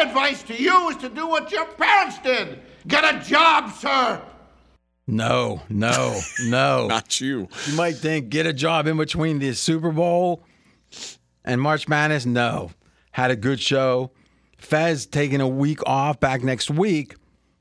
My 0.00 0.06
advice 0.06 0.42
to 0.44 0.54
you 0.54 0.88
is 0.88 0.96
to 0.98 1.10
do 1.10 1.26
what 1.26 1.52
your 1.52 1.66
parents 1.66 2.18
did. 2.20 2.60
Get 2.88 3.04
a 3.04 3.22
job, 3.22 3.70
sir. 3.70 4.22
No, 5.06 5.60
no, 5.68 6.18
no. 6.44 6.86
Not 6.88 7.20
you. 7.20 7.48
You 7.66 7.74
might 7.74 7.96
think 7.96 8.30
get 8.30 8.46
a 8.46 8.54
job 8.54 8.86
in 8.86 8.96
between 8.96 9.40
the 9.40 9.52
Super 9.52 9.92
Bowl 9.92 10.42
and 11.44 11.60
March 11.60 11.86
Madness. 11.86 12.24
No, 12.24 12.70
had 13.10 13.30
a 13.30 13.36
good 13.36 13.60
show. 13.60 14.10
Fez 14.56 15.04
taking 15.04 15.42
a 15.42 15.48
week 15.48 15.80
off, 15.86 16.18
back 16.18 16.42
next 16.42 16.70
week. 16.70 17.16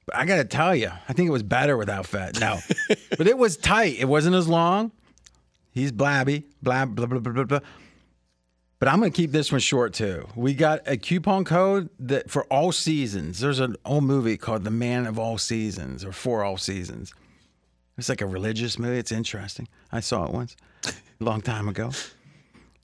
But 0.05 0.15
I 0.15 0.25
got 0.25 0.37
to 0.37 0.45
tell 0.45 0.73
you, 0.73 0.91
I 1.09 1.11
think 1.11 1.27
it 1.27 1.33
was 1.33 1.43
better 1.43 1.75
without 1.75 2.05
Fez. 2.05 2.39
No, 2.39 2.59
but 3.17 3.27
it 3.27 3.37
was 3.37 3.57
tight. 3.57 3.99
It 3.99 4.07
wasn't 4.07 4.37
as 4.37 4.47
long. 4.47 4.93
He's 5.71 5.91
blabby, 5.91 6.45
blab, 6.61 6.95
blah, 6.95 7.05
blah, 7.05 7.19
blah, 7.19 7.33
blah, 7.33 7.43
blah. 7.43 7.59
But 8.79 8.87
I'm 8.87 8.99
going 8.99 9.11
to 9.11 9.15
keep 9.15 9.31
this 9.31 9.51
one 9.51 9.59
short 9.59 9.93
too. 9.93 10.25
We 10.35 10.53
got 10.53 10.79
a 10.87 10.95
coupon 10.95 11.43
code 11.43 11.89
that 11.99 12.31
for 12.31 12.45
all 12.45 12.71
seasons. 12.71 13.39
There's 13.39 13.59
an 13.59 13.75
old 13.83 14.05
movie 14.05 14.37
called 14.37 14.63
The 14.63 14.71
Man 14.71 15.05
of 15.05 15.19
All 15.19 15.37
Seasons 15.37 16.05
or 16.05 16.13
For 16.13 16.45
All 16.45 16.55
Seasons. 16.55 17.13
It's 17.97 18.07
like 18.07 18.21
a 18.21 18.25
religious 18.25 18.79
movie. 18.79 18.97
It's 18.97 19.11
interesting. 19.11 19.67
I 19.91 19.99
saw 19.99 20.25
it 20.25 20.31
once, 20.31 20.55
a 20.85 20.93
long 21.19 21.41
time 21.41 21.67
ago. 21.67 21.91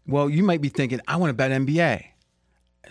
Well, 0.05 0.30
you 0.30 0.44
might 0.44 0.62
be 0.62 0.67
thinking, 0.67 1.00
I 1.08 1.16
want 1.16 1.30
to 1.30 1.34
bet 1.34 1.52
NBA. 1.52 2.03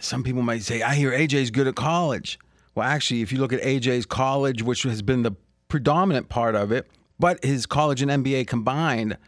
Some 0.00 0.23
people 0.23 0.40
might 0.40 0.62
say, 0.62 0.80
I 0.80 0.95
hear 0.95 1.12
AJ's 1.12 1.50
good 1.50 1.66
at 1.66 1.74
college. 1.74 2.38
Well, 2.74 2.88
actually, 2.88 3.20
if 3.20 3.30
you 3.30 3.38
look 3.38 3.52
at 3.52 3.60
AJ's 3.60 4.06
college, 4.06 4.62
which 4.62 4.82
has 4.84 5.02
been 5.02 5.23
the 5.23 5.32
predominant 5.68 6.30
part 6.30 6.54
of 6.54 6.73
it, 6.73 6.86
but 7.20 7.45
his 7.45 7.66
college 7.66 8.00
and 8.00 8.10
NBA 8.10 8.46
combined, 8.46 9.18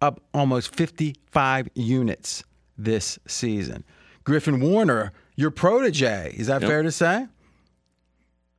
up 0.00 0.22
almost 0.32 0.74
55 0.74 1.68
units 1.74 2.42
this 2.76 3.18
season. 3.26 3.84
Griffin 4.24 4.60
Warner, 4.60 5.12
your 5.36 5.50
protege, 5.50 6.34
is 6.36 6.48
that 6.48 6.62
fair 6.62 6.82
to 6.82 6.90
say? 6.90 7.26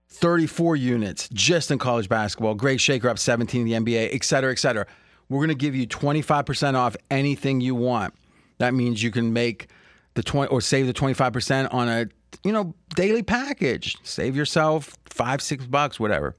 34 0.10 0.76
units 0.78 1.30
just 1.34 1.70
in 1.70 1.78
college 1.78 2.10
basketball. 2.10 2.56
Greg 2.56 2.80
Shaker 2.80 3.10
up 3.10 3.20
17 3.20 3.68
in 3.68 3.84
the 3.84 3.92
NBA, 3.92 4.16
et 4.16 4.24
cetera, 4.24 4.52
et 4.52 4.60
cetera. 4.60 4.88
We're 5.30 5.40
going 5.40 5.50
to 5.50 5.56
give 5.56 5.76
you 5.76 5.86
25% 5.86 6.76
off 6.76 6.96
anything 7.12 7.60
you 7.62 7.76
want. 7.76 8.14
That 8.60 8.74
means 8.74 9.04
you 9.04 9.12
can 9.12 9.34
make 9.34 9.68
the 10.14 10.24
20 10.24 10.50
or 10.50 10.62
save 10.62 10.88
the 10.88 10.94
25% 10.94 11.74
on 11.74 11.90
a, 11.90 12.08
you 12.44 12.52
know, 12.52 12.74
daily 12.96 13.24
package. 13.24 13.98
Save 14.04 14.36
yourself 14.36 14.96
5, 15.06 15.42
6 15.42 15.66
bucks, 15.66 16.00
whatever. 16.00 16.36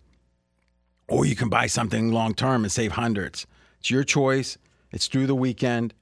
Or 1.06 1.24
you 1.24 1.36
can 1.36 1.48
buy 1.48 1.66
something 1.66 2.12
long 2.12 2.34
term 2.34 2.64
and 2.64 2.72
save 2.72 2.92
hundreds. 2.92 3.46
It's 3.80 3.90
your 3.90 4.04
choice. 4.04 4.58
It's 4.90 5.06
through 5.06 5.26
the 5.26 5.34
weekend. 5.34 5.94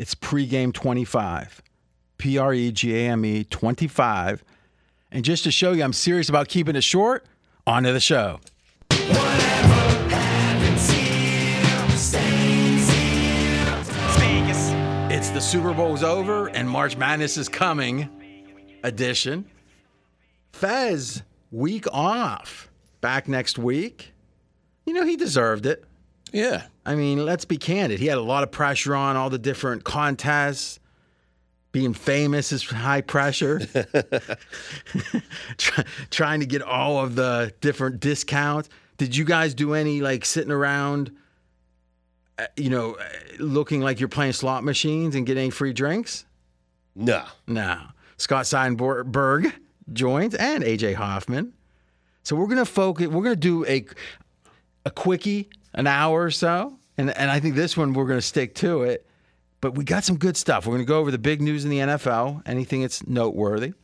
It's 0.00 0.14
pregame 0.14 0.72
25. 0.72 1.60
P 2.16 2.38
R 2.38 2.54
E 2.54 2.72
G 2.72 2.96
A 2.96 3.10
M 3.10 3.22
E 3.22 3.44
25. 3.44 4.42
And 5.12 5.22
just 5.22 5.44
to 5.44 5.50
show 5.50 5.72
you 5.72 5.84
I'm 5.84 5.92
serious 5.92 6.30
about 6.30 6.48
keeping 6.48 6.74
it 6.74 6.82
short, 6.82 7.26
on 7.66 7.82
to 7.82 7.92
the 7.92 8.00
show. 8.00 8.40
It's 15.12 15.28
the 15.28 15.40
Super 15.40 15.74
Bowl's 15.74 16.02
over 16.02 16.46
and 16.46 16.66
March 16.66 16.96
Madness 16.96 17.36
is 17.36 17.50
coming 17.50 18.08
edition. 18.82 19.44
Fez, 20.54 21.22
week 21.50 21.84
off. 21.92 22.70
Back 23.02 23.28
next 23.28 23.58
week. 23.58 24.14
You 24.86 24.94
know, 24.94 25.04
he 25.04 25.16
deserved 25.16 25.66
it. 25.66 25.84
Yeah. 26.32 26.64
I 26.86 26.94
mean, 26.94 27.24
let's 27.24 27.44
be 27.44 27.56
candid. 27.56 28.00
He 28.00 28.06
had 28.06 28.18
a 28.18 28.22
lot 28.22 28.42
of 28.42 28.50
pressure 28.50 28.94
on 28.94 29.16
all 29.16 29.30
the 29.30 29.38
different 29.38 29.84
contests. 29.84 30.78
Being 31.72 31.94
famous 31.94 32.50
is 32.52 32.64
high 32.64 33.00
pressure. 33.00 33.60
Try, 35.56 35.84
trying 36.10 36.40
to 36.40 36.46
get 36.46 36.62
all 36.62 36.98
of 36.98 37.14
the 37.14 37.52
different 37.60 38.00
discounts. 38.00 38.68
Did 38.96 39.16
you 39.16 39.24
guys 39.24 39.54
do 39.54 39.74
any 39.74 40.00
like 40.00 40.24
sitting 40.24 40.50
around, 40.50 41.12
uh, 42.38 42.46
you 42.56 42.70
know, 42.70 42.94
uh, 42.94 43.04
looking 43.38 43.80
like 43.80 44.00
you're 44.00 44.08
playing 44.08 44.32
slot 44.32 44.64
machines 44.64 45.14
and 45.14 45.24
getting 45.24 45.50
free 45.50 45.72
drinks? 45.72 46.24
No. 46.96 47.24
No. 47.46 47.80
Scott 48.16 48.44
Seidenberg 48.44 49.52
joins 49.92 50.34
and 50.34 50.62
AJ 50.64 50.94
Hoffman. 50.94 51.52
So 52.22 52.36
we're 52.36 52.48
gonna 52.48 52.66
focus. 52.66 53.06
We're 53.06 53.22
gonna 53.22 53.36
do 53.36 53.64
a 53.66 53.86
a 54.84 54.90
quickie, 54.90 55.48
an 55.74 55.86
hour 55.86 56.22
or 56.24 56.30
so, 56.30 56.78
and 56.98 57.10
and 57.16 57.30
I 57.30 57.40
think 57.40 57.54
this 57.54 57.76
one 57.76 57.92
we're 57.92 58.06
gonna 58.06 58.20
stick 58.22 58.54
to 58.56 58.82
it. 58.82 59.06
But 59.60 59.74
we 59.74 59.84
got 59.84 60.04
some 60.04 60.16
good 60.16 60.36
stuff. 60.36 60.66
We're 60.66 60.74
gonna 60.74 60.84
go 60.84 60.98
over 61.00 61.10
the 61.10 61.18
big 61.18 61.42
news 61.42 61.64
in 61.64 61.70
the 61.70 61.78
NFL, 61.78 62.42
anything 62.46 62.80
that's 62.82 63.06
noteworthy. 63.06 63.74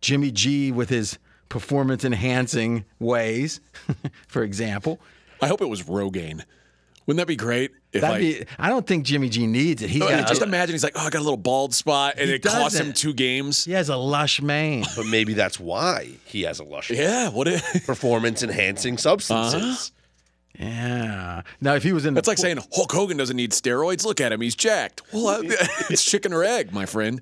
Jimmy 0.00 0.30
G 0.30 0.72
with 0.72 0.88
his 0.88 1.18
performance 1.48 2.04
enhancing 2.04 2.84
ways, 2.98 3.60
for 4.28 4.42
example. 4.42 5.00
I 5.42 5.46
hope 5.48 5.60
it 5.60 5.68
was 5.68 5.82
Rogaine. 5.84 6.44
Wouldn't 7.06 7.18
that 7.20 7.26
be 7.26 7.36
great? 7.36 7.70
If 7.90 8.02
That'd 8.02 8.22
like, 8.38 8.48
be, 8.48 8.54
I 8.58 8.68
don't 8.68 8.86
think 8.86 9.04
Jimmy 9.06 9.30
G 9.30 9.46
needs 9.46 9.80
it. 9.82 9.88
He's 9.88 10.02
Oh, 10.02 10.08
got 10.08 10.28
just 10.28 10.42
imagine 10.42 10.74
he's 10.74 10.84
like, 10.84 10.92
oh, 10.94 11.06
I 11.06 11.10
got 11.10 11.20
a 11.20 11.24
little 11.24 11.38
bald 11.38 11.74
spot, 11.74 12.14
and 12.18 12.28
He 12.28 12.34
it 12.36 12.42
costs 12.42 12.78
him 12.78 12.92
two 12.92 13.14
games. 13.14 13.64
he 13.64 13.72
has 13.72 13.88
a 13.88 13.96
lush 13.96 14.42
mane. 14.42 14.84
But 14.94 15.06
maybe 15.06 15.32
that's 15.32 15.58
why 15.58 16.10
he 16.26 16.42
has 16.42 16.58
a 16.60 16.64
lush 16.64 16.90
Yeah, 16.90 17.30
what? 17.30 17.48
It, 17.48 17.62
performance 17.86 18.42
enhancing 18.42 18.98
substances. 18.98 19.54
Uh-huh. 19.62 19.97
Yeah. 20.58 21.42
Now, 21.60 21.74
if 21.74 21.82
he 21.82 21.92
was 21.92 22.04
in 22.04 22.14
the 22.14 22.18
that's 22.18 22.28
like 22.28 22.38
saying 22.38 22.58
Hulk 22.74 22.90
Hogan 22.90 23.16
doesn't 23.16 23.36
need 23.36 23.52
steroids. 23.52 24.04
Look 24.04 24.20
at 24.20 24.32
him, 24.32 24.40
he's 24.40 24.56
jacked. 24.56 25.02
Well, 25.12 25.40
it's 25.44 26.04
chicken 26.04 26.32
or 26.32 26.42
egg, 26.42 26.72
my 26.72 26.84
friend. 26.86 27.20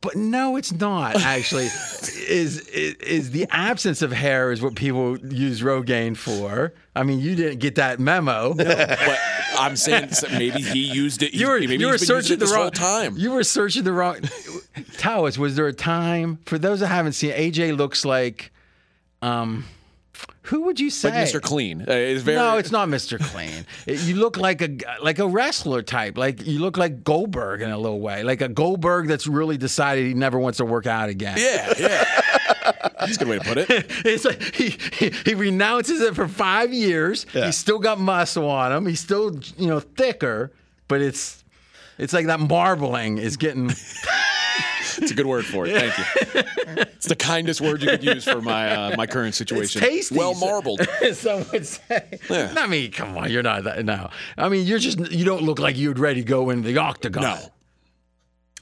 But 0.00 0.16
no, 0.16 0.56
it's 0.56 0.72
not 0.72 1.14
actually. 1.16 1.66
is, 1.66 2.60
is 2.68 2.96
is 2.96 3.30
the 3.30 3.46
absence 3.50 4.02
of 4.02 4.10
hair 4.12 4.50
is 4.50 4.60
what 4.60 4.74
people 4.74 5.16
use 5.18 5.60
Rogaine 5.60 6.16
for? 6.16 6.74
I 6.96 7.04
mean, 7.04 7.20
you 7.20 7.36
didn't 7.36 7.60
get 7.60 7.76
that 7.76 8.00
memo. 8.00 8.52
No, 8.52 8.64
But 8.64 9.18
I'm 9.56 9.76
saying 9.76 10.10
maybe 10.32 10.60
he 10.60 10.92
used 10.92 11.22
it. 11.22 11.34
you 11.34 11.46
were 11.48 11.60
maybe 11.60 11.76
you 11.76 11.86
were 11.86 11.92
he's 11.92 12.06
been 12.08 12.16
using 12.16 12.36
searching 12.36 12.38
the 12.40 12.52
wrong 12.52 12.70
time. 12.72 13.16
You 13.16 13.30
were 13.30 13.44
searching 13.44 13.84
the 13.84 13.92
wrong. 13.92 14.18
Us, 15.04 15.38
was 15.38 15.54
there 15.56 15.68
a 15.68 15.72
time 15.72 16.38
for 16.46 16.58
those 16.58 16.80
that 16.80 16.88
haven't 16.88 17.12
seen? 17.12 17.32
AJ 17.32 17.76
looks 17.76 18.04
like, 18.04 18.50
um, 19.20 19.64
who 20.42 20.62
would 20.62 20.78
you 20.80 20.90
say? 20.90 21.10
like 21.10 21.28
Mr. 21.28 21.40
Clean. 21.40 21.82
Uh, 21.82 21.92
it's 21.92 22.22
very. 22.22 22.36
no, 22.36 22.58
it's 22.58 22.70
not 22.70 22.88
Mr. 22.88 23.18
Clean. 23.18 23.64
You 23.86 24.16
look 24.16 24.36
like 24.36 24.60
a 24.60 24.76
like 25.02 25.18
a 25.18 25.26
wrestler 25.26 25.82
type. 25.82 26.18
Like 26.18 26.44
you 26.46 26.58
look 26.58 26.76
like 26.76 27.04
Goldberg 27.04 27.62
in 27.62 27.70
a 27.70 27.78
little 27.78 28.00
way. 28.00 28.22
Like 28.22 28.40
a 28.40 28.48
Goldberg 28.48 29.08
that's 29.08 29.26
really 29.26 29.56
decided 29.56 30.06
he 30.06 30.14
never 30.14 30.38
wants 30.38 30.58
to 30.58 30.64
work 30.64 30.86
out 30.86 31.08
again. 31.08 31.38
Yeah, 31.38 31.72
yeah. 31.78 32.04
That's 33.00 33.16
a 33.16 33.18
good 33.18 33.28
way 33.28 33.38
to 33.38 33.44
put 33.44 33.58
it. 33.58 33.90
It's 34.04 34.24
like 34.24 34.42
he, 34.54 34.76
he 34.92 35.10
he 35.24 35.34
renounces 35.34 36.00
it 36.00 36.14
for 36.14 36.28
five 36.28 36.72
years. 36.72 37.24
He's 37.32 37.56
still 37.56 37.78
got 37.78 37.98
muscle 37.98 38.48
on 38.48 38.72
him. 38.72 38.86
He's 38.86 39.00
still 39.00 39.38
you 39.56 39.68
know 39.68 39.80
thicker, 39.80 40.52
but 40.88 41.00
it's 41.00 41.42
it's 41.98 42.12
like 42.12 42.26
that 42.26 42.40
marbling 42.40 43.18
is 43.18 43.36
getting. 43.36 43.70
It's 44.98 45.10
a 45.10 45.14
good 45.14 45.26
word 45.26 45.44
for 45.46 45.66
it. 45.66 45.74
Thank 45.74 45.98
you. 45.98 46.82
It's 46.96 47.06
the 47.08 47.16
kindest 47.16 47.60
word 47.60 47.82
you 47.82 47.88
could 47.88 48.04
use 48.04 48.24
for 48.24 48.40
my 48.40 48.70
uh, 48.70 48.96
my 48.96 49.06
current 49.06 49.28
It's 49.28 49.38
situation. 49.38 49.80
tasty. 49.80 50.16
Well 50.16 50.34
marbled. 50.34 50.80
Some 51.12 51.44
would 51.52 51.66
say. 51.66 52.18
Yeah. 52.30 52.54
I 52.56 52.66
mean, 52.66 52.92
come 52.92 53.16
on, 53.18 53.30
you're 53.30 53.42
not 53.42 53.64
that. 53.64 53.84
No, 53.84 54.10
I 54.38 54.48
mean, 54.48 54.66
you're 54.66 54.78
just 54.78 54.98
you 55.10 55.24
don't 55.24 55.42
look 55.42 55.58
like 55.58 55.76
you'd 55.76 55.98
ready 55.98 56.22
to 56.22 56.26
go 56.28 56.50
into 56.50 56.66
the 56.68 56.78
octagon. 56.78 57.22
No. 57.22 57.38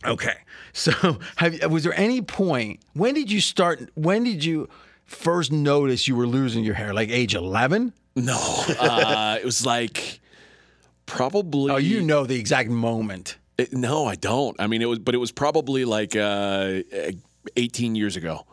Okay. 0.05 0.35
So, 0.73 1.19
have, 1.37 1.71
was 1.71 1.83
there 1.85 1.99
any 1.99 2.23
point? 2.23 2.81
When 2.95 3.15
did 3.15 3.31
you 3.31 3.41
start? 3.41 3.91
When 3.95 4.25
did 4.25 4.45
you 4.45 4.69
first 5.05 5.53
notice 5.53 6.07
you 6.09 6.17
were 6.17 6.27
losing 6.27 6.65
your 6.65 6.75
hair? 6.75 6.95
Like 6.95 7.11
age 7.11 7.35
11? 7.35 7.93
No. 8.17 8.39
Uh, 8.79 9.37
it 9.41 9.45
was 9.45 9.67
like 9.67 10.21
probably. 11.07 11.71
Oh, 11.73 11.77
you 11.77 12.01
know 12.01 12.25
the 12.25 12.39
exact 12.39 12.71
moment. 12.71 13.37
It- 13.61 13.73
no, 13.73 14.07
I 14.07 14.15
don't. 14.15 14.57
I 14.61 14.67
mean, 14.67 14.83
it 14.83 14.87
was, 14.87 14.99
but 14.99 15.15
it 15.15 15.19
was 15.19 15.33
probably 15.33 15.85
like 15.85 16.17
uh, 16.17 16.81
18 17.57 17.95
years 17.95 18.17
ago. 18.17 18.47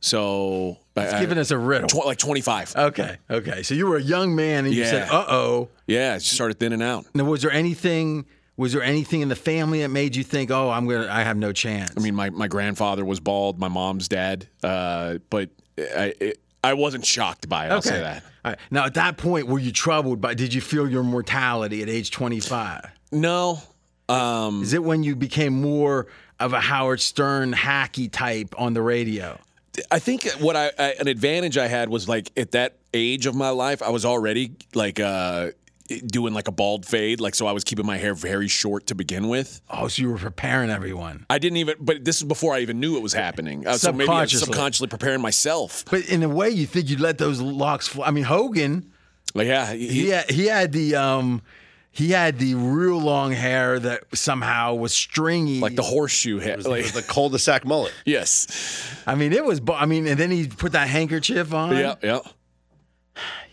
So, 0.00 0.78
It's 0.96 1.18
giving 1.20 1.38
us 1.38 1.50
a 1.52 1.58
riddle. 1.58 1.88
tw- 1.88 2.04
like 2.06 2.18
25. 2.18 2.74
Okay. 2.76 3.16
Okay. 3.30 3.62
So 3.62 3.74
you 3.74 3.86
were 3.86 3.96
a 3.96 4.02
young 4.02 4.34
man 4.34 4.64
and 4.66 4.74
you 4.74 4.84
said, 4.84 5.08
"Uh 5.08 5.24
oh." 5.28 5.68
yeah, 5.86 6.16
it 6.16 6.20
just 6.20 6.32
started 6.34 6.58
thinning 6.58 6.82
out. 6.82 7.06
Now, 7.14 7.24
was 7.24 7.42
there 7.42 7.52
anything? 7.52 8.26
Was 8.56 8.72
there 8.72 8.82
anything 8.82 9.20
in 9.22 9.28
the 9.28 9.36
family 9.36 9.80
that 9.82 9.88
made 9.90 10.16
you 10.16 10.24
think, 10.24 10.50
"Oh, 10.50 10.70
I'm 10.70 10.88
gonna, 10.88 11.08
I 11.08 11.22
have 11.22 11.36
no 11.36 11.52
chance"? 11.52 11.92
I 11.96 12.00
mean, 12.00 12.14
my, 12.16 12.30
my 12.30 12.48
grandfather 12.48 13.04
was 13.04 13.20
bald, 13.20 13.58
my 13.60 13.68
mom's 13.68 14.08
dad, 14.08 14.48
uh, 14.64 15.18
but 15.30 15.50
I 15.78 16.14
it, 16.20 16.40
I 16.64 16.74
wasn't 16.74 17.06
shocked 17.06 17.48
by 17.48 17.66
it. 17.66 17.70
I'll 17.72 17.80
say 17.80 18.00
that. 18.00 18.24
Right. 18.44 18.58
Now, 18.72 18.84
at 18.86 18.94
that 18.94 19.16
point, 19.18 19.46
were 19.46 19.58
you 19.60 19.70
troubled 19.70 20.20
by? 20.20 20.34
Did 20.34 20.52
you 20.52 20.60
feel 20.60 20.88
your 20.90 21.04
mortality 21.04 21.80
at 21.80 21.88
age 21.88 22.10
25? 22.10 22.86
No. 23.12 23.60
Um, 24.08 24.62
Is 24.62 24.72
it 24.72 24.82
when 24.82 25.02
you 25.02 25.16
became 25.16 25.60
more 25.60 26.06
of 26.40 26.52
a 26.52 26.60
Howard 26.60 27.00
Stern 27.00 27.52
hacky 27.52 28.10
type 28.10 28.54
on 28.58 28.74
the 28.74 28.82
radio? 28.82 29.38
I 29.90 29.98
think 30.00 30.24
what 30.32 30.54
I, 30.56 30.70
I 30.78 30.94
an 31.00 31.08
advantage 31.08 31.56
I 31.56 31.66
had 31.66 31.88
was 31.88 32.08
like 32.08 32.30
at 32.36 32.50
that 32.52 32.76
age 32.92 33.26
of 33.26 33.34
my 33.34 33.48
life, 33.50 33.80
I 33.82 33.88
was 33.88 34.04
already 34.04 34.52
like 34.74 35.00
uh 35.00 35.52
doing 36.06 36.32
like 36.34 36.48
a 36.48 36.52
bald 36.52 36.84
fade, 36.86 37.20
like 37.20 37.34
so 37.34 37.46
I 37.46 37.52
was 37.52 37.64
keeping 37.64 37.86
my 37.86 37.96
hair 37.96 38.14
very 38.14 38.48
short 38.48 38.86
to 38.88 38.94
begin 38.94 39.28
with. 39.28 39.60
Oh, 39.70 39.88
so 39.88 40.02
you 40.02 40.10
were 40.10 40.18
preparing 40.18 40.68
everyone. 40.70 41.26
I 41.30 41.38
didn't 41.38 41.58
even, 41.58 41.76
but 41.80 42.04
this 42.04 42.16
is 42.16 42.24
before 42.24 42.54
I 42.54 42.60
even 42.60 42.80
knew 42.80 42.96
it 42.96 43.02
was 43.02 43.12
happening. 43.12 43.66
Uh, 43.66 43.74
so 43.74 43.92
maybe 43.92 44.10
I 44.10 44.22
was 44.22 44.38
Subconsciously. 44.38 44.88
preparing 44.88 45.20
myself. 45.20 45.84
But 45.90 46.06
in 46.08 46.22
a 46.22 46.28
way, 46.28 46.50
you 46.50 46.66
think 46.66 46.88
you'd 46.88 47.00
let 47.00 47.18
those 47.18 47.40
locks 47.40 47.88
fly. 47.88 48.06
I 48.06 48.10
mean, 48.10 48.24
Hogan, 48.24 48.90
Like, 49.34 49.48
yeah, 49.48 49.72
he, 49.72 49.88
he 49.88 50.08
had, 50.10 50.30
he 50.30 50.46
had 50.46 50.72
the 50.72 50.94
um, 50.96 51.42
he 51.92 52.10
had 52.10 52.38
the 52.38 52.54
real 52.54 52.98
long 52.98 53.32
hair 53.32 53.78
that 53.78 54.04
somehow 54.14 54.74
was 54.74 54.92
stringy. 54.94 55.60
like 55.60 55.76
the 55.76 55.82
horseshoe 55.82 56.38
hair. 56.38 56.58
It 56.58 56.66
Like, 56.66 56.82
was 56.84 56.92
the 56.92 57.02
cul-de-sac 57.02 57.64
mullet. 57.64 57.92
yes, 58.06 58.46
I 59.06 59.14
mean, 59.14 59.32
it 59.32 59.44
was. 59.44 59.60
I 59.72 59.86
mean, 59.86 60.06
and 60.06 60.18
then 60.18 60.30
he 60.30 60.48
put 60.48 60.72
that 60.72 60.88
handkerchief 60.88 61.52
on. 61.54 61.76
yeah, 61.76 61.94
yeah. 62.02 62.20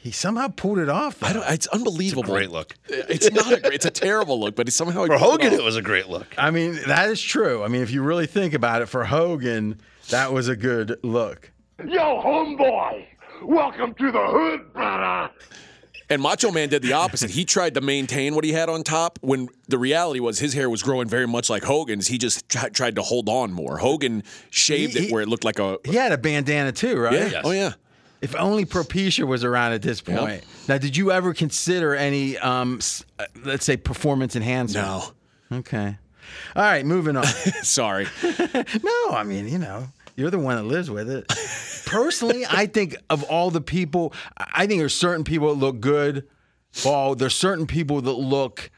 He 0.01 0.11
somehow 0.11 0.47
pulled 0.47 0.79
it 0.79 0.87
off. 0.87 1.21
I 1.21 1.33
don't. 1.33 1.43
It's 1.51 1.67
unbelievable. 1.67 2.23
Great 2.33 2.51
look. 2.51 2.73
It's 2.87 3.29
not. 3.31 3.51
A, 3.51 3.59
great- 3.59 3.73
it's 3.73 3.85
a 3.85 3.89
terrible 4.07 4.39
look, 4.39 4.55
but 4.55 4.67
it's 4.69 4.77
somehow 4.77 5.05
For 5.05 5.17
Hogan, 5.17 5.51
it 5.51 5.61
was 5.61 5.75
a 5.75 5.81
great 5.81 6.07
look. 6.07 6.27
I 6.37 6.51
mean, 6.51 6.79
that 6.87 7.09
is 7.09 7.21
true. 7.21 7.61
I 7.63 7.67
mean, 7.67 7.81
if 7.81 7.91
you 7.91 8.01
really 8.01 8.25
think 8.25 8.53
about 8.53 8.81
it, 8.81 8.85
for 8.85 9.03
Hogan, 9.03 9.81
that 10.09 10.31
was 10.31 10.47
a 10.47 10.55
good 10.55 10.97
look. 11.03 11.51
Yo, 11.85 12.21
homeboy, 12.21 13.05
welcome 13.43 13.93
to 13.95 14.09
the 14.11 14.25
hood, 14.25 14.71
brother. 14.73 15.31
And 16.11 16.21
Macho 16.21 16.51
Man 16.51 16.69
did 16.69 16.81
the 16.81 16.93
opposite. 16.93 17.29
He 17.29 17.45
tried 17.45 17.75
to 17.75 17.81
maintain 17.81 18.33
what 18.33 18.43
he 18.43 18.51
had 18.51 18.67
on 18.67 18.83
top 18.83 19.19
when 19.21 19.47
the 19.67 19.77
reality 19.77 20.19
was 20.19 20.39
his 20.39 20.53
hair 20.53 20.69
was 20.69 20.81
growing 20.81 21.07
very 21.07 21.27
much 21.27 21.49
like 21.49 21.63
Hogan's. 21.63 22.07
He 22.07 22.17
just 22.17 22.49
tr- 22.49 22.69
tried 22.69 22.95
to 22.95 23.01
hold 23.03 23.29
on 23.29 23.51
more. 23.51 23.77
Hogan 23.77 24.23
shaved 24.49 24.93
He- 24.97 25.05
it 25.07 25.11
where 25.11 25.21
it 25.21 25.27
looked 25.27 25.43
like 25.43 25.59
a. 25.59 25.77
He 25.85 25.95
had 25.95 26.11
a 26.11 26.17
bandana 26.17 26.71
too, 26.71 26.97
right? 26.99 27.13
Yeah. 27.13 27.27
Yes. 27.29 27.41
Oh, 27.45 27.51
yeah. 27.51 27.73
If 28.21 28.35
only 28.35 28.65
Propecia 28.65 29.25
was 29.25 29.43
around 29.43 29.71
at 29.73 29.81
this 29.81 30.01
point. 30.01 30.43
Now, 30.67 30.77
did 30.77 30.97
you 30.97 31.11
ever 31.11 31.33
consider 31.33 31.95
any, 31.95 32.37
um, 32.39 32.79
uh, 33.17 33.25
let's 33.45 33.63
say, 33.63 33.77
performance 33.77 34.35
enhancement? 34.35 34.85
No. 34.85 35.57
Okay. 35.59 35.97
All 36.55 36.63
right, 36.63 36.85
moving 36.85 37.15
on. 37.15 37.23
Sorry. 37.63 38.07
no, 38.23 39.09
I 39.11 39.23
mean, 39.25 39.47
you 39.47 39.57
know, 39.57 39.87
you're 40.19 40.29
the 40.29 40.37
one 40.39 40.57
that 40.57 40.63
lives 40.63 40.91
with 40.91 41.09
it. 41.09 41.27
Personally, 41.85 42.45
I 42.47 42.65
think 42.67 42.95
of 43.09 43.23
all 43.23 43.49
the 43.49 43.61
people, 43.61 44.13
I 44.37 44.67
think 44.67 44.79
there's 44.79 44.93
certain 44.93 45.23
people 45.23 45.55
that 45.55 45.65
look 45.65 45.79
good. 45.79 46.27
Well, 46.85 47.15
there's 47.15 47.35
certain 47.35 47.65
people 47.65 48.01
that 48.01 48.11
look 48.11 48.69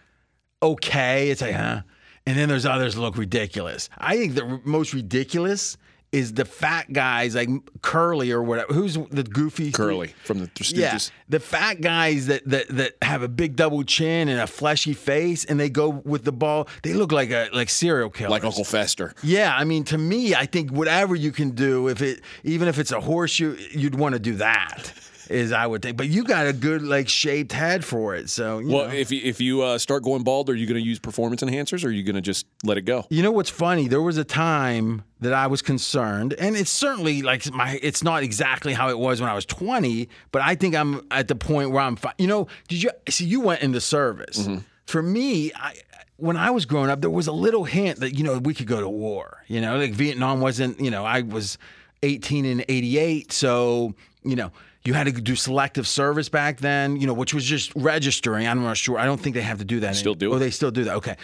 okay. 0.64 1.30
It's 1.30 1.42
like, 1.42 1.56
huh? 1.56 1.82
And 2.26 2.38
then 2.38 2.48
there's 2.48 2.66
others 2.66 2.96
that 2.96 3.02
look 3.02 3.18
ridiculous. 3.18 3.90
I 3.98 4.16
think 4.16 4.36
the 4.36 4.62
most 4.64 4.94
ridiculous 4.94 5.76
is 6.12 6.34
the 6.34 6.44
fat 6.46 6.92
guys 6.92 7.36
like 7.36 7.50
Curly 7.82 8.32
or 8.32 8.44
whatever. 8.44 8.74
Who's 8.74 8.96
the 9.12 9.24
goofy 9.24 9.72
Curly 9.72 10.14
from 10.24 10.40
the 10.40 10.48
Stooges. 10.48 10.76
yeah, 10.76 11.00
the 11.30 11.40
fat 11.40 11.82
guys 11.82 12.28
that, 12.28 12.46
that 12.46 12.68
that 12.70 12.98
have 13.02 13.24
a 13.24 13.28
big 13.30 13.56
double 13.56 13.84
chin 13.84 14.28
and 14.28 14.40
a 14.40 14.48
fleshy 14.48 14.94
face, 14.94 15.46
and 15.46 15.60
they 15.60 15.70
go 15.70 15.90
with 15.90 16.26
the 16.26 16.32
ball. 16.34 16.68
They 16.84 16.94
look 16.94 17.12
like 17.12 17.32
a 17.32 17.50
like 17.54 17.70
serial 17.70 18.10
killers. 18.10 18.32
Like 18.32 18.44
Uncle 18.44 18.66
Fester. 18.66 19.14
Yeah, 19.24 19.56
I 19.56 19.64
mean, 19.64 19.84
to 19.86 19.98
me, 19.98 20.36
I 20.36 20.46
think 20.46 20.72
whatever 20.72 21.16
you 21.16 21.32
can 21.32 21.52
do, 21.52 21.88
if 21.88 22.02
it 22.02 22.22
even 22.44 22.68
if 22.68 22.78
it's 22.78 22.92
a 22.92 23.00
horseshoe, 23.00 23.58
you'd 23.72 23.96
want 23.96 24.14
to 24.14 24.20
do 24.20 24.36
that. 24.36 24.92
Is 25.30 25.52
I 25.52 25.66
would 25.68 25.82
think, 25.82 25.98
but 25.98 26.10
you 26.10 26.24
got 26.24 26.48
a 26.48 26.54
good 26.54 26.82
like 26.82 27.08
shaped 27.08 27.52
head 27.52 27.86
for 27.86 28.16
it, 28.16 28.30
so 28.30 28.60
you 28.60 28.70
Well, 28.70 28.88
know. 28.88 28.94
if 28.94 29.12
you, 29.12 29.22
if 29.24 29.40
you 29.40 29.62
uh, 29.62 29.78
start 29.78 30.04
going 30.04 30.24
bald, 30.24 30.50
are 30.50 30.56
you 30.56 30.66
going 30.68 30.82
to 30.82 30.86
use 30.86 31.00
performance 31.00 31.42
enhancers 31.42 31.84
or 31.84 31.88
are 31.88 31.92
you 31.92 32.04
going 32.04 32.16
to 32.16 32.22
just 32.22 32.46
let 32.64 32.78
it 32.78 32.82
go? 32.84 33.06
You 33.10 33.22
know 33.24 33.32
what's 33.32 33.50
funny? 33.50 33.88
There 33.88 34.02
was 34.02 34.18
a 34.18 34.24
time 34.24 35.04
that 35.20 35.34
I 35.34 35.48
was 35.48 35.62
concerned, 35.62 36.34
and 36.34 36.56
it's 36.56 36.72
certainly 36.72 37.22
like 37.22 37.52
my. 37.54 37.80
It's 37.82 38.04
not 38.04 38.24
exactly 38.24 38.74
how 38.74 38.90
it 38.90 38.98
was 38.98 39.22
when 39.22 39.30
I 39.30 39.34
was 39.36 39.46
20, 39.46 40.10
but 40.32 40.42
I 40.42 40.56
think 40.56 40.76
I'm 40.76 41.06
at 41.12 41.28
the 41.28 41.36
point 41.36 41.72
where 41.72 41.82
I'm. 41.84 41.96
Fi- 41.96 42.14
you 42.18 42.28
know, 42.28 42.48
did 42.68 42.82
you 42.84 42.90
see? 43.08 43.26
You 43.26 43.42
went 43.42 43.62
into 43.62 43.80
service. 43.80 44.50
For 44.88 45.02
me, 45.02 45.52
I 45.56 45.76
when 46.18 46.36
I 46.38 46.50
was 46.52 46.66
growing 46.66 46.90
up, 46.90 47.02
there 47.02 47.10
was 47.10 47.28
a 47.28 47.32
little 47.32 47.64
hint 47.64 48.00
that 48.00 48.18
you 48.18 48.24
know 48.24 48.40
we 48.40 48.54
could 48.54 48.68
go 48.68 48.82
to 48.82 48.90
war. 48.90 49.44
You 49.48 49.62
know, 49.62 49.78
like 49.78 49.92
Vietnam 49.94 50.42
wasn't. 50.42 50.80
You 50.82 50.90
know, 50.92 51.06
I 51.06 51.22
was 51.22 51.58
18 52.04 52.46
in 52.46 52.66
88, 52.68 53.32
so 53.32 53.94
you 54.24 54.36
know. 54.36 54.52
You 54.84 54.94
had 54.94 55.06
to 55.06 55.12
do 55.12 55.36
selective 55.36 55.88
service 55.88 56.28
back 56.30 56.58
then, 56.60 56.96
you 56.98 57.06
know, 57.08 57.14
which 57.14 57.34
was 57.34 57.46
just 57.46 57.72
registering. 57.76 58.48
I'm 58.48 58.64
not 58.64 58.78
sure. 58.78 58.98
I 58.98 59.06
don't 59.06 59.20
think 59.22 59.36
they 59.36 59.42
have 59.42 59.60
to 59.60 59.66
do 59.66 59.82
that. 59.82 59.96
Still 59.96 60.14
any- 60.14 60.20
do 60.20 60.34
Oh, 60.34 60.40
they 60.40 60.50
still 60.52 60.72
do 60.72 60.86
that. 60.86 60.96
Okay. 60.98 61.16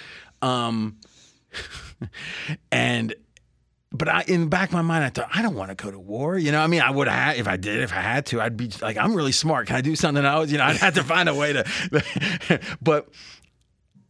Um, 0.42 0.98
and 2.72 3.14
but 3.92 4.10
I 4.10 4.24
in 4.28 4.42
the 4.42 4.48
back 4.48 4.70
of 4.70 4.74
my 4.74 4.82
mind 4.82 5.04
I 5.06 5.10
thought 5.10 5.30
I 5.34 5.42
don't 5.42 5.56
want 5.56 5.76
to 5.76 5.76
go 5.84 5.90
to 5.90 5.98
war. 6.00 6.38
You 6.38 6.52
know, 6.52 6.60
I 6.62 6.68
mean 6.68 6.82
I 6.82 6.92
would 6.92 7.08
have 7.08 7.38
if 7.38 7.48
I 7.48 7.58
did 7.58 7.80
if 7.82 7.92
I 7.94 8.02
had 8.02 8.26
to. 8.28 8.42
I'd 8.42 8.58
be 8.58 8.70
like 8.82 8.98
I'm 8.98 9.16
really 9.16 9.32
smart. 9.32 9.68
Can 9.68 9.76
I 9.76 9.82
do 9.82 9.96
something 9.96 10.24
else? 10.26 10.52
You 10.52 10.58
know, 10.58 10.66
I'd 10.66 10.78
have 10.78 10.96
to 10.96 11.04
find 11.04 11.30
a 11.30 11.34
way 11.36 11.54
to. 11.54 12.60
but 12.82 13.10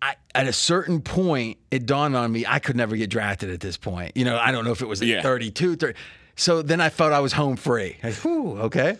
I, 0.01 0.15
at 0.35 0.47
a 0.47 0.53
certain 0.53 1.01
point, 1.01 1.57
it 1.71 1.85
dawned 1.85 2.15
on 2.15 2.31
me 2.31 2.45
I 2.45 2.59
could 2.59 2.75
never 2.75 2.95
get 2.95 3.09
drafted 3.09 3.49
at 3.49 3.59
this 3.61 3.77
point. 3.77 4.15
You 4.15 4.25
know, 4.25 4.37
I 4.37 4.51
don't 4.51 4.65
know 4.65 4.71
if 4.71 4.81
it 4.81 4.87
was 4.87 5.01
Yeah. 5.01 5.21
32, 5.21 5.75
30. 5.75 5.97
So 6.35 6.61
then 6.61 6.81
I 6.81 6.89
felt 6.89 7.13
I 7.13 7.19
was 7.19 7.33
home 7.33 7.55
free. 7.55 7.97
Like, 8.03 8.13
whew, 8.15 8.57
okay. 8.59 8.97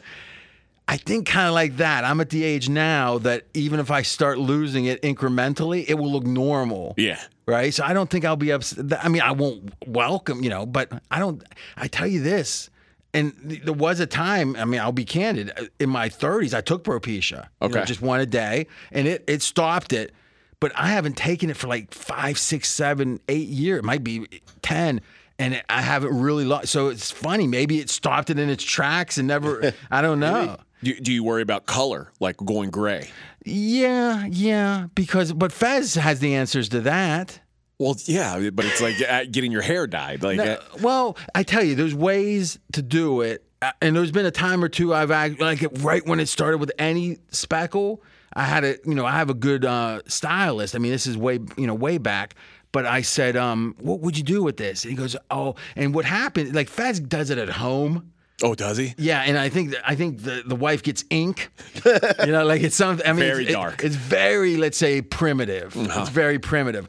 I 0.87 0.97
think 0.97 1.27
kind 1.27 1.47
of 1.47 1.53
like 1.53 1.77
that. 1.77 2.05
I'm 2.05 2.21
at 2.21 2.29
the 2.29 2.43
age 2.43 2.69
now 2.69 3.17
that 3.19 3.43
even 3.53 3.79
if 3.79 3.91
I 3.91 4.03
start 4.03 4.37
losing 4.39 4.85
it 4.85 5.01
incrementally, 5.01 5.83
it 5.87 5.95
will 5.95 6.11
look 6.11 6.25
normal 6.25 6.93
Yeah. 6.97 7.19
right? 7.45 7.73
So 7.73 7.83
I 7.83 7.91
don't 7.93 8.09
think 8.09 8.23
I'll 8.23 8.37
be 8.37 8.51
upset. 8.51 9.03
I 9.03 9.09
mean, 9.09 9.21
I 9.21 9.31
won't 9.31 9.73
welcome, 9.85 10.43
you 10.43 10.49
know, 10.49 10.65
but 10.65 10.91
I 11.11 11.19
don't. 11.19 11.43
I 11.75 11.87
tell 11.87 12.07
you 12.07 12.21
this, 12.21 12.69
and 13.13 13.33
there 13.43 13.73
was 13.73 13.99
a 13.99 14.05
time. 14.05 14.55
I 14.55 14.63
mean, 14.65 14.79
I'll 14.79 14.91
be 14.93 15.03
candid. 15.05 15.51
uh, 15.59 15.65
In 15.79 15.89
my 15.89 16.07
30s, 16.07 16.53
I 16.53 16.61
took 16.61 16.83
Propecia, 16.85 17.49
you 17.61 17.69
know, 17.69 17.75
Okay. 17.79 17.85
just 17.85 18.01
one 18.01 18.19
a 18.21 18.25
day, 18.25 18.67
and 18.91 19.07
it 19.07 19.23
it 19.27 19.41
stopped 19.41 19.91
it. 19.91 20.13
But 20.59 20.71
I 20.75 20.87
haven't 20.87 21.17
taken 21.17 21.49
it 21.49 21.57
for 21.57 21.67
like 21.67 21.93
five, 21.93 22.39
six, 22.39 22.69
seven, 22.69 23.19
eight 23.27 23.47
years. 23.49 23.79
It 23.79 23.83
might 23.85 24.03
be 24.03 24.25
ten. 24.61 25.01
And 25.39 25.61
I 25.69 25.83
haven't 25.83 26.19
really 26.19 26.45
lost. 26.45 26.69
So 26.69 26.87
it's 26.87 27.11
funny. 27.11 27.45
Maybe 27.45 27.77
it 27.79 27.91
stopped 27.91 28.31
it 28.31 28.39
in 28.39 28.49
its 28.49 28.63
tracks 28.63 29.19
and 29.19 29.27
never. 29.27 29.71
I 29.91 30.01
don't 30.01 30.19
know. 30.27 30.57
Do, 30.83 30.93
do 30.93 31.11
you 31.11 31.23
worry 31.23 31.41
about 31.41 31.65
color, 31.65 32.11
like 32.19 32.37
going 32.37 32.69
gray? 32.69 33.09
Yeah, 33.45 34.25
yeah. 34.25 34.87
Because 34.93 35.33
but 35.33 35.51
Fez 35.51 35.95
has 35.95 36.19
the 36.19 36.35
answers 36.35 36.69
to 36.69 36.81
that. 36.81 37.39
Well, 37.79 37.95
yeah, 38.05 38.49
but 38.51 38.65
it's 38.65 38.81
like 38.81 38.95
uh, 39.07 39.25
getting 39.29 39.51
your 39.51 39.61
hair 39.61 39.85
dyed. 39.87 40.23
Like, 40.23 40.37
No, 40.37 40.43
uh, 40.43 40.61
well, 40.81 41.17
I 41.35 41.43
tell 41.43 41.63
you, 41.63 41.75
there's 41.75 41.93
ways 41.93 42.57
to 42.73 42.81
do 42.81 43.21
it, 43.21 43.43
Uh, 43.61 43.71
and 43.81 43.95
there's 43.95 44.11
been 44.11 44.25
a 44.25 44.31
time 44.31 44.63
or 44.63 44.69
two 44.69 44.93
I've 44.93 45.11
act 45.11 45.39
like 45.39 45.63
right 45.79 46.05
when 46.05 46.19
it 46.19 46.27
started 46.27 46.57
with 46.57 46.71
any 46.79 47.17
speckle. 47.31 48.01
I 48.33 48.43
had 48.43 48.63
a, 48.63 48.77
you 48.85 48.93
know, 48.95 49.05
I 49.05 49.11
have 49.11 49.29
a 49.29 49.33
good 49.35 49.63
uh, 49.65 50.01
stylist. 50.07 50.75
I 50.75 50.79
mean, 50.79 50.91
this 50.91 51.07
is 51.07 51.17
way, 51.17 51.39
you 51.57 51.65
know, 51.67 51.73
way 51.75 51.97
back. 51.97 52.35
But 52.71 52.85
I 52.85 53.01
said, 53.01 53.35
um, 53.37 53.75
"What 53.79 54.01
would 54.01 54.17
you 54.17 54.23
do 54.23 54.43
with 54.43 54.57
this?" 54.57 54.83
And 54.83 54.91
he 54.91 54.97
goes, 54.97 55.15
"Oh." 55.31 55.55
And 55.75 55.95
what 55.95 56.05
happened? 56.05 56.53
Like 56.53 56.69
Fez 56.69 56.99
does 56.99 57.29
it 57.29 57.37
at 57.37 57.49
home. 57.49 58.11
Oh, 58.43 58.55
does 58.55 58.77
he? 58.77 58.93
Yeah, 58.97 59.21
and 59.21 59.37
I 59.37 59.49
think 59.49 59.75
I 59.85 59.95
think 59.95 60.23
the, 60.23 60.43
the 60.45 60.55
wife 60.55 60.83
gets 60.83 61.03
ink. 61.09 61.49
you 61.85 62.31
know, 62.31 62.45
like 62.45 62.61
it's 62.61 62.75
something. 62.75 63.05
I 63.05 63.11
mean, 63.13 63.19
Very 63.19 63.43
it's, 63.43 63.49
it- 63.51 63.53
dark. 63.53 63.83
it's 63.83 63.95
very, 63.95 64.57
let's 64.57 64.77
say, 64.77 65.01
primitive. 65.01 65.75
It's 65.75 65.89
uh-huh. 65.89 66.05
very 66.05 66.39
primitive. 66.39 66.87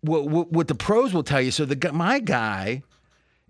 What, 0.00 0.28
what 0.28 0.52
what 0.52 0.68
the 0.68 0.74
pros 0.74 1.12
will 1.12 1.24
tell 1.24 1.40
you. 1.40 1.50
So 1.50 1.64
the 1.64 1.92
my 1.92 2.20
guy 2.20 2.82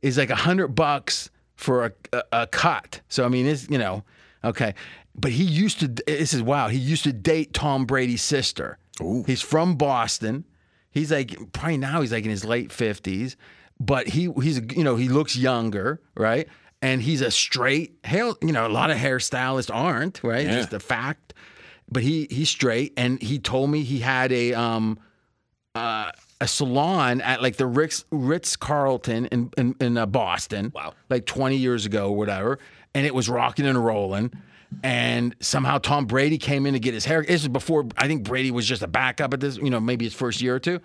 is 0.03 0.17
like 0.17 0.31
a 0.31 0.37
hundred 0.37 0.69
bucks 0.69 1.31
for 1.55 1.87
a, 1.87 1.93
a 2.13 2.23
a 2.33 2.47
cut. 2.47 3.01
So 3.09 3.25
I 3.25 3.29
mean, 3.29 3.47
it's 3.47 3.69
you 3.69 3.79
know, 3.79 4.05
okay. 4.45 4.75
But 5.15 5.33
he 5.33 5.45
used 5.45 5.81
to. 5.81 5.89
This 5.89 6.35
is 6.35 6.43
wow. 6.43 6.69
He 6.69 6.79
used 6.79 7.05
to 7.05 7.13
date 7.13 7.53
Tom 7.55 7.87
Brady's 7.87 8.23
sister. 8.23 8.79
He's 9.27 9.43
from 9.43 9.77
Boston. 9.77 10.45
He's 10.91 11.13
like 11.13 11.37
probably 11.53 11.77
now 11.77 12.01
he's 12.01 12.13
like 12.13 12.25
in 12.25 12.31
his 12.31 12.45
late 12.45 12.73
fifties, 12.73 13.37
but 13.79 14.09
he 14.09 14.31
he's 14.41 14.61
you 14.75 14.85
know 14.85 14.97
he 14.97 15.09
looks 15.09 15.37
younger, 15.37 16.01
right? 16.17 16.49
And 16.83 17.01
he's 17.03 17.21
a 17.21 17.31
straight 17.31 17.99
hair. 18.05 18.33
You 18.43 18.53
know, 18.53 18.67
a 18.67 18.69
lot 18.69 18.91
of 18.91 18.99
hairstylists 18.99 19.75
aren't 19.75 20.23
right. 20.23 20.47
Yeah. 20.47 20.57
Just 20.57 20.73
a 20.73 20.81
fact. 20.81 21.35
But 21.91 22.03
he 22.03 22.27
he's 22.31 22.51
straight, 22.51 22.93
and 22.97 23.23
he 23.23 23.39
told 23.39 23.71
me 23.71 23.83
he 23.83 24.01
had 24.01 24.33
a 24.33 24.55
um 24.55 24.99
uh, 25.75 26.11
a 26.41 26.49
salon 26.49 27.21
at 27.21 27.43
like 27.43 27.57
the 27.57 27.67
Ritz 27.67 28.05
Ritz 28.11 28.57
Carlton 28.57 29.27
in 29.27 29.51
in, 29.57 29.75
in 29.81 29.97
uh, 29.97 30.07
Boston. 30.07 30.73
Wow. 30.75 30.95
like 31.09 31.27
twenty 31.27 31.57
years 31.57 31.87
ago, 31.87 32.11
or 32.11 32.17
whatever, 32.17 32.59
and 32.95 33.07
it 33.07 33.15
was 33.15 33.29
rocking 33.29 33.67
and 33.67 33.83
rolling. 33.83 34.33
And 34.83 35.35
somehow 35.41 35.79
Tom 35.79 36.07
Brady 36.07 36.39
came 36.39 36.67
in 36.67 36.75
to 36.75 36.81
get 36.81 36.93
his 36.93 37.05
hair. 37.05 37.23
This 37.23 37.43
is 37.43 37.49
before 37.49 37.87
I 37.97 38.09
think 38.09 38.25
Brady 38.25 38.51
was 38.51 38.67
just 38.67 38.83
a 38.83 38.89
backup 38.89 39.33
at 39.33 39.41
this, 39.41 39.57
you 39.57 39.71
know, 39.71 39.81
maybe 39.81 40.05
his 40.05 40.15
first 40.15 40.41
year 40.41 40.57
or 40.57 40.59
two. 40.59 40.81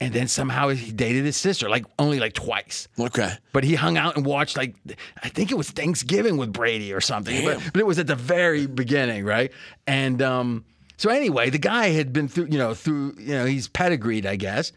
And 0.00 0.12
then 0.12 0.28
somehow 0.28 0.68
he 0.68 0.92
dated 0.92 1.24
his 1.24 1.36
sister, 1.36 1.68
like 1.68 1.86
only 1.98 2.18
like 2.18 2.34
twice. 2.34 2.88
Okay. 2.98 3.32
But 3.52 3.64
he 3.64 3.74
hung 3.74 3.96
out 3.96 4.16
and 4.16 4.26
watched 4.26 4.56
like 4.56 4.74
I 5.22 5.28
think 5.28 5.50
it 5.50 5.54
was 5.54 5.70
Thanksgiving 5.70 6.36
with 6.36 6.52
Brady 6.52 6.92
or 6.92 7.00
something. 7.00 7.44
But, 7.44 7.60
but 7.72 7.80
it 7.80 7.86
was 7.86 7.98
at 7.98 8.06
the 8.06 8.16
very 8.16 8.66
beginning, 8.66 9.24
right? 9.24 9.52
And 9.86 10.20
um, 10.20 10.64
so 10.96 11.10
anyway, 11.10 11.50
the 11.50 11.58
guy 11.58 11.88
had 11.88 12.12
been 12.12 12.28
through, 12.28 12.48
you 12.50 12.58
know, 12.58 12.74
through, 12.74 13.16
you 13.18 13.34
know, 13.34 13.44
he's 13.44 13.68
pedigreed, 13.68 14.26
I 14.26 14.36
guess. 14.36 14.72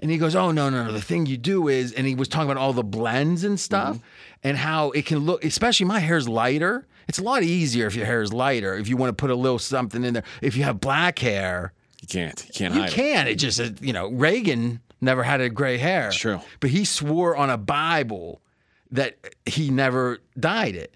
And 0.00 0.10
he 0.10 0.18
goes, 0.18 0.36
"Oh 0.36 0.52
no, 0.52 0.70
no, 0.70 0.84
no! 0.84 0.92
The 0.92 1.00
thing 1.00 1.26
you 1.26 1.36
do 1.36 1.66
is," 1.66 1.92
and 1.92 2.06
he 2.06 2.14
was 2.14 2.28
talking 2.28 2.48
about 2.48 2.60
all 2.60 2.72
the 2.72 2.84
blends 2.84 3.42
and 3.42 3.58
stuff, 3.58 3.98
and 4.44 4.56
how 4.56 4.90
it 4.92 5.06
can 5.06 5.18
look. 5.18 5.44
Especially 5.44 5.86
my 5.86 5.98
hair's 5.98 6.28
lighter. 6.28 6.86
It's 7.08 7.18
a 7.18 7.22
lot 7.22 7.42
easier 7.42 7.86
if 7.86 7.96
your 7.96 8.06
hair 8.06 8.22
is 8.22 8.32
lighter. 8.32 8.74
If 8.74 8.88
you 8.88 8.96
want 8.96 9.10
to 9.10 9.20
put 9.20 9.30
a 9.30 9.34
little 9.34 9.58
something 9.58 10.04
in 10.04 10.14
there. 10.14 10.22
If 10.40 10.56
you 10.56 10.62
have 10.62 10.78
black 10.78 11.18
hair, 11.18 11.72
can't. 12.08 12.44
You 12.46 12.52
can't 12.54 12.74
You 12.74 12.80
hide 12.80 12.90
it. 12.90 12.94
can. 12.94 13.28
It 13.28 13.34
just, 13.36 13.60
uh, 13.60 13.70
you 13.80 13.92
know, 13.92 14.08
Reagan 14.08 14.80
never 15.00 15.22
had 15.22 15.40
a 15.40 15.48
gray 15.48 15.78
hair. 15.78 16.08
It's 16.08 16.16
true. 16.16 16.40
But 16.60 16.70
he 16.70 16.84
swore 16.84 17.36
on 17.36 17.50
a 17.50 17.58
Bible 17.58 18.40
that 18.90 19.18
he 19.46 19.70
never 19.70 20.18
dyed 20.38 20.74
it. 20.76 20.94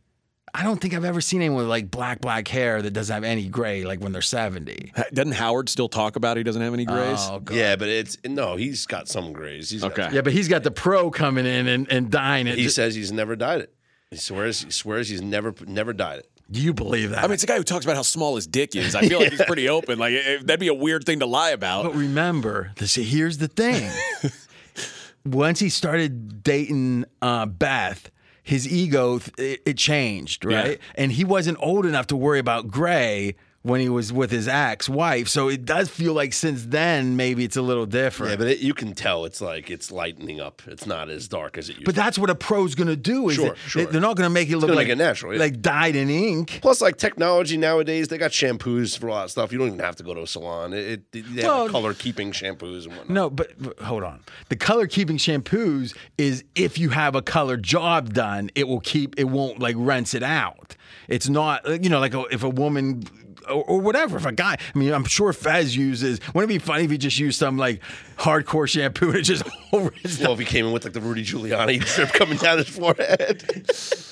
I 0.55 0.65
don't 0.65 0.79
think 0.81 0.93
I've 0.93 1.05
ever 1.07 1.23
seen 1.23 1.41
anyone 1.41 1.59
with 1.63 1.69
like 1.69 1.91
black, 1.91 2.21
black 2.21 2.47
hair 2.47 2.83
that 2.83 2.91
doesn't 2.91 3.15
have 3.15 3.25
any 3.25 3.49
gray, 3.49 3.85
like 3.85 4.01
when 4.01 4.13
they're 4.13 4.21
70. 4.21 4.93
Doesn't 5.15 5.33
Howard 5.33 5.71
still 5.71 5.89
talk 5.89 6.17
about 6.17 6.37
he 6.37 6.43
doesn't 6.43 6.61
have 6.61 6.75
any 6.75 6.85
grays? 6.85 7.19
Oh, 7.31 7.41
God. 7.41 7.57
Yeah, 7.57 7.77
but 7.77 7.89
it's 7.89 8.19
no. 8.25 8.57
He's 8.57 8.85
got 8.85 9.09
some 9.09 9.33
grays. 9.33 9.71
He's 9.71 9.81
got- 9.81 9.93
Okay. 9.99 10.09
Yeah, 10.15 10.21
but 10.21 10.35
he's 10.35 10.49
got 10.49 10.63
the 10.63 10.71
pro 10.71 11.11
coming 11.11 11.47
in 11.47 11.69
and, 11.69 11.91
and 11.91 12.11
dyeing 12.11 12.47
it. 12.47 12.59
he 12.59 12.69
says 12.69 12.95
he's 12.95 13.11
never 13.13 13.35
dyed 13.35 13.63
it. 13.63 13.75
He 14.11 14.19
swears. 14.19 14.63
He 14.65 14.71
swears 14.71 15.09
he's 15.09 15.23
never 15.23 15.55
never 15.67 15.95
dyed 15.95 16.19
it. 16.19 16.31
Do 16.53 16.61
you 16.61 16.75
believe 16.75 17.11
that? 17.11 17.21
I 17.21 17.23
mean, 17.23 17.33
it's 17.33 17.45
a 17.45 17.47
guy 17.47 17.57
who 17.57 17.65
talks 17.65 17.85
about 17.87 17.97
how 17.97 18.03
small 18.03 18.37
his 18.37 18.47
dick 18.47 18.77
is. 18.77 18.95
I 18.95 19.09
feel 19.09 19.19
like 19.21 19.31
he's 19.31 19.43
pretty 19.47 19.69
open. 19.69 19.99
Like 19.99 20.13
it, 20.13 20.47
that'd 20.47 20.61
be 20.61 20.69
a 20.69 20.75
weird 20.75 21.05
thing 21.05 21.21
to 21.21 21.27
lie 21.27 21.51
about. 21.51 21.85
But 21.85 21.95
remember, 21.95 22.73
this, 22.77 22.95
here's 22.95 23.39
the 23.39 23.49
thing. 23.49 23.91
Once 25.25 25.61
he 25.61 25.71
started 25.71 26.43
dating 26.45 27.07
uh, 27.23 27.47
Beth, 27.47 28.11
his 28.43 28.71
ego 28.71 29.21
it, 29.39 29.63
it 29.65 29.79
changed, 29.79 30.45
right? 30.45 30.73
Yeah. 30.73 30.77
And 30.97 31.13
he 31.13 31.25
wasn't 31.25 31.59
old 31.61 31.87
enough 31.87 32.09
to 32.09 32.17
worry 32.17 32.39
about 32.39 32.69
gray 32.69 33.37
when 33.63 33.81
he 33.81 33.89
was 33.89 34.13
with 34.13 34.31
his 34.33 34.49
ex-wife. 34.49 35.29
So 35.29 35.49
it 35.49 35.65
does 35.65 35.89
feel 35.89 36.15
like 36.15 36.33
since 36.33 36.65
then 36.67 37.17
maybe 37.17 37.45
it's 37.45 37.57
a 37.57 37.63
little 37.63 37.87
different. 37.87 38.31
Yeah, 38.33 38.37
but 38.37 38.47
it, 38.49 38.59
you 38.59 38.75
can 38.75 38.93
tell 38.95 39.25
it's 39.25 39.41
like 39.41 39.71
it's 39.71 39.93
lightening 39.93 40.41
up. 40.41 40.63
It's 40.67 40.85
not 40.85 41.09
as 41.09 41.29
dark 41.29 41.57
as 41.59 41.69
it 41.69 41.75
used. 41.75 41.85
But 41.85 41.93
to 41.93 41.97
that's 42.01 42.19
what 42.19 42.29
a 42.29 42.35
pro's 42.35 42.75
going 42.75 42.89
to 42.89 42.97
do. 42.97 43.29
Is 43.29 43.37
Sure, 43.37 43.47
it- 43.53 43.59
sure. 43.69 43.87
They're 43.87 44.01
not 44.01 44.17
going 44.17 44.27
to 44.29 44.33
make 44.35 44.51
it 44.51 44.57
look 44.59 44.71
like 44.75 44.89
a 44.89 44.97
natural, 44.97 45.33
yeah. 45.35 45.39
like 45.41 45.63
dyed 45.63 45.95
in 45.95 46.11
ink. 46.11 46.59
Plus, 46.61 46.81
like 46.81 46.97
technology 46.97 47.57
nowadays, 47.57 48.09
they 48.09 48.19
got 48.19 48.33
shampoos 48.33 48.99
for 48.99 49.07
a 49.07 49.11
lot 49.13 49.25
of 49.27 49.31
stuff. 49.31 49.53
You 49.53 49.59
don't 49.59 49.69
even 49.69 49.79
have 49.79 49.97
to 49.97 50.03
go 50.03 50.13
to 50.15 50.23
a 50.23 50.27
salon. 50.27 50.73
It, 50.73 51.03
it 51.13 51.13
they 51.13 51.43
have 51.43 51.45
Well- 51.45 51.69
color 51.69 51.95
keeping 51.95 52.33
shampoos 52.33 52.85
and 52.85 52.97
whatnot. 52.97 53.11
No, 53.11 53.31
but, 53.31 53.53
but 53.61 53.79
hold 53.81 54.03
on. 54.03 54.21
The 54.49 54.57
color 54.57 54.87
keeping 54.89 55.19
shampoos 55.19 55.95
is 56.19 56.43
if 56.57 56.79
you 56.79 56.89
have 56.91 57.15
a 57.15 57.23
color 57.23 57.57
job 57.57 58.13
done, 58.13 58.51
it 58.57 58.67
will 58.67 58.81
keep. 58.81 59.19
It 59.19 59.25
won't 59.25 59.61
like 59.61 59.77
rinse 59.79 60.15
it 60.15 60.23
out. 60.25 60.75
It's 61.09 61.29
not 61.29 61.83
you 61.83 61.89
know 61.91 62.01
like 62.01 62.15
a, 62.15 62.23
if 62.33 62.43
a 62.43 62.49
woman. 62.49 63.05
Or, 63.49 63.65
or 63.65 63.81
whatever. 63.81 64.17
If 64.17 64.27
a 64.27 64.33
guy, 64.33 64.57
I 64.75 64.79
mean, 64.79 64.93
I'm 64.93 65.05
sure 65.05 65.33
Fez 65.33 65.77
uses. 65.77 66.21
Wouldn't 66.35 66.51
it 66.51 66.55
be 66.55 66.59
funny 66.59 66.85
if 66.85 66.91
he 66.91 66.99
just 66.99 67.19
used 67.19 67.39
some 67.39 67.57
like 67.57 67.83
hardcore 68.17 68.69
shampoo 68.69 69.09
and 69.09 69.19
it 69.19 69.23
just 69.23 69.45
rinsed 69.73 70.21
Well, 70.21 70.33
if 70.33 70.39
he 70.39 70.45
came 70.45 70.67
in 70.67 70.73
with 70.73 70.85
like 70.85 70.93
the 70.93 71.01
Rudy 71.01 71.25
Giuliani 71.25 71.85
drip 71.95 72.13
coming 72.13 72.39
down 72.39 72.59
his 72.59 72.69
forehead. 72.69 73.45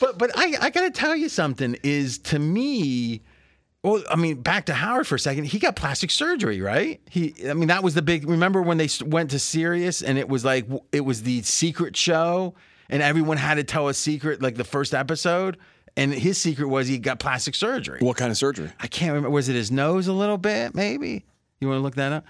But 0.00 0.18
but 0.18 0.30
I, 0.36 0.54
I 0.60 0.70
gotta 0.70 0.90
tell 0.90 1.14
you 1.14 1.28
something 1.28 1.76
is 1.82 2.18
to 2.18 2.38
me. 2.38 3.22
Well, 3.82 4.02
I 4.10 4.16
mean, 4.16 4.42
back 4.42 4.66
to 4.66 4.74
Howard 4.74 5.06
for 5.06 5.14
a 5.14 5.18
second. 5.18 5.44
He 5.44 5.58
got 5.58 5.74
plastic 5.74 6.10
surgery, 6.10 6.60
right? 6.60 7.00
He, 7.08 7.34
I 7.48 7.54
mean, 7.54 7.68
that 7.68 7.82
was 7.82 7.94
the 7.94 8.02
big. 8.02 8.28
Remember 8.28 8.60
when 8.60 8.76
they 8.76 8.88
went 9.06 9.30
to 9.30 9.38
Sirius 9.38 10.02
and 10.02 10.18
it 10.18 10.28
was 10.28 10.44
like 10.44 10.66
it 10.92 11.00
was 11.00 11.22
the 11.22 11.40
secret 11.42 11.96
show, 11.96 12.54
and 12.90 13.02
everyone 13.02 13.38
had 13.38 13.54
to 13.54 13.64
tell 13.64 13.88
a 13.88 13.94
secret, 13.94 14.42
like 14.42 14.56
the 14.56 14.64
first 14.64 14.92
episode. 14.92 15.56
And 15.96 16.12
his 16.12 16.38
secret 16.38 16.68
was 16.68 16.88
he 16.88 16.98
got 16.98 17.18
plastic 17.18 17.54
surgery. 17.54 17.98
What 18.00 18.16
kind 18.16 18.30
of 18.30 18.36
surgery? 18.36 18.70
I 18.80 18.86
can't 18.86 19.12
remember. 19.12 19.30
Was 19.30 19.48
it 19.48 19.54
his 19.54 19.70
nose 19.70 20.06
a 20.06 20.12
little 20.12 20.38
bit? 20.38 20.74
Maybe 20.74 21.24
you 21.60 21.68
want 21.68 21.78
to 21.78 21.82
look 21.82 21.96
that 21.96 22.12
up. 22.12 22.24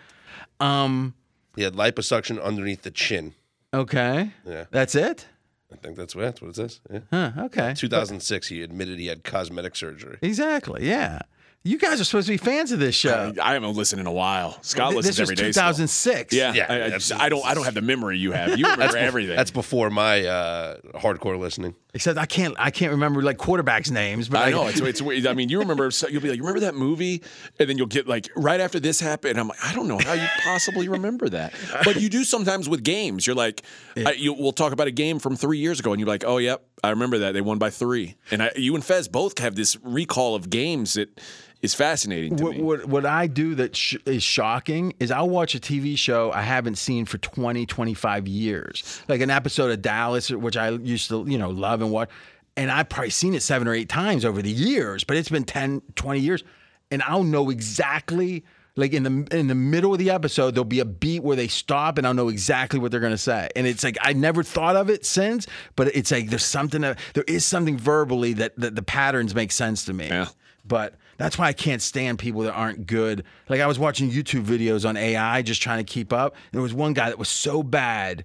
Um. 0.65 1.15
he 1.57 1.63
had 1.63 1.75
liposuction 1.75 2.43
underneath 2.43 2.83
the 2.83 2.91
chin. 2.91 3.35
Okay. 3.73 4.33
Yeah. 4.47 4.65
That's 4.71 4.95
it. 4.95 5.27
I 5.73 5.77
think 5.77 5.97
that's 5.97 6.17
what, 6.17 6.23
that's 6.23 6.43
what 6.43 6.49
it 6.49 6.57
says. 6.57 6.81
Yeah. 6.91 7.01
Huh. 7.11 7.33
Okay. 7.45 7.75
2006, 7.77 8.49
he 8.49 8.63
admitted 8.63 8.99
he 8.99 9.07
had 9.07 9.23
cosmetic 9.23 9.77
surgery. 9.77 10.19
Exactly. 10.21 10.87
Yeah. 10.89 11.21
You 11.63 11.77
guys 11.77 12.01
are 12.01 12.05
supposed 12.05 12.27
to 12.27 12.33
be 12.33 12.39
fans 12.39 12.73
of 12.73 12.79
this 12.79 12.95
show. 12.95 13.35
I 13.43 13.53
haven't 13.53 13.75
listened 13.77 14.01
in 14.01 14.07
a 14.07 14.13
while. 14.13 14.57
Scott 14.63 14.95
listens 14.95 15.21
every 15.21 15.35
day. 15.35 15.43
this 15.49 15.57
was 15.57 15.59
every 15.59 15.77
day. 15.77 15.83
still. 15.83 15.87
2006. 16.25 16.33
Yeah, 16.33 16.55
Yeah, 16.55 16.67
I, 16.71 16.85
I, 16.87 16.91
just- 16.91 17.13
I 17.13 17.29
don't. 17.29 17.45
I 17.45 17.53
don't 17.53 17.65
have 17.65 17.75
the 17.75 17.83
memory 17.83 18.17
you 18.19 18.33
have. 18.33 18.59
You 18.59 18.67
remember 18.71 18.97
everything. 18.97 19.37
That's 19.37 19.51
before 19.51 19.91
my 19.91 20.25
uh, 20.25 20.77
hardcore 20.95 21.39
listening. 21.39 21.75
Except 21.93 22.19
I 22.19 22.25
can't 22.25 22.55
I 22.57 22.71
can't 22.71 22.93
remember 22.93 23.21
like 23.21 23.37
quarterbacks' 23.37 23.91
names, 23.91 24.29
but 24.29 24.39
I 24.41 24.51
know 24.53 24.67
it's 24.69 24.81
it's 24.81 25.03
weird. 25.03 25.27
I 25.27 25.35
mean, 25.35 25.49
you 25.51 25.59
remember 25.59 25.91
so 25.91 26.09
you'll 26.09 26.23
be 26.23 26.29
like, 26.29 26.37
you 26.39 26.45
remember 26.45 26.61
that 26.61 26.77
movie, 26.77 27.23
and 27.59 27.69
then 27.69 27.77
you'll 27.77 27.89
get 27.89 28.07
like 28.09 28.29
right 28.37 28.61
after 28.61 28.81
this 28.81 29.01
happened. 29.01 29.39
I'm 29.39 29.49
like, 29.49 29.63
I 29.63 29.75
don't 29.75 29.89
know 29.89 29.99
how 29.99 30.15
you 30.15 30.27
possibly 30.43 30.89
remember 30.89 31.29
that, 31.31 31.53
but 31.85 32.01
you 32.01 32.09
do 32.09 32.23
sometimes 32.25 32.69
with 32.71 32.85
games. 32.85 33.27
You're 33.27 33.37
like, 33.37 33.63
I, 33.97 34.13
you, 34.13 34.33
we'll 34.33 34.53
talk 34.53 34.73
about 34.73 34.87
a 34.87 34.93
game 34.93 35.19
from 35.19 35.35
three 35.37 35.59
years 35.59 35.81
ago, 35.81 35.93
and 35.93 35.99
you're 36.01 36.09
like, 36.09 36.25
oh 36.25 36.39
yep, 36.39 36.65
I 36.83 36.91
remember 36.91 37.19
that 37.19 37.33
they 37.33 37.41
won 37.41 37.59
by 37.59 37.71
three. 37.71 38.15
And 38.31 38.45
I, 38.45 38.53
you 38.57 38.75
and 38.77 38.85
Fez 38.85 39.09
both 39.09 39.39
have 39.41 39.57
this 39.57 39.77
recall 39.83 40.37
of 40.37 40.49
games 40.49 40.95
that 40.95 41.21
is 41.63 41.75
fascinating 41.75 42.37
to 42.37 42.45
what, 42.45 42.57
me. 42.57 42.63
what 42.63 42.87
what 42.87 43.07
I 43.07 43.27
do 43.27 43.55
that 43.57 43.77
sh- 43.77 43.97
is 44.07 44.23
shocking 44.23 44.95
is 44.99 45.11
I'll 45.11 45.29
watch 45.29 45.55
a 45.55 45.61
TV 45.61 45.97
show 45.97 46.33
I 46.33 46.43
haven't 46.43 46.77
seen 46.77 47.05
for 47.05 47.19
20, 47.19 47.67
25 47.67 48.27
years. 48.27 49.03
Like 49.09 49.21
an 49.21 49.31
episode 49.31 49.71
of 49.71 49.83
Dallas, 49.83 50.31
which 50.31 50.57
I 50.57 50.71
used 50.71 51.09
to, 51.09 51.25
you 51.27 51.39
know, 51.39 51.51
love 51.51 51.83
and 51.83 51.91
watch. 51.91 52.09
And 52.57 52.71
I've 52.71 52.89
probably 52.89 53.11
seen 53.11 53.35
it 53.35 53.43
seven 53.43 53.69
or 53.69 53.75
eight 53.75 53.89
times 53.89 54.25
over 54.25 54.43
the 54.43 54.51
years, 54.51 55.05
but 55.05 55.17
it's 55.17 55.29
been 55.29 55.45
10, 55.45 55.83
20 55.95 56.21
years. 56.21 56.43
And 56.91 57.03
I'll 57.03 57.25
know 57.25 57.51
exactly 57.51 58.45
like 58.77 58.93
in 58.93 59.03
the 59.03 59.37
in 59.37 59.49
the 59.49 59.55
middle 59.55 59.93
of 59.93 59.99
the 59.99 60.11
episode, 60.11 60.55
there'll 60.55 60.65
be 60.65 60.81
a 60.81 60.85
beat 60.85 61.23
where 61.23 61.37
they 61.37 61.49
stop 61.49 61.99
and 61.99 62.07
I'll 62.07 62.15
know 62.15 62.29
exactly 62.29 62.79
what 62.79 62.91
they're 62.91 63.01
gonna 63.01 63.19
say. 63.19 63.49
And 63.57 63.67
it's 63.67 63.85
like 63.85 63.99
I 64.01 64.13
never 64.13 64.43
thought 64.43 64.77
of 64.77 64.91
it 64.91 65.05
since, 65.05 65.47
but 65.77 65.89
it's 65.95 66.11
like 66.11 66.31
there's 66.31 66.45
something 66.45 66.81
that, 66.83 66.99
there 67.15 67.25
is 67.27 67.45
something 67.45 67.77
verbally 67.77 68.33
that, 68.35 68.57
that 68.59 68.77
the 68.77 68.83
patterns 68.83 69.35
make 69.35 69.53
sense 69.53 69.85
to 69.87 69.93
me. 69.93 70.09
Yeah. 70.09 70.27
But 70.65 70.95
that's 71.17 71.37
why 71.37 71.47
I 71.49 71.53
can't 71.53 71.83
stand 71.83 72.19
people 72.19 72.43
that 72.43 72.53
aren't 72.53 72.87
good. 72.87 73.25
Like 73.49 73.61
I 73.61 73.67
was 73.67 73.79
watching 73.79 74.11
YouTube 74.11 74.45
videos 74.45 74.89
on 74.89 74.97
AI 74.97 75.43
just 75.43 75.61
trying 75.61 75.85
to 75.85 75.93
keep 75.93 76.13
up. 76.13 76.35
There 76.53 76.63
was 76.63 76.73
one 76.73 76.93
guy 76.93 77.09
that 77.09 77.19
was 77.19 77.29
so 77.29 77.63
bad. 77.63 78.25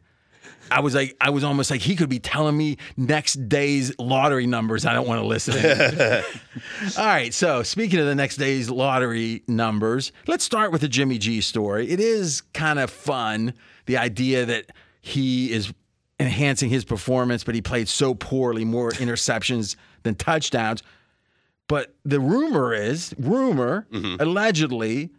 I 0.71 0.79
was 0.79 0.95
like, 0.95 1.15
I 1.21 1.29
was 1.29 1.43
almost 1.43 1.71
like 1.71 1.81
he 1.81 1.95
could 1.95 2.09
be 2.09 2.19
telling 2.19 2.57
me 2.57 2.77
next 2.97 3.47
day's 3.47 3.97
lottery 3.99 4.47
numbers. 4.47 4.85
I 4.85 4.93
don't 4.93 5.07
want 5.07 5.21
to 5.21 5.27
listen. 5.27 5.55
All 6.97 7.05
right. 7.05 7.33
So 7.33 7.63
speaking 7.63 7.99
of 7.99 8.05
the 8.05 8.15
next 8.15 8.37
day's 8.37 8.69
lottery 8.69 9.43
numbers, 9.47 10.11
let's 10.27 10.43
start 10.43 10.71
with 10.71 10.81
the 10.81 10.87
Jimmy 10.87 11.17
G 11.17 11.41
story. 11.41 11.89
It 11.89 11.99
is 11.99 12.41
kind 12.53 12.79
of 12.79 12.89
fun. 12.89 13.53
The 13.85 13.97
idea 13.97 14.45
that 14.45 14.71
he 15.01 15.51
is 15.51 15.71
enhancing 16.19 16.69
his 16.69 16.85
performance, 16.85 17.43
but 17.43 17.55
he 17.55 17.61
played 17.61 17.87
so 17.87 18.15
poorly, 18.15 18.65
more 18.65 18.91
interceptions 18.91 19.75
than 20.03 20.15
touchdowns. 20.15 20.81
But 21.67 21.95
the 22.03 22.19
rumor 22.19 22.73
is, 22.73 23.13
rumor, 23.17 23.87
mm-hmm. 23.91 24.21
allegedly, 24.21 25.11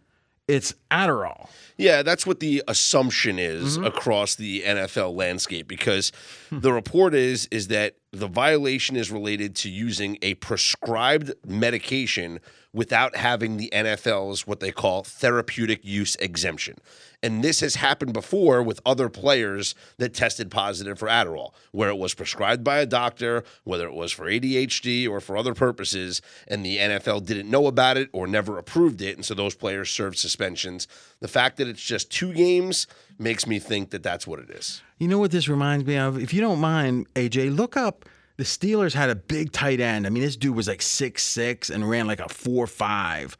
it's 0.48 0.74
Adderall. 0.90 1.48
Yeah, 1.76 2.02
that's 2.02 2.26
what 2.26 2.40
the 2.40 2.62
assumption 2.68 3.38
is 3.38 3.76
mm-hmm. 3.76 3.86
across 3.86 4.36
the 4.36 4.62
NFL 4.62 5.14
landscape 5.14 5.68
because 5.68 6.12
the 6.50 6.72
report 6.72 7.14
is 7.14 7.46
is 7.50 7.68
that 7.68 7.96
the 8.18 8.28
violation 8.28 8.96
is 8.96 9.10
related 9.10 9.54
to 9.56 9.70
using 9.70 10.18
a 10.22 10.34
prescribed 10.34 11.32
medication 11.46 12.40
without 12.72 13.16
having 13.16 13.56
the 13.56 13.70
NFL's 13.72 14.46
what 14.46 14.60
they 14.60 14.70
call 14.70 15.02
therapeutic 15.02 15.82
use 15.82 16.14
exemption. 16.16 16.76
And 17.22 17.42
this 17.42 17.60
has 17.60 17.76
happened 17.76 18.12
before 18.12 18.62
with 18.62 18.80
other 18.84 19.08
players 19.08 19.74
that 19.96 20.12
tested 20.12 20.50
positive 20.50 20.98
for 20.98 21.08
Adderall, 21.08 21.52
where 21.72 21.88
it 21.88 21.96
was 21.96 22.12
prescribed 22.12 22.62
by 22.62 22.78
a 22.78 22.86
doctor, 22.86 23.44
whether 23.64 23.86
it 23.86 23.94
was 23.94 24.12
for 24.12 24.26
ADHD 24.26 25.08
or 25.08 25.20
for 25.20 25.38
other 25.38 25.54
purposes, 25.54 26.20
and 26.46 26.64
the 26.64 26.76
NFL 26.76 27.24
didn't 27.24 27.50
know 27.50 27.66
about 27.66 27.96
it 27.96 28.10
or 28.12 28.26
never 28.26 28.58
approved 28.58 29.00
it. 29.00 29.16
And 29.16 29.24
so 29.24 29.32
those 29.32 29.54
players 29.54 29.90
served 29.90 30.18
suspensions. 30.18 30.86
The 31.20 31.28
fact 31.28 31.56
that 31.56 31.68
it's 31.68 31.82
just 31.82 32.10
two 32.10 32.32
games 32.32 32.86
makes 33.18 33.46
me 33.46 33.58
think 33.58 33.90
that 33.90 34.02
that's 34.02 34.26
what 34.26 34.38
it 34.38 34.50
is. 34.50 34.82
You 34.98 35.08
know 35.08 35.18
what 35.18 35.30
this 35.30 35.48
reminds 35.48 35.86
me 35.86 35.96
of? 35.96 36.18
If 36.18 36.34
you 36.34 36.40
don't 36.40 36.60
mind, 36.60 37.12
AJ, 37.14 37.56
look 37.56 37.76
up 37.76 38.04
the 38.36 38.44
Steelers 38.44 38.92
had 38.92 39.10
a 39.10 39.14
big 39.14 39.52
tight 39.52 39.80
end. 39.80 40.06
I 40.06 40.10
mean, 40.10 40.22
this 40.22 40.36
dude 40.36 40.54
was 40.54 40.68
like 40.68 40.82
six 40.82 41.22
six 41.22 41.70
and 41.70 41.88
ran 41.88 42.06
like 42.06 42.20
a 42.20 42.28
four 42.28 42.66
five, 42.66 43.36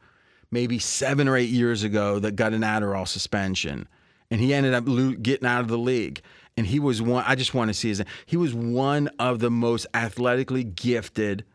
maybe 0.51 0.79
seven 0.79 1.27
or 1.27 1.37
eight 1.37 1.49
years 1.49 1.83
ago 1.83 2.19
that 2.19 2.35
got 2.35 2.53
an 2.53 2.61
Adderall 2.61 3.07
suspension, 3.07 3.87
and 4.31 4.41
he 4.41 4.53
ended 4.53 4.73
up 4.73 4.85
getting 5.21 5.47
out 5.47 5.61
of 5.61 5.67
the 5.67 5.77
league. 5.77 6.21
And 6.55 6.65
he 6.65 6.79
was 6.79 7.03
one. 7.03 7.23
I 7.27 7.35
just 7.35 7.53
want 7.53 7.69
to 7.69 7.73
see 7.75 7.89
his. 7.89 8.03
He 8.25 8.37
was 8.37 8.53
one 8.55 9.09
of 9.19 9.39
the 9.39 9.51
most 9.51 9.85
athletically 9.93 10.63
gifted 10.63 11.45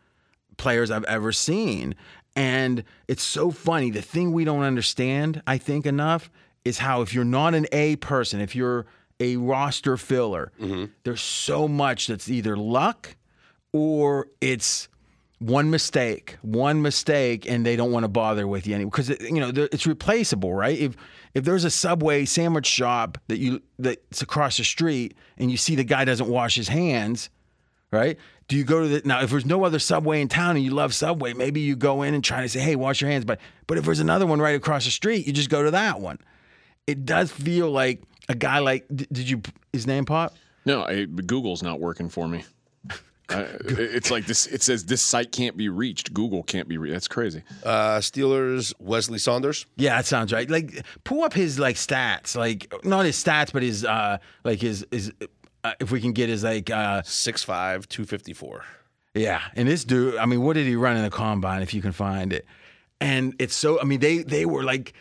players 0.55 0.91
I've 0.91 1.03
ever 1.03 1.33
seen. 1.33 1.95
And 2.35 2.83
it's 3.07 3.23
so 3.23 3.51
funny. 3.51 3.91
The 3.91 4.01
thing 4.01 4.31
we 4.31 4.43
don't 4.43 4.63
understand, 4.63 5.41
I 5.45 5.57
think, 5.57 5.85
enough 5.85 6.31
is 6.65 6.79
how 6.79 7.01
if 7.01 7.13
you're 7.13 7.25
not 7.25 7.53
an 7.53 7.67
A 7.71 7.95
person, 7.97 8.41
if 8.41 8.55
you're 8.55 8.85
a 9.19 9.37
roster 9.37 9.97
filler, 9.97 10.51
mm-hmm. 10.59 10.85
there's 11.03 11.21
so 11.21 11.67
much 11.67 12.07
that's 12.07 12.29
either 12.29 12.57
luck 12.57 13.15
or 13.71 14.27
it's 14.41 14.87
one 15.39 15.69
mistake, 15.69 16.37
one 16.41 16.81
mistake, 16.81 17.49
and 17.49 17.65
they 17.65 17.75
don't 17.75 17.91
want 17.91 18.05
to 18.05 18.07
bother 18.07 18.47
with 18.47 18.65
you 18.65 18.75
anymore 18.75 18.91
because 18.91 19.09
you 19.09 19.39
know 19.39 19.51
it's 19.55 19.85
replaceable, 19.85 20.53
right? 20.53 20.77
If 20.77 20.95
if 21.33 21.43
there's 21.43 21.65
a 21.65 21.69
Subway 21.69 22.25
sandwich 22.25 22.65
shop 22.65 23.17
that 23.27 23.39
you 23.39 23.61
that's 23.77 24.21
across 24.21 24.57
the 24.57 24.63
street 24.63 25.15
and 25.37 25.51
you 25.51 25.57
see 25.57 25.75
the 25.75 25.83
guy 25.83 26.05
doesn't 26.05 26.29
wash 26.29 26.55
his 26.55 26.69
hands, 26.69 27.29
right? 27.91 28.17
Do 28.47 28.55
you 28.57 28.63
go 28.63 28.81
to 28.81 28.87
the 28.87 29.01
now 29.05 29.21
if 29.21 29.29
there's 29.29 29.45
no 29.45 29.63
other 29.63 29.79
subway 29.79 30.21
in 30.21 30.27
town 30.27 30.55
and 30.55 30.63
you 30.65 30.71
love 30.71 30.93
subway 30.93 31.33
maybe 31.33 31.59
you 31.61 31.75
go 31.75 32.01
in 32.03 32.13
and 32.13 32.23
try 32.23 32.41
to 32.41 32.49
say 32.49 32.59
hey 32.59 32.75
wash 32.75 33.01
your 33.01 33.09
hands 33.09 33.25
but 33.25 33.39
but 33.67 33.77
if 33.77 33.85
there's 33.85 33.99
another 33.99 34.25
one 34.25 34.39
right 34.39 34.55
across 34.55 34.85
the 34.85 34.91
street 34.91 35.25
you 35.25 35.33
just 35.33 35.49
go 35.49 35.63
to 35.63 35.71
that 35.71 35.99
one 36.01 36.17
it 36.87 37.05
does 37.05 37.31
feel 37.31 37.69
like 37.71 38.01
a 38.29 38.35
guy 38.35 38.59
like 38.59 38.85
did 38.93 39.29
you 39.29 39.41
his 39.71 39.87
name 39.87 40.05
pop 40.05 40.33
No, 40.65 40.83
I, 40.83 41.05
Google's 41.05 41.61
not 41.63 41.79
working 41.81 42.07
for 42.09 42.27
me. 42.27 42.43
I, 43.29 43.41
it's 43.65 44.11
like 44.11 44.25
this. 44.25 44.47
It 44.47 44.61
says 44.63 44.85
this 44.85 45.01
site 45.01 45.31
can't 45.31 45.57
be 45.57 45.67
reached. 45.69 46.13
Google 46.13 46.43
can't 46.43 46.67
be 46.67 46.77
reached. 46.77 46.93
That's 46.93 47.07
crazy. 47.07 47.41
Uh, 47.65 47.97
Steelers, 47.99 48.73
Wesley 48.79 49.17
Saunders. 49.19 49.65
yeah 49.77 49.97
that 49.97 50.05
sounds 50.05 50.31
right 50.33 50.49
like 50.49 50.85
pull 51.03 51.23
up 51.23 51.33
his 51.33 51.57
like 51.59 51.75
stats 51.75 52.35
like 52.35 52.71
not 52.83 53.05
his 53.05 53.21
stats 53.21 53.51
but 53.51 53.63
his 53.63 53.83
uh 53.85 54.17
like 54.43 54.59
his 54.61 54.85
his 54.91 55.11
uh, 55.63 55.73
if 55.79 55.91
we 55.91 56.01
can 56.01 56.11
get 56.11 56.29
his 56.29 56.43
like 56.43 56.69
uh 56.69 57.01
6'5, 57.03 57.87
254. 57.87 58.65
Yeah, 59.15 59.41
and 59.55 59.67
this 59.67 59.83
dude, 59.83 60.17
I 60.17 60.25
mean, 60.25 60.41
what 60.41 60.53
did 60.53 60.65
he 60.65 60.75
run 60.75 60.97
in 60.97 61.03
the 61.03 61.09
combine 61.11 61.61
if 61.61 61.73
you 61.73 61.81
can 61.81 61.91
find 61.91 62.33
it? 62.33 62.45
And 62.99 63.35
it's 63.37 63.53
so, 63.55 63.79
I 63.79 63.83
mean, 63.83 63.99
they 63.99 64.19
they 64.23 64.45
were 64.45 64.63
like, 64.63 64.93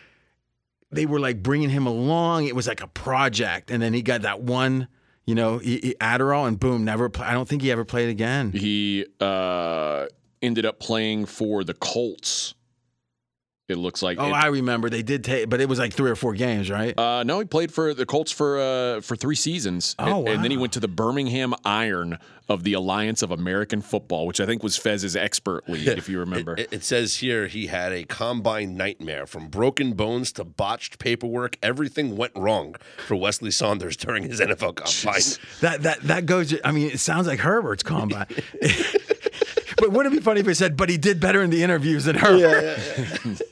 they 0.90 1.06
were 1.06 1.20
like 1.20 1.42
bringing 1.42 1.70
him 1.70 1.86
along. 1.86 2.46
It 2.46 2.54
was 2.54 2.66
like 2.68 2.82
a 2.82 2.86
project, 2.88 3.70
and 3.70 3.82
then 3.82 3.94
he 3.94 4.02
got 4.02 4.22
that 4.22 4.42
one, 4.42 4.88
you 5.24 5.34
know, 5.34 5.58
he, 5.58 5.78
he- 5.78 5.94
Adderall, 6.00 6.46
and 6.46 6.58
boom, 6.60 6.84
never. 6.84 7.08
Play, 7.08 7.26
I 7.26 7.32
don't 7.32 7.48
think 7.48 7.62
he 7.62 7.70
ever 7.72 7.84
played 7.84 8.08
again. 8.10 8.52
He 8.52 9.06
uh, 9.20 10.06
ended 10.42 10.66
up 10.66 10.78
playing 10.80 11.26
for 11.26 11.64
the 11.64 11.74
Colts. 11.74 12.54
It 13.68 13.76
looks 13.78 14.02
like. 14.02 14.18
Oh, 14.18 14.26
it- 14.28 14.32
I 14.32 14.48
remember 14.48 14.90
they 14.90 15.02
did 15.02 15.22
take, 15.24 15.48
but 15.48 15.60
it 15.60 15.68
was 15.68 15.78
like 15.78 15.92
three 15.92 16.10
or 16.10 16.16
four 16.16 16.34
games, 16.34 16.68
right? 16.70 16.98
Uh, 16.98 17.22
no, 17.22 17.38
he 17.38 17.44
played 17.46 17.72
for 17.72 17.94
the 17.94 18.04
Colts 18.04 18.32
for 18.32 18.58
uh, 18.60 19.00
for 19.00 19.16
three 19.16 19.36
seasons. 19.36 19.94
Oh, 19.98 20.20
and, 20.20 20.28
and 20.28 20.44
then 20.44 20.50
he 20.50 20.56
went 20.56 20.72
to 20.74 20.80
the 20.80 20.88
Birmingham 20.88 21.54
Iron 21.64 22.18
of 22.48 22.64
the 22.64 22.72
Alliance 22.74 23.22
of 23.22 23.30
American 23.30 23.80
Football, 23.80 24.26
which 24.26 24.40
I 24.40 24.46
think 24.46 24.64
was 24.64 24.76
Fez's 24.76 25.14
expert 25.14 25.66
league, 25.68 25.86
if 25.86 26.08
you 26.08 26.18
remember. 26.26 26.56
It, 26.58 26.72
it 26.72 26.84
says 26.84 27.18
here 27.18 27.46
he 27.46 27.68
had 27.68 27.92
a 27.92 28.02
combine 28.04 28.76
nightmare 28.76 29.26
from 29.26 29.46
broken 29.48 29.92
bones 29.92 30.32
to 30.32 30.44
botched 30.44 30.98
paperwork. 30.98 31.56
Everything 31.62 32.16
went 32.16 32.32
wrong 32.36 32.74
for 33.06 33.14
Wesley 33.14 33.52
Saunders 33.52 33.96
during 33.96 34.24
his 34.24 34.40
NFL 34.40 34.74
combine. 34.74 35.22
that 35.60 35.82
that 35.84 36.02
that 36.02 36.26
goes. 36.26 36.52
I 36.64 36.72
mean, 36.72 36.90
it 36.90 36.98
sounds 37.00 37.28
like 37.28 37.38
Herbert's 37.38 37.84
combine. 37.84 38.26
but 39.82 39.90
wouldn't 39.90 40.14
it 40.14 40.18
be 40.18 40.22
funny 40.22 40.38
if 40.38 40.46
it 40.46 40.54
said, 40.54 40.76
"But 40.76 40.90
he 40.90 40.96
did 40.96 41.18
better 41.18 41.42
in 41.42 41.50
the 41.50 41.64
interviews 41.64 42.04
than 42.04 42.14
Herbert"? 42.14 42.78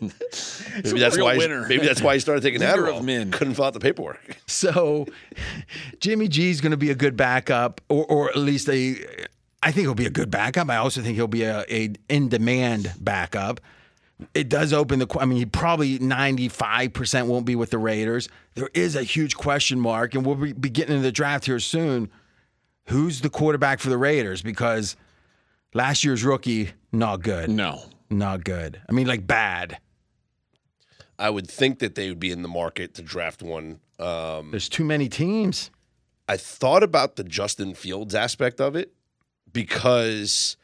Maybe 0.85 1.01
that's 1.01 1.19
why. 1.19 1.33
He, 1.33 1.39
winner. 1.39 1.67
maybe 1.67 1.85
that's 1.85 2.01
why 2.01 2.15
he 2.15 2.21
started 2.21 2.43
taking 2.43 2.61
Leader 2.61 2.85
Adderall. 2.85 2.99
of 2.99 3.05
men. 3.05 3.33
Couldn't 3.33 3.55
fill 3.55 3.65
out 3.65 3.73
the 3.73 3.81
paperwork. 3.81 4.37
So 4.47 5.07
Jimmy 5.99 6.29
G 6.29 6.51
is 6.51 6.61
going 6.61 6.71
to 6.71 6.77
be 6.77 6.91
a 6.91 6.95
good 6.95 7.17
backup, 7.17 7.81
or, 7.89 8.05
or 8.05 8.31
at 8.31 8.37
least 8.37 8.69
a. 8.69 9.05
I 9.61 9.73
think 9.73 9.87
he'll 9.87 9.95
be 9.97 10.07
a 10.07 10.11
good 10.11 10.31
backup. 10.31 10.71
I 10.71 10.77
also 10.77 11.03
think 11.03 11.17
he'll 11.17 11.27
be 11.27 11.43
a, 11.43 11.65
a 11.69 11.91
in 12.09 12.29
demand 12.29 12.95
backup. 13.01 13.61
It 14.33 14.49
does 14.49 14.73
open 14.73 15.01
the. 15.01 15.09
qu- 15.09 15.19
I 15.19 15.25
mean, 15.25 15.39
he 15.39 15.47
probably 15.47 15.99
ninety 15.99 16.49
five 16.49 16.93
percent 16.93 17.27
won't 17.27 17.45
be 17.45 17.57
with 17.57 17.71
the 17.71 17.79
Raiders. 17.79 18.29
There 18.55 18.71
is 18.73 18.95
a 18.95 19.03
huge 19.03 19.35
question 19.35 19.81
mark, 19.81 20.15
and 20.15 20.25
we'll 20.25 20.37
be, 20.37 20.53
be 20.53 20.71
getting 20.71 20.95
into 20.95 21.03
the 21.03 21.11
draft 21.11 21.47
here 21.47 21.59
soon. 21.59 22.09
Who's 22.85 23.21
the 23.21 23.31
quarterback 23.31 23.81
for 23.81 23.91
the 23.91 23.99
Raiders? 23.99 24.43
Because 24.43 24.95
last 25.75 26.05
year's 26.05 26.25
rookie, 26.25 26.71
not 26.93 27.23
good, 27.23 27.49
no. 27.51 27.83
not 28.09 28.45
good. 28.45 28.81
I 28.89 28.93
mean, 28.93 29.07
like 29.07 29.27
bad. 29.27 29.79
I 31.19 31.29
would 31.29 31.49
think 31.49 31.81
that 31.81 31.95
they 31.95 32.09
would 32.09 32.21
be 32.21 32.31
in 32.31 32.43
the 32.43 32.49
market 32.49 32.95
to 32.95 33.03
draft 33.03 33.43
one. 33.43 33.81
Um, 33.99 34.51
There's 34.51 34.71
too 34.71 34.85
many 34.85 35.09
teams. 35.09 35.71
I 36.27 36.37
thought 36.37 36.83
about 36.83 37.17
the 37.17 37.25
Justin 37.25 37.75
Fields 37.75 38.15
aspect 38.15 38.61
of 38.61 38.75
it 38.75 38.95
because 39.53 40.57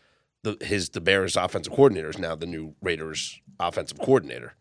the 0.43 0.57
his 0.65 0.91
the 0.91 1.01
Bears 1.01 1.37
offensive 1.37 1.73
coordinator 1.73 2.09
is 2.09 2.19
now 2.19 2.35
the 2.35 2.47
new 2.47 2.75
Raiders 2.81 3.41
offensive 3.61 3.99
coordinator. 3.99 4.55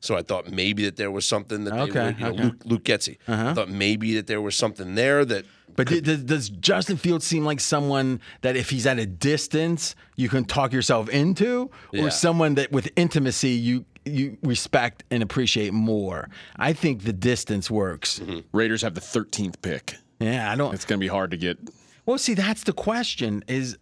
So 0.00 0.16
I 0.16 0.22
thought 0.22 0.48
maybe 0.50 0.84
that 0.84 0.96
there 0.96 1.10
was 1.10 1.26
something 1.26 1.64
that 1.64 1.74
they 1.74 1.80
Okay, 1.80 2.04
would, 2.06 2.18
you 2.18 2.24
know, 2.24 2.30
okay. 2.32 2.42
Luke, 2.44 2.62
Luke 2.64 2.84
Getsy. 2.84 3.18
I 3.26 3.32
uh-huh. 3.32 3.54
thought 3.54 3.68
maybe 3.68 4.14
that 4.14 4.26
there 4.28 4.40
was 4.40 4.54
something 4.56 4.94
there 4.94 5.24
that 5.24 5.44
But 5.74 5.88
d- 5.88 6.00
does, 6.00 6.22
does 6.22 6.48
Justin 6.50 6.96
Fields 6.96 7.26
seem 7.26 7.44
like 7.44 7.58
someone 7.60 8.20
that 8.42 8.54
if 8.56 8.70
he's 8.70 8.86
at 8.86 8.98
a 9.00 9.06
distance 9.06 9.96
you 10.16 10.28
can 10.28 10.44
talk 10.44 10.72
yourself 10.72 11.08
into, 11.08 11.70
Yeah. 11.92 12.04
or 12.04 12.10
someone 12.10 12.54
that 12.54 12.70
with 12.70 12.90
intimacy 12.96 13.50
you 13.50 13.84
you 14.04 14.38
respect 14.42 15.02
and 15.10 15.22
appreciate 15.22 15.72
more? 15.72 16.28
I 16.56 16.72
think 16.72 17.02
the 17.02 17.12
distance 17.12 17.68
works. 17.70 18.20
Mm-hmm. 18.20 18.56
Raiders 18.56 18.82
have 18.82 18.94
the 18.94 19.00
13th 19.00 19.60
pick. 19.62 19.96
Yeah, 20.20 20.50
I 20.50 20.56
don't. 20.56 20.72
It's 20.74 20.84
going 20.84 20.98
to 21.00 21.04
be 21.04 21.08
hard 21.08 21.30
to 21.32 21.36
get. 21.36 21.58
Well, 22.06 22.18
see, 22.18 22.34
that's 22.34 22.62
the 22.64 22.72
question. 22.72 23.42
Is 23.48 23.76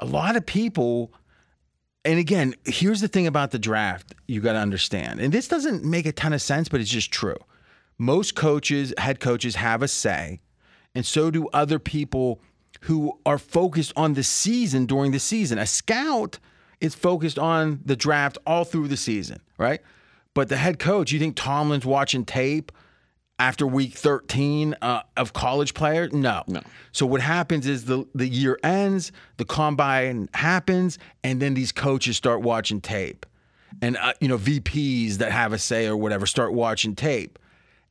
a 0.00 0.06
lot 0.06 0.36
of 0.36 0.44
people. 0.46 1.12
And 2.04 2.18
again, 2.18 2.54
here's 2.64 3.00
the 3.00 3.08
thing 3.08 3.26
about 3.26 3.50
the 3.50 3.58
draft 3.58 4.14
you 4.26 4.40
got 4.40 4.52
to 4.52 4.58
understand. 4.58 5.20
And 5.20 5.32
this 5.32 5.48
doesn't 5.48 5.84
make 5.84 6.06
a 6.06 6.12
ton 6.12 6.32
of 6.32 6.42
sense, 6.42 6.68
but 6.68 6.80
it's 6.80 6.90
just 6.90 7.10
true. 7.10 7.38
Most 7.96 8.34
coaches, 8.34 8.92
head 8.98 9.20
coaches 9.20 9.54
have 9.56 9.82
a 9.82 9.88
say, 9.88 10.40
and 10.94 11.06
so 11.06 11.30
do 11.30 11.48
other 11.52 11.78
people 11.78 12.40
who 12.82 13.18
are 13.24 13.38
focused 13.38 13.92
on 13.96 14.14
the 14.14 14.22
season 14.22 14.84
during 14.84 15.12
the 15.12 15.18
season. 15.18 15.58
A 15.58 15.66
scout 15.66 16.38
is 16.80 16.94
focused 16.94 17.38
on 17.38 17.80
the 17.84 17.96
draft 17.96 18.36
all 18.46 18.64
through 18.64 18.88
the 18.88 18.96
season, 18.96 19.40
right? 19.56 19.80
But 20.34 20.48
the 20.48 20.56
head 20.56 20.78
coach, 20.78 21.12
you 21.12 21.18
think 21.18 21.36
Tomlin's 21.36 21.86
watching 21.86 22.24
tape 22.24 22.72
after 23.38 23.66
week 23.66 23.94
13 23.94 24.76
uh, 24.80 25.02
of 25.16 25.32
college 25.32 25.74
players? 25.74 26.12
No. 26.12 26.44
No. 26.46 26.62
So 26.92 27.06
what 27.06 27.20
happens 27.20 27.66
is 27.66 27.86
the 27.86 28.06
the 28.14 28.28
year 28.28 28.58
ends, 28.62 29.12
the 29.36 29.44
combine 29.44 30.28
happens, 30.34 30.98
and 31.22 31.40
then 31.40 31.54
these 31.54 31.72
coaches 31.72 32.16
start 32.16 32.42
watching 32.42 32.80
tape, 32.80 33.26
and 33.82 33.96
uh, 33.96 34.12
you 34.20 34.28
know 34.28 34.38
VPs 34.38 35.14
that 35.16 35.32
have 35.32 35.52
a 35.52 35.58
say 35.58 35.86
or 35.86 35.96
whatever 35.96 36.26
start 36.26 36.52
watching 36.52 36.94
tape, 36.94 37.38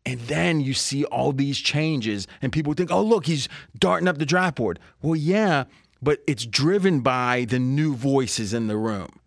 and 0.05 0.19
then 0.21 0.61
you 0.61 0.73
see 0.73 1.05
all 1.05 1.31
these 1.31 1.57
changes, 1.57 2.27
and 2.41 2.51
people 2.51 2.73
think, 2.73 2.91
oh 2.91 3.03
look, 3.03 3.25
he's 3.25 3.49
darting 3.77 4.07
up 4.07 4.17
the 4.17 4.25
draft 4.25 4.55
board. 4.55 4.79
Well, 5.01 5.15
yeah, 5.15 5.65
but 6.01 6.21
it's 6.27 6.45
driven 6.45 7.01
by 7.01 7.45
the 7.49 7.59
new 7.59 7.95
voices 7.95 8.53
in 8.53 8.67
the 8.67 8.77
room 8.77 9.19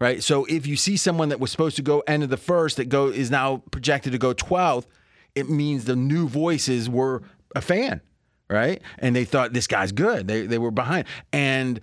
right? 0.00 0.22
So 0.22 0.46
if 0.46 0.66
you 0.66 0.76
see 0.76 0.96
someone 0.96 1.28
that 1.28 1.38
was 1.40 1.50
supposed 1.50 1.76
to 1.76 1.82
go 1.82 2.00
end 2.06 2.22
of 2.22 2.30
the 2.30 2.38
first 2.38 2.78
that 2.78 2.88
go 2.88 3.08
is 3.08 3.30
now 3.30 3.62
projected 3.70 4.12
to 4.12 4.18
go 4.18 4.32
12th, 4.32 4.86
it 5.34 5.48
means 5.48 5.84
the 5.84 5.96
new 5.96 6.28
voices 6.28 6.88
were 6.88 7.22
a 7.54 7.60
fan, 7.60 8.00
right? 8.48 8.80
And 8.98 9.14
they 9.14 9.24
thought 9.24 9.52
this 9.52 9.66
guy's 9.66 9.92
good. 9.92 10.28
They 10.28 10.46
they 10.46 10.58
were 10.58 10.70
behind. 10.70 11.06
And 11.32 11.80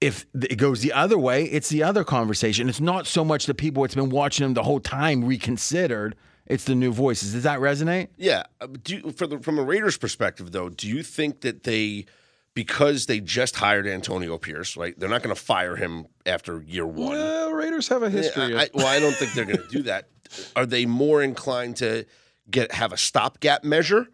if 0.00 0.26
it 0.34 0.56
goes 0.56 0.80
the 0.82 0.92
other 0.92 1.16
way, 1.16 1.44
it's 1.44 1.68
the 1.68 1.82
other 1.82 2.04
conversation. 2.04 2.68
It's 2.68 2.80
not 2.80 3.06
so 3.06 3.24
much 3.24 3.46
the 3.46 3.54
people 3.54 3.82
that's 3.82 3.94
been 3.94 4.10
watching 4.10 4.44
them 4.44 4.54
the 4.54 4.62
whole 4.62 4.80
time 4.80 5.24
reconsidered. 5.24 6.14
It's 6.46 6.64
the 6.64 6.74
new 6.74 6.92
voices. 6.92 7.32
Does 7.32 7.44
that 7.44 7.58
resonate? 7.60 8.08
Yeah. 8.18 8.42
uh, 8.60 8.66
Do 8.82 8.96
you, 8.96 9.12
for 9.12 9.26
the, 9.26 9.38
from 9.38 9.58
a 9.58 9.62
Raiders 9.62 9.96
perspective, 9.96 10.52
though, 10.52 10.68
do 10.68 10.86
you 10.86 11.02
think 11.02 11.40
that 11.40 11.62
they, 11.62 12.04
because 12.52 13.06
they 13.06 13.20
just 13.20 13.56
hired 13.56 13.86
Antonio 13.86 14.36
Pierce, 14.36 14.76
right? 14.76 14.98
They're 14.98 15.08
not 15.08 15.22
going 15.22 15.34
to 15.34 15.40
fire 15.40 15.74
him 15.74 16.06
after 16.26 16.60
year 16.60 16.86
one. 16.86 17.12
Well, 17.12 17.52
Raiders 17.52 17.88
have 17.88 18.02
a 18.02 18.10
history. 18.10 18.54
I, 18.54 18.64
I, 18.64 18.68
well, 18.74 18.86
I 18.86 19.00
don't 19.00 19.14
think 19.14 19.32
they're 19.32 19.46
going 19.46 19.56
to 19.56 19.68
do 19.68 19.82
that. 19.84 20.08
Are 20.54 20.66
they 20.66 20.84
more 20.84 21.22
inclined 21.22 21.76
to 21.76 22.04
get 22.50 22.72
have 22.72 22.92
a 22.92 22.96
stopgap 22.96 23.64
measure, 23.64 24.08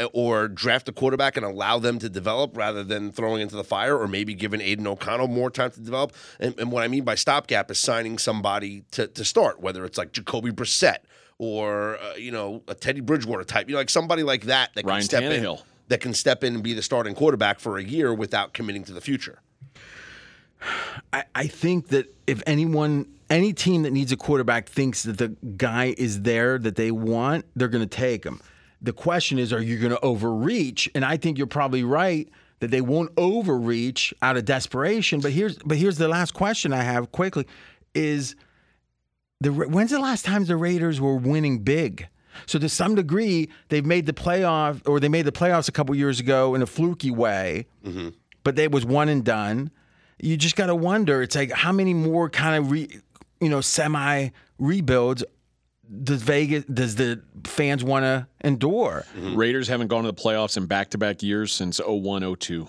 uh, 0.00 0.06
or 0.12 0.48
draft 0.48 0.88
a 0.88 0.92
quarterback 0.92 1.36
and 1.36 1.44
allow 1.46 1.78
them 1.78 1.98
to 1.98 2.08
develop 2.08 2.56
rather 2.56 2.82
than 2.82 3.12
throwing 3.12 3.42
into 3.42 3.56
the 3.56 3.64
fire, 3.64 3.96
or 3.96 4.08
maybe 4.08 4.34
giving 4.34 4.60
Aidan 4.60 4.86
O'Connell 4.86 5.28
more 5.28 5.50
time 5.50 5.70
to 5.70 5.80
develop? 5.80 6.12
And, 6.40 6.58
and 6.58 6.72
what 6.72 6.82
I 6.82 6.88
mean 6.88 7.04
by 7.04 7.14
stopgap 7.14 7.70
is 7.70 7.78
signing 7.78 8.18
somebody 8.18 8.84
to 8.92 9.06
to 9.06 9.24
start, 9.24 9.60
whether 9.60 9.84
it's 9.84 9.98
like 9.98 10.12
Jacoby 10.12 10.50
Brissett 10.50 10.98
or 11.38 11.98
uh, 11.98 12.14
you 12.14 12.30
know 12.30 12.62
a 12.68 12.74
Teddy 12.74 13.00
Bridgewater 13.00 13.44
type, 13.44 13.68
you 13.68 13.74
know, 13.74 13.80
like 13.80 13.90
somebody 13.90 14.22
like 14.22 14.44
that 14.44 14.74
that 14.74 14.82
can 14.82 14.88
Ryan 14.88 15.02
step 15.02 15.22
in. 15.22 15.56
That 15.88 16.00
can 16.00 16.14
step 16.14 16.42
in 16.42 16.54
and 16.54 16.62
be 16.62 16.72
the 16.72 16.82
starting 16.82 17.14
quarterback 17.14 17.60
for 17.60 17.76
a 17.76 17.82
year 17.84 18.14
without 18.14 18.54
committing 18.54 18.84
to 18.84 18.92
the 18.92 19.00
future. 19.00 19.40
I, 21.12 21.24
I 21.34 21.46
think 21.46 21.88
that 21.88 22.14
if 22.26 22.42
anyone, 22.46 23.06
any 23.30 23.52
team 23.52 23.82
that 23.82 23.92
needs 23.92 24.12
a 24.12 24.16
quarterback 24.16 24.68
thinks 24.68 25.02
that 25.04 25.18
the 25.18 25.28
guy 25.56 25.94
is 25.96 26.22
there 26.22 26.58
that 26.58 26.76
they 26.76 26.90
want, 26.90 27.44
they're 27.56 27.68
going 27.68 27.86
to 27.86 27.96
take 27.96 28.24
him. 28.24 28.40
The 28.80 28.92
question 28.92 29.38
is, 29.38 29.52
are 29.52 29.62
you 29.62 29.78
going 29.78 29.92
to 29.92 30.00
overreach? 30.00 30.90
And 30.94 31.04
I 31.04 31.16
think 31.16 31.38
you're 31.38 31.46
probably 31.46 31.84
right 31.84 32.28
that 32.60 32.70
they 32.70 32.80
won't 32.80 33.10
overreach 33.16 34.14
out 34.22 34.36
of 34.36 34.44
desperation. 34.44 35.20
But 35.20 35.32
here's, 35.32 35.58
but 35.58 35.76
here's 35.76 35.98
the 35.98 36.08
last 36.08 36.32
question 36.32 36.72
I 36.72 36.82
have 36.82 37.12
quickly: 37.12 37.46
is 37.94 38.34
the 39.40 39.50
when's 39.50 39.90
the 39.90 39.98
last 39.98 40.24
time 40.24 40.44
the 40.44 40.56
Raiders 40.56 41.00
were 41.00 41.16
winning 41.16 41.60
big? 41.60 42.08
So 42.46 42.58
to 42.58 42.68
some 42.68 42.94
degree, 42.94 43.50
they've 43.68 43.84
made 43.84 44.06
the 44.06 44.12
playoff, 44.12 44.88
or 44.88 45.00
they 45.00 45.08
made 45.08 45.26
the 45.26 45.32
playoffs 45.32 45.68
a 45.68 45.72
couple 45.72 45.94
years 45.94 46.20
ago 46.20 46.54
in 46.54 46.62
a 46.62 46.66
fluky 46.66 47.10
way, 47.10 47.66
mm-hmm. 47.84 48.10
but 48.42 48.56
they 48.56 48.68
was 48.68 48.84
one 48.86 49.08
and 49.08 49.24
done. 49.24 49.70
You 50.22 50.38
just 50.38 50.56
got 50.56 50.66
to 50.66 50.74
wonder. 50.74 51.20
It's 51.20 51.36
like 51.36 51.52
how 51.52 51.72
many 51.72 51.92
more 51.92 52.30
kind 52.30 52.56
of 52.56 52.70
re, 52.70 52.88
you 53.40 53.48
know, 53.50 53.60
semi 53.60 54.30
rebuilds 54.58 55.22
does 56.02 56.22
Vegas, 56.22 56.64
does 56.64 56.94
the 56.94 57.22
fans 57.44 57.84
want 57.84 58.04
to 58.04 58.26
endure? 58.42 59.04
Mm-hmm. 59.14 59.36
Raiders 59.36 59.68
haven't 59.68 59.88
gone 59.88 60.04
to 60.04 60.10
the 60.10 60.20
playoffs 60.20 60.56
in 60.56 60.66
back 60.66 60.90
to 60.90 60.98
back 60.98 61.22
years 61.22 61.52
since 61.52 61.80
01 61.84 62.36
02. 62.36 62.66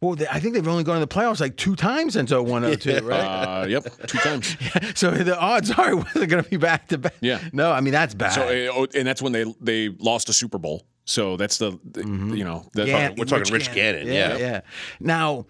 Well, 0.00 0.14
they, 0.14 0.28
I 0.28 0.38
think 0.38 0.54
they've 0.54 0.68
only 0.68 0.84
gone 0.84 1.00
to 1.00 1.06
the 1.06 1.12
playoffs 1.12 1.40
like 1.40 1.56
two 1.56 1.74
times 1.74 2.12
since 2.12 2.30
0102, 2.30 3.04
right? 3.06 3.18
Uh, 3.18 3.66
yep, 3.66 3.84
two 4.06 4.18
times. 4.18 4.56
so 4.94 5.10
the 5.10 5.36
odds 5.38 5.70
are 5.72 5.96
they're 6.14 6.26
going 6.26 6.44
to 6.44 6.48
be 6.48 6.56
back 6.56 6.88
to 6.88 6.98
back. 6.98 7.14
Yeah. 7.20 7.40
No, 7.52 7.72
I 7.72 7.80
mean 7.80 7.92
that's 7.92 8.14
bad. 8.14 8.32
So, 8.32 8.42
eh, 8.46 8.68
oh, 8.70 8.86
and 8.94 9.06
that's 9.06 9.22
when 9.22 9.32
they 9.32 9.44
they 9.60 9.88
lost 9.88 10.28
a 10.28 10.32
Super 10.32 10.58
Bowl. 10.58 10.86
So 11.04 11.36
that's 11.36 11.56
the, 11.56 11.78
the- 11.84 12.02
mm-hmm. 12.02 12.34
you 12.34 12.44
know 12.44 12.68
that's 12.74 12.88
Yeah. 12.88 13.12
We're 13.16 13.24
talking 13.24 13.52
Rich 13.52 13.72
Gannon. 13.72 14.06
yeah, 14.06 14.36
yeah. 14.36 14.60
Now, 15.00 15.46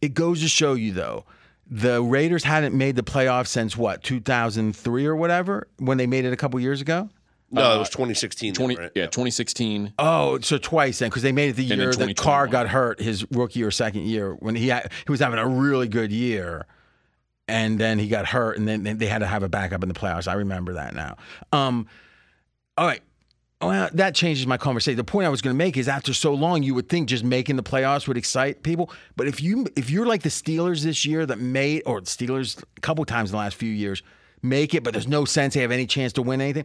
it 0.00 0.14
goes 0.14 0.40
to 0.42 0.48
show 0.48 0.74
you 0.74 0.92
though, 0.92 1.24
the 1.66 2.02
Raiders 2.02 2.44
hadn't 2.44 2.76
made 2.76 2.96
the 2.96 3.02
playoffs 3.02 3.48
since 3.48 3.76
what 3.76 4.02
2003 4.02 5.06
or 5.06 5.16
whatever 5.16 5.68
when 5.78 5.98
they 5.98 6.06
made 6.06 6.24
it 6.24 6.32
a 6.32 6.36
couple 6.36 6.60
years 6.60 6.80
ago. 6.80 7.08
No, 7.50 7.76
it 7.76 7.78
was 7.78 7.90
2016. 7.90 8.48
then, 8.48 8.54
twenty 8.54 8.76
right? 8.76 8.90
yeah 8.94 9.04
2016. 9.04 9.94
Oh, 9.98 10.40
so 10.40 10.58
twice 10.58 10.98
then, 10.98 11.08
because 11.08 11.22
they 11.22 11.30
made 11.30 11.50
it 11.50 11.56
the 11.56 11.62
year 11.62 11.90
in 11.90 11.98
that 11.98 12.16
Carr 12.16 12.48
got 12.48 12.68
hurt, 12.68 13.00
his 13.00 13.24
rookie 13.30 13.62
or 13.62 13.70
second 13.70 14.02
year, 14.02 14.34
when 14.34 14.56
he 14.56 14.68
had, 14.68 14.90
he 15.06 15.10
was 15.10 15.20
having 15.20 15.38
a 15.38 15.46
really 15.46 15.86
good 15.86 16.10
year, 16.10 16.66
and 17.46 17.78
then 17.78 17.98
he 17.98 18.08
got 18.08 18.26
hurt, 18.26 18.58
and 18.58 18.66
then 18.66 18.82
then 18.82 18.98
they 18.98 19.06
had 19.06 19.18
to 19.18 19.26
have 19.26 19.42
a 19.44 19.48
backup 19.48 19.82
in 19.82 19.88
the 19.88 19.94
playoffs. 19.94 20.26
I 20.26 20.34
remember 20.34 20.74
that 20.74 20.94
now. 20.94 21.16
Um, 21.52 21.86
all 22.76 22.86
right. 22.86 23.02
Well, 23.68 23.88
that 23.92 24.14
changes 24.14 24.46
my 24.46 24.56
conversation. 24.56 24.96
The 24.96 25.04
point 25.04 25.26
I 25.26 25.30
was 25.30 25.42
going 25.42 25.54
to 25.54 25.58
make 25.58 25.76
is, 25.76 25.88
after 25.88 26.12
so 26.14 26.34
long, 26.34 26.62
you 26.62 26.74
would 26.74 26.88
think 26.88 27.08
just 27.08 27.24
making 27.24 27.56
the 27.56 27.62
playoffs 27.62 28.06
would 28.08 28.16
excite 28.16 28.62
people. 28.62 28.90
But 29.16 29.26
if 29.28 29.42
you 29.42 29.66
if 29.76 29.90
you're 29.90 30.06
like 30.06 30.22
the 30.22 30.28
Steelers 30.28 30.82
this 30.82 31.04
year 31.06 31.26
that 31.26 31.38
made, 31.38 31.82
or 31.86 32.00
the 32.00 32.06
Steelers 32.06 32.62
a 32.76 32.80
couple 32.80 33.04
times 33.04 33.30
in 33.30 33.32
the 33.32 33.38
last 33.38 33.56
few 33.56 33.70
years, 33.70 34.02
make 34.42 34.74
it, 34.74 34.82
but 34.84 34.92
there's 34.92 35.08
no 35.08 35.24
sense 35.24 35.54
they 35.54 35.60
have 35.60 35.70
any 35.70 35.86
chance 35.86 36.12
to 36.14 36.22
win 36.22 36.40
anything. 36.40 36.64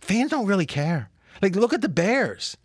Fans 0.00 0.30
don't 0.30 0.46
really 0.46 0.66
care. 0.66 1.10
Like, 1.42 1.56
look 1.56 1.72
at 1.72 1.80
the 1.80 1.88
Bears. 1.88 2.56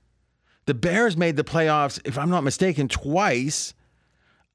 The 0.65 0.73
Bears 0.73 1.17
made 1.17 1.35
the 1.35 1.43
playoffs, 1.43 1.99
if 2.05 2.17
I'm 2.17 2.29
not 2.29 2.43
mistaken, 2.43 2.87
twice 2.87 3.73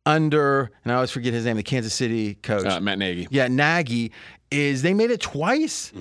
under, 0.06 0.70
and 0.84 0.92
I 0.92 0.96
always 0.96 1.10
forget 1.10 1.32
his 1.32 1.44
name, 1.44 1.56
the 1.56 1.62
Kansas 1.62 1.94
City 1.94 2.34
coach. 2.34 2.66
Uh, 2.66 2.80
Matt 2.80 2.98
Nagy. 2.98 3.26
yeah, 3.30 3.48
Nagy, 3.48 4.12
is 4.50 4.82
they 4.82 4.94
made 4.94 5.10
it 5.10 5.20
twice. 5.20 5.92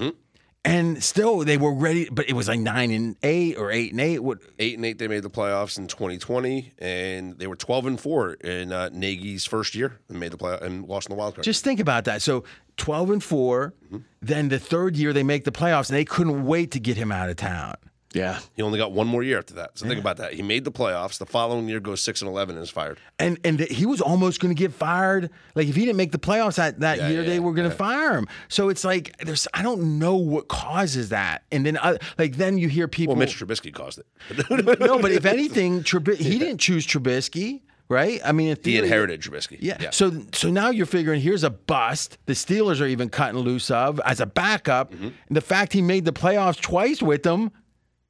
And 0.65 1.03
still, 1.03 1.39
they 1.39 1.57
were 1.57 1.73
ready, 1.73 2.07
but 2.09 2.29
it 2.29 2.33
was 2.33 2.47
like 2.47 2.59
nine 2.59 2.89
and 2.91 3.17
eight 3.21 3.57
or 3.57 3.69
eight 3.69 3.91
and 3.91 3.99
eight. 3.99 4.19
What? 4.19 4.39
Eight 4.59 4.75
and 4.75 4.85
eight, 4.85 4.97
they 4.97 5.09
made 5.09 5.23
the 5.23 5.29
playoffs 5.29 5.77
in 5.77 5.87
2020, 5.87 6.71
and 6.79 7.37
they 7.37 7.47
were 7.47 7.57
12 7.57 7.85
and 7.85 7.99
four 7.99 8.33
in 8.35 8.71
uh, 8.71 8.89
Nagy's 8.93 9.45
first 9.45 9.75
year 9.75 9.99
and 10.07 10.19
made 10.21 10.31
the 10.31 10.37
play 10.37 10.57
and 10.61 10.87
lost 10.87 11.09
in 11.09 11.15
the 11.15 11.19
wild 11.19 11.35
card. 11.35 11.43
Just 11.43 11.65
think 11.65 11.81
about 11.81 12.05
that. 12.05 12.21
So 12.21 12.45
twelve 12.77 13.09
and 13.09 13.23
4 13.23 13.73
Then 14.21 14.49
the 14.49 14.57
third 14.57 14.95
year 14.95 15.11
they 15.11 15.23
make 15.23 15.43
the 15.43 15.51
playoffs, 15.51 15.89
and 15.89 15.97
they 15.97 16.05
couldn't 16.05 16.45
wait 16.45 16.71
to 16.71 16.79
get 16.79 16.95
him 16.95 17.11
out 17.11 17.29
of 17.29 17.35
town. 17.35 17.75
Yeah. 18.13 18.39
he 18.55 18.61
only 18.61 18.77
got 18.77 18.91
one 18.91 19.07
more 19.07 19.23
year 19.23 19.37
after 19.37 19.53
that. 19.55 19.77
So 19.77 19.87
think 19.87 19.99
about 19.99 20.17
that. 20.17 20.33
He 20.33 20.41
made 20.41 20.63
the 20.65 20.71
playoffs. 20.71 21.17
The 21.17 21.25
following 21.25 21.67
year 21.67 21.79
goes 21.79 22.01
six 22.01 22.21
and 22.21 22.29
11 22.29 22.55
and 22.55 22.63
is 22.63 22.69
fired. 22.69 22.99
And 23.19 23.39
and 23.43 23.59
he 23.59 23.85
was 23.85 24.01
almost 24.01 24.39
going 24.39 24.53
to 24.53 24.59
get 24.59 24.71
fired. 24.73 25.29
Like 25.55 25.67
if 25.67 25.75
he 25.75 25.81
didn't 25.85 25.97
make 25.97 26.11
the 26.11 26.19
playoffs 26.19 26.55
that, 26.55 26.79
that 26.81 26.97
Yeah, 26.99 27.09
year, 27.09 27.21
yeah, 27.23 27.27
they 27.29 27.39
were 27.39 27.53
going 27.53 27.69
to 27.69 27.75
fire 27.75 28.15
him. 28.17 28.27
So 28.49 28.69
it's 28.69 28.83
like 28.83 29.17
there's 29.17 29.47
I 29.53 29.61
don't 29.63 29.99
know 29.99 30.15
what 30.15 30.47
causes 30.47 31.09
that. 31.09 31.43
And 31.51 31.65
then 31.65 31.77
uh, 31.77 31.97
like 32.17 32.37
then 32.37 32.57
you 32.57 32.67
hear 32.69 32.87
people. 32.87 33.15
Well, 33.15 33.19
Mitch 33.19 33.37
Trubisky 33.39 33.73
caused 33.73 33.99
it. 33.99 34.05
no, 34.79 34.99
but 34.99 35.11
if 35.11 35.25
anything, 35.37 35.81
Trub- 35.83 36.15
he 36.15 36.37
didn't 36.39 36.59
choose 36.59 36.85
Trubisky, 36.85 37.61
right? 37.89 38.21
I 38.23 38.31
mean, 38.31 38.49
in 38.49 38.55
he 38.57 38.61
theory- 38.61 38.85
inherited 38.85 39.21
Trubisky. 39.21 39.57
Yeah. 39.59 39.89
So 39.91 40.11
so 40.33 40.49
now 40.49 40.69
you're 40.69 40.85
figuring 40.85 41.21
here's 41.21 41.43
a 41.43 41.49
bust. 41.49 42.17
The 42.27 42.33
Steelers 42.33 42.81
are 42.81 42.85
even 42.87 43.09
cutting 43.09 43.39
loose 43.39 43.71
of 43.71 43.99
as 44.05 44.19
a 44.21 44.25
backup. 44.25 44.93
Mm-hmm. 44.93 45.05
And 45.27 45.35
the 45.37 45.41
fact 45.41 45.73
he 45.73 45.81
made 45.81 46.05
the 46.05 46.13
playoffs 46.13 46.59
twice 46.61 47.01
with 47.01 47.23
them. 47.23 47.51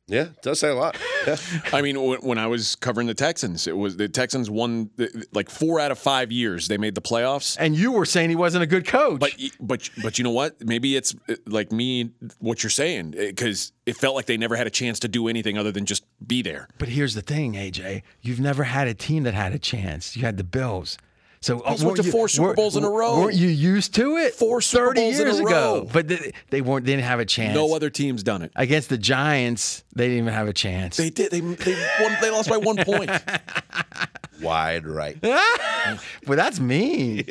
Yeah, 0.08 0.24
it 0.24 0.42
does 0.42 0.60
say 0.60 0.70
a 0.70 0.76
lot. 0.76 0.98
Yeah. 1.26 1.38
I 1.74 1.82
mean, 1.82 2.02
when 2.02 2.20
when 2.22 2.38
I 2.38 2.48
was 2.48 2.76
covering 2.76 3.08
the 3.08 3.14
Texans, 3.14 3.68
it 3.68 3.78
was 3.78 3.96
the 3.96 4.10
Texans 4.10 4.50
won 4.50 4.90
the, 4.98 5.26
like 5.32 5.50
four 5.50 5.80
out 5.80 5.92
of 5.92 6.00
five 6.00 6.32
years 6.32 6.68
they 6.68 6.78
made 6.78 6.96
the 6.96 7.02
playoffs. 7.02 7.56
And 7.58 7.76
you 7.76 7.94
were 7.94 8.06
saying 8.06 8.30
he 8.30 8.36
wasn't 8.36 8.64
a 8.64 8.68
good 8.68 8.86
coach. 8.86 9.20
But 9.22 9.32
but 9.62 9.90
but 10.02 10.18
you 10.18 10.24
know 10.24 10.32
what? 10.32 10.62
Maybe 10.62 10.98
it's 10.98 11.16
uh, 11.30 11.36
like 11.48 11.72
me 11.72 12.12
what 12.40 12.64
you're 12.64 12.70
saying 12.70 13.12
because 13.12 13.72
it 13.86 13.96
felt 13.96 14.16
like 14.16 14.26
they 14.26 14.38
never 14.38 14.58
had 14.58 14.68
a 14.68 14.72
chance 14.72 15.00
to 15.00 15.08
do 15.08 15.30
anything 15.30 15.58
other 15.58 15.72
than 15.72 15.86
just 15.86 16.04
be 16.26 16.42
there. 16.42 16.68
But 16.78 16.90
here's 16.90 17.16
the 17.16 17.22
thing, 17.22 17.54
AJ. 17.54 18.04
You've 18.22 18.42
never 18.42 18.64
had 18.64 18.88
a 18.90 18.94
team 18.94 19.24
that 19.24 19.34
had 19.34 19.54
a 19.54 19.60
chance. 19.60 20.18
You 20.18 20.24
had 20.24 20.36
the 20.36 20.44
Bills. 20.44 20.98
So 21.44 21.60
uh, 21.60 21.70
Bills 21.70 21.84
went 21.84 21.88
weren't 21.88 21.98
to 21.98 22.04
you- 22.06 22.12
four 22.12 22.28
Super 22.30 22.44
weren't- 22.46 22.56
Bowls 22.56 22.78
in 22.78 22.84
a 22.86 22.90
row. 22.90 23.20
Weren't 23.20 23.36
you 23.36 23.50
used 23.50 23.94
to 23.96 24.16
it? 24.16 24.34
Four 24.34 24.62
Super 24.62 24.88
30 24.96 25.02
Bowls 25.02 25.20
in 25.20 25.22
a 25.22 25.30
years 25.32 25.40
ago. 25.40 25.50
row. 25.82 25.90
But 25.92 26.08
they, 26.08 26.32
they 26.50 26.62
weren't. 26.62 26.86
They 26.86 26.94
didn't 26.94 27.04
have 27.06 27.20
a 27.20 27.26
chance. 27.26 27.54
No 27.54 27.76
other 27.76 27.90
team's 27.90 28.24
done 28.24 28.42
it. 28.44 28.52
against 28.56 28.88
the 28.90 28.98
Giants. 28.98 29.84
They 29.94 30.06
didn't 30.08 30.20
even 30.20 30.34
have 30.34 30.48
a 30.48 30.54
chance. 30.54 30.96
They 30.98 31.10
did. 31.10 31.32
They 31.32 31.42
they 31.42 31.76
won, 32.02 32.18
they 32.22 32.30
lost 32.32 32.48
by 32.50 32.58
one 32.58 32.78
point. 32.78 33.12
Wide 34.42 34.86
right. 34.88 35.18
well, 35.22 35.98
that's 36.28 36.60
mean. 36.60 37.26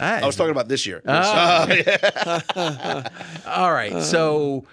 I 0.00 0.24
was 0.26 0.34
talking 0.36 0.50
about 0.50 0.68
this 0.68 0.86
year. 0.86 1.00
All 3.46 3.72
right. 3.72 4.02
So 4.02 4.64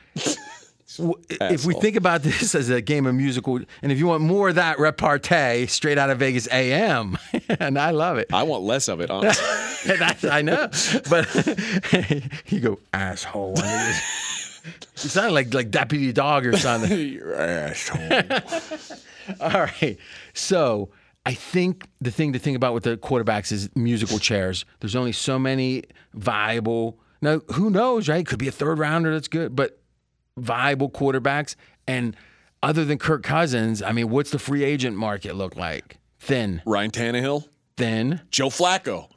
w- 0.97 1.13
if 1.29 1.65
we 1.65 1.73
think 1.75 1.95
about 1.95 2.23
this 2.23 2.55
as 2.55 2.69
a 2.69 2.81
game 2.81 3.05
of 3.05 3.15
musical, 3.15 3.59
and 3.81 3.91
if 3.91 3.97
you 3.97 4.07
want 4.07 4.21
more 4.21 4.49
of 4.49 4.55
that 4.55 4.79
repartee 4.79 5.67
straight 5.67 5.97
out 5.97 6.09
of 6.09 6.19
Vegas 6.19 6.47
AM, 6.51 7.17
and 7.59 7.77
I 7.77 7.91
love 7.91 8.17
it. 8.17 8.27
I 8.33 8.43
want 8.43 8.63
less 8.63 8.87
of 8.87 9.01
it. 9.01 9.09
Honestly. 9.09 9.95
I 10.29 10.41
know. 10.41 10.69
But 11.09 12.27
you 12.47 12.59
go, 12.59 12.79
asshole. 12.93 13.55
You 13.57 15.09
sound 15.09 15.33
like 15.33 15.53
like 15.53 15.69
deputy 15.71 16.11
dog 16.11 16.45
or 16.45 16.57
something. 16.57 16.97
You're 16.97 17.35
asshole. 17.35 18.39
All 19.39 19.61
right. 19.61 19.97
So 20.33 20.89
I 21.25 21.33
think 21.33 21.87
the 22.01 22.11
thing 22.11 22.33
to 22.33 22.39
think 22.39 22.55
about 22.55 22.73
with 22.73 22.83
the 22.83 22.97
quarterbacks 22.97 23.51
is 23.51 23.69
musical 23.75 24.19
chairs. 24.19 24.65
There's 24.79 24.95
only 24.95 25.11
so 25.11 25.37
many 25.39 25.83
viable. 26.13 26.99
Now, 27.21 27.39
who 27.53 27.69
knows, 27.69 28.07
right? 28.07 28.25
Could 28.25 28.39
be 28.39 28.47
a 28.47 28.51
third 28.51 28.77
rounder 28.77 29.11
that's 29.13 29.27
good, 29.27 29.55
but 29.55 29.79
viable 30.37 30.89
quarterbacks. 30.89 31.55
And 31.87 32.15
other 32.63 32.85
than 32.85 32.97
Kirk 32.97 33.23
Cousins, 33.23 33.81
I 33.81 33.91
mean, 33.91 34.09
what's 34.09 34.31
the 34.31 34.39
free 34.39 34.63
agent 34.63 34.97
market 34.97 35.35
look 35.35 35.55
like? 35.55 35.97
Thin, 36.19 36.61
Ryan 36.65 36.91
Tannehill, 36.91 37.47
thin. 37.77 38.21
Joe 38.31 38.49
Flacco. 38.49 39.09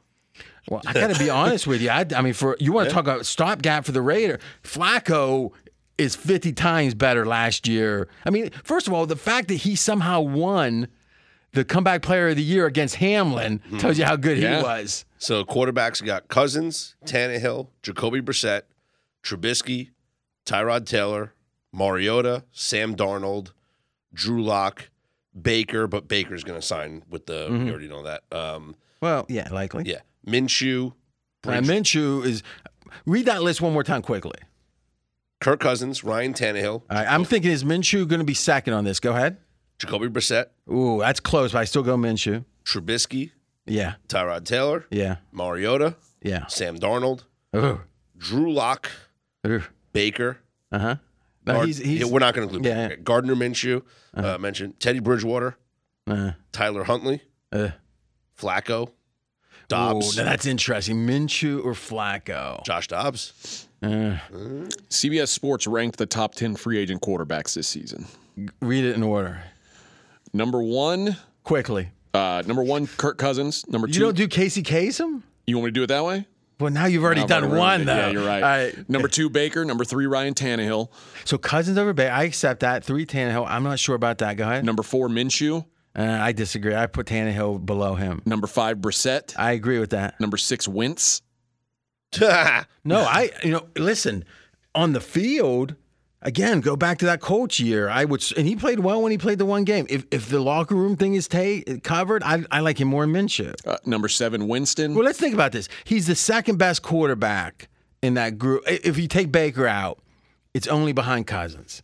Well, 0.69 0.83
I 0.87 0.93
got 0.93 1.15
to 1.15 1.19
be 1.19 1.31
honest 1.31 1.67
with 1.67 1.81
you. 1.81 1.89
I, 1.91 2.05
I 2.15 2.21
mean, 2.21 2.35
for 2.35 2.57
you 2.61 2.73
want 2.73 2.89
to 2.89 2.95
talk 2.95 3.05
about 3.05 3.25
stopgap 3.25 3.85
for 3.85 3.93
the 3.93 4.03
Raider, 4.03 4.39
Flacco 4.63 5.53
is 5.97 6.15
50 6.15 6.53
times 6.53 6.95
better 6.95 7.27
last 7.27 7.67
year. 7.67 8.09
I 8.25 8.31
mean, 8.31 8.51
first 8.63 8.87
of 8.87 8.93
all, 8.93 9.07
the 9.07 9.17
fact 9.17 9.49
that 9.49 9.55
he 9.55 9.75
somehow 9.75 10.21
won 10.21 10.89
the 11.53 11.65
comeback 11.65 12.03
player 12.03 12.29
of 12.29 12.37
the 12.37 12.43
year 12.43 12.67
against 12.67 12.97
Hamlin 12.97 13.61
hmm. 13.69 13.79
tells 13.79 13.99
you 13.99 14.05
how 14.05 14.17
good 14.17 14.39
Yeah. 14.39 14.59
he 14.59 14.63
was. 14.63 15.05
So 15.19 15.45
quarterbacks 15.45 16.05
got 16.05 16.29
Cousins, 16.29 16.95
Tannehill, 17.05 17.69
Jacoby 17.83 18.21
Brissett, 18.21 18.63
Trubisky, 19.25 19.91
Tyrod 20.49 20.87
Taylor, 20.87 21.35
Mariota, 21.73 22.45
Sam 22.53 22.97
Darnold, 22.97 23.53
Drew 24.15 24.43
Lock, 24.43 24.89
Baker, 25.41 25.87
but 25.87 26.09
Baker's 26.09 26.43
going 26.43 26.59
to 26.59 26.67
sign 26.67 27.03
with 27.11 27.27
the. 27.27 27.49
Mm-hmm. 27.49 27.65
We 27.67 27.71
already 27.71 27.89
know 27.89 28.03
that. 28.05 28.23
Um, 28.33 28.75
Well, 29.03 29.27
yeah, 29.29 29.49
likely. 29.53 29.85
yeah, 29.85 30.01
Minshew, 30.27 30.95
Bridge- 31.43 31.67
Minshew 31.67 32.25
is. 32.25 32.43
Read 33.05 33.27
that 33.27 33.43
list 33.43 33.61
one 33.61 33.75
more 33.75 33.85
time 33.85 34.01
quickly. 34.01 34.39
Kirk 35.41 35.61
Cousins, 35.61 36.03
Ryan 36.03 36.33
Tannehill, 36.33 36.83
right, 36.91 37.07
I'm 37.07 37.25
thinking 37.25 37.53
is 37.53 37.63
Minshew 37.63 38.09
going 38.09 38.19
to 38.21 38.25
be 38.25 38.35
second 38.35 38.73
on 38.75 38.85
this? 38.85 38.99
Go 38.99 39.11
ahead. 39.13 39.37
Jacoby 39.79 40.09
Brissett, 40.09 40.47
Ooh, 40.73 40.99
that's 41.01 41.21
close, 41.21 41.53
but 41.53 41.59
I 41.61 41.65
still 41.65 41.83
go 41.85 41.97
Minshew. 41.97 42.45
Trubisky, 42.65 43.31
Yeah, 43.67 43.95
Tyrod 44.09 44.45
Taylor, 44.45 44.87
yeah, 44.91 45.17
Mariota, 45.31 45.95
yeah. 46.23 46.47
Sam 46.49 46.79
Darnold, 46.79 47.23
Ooh, 47.55 47.83
Drew 48.17 48.51
Lock, 48.53 48.91
ooh. 49.47 49.63
Baker. 49.99 50.39
Uh 50.71 50.79
huh. 50.79 50.97
Gard- 51.45 51.67
he's, 51.67 51.79
he's, 51.79 52.01
yeah, 52.01 52.07
we're 52.07 52.19
not 52.21 52.35
going 52.35 52.49
to 52.49 52.55
include 52.55 52.71
yeah, 52.71 52.89
Baker. 52.89 53.03
Gardner 53.03 53.35
Minshew, 53.35 53.83
uh, 54.15 54.39
mentioned 54.39 54.79
Teddy 54.79 55.01
Bridgewater, 55.01 55.57
uh, 56.07 56.33
Tyler 56.53 56.85
Huntley, 56.85 57.23
uh, 57.53 57.71
Flacco, 58.39 58.89
Ooh, 58.89 58.93
Dobbs, 59.69 60.17
now 60.17 60.25
that's 60.25 60.47
interesting. 60.47 61.07
Minshew 61.07 61.65
or 61.65 61.73
Flacco? 61.73 62.65
Josh 62.65 62.87
Dobbs. 62.87 63.67
Uh, 63.83 64.19
CBS 64.89 65.29
Sports 65.29 65.67
ranked 65.67 65.99
the 65.99 66.07
top 66.07 66.35
10 66.35 66.57
free 66.57 66.79
agent 66.79 67.01
quarterbacks 67.03 67.55
this 67.55 67.67
season. 67.69 68.07
read 68.61 68.85
it 68.85 68.95
in 68.95 69.03
order 69.03 69.41
Number 70.33 70.63
one, 70.63 71.17
quickly. 71.45 71.89
uh, 72.15 72.43
number 72.47 72.63
one, 72.63 72.87
Kirk 72.87 73.19
Cousins. 73.19 73.67
Number 73.69 73.87
two. 73.87 73.95
You 73.95 74.01
don't 74.01 74.17
do 74.17 74.29
Casey 74.29 74.63
Kasem? 74.63 75.23
you 75.47 75.57
want 75.57 75.65
me 75.65 75.71
to 75.71 75.73
do 75.73 75.83
it 75.83 75.87
that 75.89 76.05
way? 76.05 76.27
Well, 76.61 76.73
now 76.73 76.87
you've 76.87 77.05
already 77.05 77.21
I've 77.23 77.29
done 77.29 77.45
already 77.45 77.59
one, 77.59 77.71
ruined 77.71 77.89
though. 77.89 77.95
Yeah, 77.97 78.09
you're 78.11 78.27
right. 78.27 78.43
All 78.43 78.49
right. 78.49 78.89
Number 78.89 79.07
two, 79.09 79.31
Baker. 79.31 79.65
Number 79.65 79.85
three, 79.85 80.07
Ryan 80.07 80.35
Tannehill. 80.35 80.91
So 81.25 81.39
Cousins 81.39 81.79
over 81.79 81.93
Bay. 81.93 82.09
I 82.09 82.25
accept 82.25 82.61
that. 82.61 82.85
Three 82.85 83.07
Tannehill. 83.07 83.47
I'm 83.49 83.63
not 83.63 83.79
sure 83.79 83.95
about 83.95 84.19
that. 84.19 84.37
Go 84.37 84.45
ahead. 84.45 84.65
Number 84.65 84.83
four, 84.83 85.09
Minshew. 85.09 85.65
Uh, 85.97 86.03
I 86.21 86.33
disagree. 86.33 86.75
I 86.75 86.87
put 86.87 87.07
Tannehill 87.07 87.65
below 87.65 87.95
him. 87.95 88.23
Number 88.27 88.47
five, 88.47 88.79
Brissett. 88.79 89.35
I 89.37 89.53
agree 89.53 89.79
with 89.79 89.91
that. 89.91 90.19
Number 90.21 90.37
six, 90.37 90.67
Wentz. 90.69 91.23
No, 92.85 93.01
I. 93.01 93.31
You 93.45 93.53
know, 93.53 93.67
listen. 93.77 94.25
On 94.75 94.93
the 94.93 95.01
field, 95.01 95.75
Again, 96.21 96.61
go 96.61 96.75
back 96.75 96.99
to 96.99 97.05
that 97.07 97.21
coach 97.21 97.61
year. 97.61 97.89
I 97.89 98.05
would, 98.05 98.25
and 98.37 98.45
he 98.47 98.57
played 98.57 98.81
well 98.81 99.01
when 99.03 99.13
he 99.13 99.19
played 99.19 99.39
the 99.39 99.45
one 99.47 99.63
game. 99.63 99.87
If 99.89 100.05
if 100.11 100.29
the 100.29 100.41
locker 100.41 100.75
room 100.75 100.97
thing 100.97 101.15
is 101.15 101.29
ta- 101.29 101.61
covered, 101.85 102.25
I, 102.25 102.45
I 102.51 102.59
like 102.61 102.81
him 102.81 102.89
more 102.89 103.07
than 103.07 103.15
Minshew. 103.15 103.55
Uh, 103.65 103.77
number 103.87 104.09
seven, 104.09 104.49
Winston. 104.49 104.95
Well, 104.97 105.05
let's 105.05 105.21
think 105.21 105.33
about 105.33 105.53
this. 105.53 105.69
He's 105.85 106.09
the 106.09 106.17
second 106.17 106.57
best 106.59 106.83
quarterback 106.83 107.69
in 108.03 108.15
that 108.15 108.37
group. 108.37 108.65
If 108.67 108.99
you 108.99 109.07
take 109.07 109.31
Baker 109.31 109.69
out, 109.69 110.01
it's 110.55 110.67
only 110.67 110.93
behind 110.93 111.29
Cousins. 111.29 111.83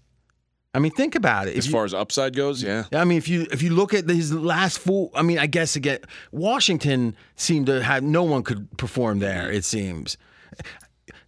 I 0.76 0.80
mean, 0.80 0.90
think 0.90 1.14
about 1.14 1.46
it. 1.46 1.52
If 1.52 1.58
as 1.58 1.66
you- 1.66 1.72
far 1.72 1.84
as 1.84 1.94
upside 1.94 2.34
goes, 2.34 2.60
yeah. 2.60 2.86
I 2.92 3.04
mean, 3.04 3.18
if 3.18 3.28
you 3.28 3.46
if 3.52 3.62
you 3.62 3.70
look 3.70 3.94
at 3.94 4.08
his 4.08 4.32
last 4.34 4.80
full, 4.80 5.12
I 5.14 5.22
mean, 5.22 5.38
I 5.38 5.46
guess 5.46 5.76
again, 5.76 6.00
Washington 6.32 7.14
seemed 7.36 7.66
to 7.66 7.80
have 7.84 8.02
no 8.02 8.24
one 8.24 8.42
could 8.42 8.68
perform 8.78 9.20
there. 9.20 9.48
It 9.50 9.64
seems. 9.64 10.16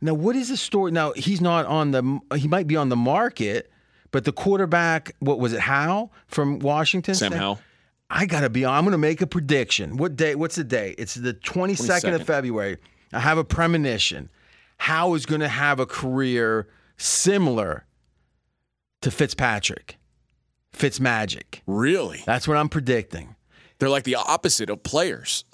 Now, 0.00 0.14
what 0.14 0.36
is 0.36 0.48
the 0.48 0.56
story? 0.56 0.92
Now 0.92 1.12
he's 1.12 1.40
not 1.40 1.66
on 1.66 1.90
the. 1.90 2.20
He 2.36 2.48
might 2.48 2.66
be 2.66 2.76
on 2.76 2.88
the 2.88 2.96
market, 2.96 3.70
but 4.10 4.24
the 4.24 4.32
quarterback, 4.32 5.14
what 5.20 5.38
was 5.38 5.52
it? 5.52 5.60
How 5.60 6.10
from 6.26 6.58
Washington? 6.58 7.14
Sam 7.14 7.32
Sa- 7.32 7.38
Howell. 7.38 7.60
I 8.08 8.26
gotta 8.26 8.50
be. 8.50 8.64
I'm 8.64 8.84
gonna 8.84 8.98
make 8.98 9.20
a 9.20 9.26
prediction. 9.26 9.96
What 9.96 10.16
day? 10.16 10.34
What's 10.34 10.56
the 10.56 10.64
day? 10.64 10.94
It's 10.98 11.14
the 11.14 11.34
22nd, 11.34 12.14
of 12.14 12.26
February. 12.26 12.76
I 13.12 13.20
have 13.20 13.38
a 13.38 13.44
premonition. 13.44 14.28
Howell 14.78 15.14
is 15.14 15.26
gonna 15.26 15.48
have 15.48 15.80
a 15.80 15.86
career 15.86 16.68
similar 16.96 17.86
to 19.02 19.10
Fitzpatrick, 19.10 19.98
Fitzmagic. 20.72 21.60
Really? 21.66 22.22
That's 22.26 22.46
what 22.46 22.56
I'm 22.56 22.68
predicting. 22.68 23.34
They're 23.78 23.88
like 23.88 24.04
the 24.04 24.16
opposite 24.16 24.70
of 24.70 24.82
players. 24.82 25.44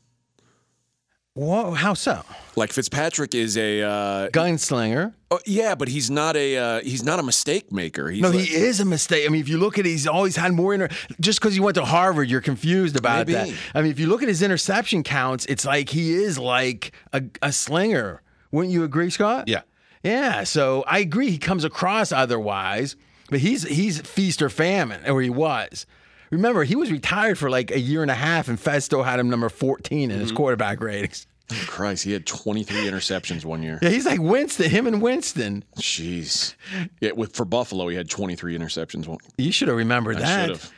Whoa, 1.35 1.71
how 1.73 1.95
so? 1.95 2.23
Like 2.57 2.73
Fitzpatrick 2.73 3.35
is 3.35 3.57
a 3.57 3.81
uh, 3.83 4.29
Gunslinger. 4.29 5.15
oh, 5.31 5.41
yeah, 5.47 5.75
but 5.75 5.89
he's 5.89 6.11
not 6.11 6.37
a 6.37 6.59
uh, 6.59 6.81
he's 6.83 7.03
not 7.03 7.19
a 7.19 7.23
mistake 7.23 7.73
maker. 7.73 8.11
He's 8.11 8.21
No, 8.21 8.29
like- 8.31 8.41
he 8.41 8.55
is 8.55 8.81
a 8.81 8.85
mistake. 8.85 9.25
I 9.27 9.31
mean, 9.31 9.41
if 9.41 9.49
you 9.49 9.57
look 9.57 9.79
at 9.79 9.87
it, 9.87 9.91
he's 9.91 10.07
always 10.07 10.37
had 10.37 10.53
more 10.53 10.75
inter. 10.75 10.89
Just 11.21 11.41
because 11.41 11.55
he 11.55 11.61
went 11.61 11.77
to 11.77 11.87
Harvard, 11.87 12.29
you're 12.29 12.43
confused 12.43 12.97
about 12.97 13.27
Maybe. 13.27 13.33
that. 13.33 13.51
I 13.75 13.81
mean, 13.81 13.91
if 13.91 13.99
you 13.99 14.09
look 14.09 14.23
at 14.23 14.29
his 14.29 14.43
interception 14.43 15.03
counts, 15.03 15.47
it's 15.47 15.65
like 15.65 15.89
he 15.89 16.13
is 16.13 16.39
like 16.39 16.93
a, 17.15 17.23
a 17.41 17.51
slinger. 17.51 18.21
Wouldn't 18.51 18.73
you 18.75 18.85
agree, 18.85 19.09
Scott? 19.09 19.49
Yeah. 19.49 19.63
Yeah. 20.03 20.45
So 20.45 20.85
I 20.87 20.99
agree. 20.99 21.31
He 21.31 21.39
comes 21.39 21.65
across 21.65 22.13
otherwise, 22.13 22.95
but 23.31 23.41
he's 23.41 23.63
he's 23.63 24.03
feast 24.03 24.43
or 24.43 24.51
famine, 24.51 25.09
or 25.09 25.23
he 25.23 25.31
was. 25.31 25.87
Remember, 26.33 26.65
he 26.65 26.75
was 26.75 26.91
retired 26.91 27.39
for 27.39 27.51
like 27.51 27.71
a 27.71 27.79
year 27.79 28.01
and 28.01 28.11
a 28.11 28.15
half, 28.15 28.49
and 28.49 28.59
Fez 28.59 28.85
still 28.85 29.03
had 29.03 29.21
him 29.21 29.29
number 29.29 29.49
14 29.51 30.11
in 30.11 30.19
his 30.19 30.29
mm-hmm. 30.29 30.37
quarterback 30.37 30.81
ratings. 30.81 31.27
Oh, 31.51 31.65
Christ, 31.67 32.05
he 32.05 32.13
had 32.13 32.25
23 32.25 32.87
interceptions 32.87 33.45
one 33.45 33.63
year. 33.63 33.79
Yeah, 33.83 33.91
he's 33.91 34.07
like 34.07 34.21
Winston, 34.21 34.71
him 34.71 34.87
and 34.87 35.03
Winston. 35.03 35.63
Jeez. 35.77 36.55
Yeah, 37.03 37.11
with 37.13 37.37
for 37.37 37.45
Buffalo, 37.45 37.89
he 37.89 37.97
had 37.97 38.09
23 38.09 38.57
interceptions. 38.57 39.07
One, 39.07 39.19
You 39.37 39.53
should 39.53 39.69
have 39.69 39.77
remembered 39.77 40.17
I 40.17 40.21
that. 40.21 40.49
have. 40.49 40.73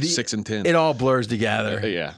Six 0.00 0.32
and 0.32 0.46
ten. 0.46 0.66
It 0.66 0.76
all 0.76 0.94
blurs 0.94 1.26
together. 1.26 1.88
yeah, 1.88 2.14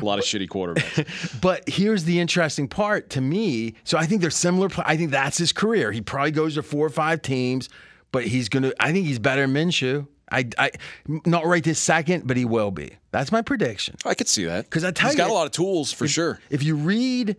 a 0.00 0.04
lot 0.04 0.20
of 0.20 0.24
shitty 0.24 0.48
quarterbacks. 0.48 1.40
But 1.40 1.68
here's 1.68 2.04
the 2.04 2.20
interesting 2.20 2.68
part 2.68 3.10
to 3.10 3.20
me. 3.20 3.74
So 3.82 3.98
I 3.98 4.06
think 4.06 4.20
they're 4.20 4.30
similar. 4.30 4.68
I 4.84 4.96
think 4.96 5.10
that's 5.10 5.36
his 5.36 5.52
career. 5.52 5.90
He 5.90 6.00
probably 6.00 6.30
goes 6.30 6.54
to 6.54 6.62
four 6.62 6.86
or 6.86 6.90
five 6.90 7.20
teams, 7.20 7.70
but 8.12 8.24
he's 8.24 8.48
gonna. 8.48 8.72
I 8.78 8.92
think 8.92 9.06
he's 9.06 9.18
better 9.18 9.44
than 9.48 9.52
Minshew. 9.52 10.06
I, 10.30 10.48
I, 10.58 10.70
not 11.06 11.46
right 11.46 11.64
this 11.64 11.78
second, 11.78 12.26
but 12.26 12.36
he 12.36 12.44
will 12.44 12.70
be. 12.70 12.92
That's 13.12 13.32
my 13.32 13.42
prediction. 13.42 13.96
I 14.04 14.14
could 14.14 14.28
see 14.28 14.44
that 14.44 14.68
'Cause 14.70 14.84
I 14.84 14.90
tell 14.90 15.08
you, 15.08 15.12
he's 15.12 15.16
got 15.18 15.30
a 15.30 15.32
lot 15.32 15.46
of 15.46 15.52
tools 15.52 15.92
for 15.92 16.06
sure. 16.06 16.40
If 16.50 16.62
you 16.62 16.76
read, 16.76 17.36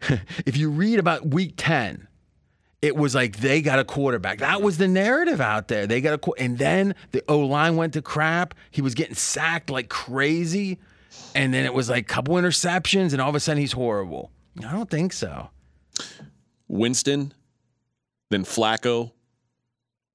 if 0.46 0.56
you 0.56 0.70
read 0.70 0.98
about 0.98 1.26
Week 1.26 1.54
Ten, 1.56 2.06
it 2.82 2.94
was 2.94 3.14
like 3.14 3.38
they 3.38 3.60
got 3.62 3.78
a 3.78 3.84
quarterback. 3.84 4.38
That 4.38 4.62
was 4.62 4.78
the 4.78 4.86
narrative 4.88 5.40
out 5.40 5.68
there. 5.68 5.86
They 5.86 6.00
got 6.00 6.14
a, 6.14 6.18
qu- 6.18 6.34
and 6.38 6.58
then 6.58 6.94
the 7.12 7.22
O 7.28 7.40
line 7.40 7.76
went 7.76 7.94
to 7.94 8.02
crap. 8.02 8.54
He 8.70 8.82
was 8.82 8.94
getting 8.94 9.14
sacked 9.16 9.68
like 9.70 9.88
crazy, 9.88 10.78
and 11.34 11.52
then 11.52 11.64
it 11.64 11.74
was 11.74 11.88
like 11.90 12.02
a 12.04 12.06
couple 12.06 12.34
interceptions, 12.36 13.12
and 13.12 13.20
all 13.20 13.30
of 13.30 13.34
a 13.34 13.40
sudden 13.40 13.60
he's 13.60 13.72
horrible. 13.72 14.30
I 14.64 14.70
don't 14.72 14.90
think 14.90 15.12
so. 15.12 15.50
Winston, 16.68 17.32
then 18.30 18.44
Flacco, 18.44 19.12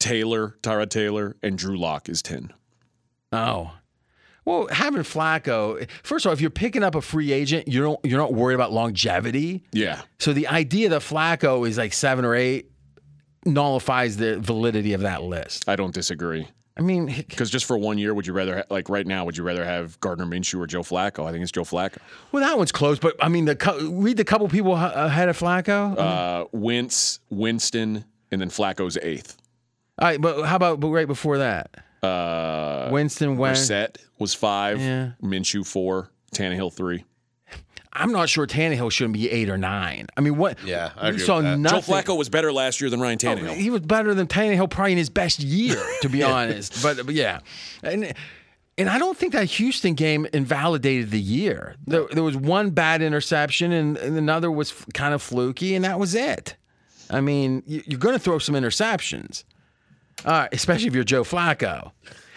Taylor, 0.03 0.57
Tyrod 0.61 0.89
Taylor, 0.89 1.37
and 1.41 1.57
Drew 1.57 1.77
Lock 1.77 2.09
is 2.09 2.21
10. 2.21 2.51
Oh. 3.31 3.71
Well, 4.45 4.67
having 4.69 5.01
Flacco, 5.03 5.87
first 6.03 6.25
of 6.25 6.29
all, 6.29 6.33
if 6.33 6.41
you're 6.41 6.49
picking 6.49 6.83
up 6.83 6.95
a 6.95 7.01
free 7.01 7.31
agent, 7.31 7.69
you 7.69 7.81
don't 7.81 7.99
you're 8.03 8.19
not 8.19 8.33
worried 8.33 8.55
about 8.55 8.73
longevity. 8.73 9.63
Yeah. 9.71 10.01
So 10.19 10.33
the 10.33 10.47
idea 10.49 10.89
that 10.89 11.01
Flacco 11.01 11.65
is 11.65 11.77
like 11.77 11.93
seven 11.93 12.25
or 12.25 12.35
eight 12.35 12.69
nullifies 13.45 14.17
the 14.17 14.39
validity 14.39 14.91
of 14.91 15.01
that 15.01 15.23
list. 15.23 15.67
I 15.69 15.77
don't 15.77 15.93
disagree. 15.93 16.47
I 16.75 16.81
mean, 16.81 17.05
Because 17.05 17.49
just 17.49 17.65
for 17.65 17.77
one 17.77 17.97
year, 17.97 18.13
would 18.13 18.25
you 18.27 18.33
rather, 18.33 18.57
ha- 18.57 18.63
like 18.69 18.89
right 18.89 19.05
now, 19.07 19.23
would 19.25 19.37
you 19.37 19.43
rather 19.43 19.63
have 19.63 19.97
Gardner 20.01 20.25
Minshew 20.25 20.59
or 20.59 20.67
Joe 20.67 20.81
Flacco? 20.81 21.25
I 21.25 21.31
think 21.31 21.43
it's 21.43 21.51
Joe 21.51 21.63
Flacco. 21.63 21.97
well, 22.31 22.43
that 22.43 22.57
one's 22.57 22.71
close, 22.71 22.99
but 22.99 23.15
I 23.21 23.29
mean, 23.29 23.45
the 23.45 23.55
read 23.93 24.17
the 24.17 24.25
couple 24.25 24.47
people 24.49 24.73
ahead 24.75 25.29
of 25.29 25.39
Flacco. 25.39 25.97
Uh, 25.97 26.45
Wentz, 26.51 27.19
Winston, 27.29 28.03
and 28.31 28.41
then 28.41 28.49
Flacco's 28.49 28.97
eighth. 29.01 29.37
All 29.99 30.07
right, 30.07 30.19
but 30.19 30.43
how 30.43 30.55
about 30.55 30.79
but 30.79 30.89
right 30.89 31.07
before 31.07 31.37
that? 31.39 31.71
Uh, 32.01 32.89
Winston 32.91 33.37
Wentz. 33.37 33.61
Brissett 33.69 33.97
was 34.19 34.33
five. 34.33 34.79
Yeah. 34.81 35.11
Minshew 35.21 35.65
four. 35.65 36.09
Tannehill 36.33 36.73
three. 36.73 37.05
I'm 37.95 38.11
not 38.11 38.27
sure 38.27 38.47
Tannehill 38.47 38.91
shouldn't 38.91 39.13
be 39.13 39.29
eight 39.29 39.49
or 39.49 39.57
nine. 39.57 40.07
I 40.17 40.21
mean, 40.21 40.35
what? 40.37 40.57
Yeah, 40.65 40.91
I 40.97 41.09
we 41.09 41.15
agree 41.15 41.25
saw 41.25 41.35
with 41.37 41.45
that. 41.45 41.59
nothing. 41.59 41.81
Joe 41.81 41.93
Flacco 41.93 42.17
was 42.17 42.27
better 42.27 42.51
last 42.51 42.81
year 42.81 42.89
than 42.89 42.99
Ryan 42.99 43.19
Tannehill. 43.19 43.53
He 43.55 43.69
was 43.69 43.81
better 43.81 44.15
than 44.15 44.25
Tannehill 44.25 44.69
probably 44.71 44.93
in 44.93 44.97
his 44.97 45.11
best 45.11 45.39
year, 45.41 45.77
to 46.01 46.09
be 46.09 46.23
honest. 46.23 46.81
But, 46.81 47.05
but 47.05 47.13
yeah, 47.13 47.41
and 47.83 48.13
and 48.79 48.89
I 48.89 48.97
don't 48.97 49.15
think 49.15 49.33
that 49.33 49.45
Houston 49.45 49.93
game 49.93 50.25
invalidated 50.33 51.11
the 51.11 51.19
year. 51.21 51.75
There, 51.85 52.07
there 52.11 52.23
was 52.23 52.35
one 52.35 52.71
bad 52.71 53.03
interception, 53.03 53.71
and, 53.71 53.95
and 53.97 54.17
another 54.17 54.49
was 54.51 54.71
f- 54.71 54.87
kind 54.95 55.13
of 55.13 55.21
fluky, 55.21 55.75
and 55.75 55.85
that 55.85 55.99
was 55.99 56.15
it. 56.15 56.55
I 57.11 57.21
mean, 57.21 57.61
you, 57.67 57.83
you're 57.85 57.99
going 57.99 58.15
to 58.15 58.19
throw 58.19 58.39
some 58.39 58.55
interceptions, 58.55 59.43
uh, 60.25 60.47
especially 60.51 60.87
if 60.87 60.95
you're 60.95 61.03
Joe 61.03 61.23
Flacco. 61.23 61.91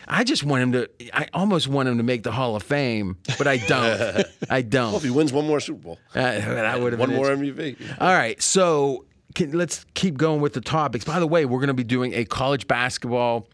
I 0.08 0.22
just 0.22 0.44
want 0.44 0.62
him 0.62 0.72
to. 0.72 0.88
I 1.12 1.26
almost 1.34 1.66
want 1.66 1.88
him 1.88 1.96
to 1.96 2.04
make 2.04 2.22
the 2.22 2.30
Hall 2.30 2.54
of 2.54 2.62
Fame, 2.62 3.16
but 3.38 3.48
I 3.48 3.56
don't. 3.56 4.24
I 4.50 4.62
don't. 4.62 4.88
Well, 4.88 4.96
if 4.98 5.02
he 5.02 5.10
wins 5.10 5.32
one 5.32 5.46
more 5.46 5.58
Super 5.58 5.80
Bowl, 5.80 5.98
Uh, 6.14 6.22
that 6.22 6.80
would 6.80 6.92
have 6.92 7.00
one 7.00 7.12
more. 7.12 7.26
MVP. 7.26 7.76
All 8.00 8.12
right, 8.14 8.40
so 8.40 9.04
can, 9.34 9.50
let's 9.52 9.84
keep 9.94 10.16
going 10.16 10.40
with 10.40 10.52
the 10.52 10.60
topics. 10.60 11.04
By 11.04 11.18
the 11.18 11.26
way, 11.26 11.44
we're 11.44 11.58
going 11.58 11.68
to 11.68 11.74
be 11.74 11.82
doing 11.84 12.14
a 12.14 12.24
college 12.24 12.68
basketball 12.68 13.48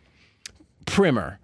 primer, 0.87 1.39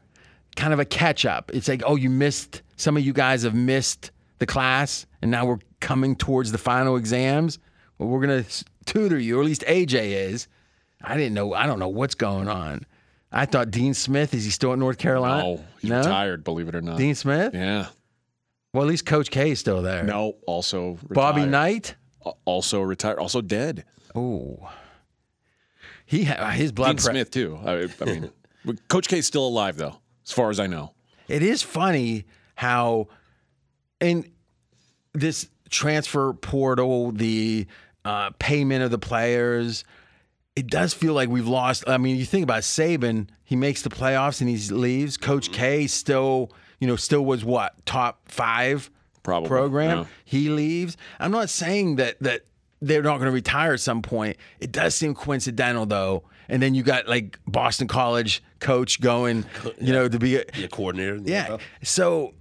kind 0.57 0.73
of 0.75 0.79
a 0.79 0.85
catch 0.85 1.25
up. 1.25 1.51
It's 1.55 1.69
like, 1.69 1.83
oh, 1.87 1.97
you 1.97 2.11
missed, 2.11 2.63
some 2.77 2.97
of 2.97 3.03
you 3.03 3.13
guys 3.15 3.45
have 3.45 3.55
missed 3.55 4.11
the 4.41 4.47
class, 4.47 5.07
and 5.23 5.31
now 5.31 5.47
we're 5.47 5.59
coming 5.81 6.17
towards 6.17 6.53
the 6.53 6.59
final 6.59 6.97
exams. 6.97 7.59
Well, 7.97 8.09
we're 8.11 8.25
going 8.27 8.45
to 8.45 8.65
tutor 8.85 9.19
you, 9.19 9.39
or 9.39 9.41
at 9.41 9.47
least 9.47 9.63
AJ 9.67 9.95
is. 10.31 10.49
I 11.03 11.17
didn't 11.17 11.35
know, 11.35 11.55
I 11.55 11.67
don't 11.67 11.79
know 11.79 11.89
what's 11.89 12.15
going 12.15 12.49
on. 12.49 12.85
I 13.31 13.45
thought 13.47 13.71
Dean 13.71 13.95
Smith, 13.95 14.35
is 14.35 14.45
he 14.45 14.51
still 14.51 14.73
at 14.73 14.79
North 14.79 14.99
Carolina? 14.99 15.45
Oh, 15.47 15.65
he's 15.81 15.91
retired, 15.91 16.45
believe 16.45 16.69
it 16.69 16.75
or 16.75 16.81
not. 16.81 16.97
Dean 16.99 17.15
Smith? 17.15 17.55
Yeah. 17.55 17.87
Well, 18.73 18.83
at 18.85 18.89
least 18.89 19.07
Coach 19.07 19.31
K 19.31 19.51
is 19.53 19.61
still 19.61 19.83
there. 19.83 20.03
No, 20.03 20.37
also 20.47 20.93
retired. 20.93 21.15
Bobby 21.15 21.47
Knight? 21.47 21.95
Also 22.45 22.81
retired. 22.81 23.19
Also 23.19 23.41
dead. 23.41 23.85
Oh. 24.15 24.71
He 26.07 26.25
ha- 26.25 26.51
his 26.51 26.73
blood 26.73 26.97
Dean 26.97 27.05
pre- 27.05 27.13
Smith, 27.13 27.31
too. 27.31 27.59
I, 27.65 27.89
I 28.01 28.05
mean, 28.05 28.31
Coach 28.89 29.09
K 29.09 29.19
is 29.19 29.27
still 29.27 29.47
alive, 29.47 29.77
though, 29.77 29.97
as 30.25 30.33
far 30.33 30.51
as 30.51 30.59
I 30.59 30.67
know. 30.67 30.95
It 31.29 31.43
is 31.43 31.63
funny 31.63 32.25
how 32.55 33.09
in 34.01 34.31
this 35.13 35.49
transfer 35.71 36.33
portal, 36.33 37.13
the 37.13 37.67
uh, 38.05 38.31
payment 38.39 38.83
of 38.83 38.91
the 38.91 38.99
players, 38.99 39.85
it 40.59 40.67
does 40.67 40.93
feel 40.93 41.15
like 41.15 41.29
we've 41.29 41.47
lost. 41.47 41.85
I 41.87 41.99
mean, 41.99 42.17
you 42.17 42.25
think 42.25 42.43
about 42.43 42.63
Saban, 42.63 43.29
he 43.45 43.55
makes 43.55 43.83
the 43.83 43.91
playoffs 43.91 44.41
and 44.41 44.51
he 44.51 44.57
leaves. 44.75 45.17
Coach 45.17 45.45
mm-hmm. 45.53 45.55
K 45.55 45.87
still, 45.87 46.51
you 46.81 46.89
know, 46.89 46.97
still 46.97 47.25
was 47.25 47.45
what 47.45 47.87
top 47.87 48.29
five 48.29 48.91
Probably, 49.23 49.49
program. 49.49 49.99
yeah. 49.99 50.05
He 50.25 50.49
leaves. 50.49 50.97
I'm 51.21 51.31
not 51.31 51.49
saying 51.49 51.95
that 51.97 52.17
that 52.23 52.43
they're 52.83 53.05
not 53.05 53.19
going 53.19 53.27
to 53.27 53.31
retire 53.31 53.73
at 53.73 53.79
some 53.79 54.03
point. 54.03 54.37
It 54.59 54.73
does 54.73 54.97
seem 54.97 55.15
coincidental 55.15 55.87
though. 55.87 56.25
And 56.49 56.61
then 56.61 56.75
you 56.75 56.83
got 56.83 57.07
like 57.07 57.39
Boston 57.47 57.87
College 57.87 58.43
coach 58.59 59.01
going, 59.01 59.45
you 59.81 59.93
know, 59.93 60.09
to 60.09 60.19
be 60.19 60.41
a, 60.41 60.45
Be 60.53 60.65
a 60.65 60.69
coordinator. 60.69 61.21
yeah. 61.23 61.47
NFL. 61.47 61.61
So, 61.85 62.35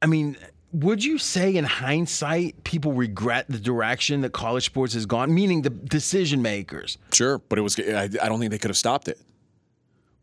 I 0.00 0.06
mean, 0.06 0.38
would 0.72 1.04
you 1.04 1.18
say 1.18 1.56
in 1.56 1.64
hindsight, 1.64 2.62
people 2.64 2.92
regret 2.92 3.46
the 3.48 3.58
direction 3.58 4.20
that 4.20 4.32
college 4.32 4.64
sports 4.64 4.94
has 4.94 5.06
gone, 5.06 5.34
meaning 5.34 5.62
the 5.62 5.70
decision 5.70 6.42
makers? 6.42 6.98
Sure, 7.12 7.38
but 7.38 7.58
it 7.58 7.62
was. 7.62 7.78
I, 7.78 8.04
I 8.04 8.28
don't 8.28 8.38
think 8.38 8.50
they 8.50 8.58
could 8.58 8.70
have 8.70 8.76
stopped 8.76 9.08
it. 9.08 9.18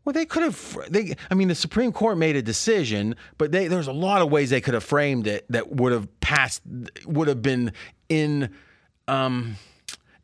Well, 0.04 0.14
they 0.14 0.24
could 0.24 0.42
have. 0.42 0.78
They, 0.88 1.14
I 1.30 1.34
mean, 1.34 1.48
the 1.48 1.54
Supreme 1.54 1.92
Court 1.92 2.16
made 2.16 2.34
a 2.34 2.42
decision, 2.42 3.14
but 3.36 3.52
they, 3.52 3.68
there's 3.68 3.88
a 3.88 3.92
lot 3.92 4.22
of 4.22 4.30
ways 4.30 4.48
they 4.48 4.62
could 4.62 4.74
have 4.74 4.84
framed 4.84 5.26
it 5.26 5.44
that 5.50 5.70
would 5.70 5.92
have 5.92 6.08
passed, 6.20 6.62
would 7.04 7.28
have 7.28 7.42
been 7.42 7.72
in, 8.08 8.50
um, 9.06 9.56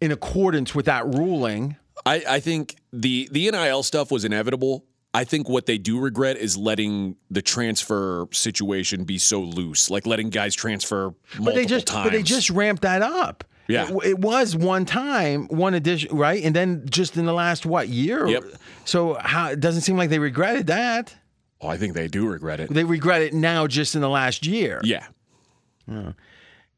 in 0.01 0.11
accordance 0.11 0.75
with 0.75 0.87
that 0.87 1.05
ruling. 1.15 1.77
I, 2.07 2.25
I 2.27 2.41
think 2.41 2.77
the 2.93 3.29
the 3.31 3.51
NIL 3.51 3.83
stuff 3.83 4.11
was 4.11 4.25
inevitable. 4.25 4.87
I 5.15 5.23
think 5.25 5.49
what 5.49 5.67
they 5.67 5.79
do 5.79 6.01
regret 6.01 6.37
is 6.37 6.57
letting 6.57 7.15
the 7.31 7.41
transfer 7.41 8.27
situation 8.33 9.05
be 9.05 9.17
so 9.19 9.41
loose, 9.41 9.89
like 9.89 10.07
letting 10.07 10.29
guys 10.31 10.55
transfer 10.57 11.15
multiple 11.39 11.45
But 11.45 11.55
they 11.55 11.65
just 11.67 11.87
times. 11.87 12.07
but 12.11 12.13
they 12.13 12.23
just 12.25 12.51
ramped 12.51 12.83
that 12.83 13.01
up. 13.01 13.45
Yeah. 13.69 13.89
It, 13.91 14.05
it 14.05 14.19
was 14.19 14.55
one 14.57 14.85
time, 14.85 15.47
one 15.47 15.73
edition, 15.75 16.15
right? 16.17 16.43
And 16.45 16.55
then 16.55 16.85
just 16.91 17.17
in 17.17 17.25
the 17.27 17.33
last 17.33 17.65
what 17.65 17.89
year? 17.89 18.27
Yep. 18.27 18.45
So 18.85 19.15
how 19.21 19.51
it 19.51 19.61
doesn't 19.61 19.83
seem 19.83 19.97
like 19.97 20.11
they 20.11 20.19
regretted 20.19 20.67
that. 20.67 21.15
Oh, 21.61 21.69
I 21.69 21.79
think 21.79 21.95
they 21.95 22.09
do 22.09 22.27
regret 22.27 22.59
it. 22.61 22.69
They 22.69 22.85
regret 22.85 23.23
it 23.23 23.33
now 23.33 23.67
just 23.67 23.95
in 23.95 24.01
the 24.03 24.11
last 24.11 24.45
year. 24.47 24.81
Yeah. 24.85 25.07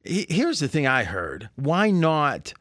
He- 0.04 0.26
Here's 0.28 0.60
the 0.60 0.68
thing 0.68 0.86
I 0.86 1.04
heard. 1.04 1.48
Why 1.56 1.90
not 1.90 2.52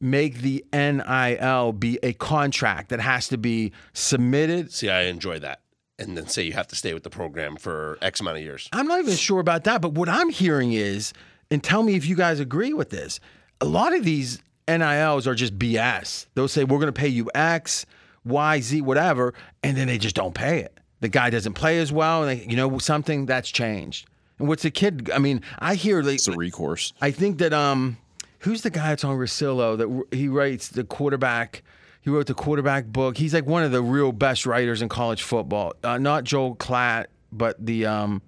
make 0.00 0.38
the 0.38 0.64
NIL 0.72 1.72
be 1.72 1.98
a 2.02 2.12
contract 2.14 2.90
that 2.90 3.00
has 3.00 3.28
to 3.28 3.38
be 3.38 3.72
submitted? 3.92 4.72
See, 4.72 4.90
I 4.90 5.02
enjoy 5.02 5.38
that. 5.40 5.60
And 5.98 6.16
then 6.16 6.26
say 6.28 6.42
you 6.42 6.52
have 6.52 6.68
to 6.68 6.76
stay 6.76 6.92
with 6.92 7.04
the 7.04 7.10
program 7.10 7.56
for 7.56 7.96
X 8.02 8.20
amount 8.20 8.36
of 8.36 8.42
years. 8.42 8.68
I'm 8.72 8.86
not 8.86 9.00
even 9.00 9.16
sure 9.16 9.40
about 9.40 9.64
that, 9.64 9.80
but 9.80 9.92
what 9.92 10.08
I'm 10.08 10.28
hearing 10.28 10.72
is, 10.72 11.14
and 11.50 11.64
tell 11.64 11.82
me 11.82 11.94
if 11.94 12.06
you 12.06 12.16
guys 12.16 12.38
agree 12.38 12.74
with 12.74 12.90
this, 12.90 13.18
a 13.60 13.64
lot 13.64 13.94
of 13.94 14.04
these 14.04 14.38
NILs 14.68 15.26
are 15.26 15.34
just 15.34 15.58
BS. 15.58 16.26
They'll 16.34 16.48
say, 16.48 16.64
we're 16.64 16.78
going 16.78 16.92
to 16.92 17.00
pay 17.00 17.08
you 17.08 17.30
X, 17.34 17.86
Y, 18.24 18.60
Z, 18.60 18.82
whatever, 18.82 19.32
and 19.62 19.76
then 19.76 19.86
they 19.86 19.96
just 19.96 20.16
don't 20.16 20.34
pay 20.34 20.58
it. 20.60 20.78
The 21.00 21.08
guy 21.08 21.30
doesn't 21.30 21.54
play 21.54 21.78
as 21.78 21.92
well, 21.92 22.24
and 22.24 22.40
they, 22.40 22.44
you 22.46 22.56
know 22.56 22.78
something 22.78 23.26
that's 23.26 23.50
changed. 23.50 24.06
And 24.38 24.48
what's 24.48 24.62
the 24.64 24.70
kid? 24.70 25.10
I 25.10 25.18
mean, 25.18 25.42
I 25.58 25.76
hear 25.76 26.02
like, 26.02 26.16
It's 26.16 26.28
a 26.28 26.32
recourse. 26.32 26.92
I 27.00 27.10
think 27.10 27.38
that 27.38 27.52
um, 27.52 27.96
who's 28.40 28.62
the 28.62 28.70
guy 28.70 28.88
that's 28.88 29.04
on 29.04 29.16
Rosillo 29.16 29.76
that 29.78 30.16
he 30.16 30.28
writes 30.28 30.68
the 30.68 30.84
quarterback. 30.84 31.62
He 32.02 32.10
wrote 32.10 32.26
the 32.26 32.34
quarterback 32.34 32.86
book. 32.86 33.16
He's 33.18 33.34
like 33.34 33.46
one 33.46 33.64
of 33.64 33.72
the 33.72 33.82
real 33.82 34.12
best 34.12 34.46
writers 34.46 34.80
in 34.80 34.88
college 34.88 35.22
football. 35.22 35.72
Uh, 35.82 35.98
not 35.98 36.22
Joel 36.24 36.54
Klatt, 36.54 37.06
but 37.32 37.56
the 37.64 37.86
um, 37.86 38.22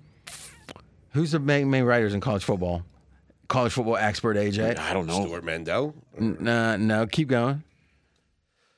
who's 1.12 1.33
the 1.33 1.38
main 1.38 1.71
main 1.71 1.85
writers 1.85 2.12
in 2.14 2.21
college 2.21 2.42
football? 2.44 2.83
College 3.47 3.73
football 3.73 3.97
expert 3.97 4.37
AJ. 4.37 4.79
I 4.79 4.92
don't 4.92 5.07
know. 5.07 5.25
Stewart 5.25 5.44
Mandel. 5.44 5.94
No, 6.18 6.77
no, 6.77 7.07
keep 7.07 7.29
going. 7.29 7.62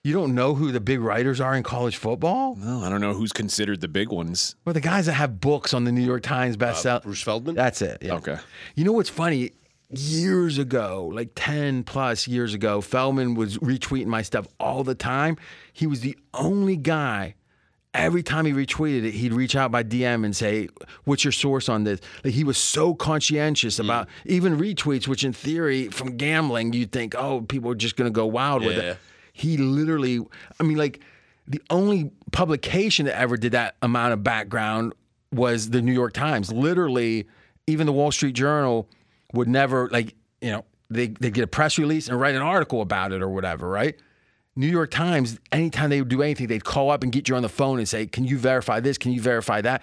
You 0.03 0.15
don't 0.15 0.35
know 0.35 0.55
who 0.55 0.73
the 0.73 0.81
big 0.81 1.01
writers 1.01 1.41
are 1.43 1.55
in 1.55 1.63
college 1.63 1.97
football? 1.97 2.57
No, 2.57 2.81
I 2.81 2.89
don't 2.89 3.03
know 3.03 3.13
who's 3.13 3.33
considered 3.33 3.83
the 3.83 3.89
big 3.89 4.09
ones. 4.09 4.55
Well, 4.65 4.73
the 4.73 4.81
guys 4.81 5.07
that 5.07 5.13
have 5.13 5.41
books 5.41 5.75
on 5.75 5.85
the 5.85 5.93
New 5.93 6.01
York 6.05 6.23
Times 6.23 6.57
bestseller. 6.57 6.97
Uh, 6.97 7.01
Bruce 7.01 7.21
Feldman. 7.21 7.55
That's 7.55 7.83
it. 7.83 7.99
Yeah. 8.01 8.15
Okay. 8.15 8.39
You 8.77 8.85
know 8.85 8.93
what's 8.93 9.11
funny? 9.11 9.53
Years 9.93 10.59
ago, 10.59 11.11
like 11.13 11.31
10 11.35 11.83
plus 11.83 12.29
years 12.29 12.55
ago, 12.55 12.81
Feldman 12.81 13.35
was 13.35 13.59
retweeting 13.59 14.07
my 14.07 14.23
stuff 14.23 14.47
all 14.61 14.85
the 14.85 14.95
time. 14.95 15.37
He 15.73 15.87
was 15.87 16.01
the 16.01 16.17
only 16.33 16.77
guy. 16.77 17.35
Every 17.93 18.23
time 18.23 18.47
he 18.47 18.53
retweeted 18.53 19.05
it, 19.05 19.15
he'd 19.15 19.33
reach 19.33 19.57
out 19.57 19.73
by 19.73 19.83
DM 19.83 20.25
and 20.25 20.37
say, 20.37 20.69
"What's 21.05 21.25
your 21.25 21.33
source 21.33 21.69
on 21.69 21.83
this?" 21.83 22.01
Like 22.23 22.35
he 22.35 22.45
was 22.45 22.57
so 22.57 22.95
conscientious 22.95 23.79
hmm. 23.79 23.85
about 23.87 24.09
even 24.27 24.59
retweets, 24.59 25.09
which 25.09 25.25
in 25.25 25.33
theory, 25.33 25.89
from 25.89 26.17
gambling, 26.17 26.73
you'd 26.73 26.93
think, 26.93 27.17
"Oh, 27.17 27.41
people 27.41 27.73
are 27.73 27.75
just 27.75 27.97
going 27.97 28.09
to 28.09 28.15
go 28.15 28.27
wild 28.27 28.65
with 28.65 28.79
it." 28.79 28.97
He 29.33 29.57
literally, 29.57 30.25
I 30.61 30.63
mean, 30.63 30.77
like 30.77 31.01
the 31.49 31.61
only 31.69 32.13
publication 32.31 33.07
that 33.07 33.19
ever 33.19 33.37
did 33.37 33.53
that 33.53 33.75
amount 33.83 34.13
of 34.13 34.23
background 34.23 34.93
was 35.33 35.71
the 35.71 35.83
New 35.83 35.93
York 35.93 36.13
Times. 36.13 36.53
Literally, 36.53 37.27
even 37.67 37.87
the 37.87 37.93
Wall 37.93 38.13
Street 38.13 38.37
Journal 38.37 38.89
would 39.33 39.49
never 39.49 39.89
like, 39.91 40.15
you 40.41 40.51
know, 40.51 40.65
they 40.89 41.09
they 41.09 41.31
get 41.31 41.45
a 41.45 41.47
press 41.47 41.79
release 41.79 42.09
and 42.09 42.19
write 42.21 42.35
an 42.35 42.43
article 42.43 42.83
about 42.83 43.13
it 43.13 43.23
or 43.23 43.29
whatever, 43.29 43.69
right? 43.69 43.97
New 44.57 44.67
York 44.67 44.91
Times, 44.91 45.39
anytime 45.53 45.91
they 45.91 46.01
would 46.01 46.09
do 46.09 46.23
anything, 46.23 46.49
they'd 46.49 46.65
call 46.65 46.91
up 46.91 47.03
and 47.03 47.13
get 47.13 47.29
you 47.29 47.37
on 47.37 47.43
the 47.43 47.49
phone 47.49 47.79
and 47.79 47.89
say, 47.89 48.07
"Can 48.07 48.25
you 48.25 48.37
verify 48.37 48.81
this? 48.81 48.99
Can 48.99 49.13
you 49.13 49.21
verify 49.21 49.61
that?" 49.61 49.83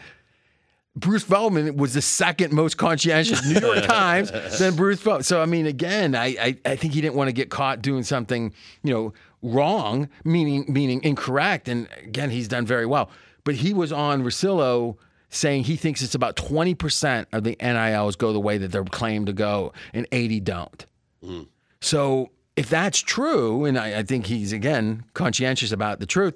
Bruce 0.96 1.24
Feldman 1.24 1.78
was 1.78 1.94
the 1.94 2.02
second 2.02 2.54
most 2.54 2.78
conscientious 2.78 3.46
New 3.46 3.60
York 3.60 3.84
Times 3.88 4.32
than 4.58 4.76
Bruce 4.76 5.00
Feldman. 5.00 5.24
So 5.24 5.42
I 5.42 5.46
mean, 5.46 5.68
again, 5.68 6.16
I, 6.16 6.26
I 6.26 6.58
I 6.66 6.76
think 6.76 6.94
he 6.94 7.02
didn't 7.02 7.16
want 7.16 7.28
to 7.30 7.34
get 7.34 7.50
caught 7.50 7.82
doing 7.82 8.04
something, 8.04 8.54
you 8.84 8.94
know, 8.94 9.14
wrong, 9.42 10.10
meaning 10.26 10.66
meaning 10.68 11.02
incorrect. 11.04 11.70
And 11.70 11.88
again, 12.04 12.30
he's 12.32 12.48
done 12.48 12.66
very 12.66 12.86
well. 12.86 13.10
But 13.44 13.56
he 13.56 13.74
was 13.74 13.92
on 13.94 14.24
Rosillo 14.24 14.98
saying 15.30 15.64
he 15.66 15.76
thinks 15.76 16.02
it's 16.02 16.16
about 16.16 16.36
twenty 16.36 16.74
percent 16.76 17.28
of 17.34 17.44
the 17.44 17.56
NILs 17.62 18.16
go 18.16 18.34
the 18.34 18.40
way 18.40 18.58
that 18.58 18.72
they're 18.72 18.84
claimed 18.86 19.28
to 19.28 19.34
go, 19.34 19.74
and 19.94 20.08
eighty 20.12 20.40
don't. 20.40 20.86
Hmm. 21.24 21.44
So 21.82 22.32
if 22.56 22.70
that's 22.70 23.00
true, 23.00 23.66
and 23.66 23.78
I, 23.78 24.00
I 24.00 24.04
think 24.04 24.26
he's 24.28 24.52
again 24.54 25.04
conscientious 25.14 25.72
about 25.72 26.00
the 26.00 26.06
truth, 26.06 26.36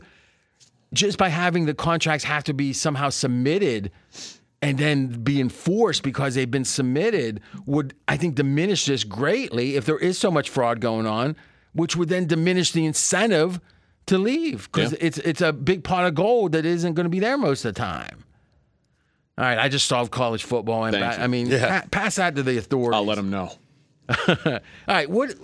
just 0.93 1.17
by 1.17 1.30
having 1.30 1.65
the 1.65 1.73
contracts 1.73 2.23
have 2.25 2.43
to 2.45 2.54
be 2.54 2.73
somehow 2.73 3.10
submitted 3.10 3.91
and 4.62 4.77
then 4.77 5.08
be 5.23 5.41
enforced 5.41 6.04
because 6.04 6.36
they've 6.36 6.51
been 6.51 6.65
submitted 6.65 7.41
would 7.65 7.95
I 8.08 8.17
think 8.17 8.36
diminish 8.36 8.86
this 8.86 9.04
greatly 9.04 9.75
if 9.75 9.86
there 9.86 9.97
is 9.97 10.19
so 10.19 10.30
much 10.30 10.49
fraud 10.51 10.80
going 10.82 11.08
on, 11.08 11.36
which 11.73 11.95
would 11.95 12.10
then 12.10 12.27
diminish 12.27 12.71
the 12.71 12.86
incentive 12.86 13.60
to 14.06 14.17
leave 14.19 14.69
because 14.71 14.91
Yeah. 14.91 14.97
it's 15.01 15.17
it's 15.19 15.41
a 15.41 15.51
big 15.54 15.84
pot 15.84 16.06
of 16.06 16.13
gold 16.13 16.51
that 16.51 16.65
isn't 16.65 16.93
going 16.93 17.06
to 17.06 17.10
be 17.10 17.19
there 17.19 17.38
most 17.38 17.65
of 17.65 17.73
the 17.73 17.80
time. 17.80 18.23
All 19.38 19.46
right, 19.46 19.58
I 19.58 19.70
just 19.70 19.88
solved 19.88 20.12
college 20.12 20.44
football, 20.44 20.84
and 20.86 20.96
Thank 20.96 21.13
ba- 21.13 21.17
you. 21.17 21.24
I 21.24 21.28
mean, 21.28 21.50
pa- 21.50 21.84
pass 21.89 22.15
that 22.15 22.36
to 22.36 22.44
the 22.44 22.58
authorities. 22.58 22.96
I'll 22.96 23.06
let 23.06 23.15
them 23.15 23.30
know. 23.30 23.52
All 24.28 24.60
right, 24.88 25.10
what 25.10 25.36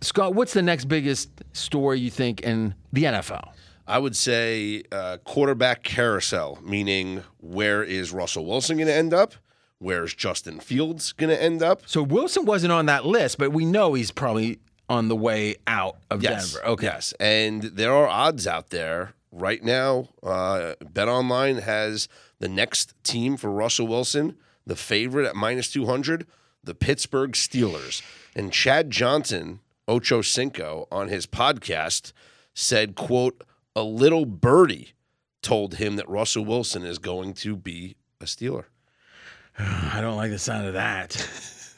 Scott? 0.00 0.34
What's 0.34 0.52
the 0.54 0.62
next 0.62 0.86
biggest 0.86 1.28
story 1.52 2.00
you 2.00 2.10
think 2.10 2.40
in 2.40 2.74
the 2.92 3.04
NFL? 3.04 3.50
I 3.86 3.98
would 3.98 4.16
say 4.16 4.84
uh, 4.92 5.18
quarterback 5.24 5.82
carousel, 5.82 6.58
meaning 6.62 7.22
where 7.38 7.82
is 7.82 8.12
Russell 8.12 8.46
Wilson 8.46 8.76
going 8.76 8.86
to 8.86 8.94
end 8.94 9.12
up? 9.12 9.34
Where's 9.78 10.14
Justin 10.14 10.60
Fields 10.60 11.12
going 11.12 11.30
to 11.30 11.42
end 11.42 11.62
up? 11.62 11.82
So 11.86 12.02
Wilson 12.02 12.44
wasn't 12.44 12.72
on 12.72 12.86
that 12.86 13.04
list, 13.04 13.38
but 13.38 13.52
we 13.52 13.64
know 13.64 13.94
he's 13.94 14.10
probably 14.12 14.60
on 14.88 15.08
the 15.08 15.16
way 15.16 15.56
out 15.66 15.96
of 16.10 16.22
Yes. 16.22 16.52
Denver. 16.52 16.68
Okay. 16.68 16.86
Yes. 16.86 17.14
And 17.18 17.62
there 17.62 17.92
are 17.92 18.06
odds 18.06 18.46
out 18.46 18.70
there 18.70 19.14
right 19.32 19.62
now. 19.62 20.08
Uh, 20.22 20.74
Bet 20.92 21.08
Online 21.08 21.56
has 21.58 22.08
the 22.40 22.48
next 22.48 22.94
team 23.04 23.36
for 23.36 23.50
Russell 23.50 23.86
Wilson, 23.86 24.36
the 24.66 24.76
favorite 24.76 25.26
at 25.26 25.36
minus 25.36 25.70
200, 25.70 26.26
the 26.64 26.74
Pittsburgh 26.74 27.32
Steelers. 27.32 28.02
And 28.34 28.52
Chad 28.52 28.90
Johnson, 28.90 29.60
Ocho 29.86 30.22
Cinco, 30.22 30.88
on 30.90 31.08
his 31.08 31.26
podcast 31.26 32.12
said, 32.54 32.96
quote, 32.96 33.44
a 33.76 33.82
little 33.82 34.24
birdie 34.26 34.94
told 35.42 35.74
him 35.74 35.96
that 35.96 36.08
Russell 36.08 36.44
Wilson 36.44 36.84
is 36.84 36.98
going 36.98 37.34
to 37.34 37.56
be 37.56 37.96
a 38.20 38.24
Steeler. 38.24 38.64
I 39.58 40.00
don't 40.00 40.16
like 40.16 40.30
the 40.30 40.38
sound 40.38 40.66
of 40.66 40.74
that. 40.74 41.26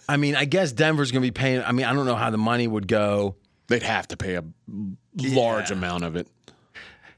I 0.08 0.16
mean, 0.16 0.34
I 0.34 0.44
guess 0.44 0.72
Denver's 0.72 1.10
going 1.10 1.22
to 1.22 1.26
be 1.26 1.32
paying. 1.32 1.62
I 1.62 1.72
mean, 1.72 1.86
I 1.86 1.92
don't 1.92 2.06
know 2.06 2.16
how 2.16 2.30
the 2.30 2.38
money 2.38 2.66
would 2.66 2.88
go. 2.88 3.36
They'd 3.68 3.82
have 3.82 4.08
to 4.08 4.16
pay 4.16 4.34
a 4.34 4.44
large 5.16 5.70
amount 5.70 6.04
of 6.04 6.16
it. 6.16 6.28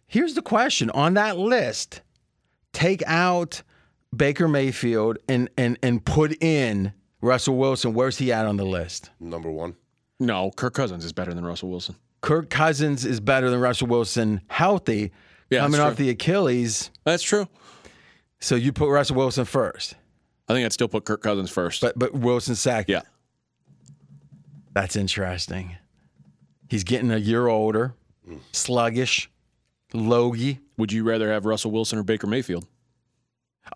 Here's 0.06 0.34
the 0.34 0.42
question 0.42 0.90
on 0.90 1.14
that 1.14 1.38
list 1.38 2.02
take 2.74 3.02
out 3.06 3.62
Baker 4.14 4.46
Mayfield 4.46 5.18
and, 5.28 5.48
and, 5.56 5.78
and 5.82 6.04
put 6.04 6.42
in 6.42 6.92
Russell 7.22 7.56
Wilson. 7.56 7.94
Where's 7.94 8.18
he 8.18 8.32
at 8.32 8.44
on 8.44 8.58
the 8.58 8.66
list? 8.66 9.10
Number 9.18 9.50
one. 9.50 9.76
No, 10.20 10.50
Kirk 10.50 10.74
Cousins 10.74 11.04
is 11.04 11.12
better 11.12 11.32
than 11.32 11.44
Russell 11.44 11.70
Wilson. 11.70 11.96
Kirk 12.20 12.50
Cousins 12.50 13.04
is 13.04 13.20
better 13.20 13.50
than 13.50 13.60
Russell 13.60 13.86
Wilson 13.88 14.42
healthy, 14.46 15.12
Yeah, 15.50 15.60
coming 15.60 15.80
off 15.80 15.96
the 15.96 16.10
Achilles. 16.10 16.90
That's 17.04 17.22
true. 17.22 17.48
So 18.40 18.54
you 18.54 18.72
put 18.72 18.90
Russell 18.90 19.16
Wilson 19.16 19.44
first, 19.44 19.94
I 20.48 20.52
think 20.52 20.64
I'd 20.64 20.72
still 20.72 20.88
put 20.88 21.04
Kirk 21.04 21.22
Cousins 21.22 21.50
first. 21.50 21.80
but 21.80 21.98
but 21.98 22.14
Wilson 22.14 22.54
second. 22.54 22.92
yeah. 22.92 23.02
That's 24.74 24.96
interesting. 24.96 25.76
He's 26.68 26.84
getting 26.84 27.10
a 27.12 27.16
year 27.16 27.46
older, 27.46 27.94
mm. 28.28 28.40
sluggish, 28.52 29.30
logy. 29.92 30.60
Would 30.76 30.92
you 30.92 31.04
rather 31.04 31.32
have 31.32 31.44
Russell 31.46 31.70
Wilson 31.70 31.98
or 31.98 32.02
Baker 32.02 32.26
Mayfield? 32.26 32.66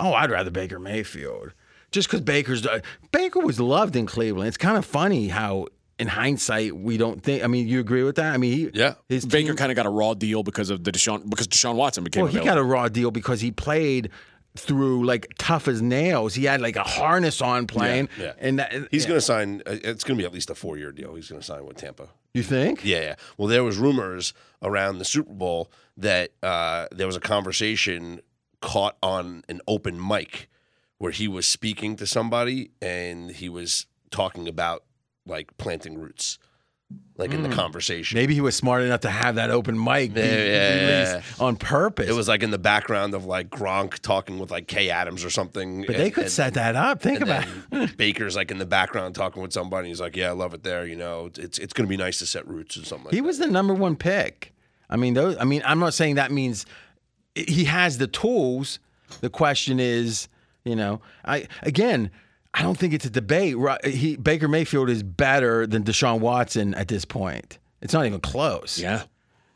Oh, 0.01 0.13
I'd 0.13 0.31
rather 0.31 0.51
Baker 0.51 0.79
Mayfield. 0.79 1.53
Just 1.91 2.09
because 2.09 2.21
Baker's 2.21 2.67
uh, 2.67 2.81
Baker 3.13 3.41
was 3.41 3.59
loved 3.59 3.97
in 3.97 4.05
Cleveland. 4.07 4.49
It's 4.49 4.59
kind 4.59 4.77
of 4.77 4.85
funny 4.85 5.29
how, 5.29 5.69
in 5.99 6.07
hindsight, 6.09 6.77
we 6.77 6.99
don't 6.99 7.23
think. 7.23 7.43
I 7.43 7.47
mean, 7.47 7.67
you 7.67 7.81
agree 7.81 8.03
with 8.03 8.17
that? 8.17 8.35
I 8.35 8.37
mean, 8.37 8.53
he, 8.53 8.71
Yeah. 8.75 8.95
his 9.09 9.25
Baker 9.25 9.55
kind 9.55 9.73
of 9.73 9.77
got 9.77 9.87
a 9.87 9.91
raw 9.91 10.13
deal 10.15 10.43
because 10.43 10.69
of 10.69 10.85
the 10.85 10.93
Deshaun 10.93 11.29
because 11.31 11.49
Deshaun 11.49 11.77
Watson 11.77 12.05
became 12.05 12.25
well, 12.25 12.33
he 12.33 12.41
got 12.41 12.59
a 12.59 12.63
raw 12.63 12.89
deal 12.89 13.11
because 13.11 13.41
he 13.41 13.51
played 13.51 14.11
through 14.57 15.05
like 15.07 15.33
tough 15.39 15.67
as 15.69 15.81
nails. 15.81 16.35
He 16.35 16.45
had 16.45 16.61
like 16.61 16.77
a 16.77 16.83
harness 16.83 17.41
on 17.41 17.67
playing, 17.67 18.09
Yeah, 18.19 18.25
yeah. 18.25 18.33
and 18.39 18.59
that, 18.59 18.73
He's 18.91 19.05
yeah. 19.05 19.09
going 19.09 19.19
to 19.19 19.25
sign, 19.25 19.63
uh, 19.67 19.77
it's 19.83 20.05
going 20.05 20.19
to 20.19 20.23
be 20.23 20.27
at 20.27 20.33
least 20.33 20.51
a 20.51 20.55
four 20.55 20.77
year 20.77 20.93
deal. 20.93 21.15
He's 21.15 21.29
going 21.29 21.41
to 21.41 21.47
sign 21.47 21.65
with 21.65 21.77
Tampa. 21.79 22.09
You 22.35 22.43
think? 22.43 22.85
Yeah, 22.85 23.01
yeah. 23.01 23.15
Well, 23.37 23.49
there 23.49 23.65
was 23.65 23.79
rumors 23.79 24.33
around 24.63 24.99
the 24.99 25.05
Super 25.05 25.33
Bowl 25.33 25.71
that 25.97 26.31
uh, 26.43 26.87
there 26.93 27.07
was 27.07 27.17
a 27.17 27.21
conversation 27.21 28.21
caught 28.61 28.97
on 29.03 29.45
an 29.49 29.61
open 29.67 30.05
mic 30.05 30.49
where 30.99 31.13
he 31.13 31.29
was 31.29 31.47
speaking 31.47 31.97
to 31.97 32.07
somebody 32.07 32.71
and 32.83 33.31
he 33.31 33.49
was 33.49 33.87
talking 34.11 34.49
about 34.49 34.85
like 35.27 35.57
planting 35.59 35.99
roots. 35.99 36.39
Like 37.19 37.35
in 37.35 37.43
the 37.43 37.49
hmm. 37.49 37.55
conversation. 37.55 38.17
Maybe 38.17 38.33
he 38.33 38.41
was 38.41 38.55
smart 38.55 38.83
enough 38.83 39.01
to 39.01 39.11
have 39.11 39.35
that 39.35 39.51
open 39.51 39.83
mic 39.83 40.15
be 40.15 40.21
Yeah, 40.21 40.45
yeah, 40.45 41.13
released 41.13 41.41
on 41.41 41.57
purpose. 41.57 42.09
It 42.09 42.15
was 42.15 42.29
like 42.29 42.43
in 42.43 42.51
the 42.51 42.59
background 42.59 43.13
of 43.13 43.25
like 43.25 43.51
Gronk 43.51 43.99
talking 43.99 44.39
with 44.39 44.51
like 44.51 44.69
Kay 44.69 44.89
Adams 44.89 45.25
or 45.25 45.31
something. 45.31 45.85
but 45.85 45.97
they 45.97 46.11
could 46.11 46.31
set 46.31 46.55
that 46.55 46.77
up. 46.77 47.03
Think 47.03 47.21
about 47.21 47.45
it. 47.45 47.51
then 47.71 47.93
Baker's 47.97 48.37
like 48.37 48.51
in 48.51 48.59
the 48.59 48.67
background 48.67 49.17
talking 49.17 49.43
with 49.43 49.53
somebody. 49.53 49.89
He's 49.89 50.01
like, 50.01 50.17
"Yeah, 50.17 50.29
I 50.29 50.33
love 50.33 50.55
it 50.55 50.63
there. 50.63 50.87
You 50.87 50.97
know, 50.97 51.31
it's 51.37 51.59
it's 51.59 51.73
going 51.73 51.87
to 51.87 51.89
be 51.89 51.97
nice 51.97 52.21
to 52.21 52.27
set 52.27 52.47
roots 52.47 52.77
or 52.77 52.85
something." 52.85 53.07
Like 53.07 53.15
He 53.15 53.21
was 53.21 53.39
the 53.39 53.49
number 53.49 53.75
one 53.75 53.97
pick. 53.97 54.55
I 54.89 54.97
mean, 54.97 55.15
those. 55.15 55.37
I 55.39 55.45
mean, 55.45 55.63
I'm 55.65 55.81
not 55.81 55.95
saying 55.95 56.15
that 56.15 56.31
means 56.31 56.67
he 57.35 57.65
has 57.65 57.99
the 57.99 58.07
tools. 58.07 58.79
The 59.21 59.31
question 59.31 59.81
is, 59.81 60.29
you 60.65 60.77
know, 60.77 61.01
I 61.25 61.49
again, 61.63 62.11
I 62.55 62.63
don't 62.63 62.77
think 62.79 62.93
it's 62.95 63.05
a 63.05 63.11
debate. 63.11 63.57
He 63.85 64.17
Baker 64.17 64.49
Mayfield 64.49 64.89
is 64.91 65.03
better 65.03 65.67
than 65.67 65.85
Deshaun 65.85 66.21
Watson 66.21 66.75
at 66.75 66.89
this 66.89 67.05
point. 67.05 67.59
It's 67.81 67.93
not 67.93 68.07
even 68.07 68.21
close. 68.21 68.79
Yeah. 68.79 69.03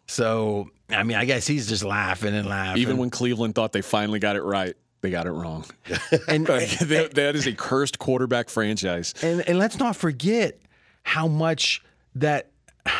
So 0.06 0.70
I 0.90 1.02
mean, 1.02 1.16
I 1.16 1.24
guess 1.24 1.46
he's 1.46 1.68
just 1.68 1.84
laughing 1.84 2.34
and 2.34 2.46
laughing. 2.48 2.82
Even 2.82 2.98
when 2.98 3.10
Cleveland 3.10 3.54
thought 3.54 3.72
they 3.72 3.80
finally 3.82 4.18
got 4.18 4.36
it 4.36 4.42
right, 4.42 4.74
they 5.00 5.10
got 5.10 5.26
it 5.26 5.32
wrong. 5.32 5.64
and, 6.28 6.46
that- 6.46 7.12
that 7.14 7.34
is 7.34 7.46
a 7.46 7.52
cursed 7.52 7.98
quarterback 7.98 8.48
franchise. 8.50 9.14
and 9.22 9.40
and 9.48 9.58
let's 9.58 9.78
not 9.78 9.96
forget 9.96 10.60
how 11.02 11.26
much 11.26 11.82
that 12.14 12.50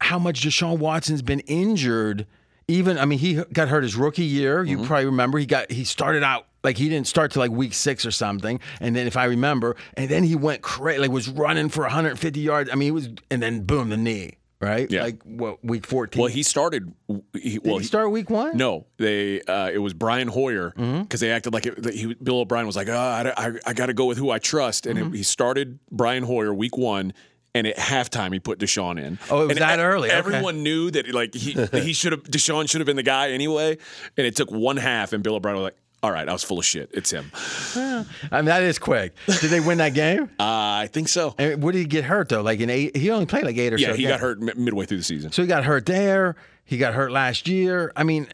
how 0.00 0.18
much 0.18 0.42
Deshaun 0.42 0.78
Watson's 0.78 1.22
been 1.22 1.40
injured. 1.40 2.26
Even 2.68 2.98
I 2.98 3.04
mean, 3.04 3.20
he 3.20 3.34
got 3.52 3.68
hurt 3.68 3.84
his 3.84 3.94
rookie 3.94 4.24
year. 4.24 4.64
You 4.64 4.78
Mm-hmm. 4.78 4.86
probably 4.86 5.06
remember 5.06 5.38
he 5.38 5.46
got 5.46 5.70
he 5.70 5.84
started 5.84 6.24
out 6.24 6.46
like 6.64 6.76
he 6.76 6.88
didn't 6.88 7.06
start 7.06 7.30
to 7.32 7.38
like 7.38 7.52
week 7.52 7.72
six 7.74 8.04
or 8.04 8.10
something, 8.10 8.58
and 8.80 8.96
then 8.96 9.06
if 9.06 9.16
I 9.16 9.26
remember, 9.26 9.76
and 9.94 10.08
then 10.10 10.24
he 10.24 10.34
went 10.34 10.62
crazy, 10.62 10.98
like 10.98 11.10
was 11.12 11.28
running 11.28 11.68
for 11.68 11.82
150 11.82 12.40
yards. 12.40 12.68
I 12.70 12.74
mean, 12.74 12.86
he 12.86 12.90
was, 12.90 13.08
and 13.30 13.40
then 13.40 13.60
boom, 13.62 13.88
the 13.90 13.96
knee, 13.96 14.38
right? 14.60 14.90
Yeah. 14.90 15.04
Like 15.04 15.22
what 15.22 15.64
week 15.64 15.86
14? 15.86 16.20
Well, 16.20 16.28
he 16.28 16.42
started. 16.42 16.92
He, 17.34 17.58
Did 17.60 17.66
he 17.72 17.84
start 17.84 18.10
week 18.10 18.30
one? 18.30 18.56
No, 18.56 18.86
they. 18.98 19.42
Uh, 19.42 19.70
it 19.72 19.78
was 19.78 19.94
Brian 19.94 20.26
Hoyer 20.26 20.70
because 20.70 20.84
Mm-hmm. 20.88 21.16
they 21.18 21.30
acted 21.30 21.54
like 21.54 21.66
it, 21.66 21.94
he, 21.94 22.14
Bill 22.14 22.40
O'Brien 22.40 22.66
was 22.66 22.74
like, 22.74 22.88
oh, 22.88 22.96
I, 22.98 23.32
I, 23.36 23.52
I 23.64 23.72
got 23.74 23.86
to 23.86 23.94
go 23.94 24.06
with 24.06 24.18
who 24.18 24.30
I 24.32 24.40
trust, 24.40 24.86
and 24.86 24.98
Mm-hmm. 24.98 25.14
it, 25.14 25.18
he 25.18 25.22
started 25.22 25.78
Brian 25.92 26.24
Hoyer 26.24 26.52
week 26.52 26.76
one. 26.76 27.12
And 27.56 27.66
at 27.66 27.76
halftime, 27.76 28.32
he 28.32 28.38
put 28.38 28.58
Deshaun 28.58 29.02
in. 29.02 29.18
Oh, 29.30 29.42
it 29.42 29.46
was 29.48 29.56
And 29.56 29.62
that 29.62 29.78
e- 29.78 29.82
early. 29.82 30.08
Okay. 30.10 30.18
Everyone 30.18 30.62
knew 30.62 30.90
that, 30.90 31.08
like 31.14 31.32
he 31.34 31.52
he 31.72 31.92
should 31.94 32.12
have 32.12 32.22
Deshaun 32.24 32.68
should 32.68 32.80
have 32.80 32.86
been 32.86 32.96
the 32.96 33.02
guy 33.02 33.30
anyway. 33.30 33.78
And 34.16 34.26
it 34.26 34.36
took 34.36 34.50
one 34.50 34.76
half, 34.76 35.12
and 35.12 35.22
Bill 35.22 35.36
O'Brien 35.36 35.56
was 35.56 35.64
like, 35.64 35.76
"All 36.02 36.10
right, 36.12 36.28
I 36.28 36.32
was 36.32 36.42
full 36.44 36.58
of 36.58 36.64
shit. 36.66 36.90
It's 36.92 37.10
him." 37.10 37.30
I 37.74 38.04
mean, 38.32 38.44
that 38.46 38.62
is 38.62 38.78
quick. 38.78 39.14
Did 39.26 39.50
they 39.50 39.60
win 39.60 39.78
that 39.78 39.94
game? 39.94 40.28
Uh, 40.38 40.84
I 40.84 40.88
think 40.92 41.08
so. 41.08 41.34
And 41.38 41.62
what 41.62 41.72
did 41.72 41.78
he 41.78 41.84
get 41.86 42.04
hurt 42.04 42.28
though? 42.28 42.42
Like 42.42 42.60
in 42.60 42.68
eight, 42.70 42.94
he 42.96 43.10
only 43.10 43.26
played 43.26 43.44
like 43.44 43.56
eight 43.56 43.72
or 43.72 43.78
Yeah, 43.78 43.88
so. 43.88 43.94
he 43.94 44.02
games. 44.02 44.12
got 44.12 44.20
hurt 44.20 44.40
mi- 44.40 44.52
midway 44.56 44.84
through 44.86 44.98
the 44.98 45.02
season. 45.04 45.32
So 45.32 45.40
he 45.42 45.48
got 45.48 45.64
hurt 45.64 45.86
there. 45.86 46.36
He 46.64 46.76
got 46.78 46.92
hurt 46.94 47.10
last 47.10 47.48
year. 47.48 47.90
I 47.96 48.02
mean, 48.04 48.26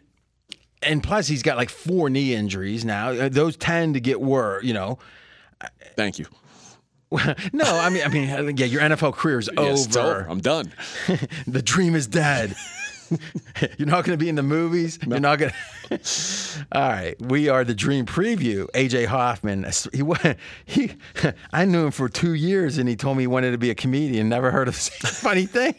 and 0.81 1.01
plus 1.01 1.27
he's 1.27 1.43
got 1.43 1.55
like 1.55 1.69
four 1.69 2.09
knee 2.09 2.33
injuries 2.35 2.83
now. 2.83 3.09
Uh, 3.11 3.29
Those 3.29 3.55
tend 3.55 3.93
to 3.93 3.99
get 4.01 4.19
worse, 4.19 4.63
you 4.65 4.73
know. 4.73 4.99
Thank 5.95 6.19
you. 6.19 6.25
no, 7.53 7.63
I 7.65 7.89
mean, 7.89 8.03
I 8.03 8.07
mean, 8.07 8.29
uh, 8.29 8.51
yeah, 8.55 8.65
your 8.65 8.81
NFL 8.81 9.13
career 9.13 9.37
is 9.39 9.49
it's 9.55 9.97
over. 9.97 10.21
over. 10.21 10.27
I'm 10.29 10.39
done. 10.39 10.73
the 11.47 11.61
dream 11.61 11.95
is 11.95 12.07
dead. 12.07 12.55
You're 13.77 13.87
not 13.87 14.03
going 14.05 14.17
to 14.17 14.23
be 14.23 14.29
in 14.29 14.35
the 14.35 14.41
movies. 14.43 14.97
You're 15.05 15.19
not 15.19 15.37
going 15.37 15.51
to. 15.51 15.99
All 16.71 16.81
right, 16.81 17.15
we 17.21 17.49
are 17.49 17.63
the 17.63 17.75
Dream 17.75 18.07
Preview. 18.07 18.65
AJ 18.71 19.05
Hoffman. 19.05 19.65
He 19.91 20.01
he. 20.65 20.91
I 21.51 21.65
knew 21.65 21.85
him 21.85 21.91
for 21.91 22.09
two 22.09 22.33
years, 22.33 22.79
and 22.79 22.89
he 22.89 22.95
told 22.95 23.17
me 23.17 23.23
he 23.23 23.27
wanted 23.27 23.51
to 23.51 23.59
be 23.59 23.69
a 23.69 23.75
comedian. 23.75 24.29
Never 24.29 24.49
heard 24.49 24.67
of 24.67 24.75
such 24.75 25.03
a 25.03 25.13
funny 25.13 25.45
thing. 25.45 25.75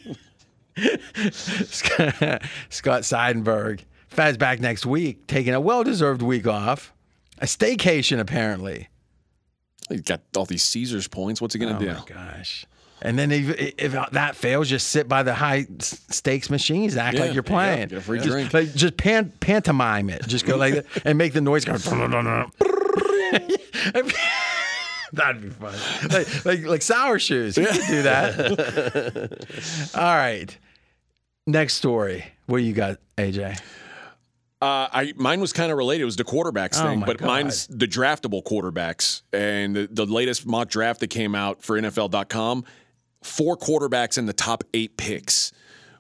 Scott 1.32 2.42
Scott 2.68 3.02
Seidenberg. 3.02 3.80
Faz 4.14 4.38
back 4.38 4.60
next 4.60 4.86
week, 4.86 5.26
taking 5.26 5.54
a 5.54 5.60
well-deserved 5.60 6.22
week 6.22 6.46
off, 6.46 6.92
a 7.38 7.46
staycation 7.46 8.20
apparently. 8.20 8.88
He's 9.88 10.00
got 10.02 10.20
all 10.36 10.44
these 10.46 10.62
Caesars 10.62 11.08
points. 11.08 11.40
What's 11.40 11.54
he 11.54 11.60
gonna 11.60 11.76
Oh 11.76 11.78
do? 11.78 11.92
my 11.92 12.02
gosh. 12.06 12.66
And 13.02 13.18
then 13.18 13.30
if, 13.32 13.74
if 13.78 13.92
that 14.12 14.34
fails, 14.34 14.68
just 14.68 14.88
sit 14.88 15.08
by 15.08 15.22
the 15.22 15.34
high 15.34 15.66
stakes 15.80 16.48
machines, 16.48 16.96
act 16.96 17.16
Yeah, 17.18 17.24
like 17.24 17.34
you're 17.34 17.42
playing. 17.42 17.88
Get 17.88 17.98
a 17.98 18.00
free 18.00 18.18
just, 18.18 18.30
drink. 18.30 18.54
Like, 18.54 18.74
just 18.74 18.96
pan, 18.96 19.30
pantomime 19.40 20.08
it. 20.08 20.26
Just 20.26 20.46
go 20.46 20.56
like 20.56 20.74
that 20.74 20.86
and 21.04 21.18
make 21.18 21.34
the 21.34 21.42
noise 21.42 21.64
go. 21.66 21.74
That'd 25.12 25.42
be 25.42 25.50
fun. 25.50 25.74
Like, 26.10 26.44
like, 26.44 26.64
like 26.64 26.82
sour 26.82 27.18
shoes. 27.18 27.56
You 27.56 27.66
could 27.66 27.86
do 27.86 28.02
that. 28.02 29.90
All 29.94 30.02
right. 30.16 30.56
Next 31.46 31.74
story. 31.74 32.24
What 32.46 32.58
do 32.58 32.64
you 32.64 32.72
got, 32.72 32.98
AJ? 33.18 33.60
Uh, 34.64 34.88
I 34.92 35.12
mine 35.16 35.40
was 35.40 35.52
kind 35.52 35.70
of 35.70 35.78
related. 35.78 36.02
It 36.02 36.06
was 36.06 36.16
the 36.16 36.24
quarterbacks 36.24 36.80
Oh 36.80 36.86
thing, 36.88 37.00
but 37.00 37.18
God. 37.18 37.26
mine's 37.26 37.66
the 37.66 37.86
draftable 37.86 38.42
quarterbacks. 38.42 39.22
And 39.32 39.76
the, 39.76 39.88
the 39.90 40.06
latest 40.06 40.46
mock 40.46 40.68
draft 40.68 41.00
that 41.00 41.08
came 41.08 41.34
out 41.34 41.62
for 41.62 41.78
NFL.com, 41.80 42.64
four 43.22 43.56
quarterbacks 43.56 44.16
in 44.18 44.26
the 44.26 44.32
top 44.32 44.64
eight 44.72 44.96
picks, 44.96 45.52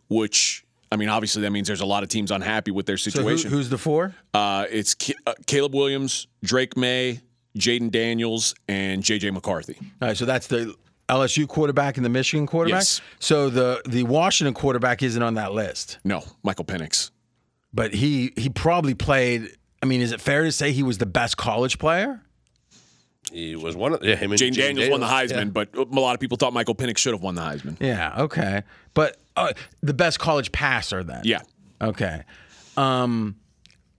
which 0.08 0.64
I 0.90 0.96
mean, 0.96 1.08
obviously 1.08 1.42
that 1.42 1.50
means 1.50 1.66
there's 1.66 1.80
a 1.80 1.86
lot 1.86 2.02
of 2.04 2.08
teams 2.08 2.30
unhappy 2.30 2.70
with 2.70 2.86
their 2.86 2.96
So 2.96 3.10
who, 3.10 3.18
situation. 3.18 3.50
who's 3.50 3.68
the 3.68 3.78
four? 3.78 4.14
uh, 4.32 4.66
it's 4.70 4.94
Ca- 4.94 5.14
uh, 5.26 5.34
Caleb 5.46 5.74
Williams, 5.74 6.26
Drake 6.42 6.76
Maye, 6.76 7.20
Jayden 7.58 7.90
Daniels, 7.90 8.54
and 8.68 9.02
JJ 9.02 9.32
McCarthy. 9.32 9.76
All 10.00 10.08
right, 10.08 10.16
so 10.16 10.24
that's 10.24 10.46
the 10.46 10.74
LSU 11.08 11.46
quarterback 11.46 11.96
and 11.98 12.04
the 12.04 12.08
Michigan 12.10 12.46
quarterback. 12.46 12.80
Yes. 12.80 13.00
So 13.18 13.50
the 13.50 13.82
the 13.86 14.04
Washington 14.04 14.54
quarterback 14.54 15.02
isn't 15.02 15.22
on 15.22 15.34
that 15.34 15.52
list. 15.52 15.98
No, 16.04 16.22
Michael 16.42 16.64
Penix. 16.64 17.10
But 17.74 17.92
he 17.92 18.32
he 18.36 18.48
probably 18.48 18.94
played. 18.94 19.50
I 19.82 19.86
mean, 19.86 20.00
is 20.00 20.12
it 20.12 20.20
fair 20.20 20.44
to 20.44 20.52
say 20.52 20.72
he 20.72 20.82
was 20.82 20.98
the 20.98 21.06
best 21.06 21.36
college 21.36 21.78
player? 21.78 22.22
He 23.32 23.56
was 23.56 23.74
one 23.74 23.94
of 23.94 24.04
yeah, 24.04 24.14
him 24.14 24.30
and 24.30 24.40
Jayden 24.40 24.54
Daniels 24.54 24.90
won 24.90 25.00
the 25.00 25.06
Daniels, 25.06 25.32
Heisman, 25.32 25.52
but 25.52 25.74
a 25.74 25.82
lot 25.82 26.14
of 26.14 26.20
people 26.20 26.36
thought 26.36 26.52
Michael 26.52 26.74
Penix 26.74 26.98
should 26.98 27.14
have 27.14 27.22
won 27.22 27.34
the 27.34 27.40
Heisman. 27.40 27.76
Yeah. 27.80 28.22
Okay. 28.22 28.62
But 28.92 29.16
uh, 29.36 29.52
the 29.82 29.94
best 29.94 30.20
college 30.20 30.52
passer 30.52 31.02
then. 31.02 31.22
Yeah. 31.24 31.40
Okay. 31.82 32.22
Um, 32.76 33.36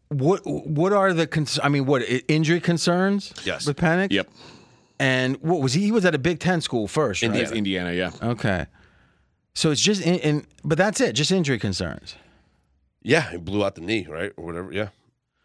what 0.10 0.42
what 0.46 0.94
are 0.94 1.12
the 1.14 1.28
cons- 1.28 1.60
I 1.62 1.70
mean, 1.70 1.86
what 1.86 2.04
injury 2.28 2.62
concerns? 2.62 3.34
Yes. 3.44 3.68
With 3.68 3.78
Penix. 3.78 4.12
Yep. 4.12 4.30
And 5.00 5.38
what 5.42 5.62
was 5.62 5.74
he? 5.74 5.82
He 5.82 5.92
was 5.92 6.06
at 6.06 6.16
a 6.16 6.20
Big 6.20 6.40
Ten 6.40 6.62
school 6.62 6.88
first, 6.88 7.22
right? 7.22 7.36
It's 7.36 7.52
Indiana, 7.52 7.92
yeah. 7.92 8.12
Okay. 8.22 8.68
So 9.54 9.72
it's 9.72 9.82
just 9.82 10.02
in, 10.02 10.16
in, 10.20 10.48
but 10.64 10.78
that's 10.78 11.02
it. 11.02 11.14
Just 11.14 11.32
injury 11.32 11.60
concerns. 11.60 12.16
Yeah, 13.06 13.30
he 13.30 13.38
blew 13.38 13.64
out 13.64 13.76
the 13.76 13.82
knee, 13.82 14.08
right, 14.10 14.34
or 14.36 14.46
whatever. 14.46 14.72
Yeah, 14.72 14.90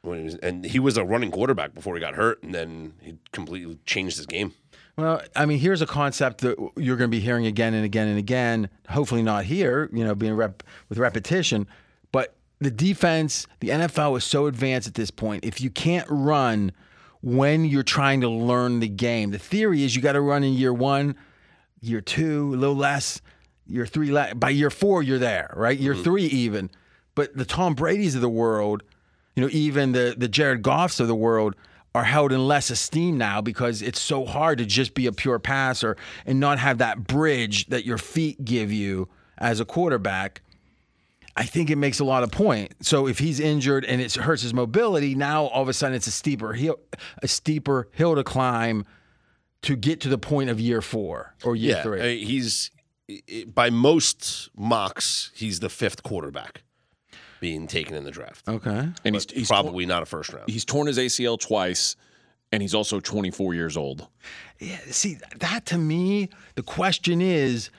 when 0.03 0.19
he 0.19 0.25
was, 0.25 0.35
and 0.37 0.65
he 0.65 0.79
was 0.79 0.97
a 0.97 1.05
running 1.05 1.31
quarterback 1.31 1.75
before 1.75 1.95
he 1.95 2.01
got 2.01 2.15
hurt, 2.15 2.43
and 2.43 2.55
then 2.55 2.95
he 3.01 3.19
completely 3.33 3.79
changed 3.85 4.17
his 4.17 4.25
game. 4.25 4.55
Well, 4.97 5.23
I 5.37 5.45
mean, 5.45 5.59
here's 5.59 5.83
a 5.83 5.87
concept 5.87 6.39
that 6.39 6.59
you're 6.77 6.97
going 6.97 7.11
to 7.11 7.17
be 7.17 7.21
hearing 7.21 7.47
again 7.47 7.75
and 7.75 7.85
again 7.85 8.09
and 8.09 8.19
again. 8.19 8.71
Hopefully, 8.89 9.23
not 9.23 9.45
here, 9.45 9.91
you 9.93 10.05
know, 10.05 10.15
being 10.15 10.35
rep 10.35 10.63
with 10.89 10.99
repetition. 10.99 11.67
But 12.13 12.35
the 12.61 12.71
defense, 12.71 13.47
the 13.61 13.69
NFL 13.69 14.17
is 14.17 14.25
so 14.25 14.47
advanced 14.47 14.89
at 14.89 14.95
this 14.95 15.11
point. 15.11 15.45
If 15.45 15.61
you 15.61 15.69
can't 15.69 16.07
run 16.09 16.73
when 17.21 17.67
you're 17.67 17.83
trying 17.83 18.23
to 18.23 18.29
learn 18.29 18.81
the 18.81 18.89
game, 18.89 19.33
the 19.33 19.39
theory 19.39 19.85
is 19.85 19.95
you 19.95 20.01
got 20.01 20.13
to 20.13 20.23
run 20.23 20.45
in 20.45 20.55
year 20.55 20.73
one, 20.73 21.15
year 21.83 22.01
two, 22.01 22.55
a 22.55 22.57
little 22.57 22.77
less, 22.77 23.21
year 23.67 23.85
three. 23.85 24.11
By 24.35 24.49
year 24.49 24.71
four, 24.71 25.03
you're 25.03 25.19
there, 25.19 25.53
right? 25.57 25.79
Year 25.79 25.93
mm-hmm. 25.93 26.03
three, 26.03 26.25
even. 26.25 26.71
But 27.21 27.37
the 27.37 27.45
Tom 27.45 27.75
Brady's 27.75 28.14
of 28.14 28.23
the 28.23 28.31
world, 28.31 28.83
you 29.37 29.43
know, 29.43 29.51
even 29.53 29.93
the 29.93 30.14
the 30.16 30.27
Jared 30.27 30.62
Goffs 30.62 31.01
of 31.01 31.07
the 31.07 31.14
world 31.14 31.55
are 31.95 32.05
held 32.05 32.33
in 32.33 32.49
less 32.49 32.71
esteem 32.71 33.18
now 33.18 33.43
because 33.43 33.83
it's 33.83 34.01
so 34.01 34.25
hard 34.25 34.57
to 34.57 34.64
just 34.64 34.95
be 34.95 35.05
a 35.07 35.12
pure 35.12 35.39
passer 35.39 35.99
and 36.25 36.41
not 36.41 36.59
have 36.59 36.79
that 36.79 37.07
bridge 37.07 37.66
that 37.66 37.85
your 37.85 37.99
feet 37.99 38.43
give 38.43 38.73
you 38.73 39.07
as 39.37 39.61
a 39.61 39.66
quarterback. 39.66 40.41
I 41.37 41.45
think 41.45 41.68
it 41.68 41.77
makes 41.77 42.01
a 42.01 42.05
lot 42.05 42.23
of 42.23 42.31
point. 42.33 42.73
So 42.81 43.07
if 43.07 43.18
he's 43.18 43.39
injured 43.39 43.85
and 43.85 44.01
it 44.01 44.14
hurts 44.14 44.41
his 44.41 44.55
mobility, 44.55 45.14
now 45.14 45.45
all 45.45 45.61
of 45.61 45.68
a 45.68 45.75
sudden 45.75 45.95
it's 45.95 46.07
a 46.07 46.11
steeper 46.11 46.55
hill, 46.55 46.79
a 47.23 47.29
steeper 47.29 47.89
hill 47.93 48.14
to 48.14 48.25
climb 48.25 48.87
to 49.61 49.77
get 49.77 50.01
to 50.01 50.09
the 50.09 50.16
point 50.16 50.49
of 50.49 50.59
year 50.59 50.81
four 50.81 51.35
or 51.45 51.55
year 51.55 51.77
Yeah, 51.77 51.83
three. 51.83 52.01
I 52.01 52.05
mean, 52.05 52.27
he's 52.27 52.71
by 53.47 53.68
most 53.68 54.49
mocks, 54.57 55.33
he's 55.35 55.61
the 55.61 55.68
fifth 55.68 56.03
quarterback 56.03 56.62
being 57.41 57.66
taken 57.66 57.95
in 57.95 58.05
the 58.05 58.11
draft. 58.11 58.47
okay. 58.49 58.88
And 59.05 59.14
he's, 59.14 59.30
he's 59.30 59.49
Probably 59.49 59.86
not 59.86 60.03
a 60.03 60.07
first 60.07 60.32
round. 60.32 60.49
he's 60.51 60.64
torn 60.64 60.86
his 60.86 60.99
ACL 60.99 61.38
twice, 61.41 61.97
and 62.53 62.62
he's 62.62 62.74
also 62.74 63.01
24 63.01 63.55
years 63.55 63.76
old. 63.76 64.07
Yeah, 64.59 64.78
see 64.91 65.16
that 65.38 65.66
to 65.66 65.78
me, 65.78 66.28
the 66.55 66.62
question 66.62 67.20
is, 67.20 67.70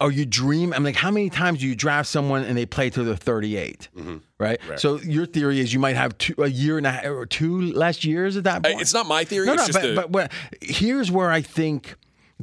are 0.00 0.10
you 0.10 0.26
dream? 0.26 0.72
I'm 0.72 0.82
like, 0.82 0.96
how 0.96 1.12
many 1.12 1.30
times 1.30 1.60
do 1.60 1.66
you 1.68 1.76
draft 1.76 2.08
someone 2.08 2.42
and 2.44 2.58
they 2.58 2.66
play 2.66 2.90
till 2.90 3.04
they're 3.04 3.14
38, 3.14 3.88
Mm-hmm. 3.96 4.16
right? 4.38 4.58
So 4.76 4.98
your 4.98 5.26
theory 5.26 5.60
is 5.60 5.72
you 5.72 5.78
might 5.78 5.94
have 5.94 6.18
two, 6.18 6.34
a 6.38 6.48
year 6.48 6.76
and 6.76 6.86
a 6.86 6.90
half 6.90 7.04
or 7.06 7.24
two 7.24 7.60
less 7.72 8.04
years 8.04 8.36
at 8.36 8.44
that 8.44 8.64
point. 8.64 8.80
It's 8.80 8.92
not 8.92 9.06
my 9.06 9.22
theory. 9.24 9.46
no, 9.46 9.52
it's 9.54 9.62
no, 9.62 9.66
just 9.68 9.80
but, 9.80 9.90
a, 9.90 9.94
but, 10.08 10.12
but 10.12 10.32
here's 10.60 11.10
where 11.10 11.30
I 11.30 11.40
think 11.40 11.94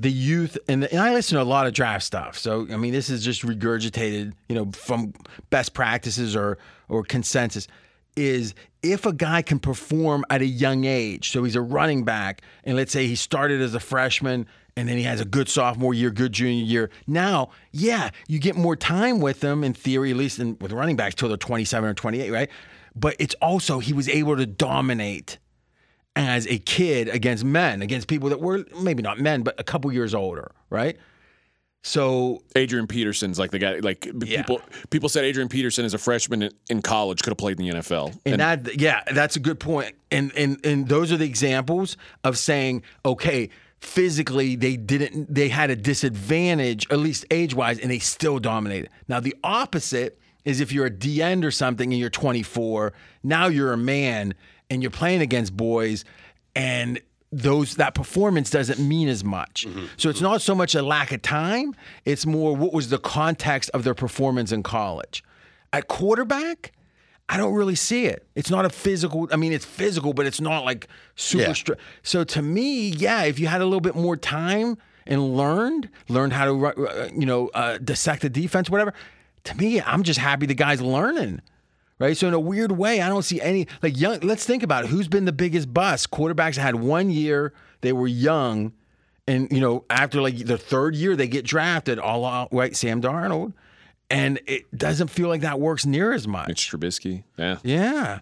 the 0.01 0.11
youth 0.11 0.57
and, 0.67 0.83
the, 0.83 0.91
and 0.91 1.01
I 1.01 1.13
listen 1.13 1.37
to 1.37 1.41
a 1.41 1.45
lot 1.45 1.67
of 1.67 1.73
draft 1.73 2.05
stuff. 2.05 2.37
So 2.37 2.67
I 2.71 2.77
mean, 2.77 2.93
this 2.93 3.09
is 3.09 3.23
just 3.23 3.41
regurgitated, 3.41 4.33
you 4.47 4.55
know, 4.55 4.71
from 4.71 5.13
best 5.49 5.73
practices 5.73 6.35
or 6.35 6.57
or 6.89 7.03
consensus. 7.03 7.67
Is 8.15 8.55
if 8.81 9.05
a 9.05 9.13
guy 9.13 9.41
can 9.43 9.59
perform 9.59 10.25
at 10.29 10.41
a 10.41 10.45
young 10.45 10.85
age, 10.85 11.31
so 11.31 11.43
he's 11.43 11.55
a 11.55 11.61
running 11.61 12.03
back, 12.03 12.41
and 12.63 12.75
let's 12.75 12.91
say 12.91 13.05
he 13.05 13.15
started 13.15 13.61
as 13.61 13.75
a 13.75 13.79
freshman 13.79 14.47
and 14.77 14.87
then 14.87 14.97
he 14.97 15.03
has 15.03 15.19
a 15.19 15.25
good 15.25 15.49
sophomore 15.49 15.93
year, 15.93 16.11
good 16.11 16.31
junior 16.31 16.63
year. 16.63 16.89
Now, 17.07 17.49
yeah, 17.71 18.11
you 18.27 18.37
get 18.37 18.55
more 18.55 18.75
time 18.75 19.19
with 19.19 19.43
him 19.43 19.63
in 19.63 19.73
theory, 19.73 20.11
at 20.11 20.17
least 20.17 20.37
in, 20.37 20.55
with 20.59 20.71
running 20.71 20.95
backs 20.95 21.15
till 21.15 21.29
they're 21.29 21.37
27 21.37 21.89
or 21.89 21.93
28, 21.95 22.29
right? 22.29 22.49
But 22.95 23.15
it's 23.17 23.33
also 23.41 23.79
he 23.79 23.91
was 23.91 24.07
able 24.07 24.37
to 24.37 24.45
dominate 24.45 25.39
as 26.17 26.47
a 26.47 26.57
kid 26.59 27.07
against 27.09 27.43
men, 27.43 27.81
against 27.81 28.07
people 28.07 28.29
that 28.29 28.39
were 28.41 28.65
maybe 28.81 29.03
not 29.03 29.19
men, 29.19 29.43
but 29.43 29.59
a 29.59 29.63
couple 29.63 29.91
years 29.91 30.13
older, 30.15 30.51
right? 30.69 30.97
So 31.83 32.43
Adrian 32.55 32.87
Peterson's 32.87 33.39
like 33.39 33.51
the 33.51 33.59
guy. 33.59 33.77
Like 33.79 34.05
Yeah. 34.25 34.41
people, 34.41 34.61
people 34.89 35.09
said 35.09 35.23
Adrian 35.23 35.47
Peterson 35.47 35.85
as 35.85 35.93
a 35.93 35.97
freshman 35.97 36.49
in, 36.69 36.81
college 36.81 37.21
could 37.21 37.31
have 37.31 37.37
played 37.37 37.59
in 37.59 37.65
the 37.67 37.73
NFL. 37.75 38.17
And, 38.25 38.41
that, 38.41 38.79
yeah, 38.79 39.03
that's 39.13 39.35
a 39.35 39.39
good 39.39 39.59
point. 39.59 39.95
And 40.11 40.31
and 40.35 40.63
and 40.65 40.87
those 40.89 41.11
are 41.11 41.17
the 41.17 41.25
examples 41.25 41.95
of 42.23 42.37
saying, 42.37 42.83
okay, 43.05 43.49
physically 43.79 44.55
they 44.55 44.75
didn't, 44.75 45.33
they 45.33 45.49
had 45.49 45.69
a 45.69 45.75
disadvantage, 45.75 46.87
at 46.89 46.99
least 46.99 47.25
age 47.31 47.53
wise, 47.53 47.79
and 47.79 47.89
they 47.91 47.99
still 47.99 48.39
dominated. 48.39 48.89
Now 49.07 49.19
the 49.19 49.35
opposite 49.43 50.19
is 50.45 50.59
if 50.61 50.71
you're 50.71 50.85
a 50.87 50.89
D 50.89 51.21
end 51.21 51.45
or 51.45 51.51
something 51.51 51.91
and 51.91 51.99
you're 51.99 52.09
24, 52.09 52.91
now 53.23 53.47
you're 53.47 53.73
a 53.73 53.77
man 53.77 54.33
and 54.69 54.81
you're 54.81 54.91
playing 54.91 55.21
against 55.21 55.55
boys, 55.55 56.05
and 56.55 56.99
those 57.31 57.75
that 57.75 57.93
performance 57.93 58.49
doesn't 58.49 58.79
mean 58.79 59.07
as 59.09 59.23
much. 59.23 59.67
So 59.97 60.09
it's 60.09 60.21
not 60.21 60.41
so 60.41 60.55
much 60.55 60.75
a 60.75 60.81
lack 60.81 61.11
of 61.11 61.21
time; 61.21 61.75
it's 62.05 62.25
more 62.25 62.55
what 62.55 62.73
was 62.73 62.89
the 62.89 62.99
context 62.99 63.69
of 63.73 63.83
their 63.83 63.93
performance 63.95 64.51
in 64.51 64.63
college. 64.63 65.23
At 65.73 65.87
quarterback, 65.87 66.71
I 67.29 67.35
don't 67.37 67.53
really 67.53 67.75
see 67.75 68.05
it. 68.05 68.25
It's 68.35 68.49
not 68.49 68.65
a 68.65 68.69
physical. 68.69 69.27
I 69.31 69.35
mean, 69.35 69.51
it's 69.51 69.65
physical, 69.65 70.13
but 70.13 70.25
it's 70.25 70.39
not 70.39 70.63
like 70.63 70.87
super. 71.15 71.43
Yeah. 71.43 71.53
Str- 71.53 71.73
so 72.03 72.23
to 72.23 72.41
me, 72.41 72.89
yeah, 72.89 73.23
if 73.23 73.39
you 73.39 73.47
had 73.47 73.61
a 73.61 73.65
little 73.65 73.81
bit 73.81 73.95
more 73.95 74.15
time 74.15 74.77
and 75.05 75.35
learned, 75.35 75.89
learned 76.07 76.33
how 76.33 76.45
to, 76.45 77.11
you 77.13 77.25
know, 77.25 77.47
uh, 77.49 77.77
dissect 77.79 78.21
the 78.21 78.29
defense, 78.29 78.69
whatever. 78.69 78.93
To 79.45 79.55
me, 79.55 79.81
I'm 79.81 80.03
just 80.03 80.19
happy 80.19 80.45
the 80.45 80.53
guy's 80.53 80.81
learning. 80.81 81.41
Right. 81.99 82.15
So 82.15 82.27
in 82.27 82.33
a 82.35 82.39
weird 82.39 82.71
way, 82.73 83.01
I 83.01 83.09
don't 83.09 83.23
see 83.23 83.41
any 83.41 83.67
like 83.81 83.99
young. 83.99 84.19
Let's 84.19 84.45
think 84.45 84.61
about 84.61 84.83
it. 84.83 84.87
Who's 84.89 85.07
been 85.07 85.25
the 85.25 85.31
biggest 85.31 85.73
bust? 85.73 86.11
Quarterbacks 86.11 86.55
had 86.55 86.75
one 86.75 87.09
year. 87.09 87.53
They 87.81 87.91
were 87.91 88.07
young, 88.07 88.73
and 89.27 89.51
you 89.51 89.59
know 89.59 89.83
after 89.89 90.21
like 90.21 90.45
the 90.45 90.59
third 90.59 90.95
year 90.95 91.15
they 91.15 91.27
get 91.27 91.43
drafted. 91.43 91.97
All 91.97 92.23
out 92.23 92.49
right, 92.51 92.75
Sam 92.75 93.01
Darnold, 93.01 93.53
and 94.11 94.39
it 94.45 94.75
doesn't 94.77 95.07
feel 95.07 95.27
like 95.27 95.41
that 95.41 95.59
works 95.59 95.85
near 95.85 96.13
as 96.13 96.27
much. 96.27 96.47
Mitch 96.47 96.71
Trubisky. 96.71 97.23
Yeah. 97.35 97.57
Yeah. 97.63 98.19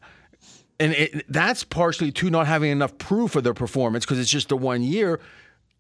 And 0.80 0.94
it, 0.94 1.26
that's 1.32 1.64
partially 1.64 2.12
to 2.14 2.30
not 2.30 2.48
having 2.48 2.70
enough 2.72 2.98
proof 2.98 3.36
of 3.36 3.44
their 3.44 3.54
performance 3.54 4.04
because 4.06 4.20
it's 4.20 4.30
just 4.30 4.50
the 4.50 4.58
one 4.58 4.84
year. 4.84 5.20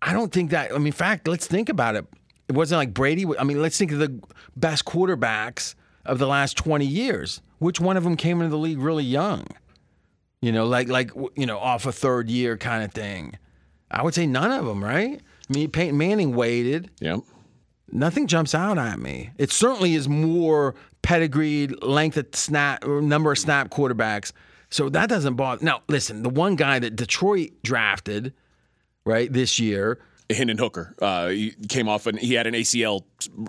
I 0.01 0.13
don't 0.13 0.31
think 0.31 0.51
that. 0.51 0.71
I 0.71 0.77
mean, 0.77 0.87
in 0.87 0.93
fact, 0.93 1.27
let's 1.27 1.47
think 1.47 1.69
about 1.69 1.95
it. 1.95 2.05
It 2.47 2.55
wasn't 2.55 2.79
like 2.79 2.93
Brady. 2.93 3.25
I 3.39 3.43
mean, 3.43 3.61
let's 3.61 3.77
think 3.77 3.91
of 3.91 3.99
the 3.99 4.21
best 4.55 4.85
quarterbacks 4.85 5.75
of 6.05 6.19
the 6.19 6.27
last 6.27 6.55
20 6.57 6.85
years. 6.85 7.41
Which 7.59 7.79
one 7.79 7.97
of 7.97 8.03
them 8.03 8.17
came 8.17 8.39
into 8.41 8.49
the 8.49 8.57
league 8.57 8.79
really 8.79 9.03
young? 9.03 9.45
You 10.41 10.51
know, 10.51 10.65
like 10.67 10.87
like 10.89 11.11
you 11.35 11.45
know, 11.45 11.57
off 11.57 11.85
a 11.85 11.91
third 11.91 12.29
year 12.29 12.57
kind 12.57 12.83
of 12.83 12.91
thing. 12.91 13.37
I 13.89 14.03
would 14.03 14.13
say 14.13 14.25
none 14.27 14.51
of 14.51 14.65
them, 14.65 14.83
right? 14.83 15.21
I 15.49 15.53
mean, 15.53 15.69
Peyton 15.71 15.97
Manning 15.97 16.35
waited 16.35 16.89
Yeah. 16.99 17.17
nothing 17.91 18.27
jumps 18.27 18.53
out 18.55 18.77
at 18.77 18.99
me. 18.99 19.29
It 19.37 19.51
certainly 19.51 19.93
is 19.95 20.09
more 20.09 20.75
pedigreed, 21.01 21.83
length 21.83 22.17
of 22.17 22.27
snap, 22.33 22.83
or 22.85 23.01
number 23.01 23.31
of 23.31 23.37
snap 23.37 23.69
quarterbacks. 23.69 24.31
So 24.69 24.89
that 24.89 25.07
doesn't 25.07 25.35
bother. 25.35 25.63
Now, 25.63 25.83
listen, 25.87 26.23
the 26.23 26.29
one 26.29 26.55
guy 26.55 26.79
that 26.79 26.95
Detroit 26.95 27.51
drafted, 27.63 28.33
right, 29.05 29.31
this 29.31 29.59
year, 29.59 29.99
Hendon 30.29 30.57
Hooker. 30.57 30.95
Uh, 31.01 31.27
he 31.29 31.51
came 31.69 31.87
off 31.87 32.07
and 32.07 32.17
he 32.17 32.33
had 32.33 32.47
an 32.47 32.53
ACL 32.53 33.03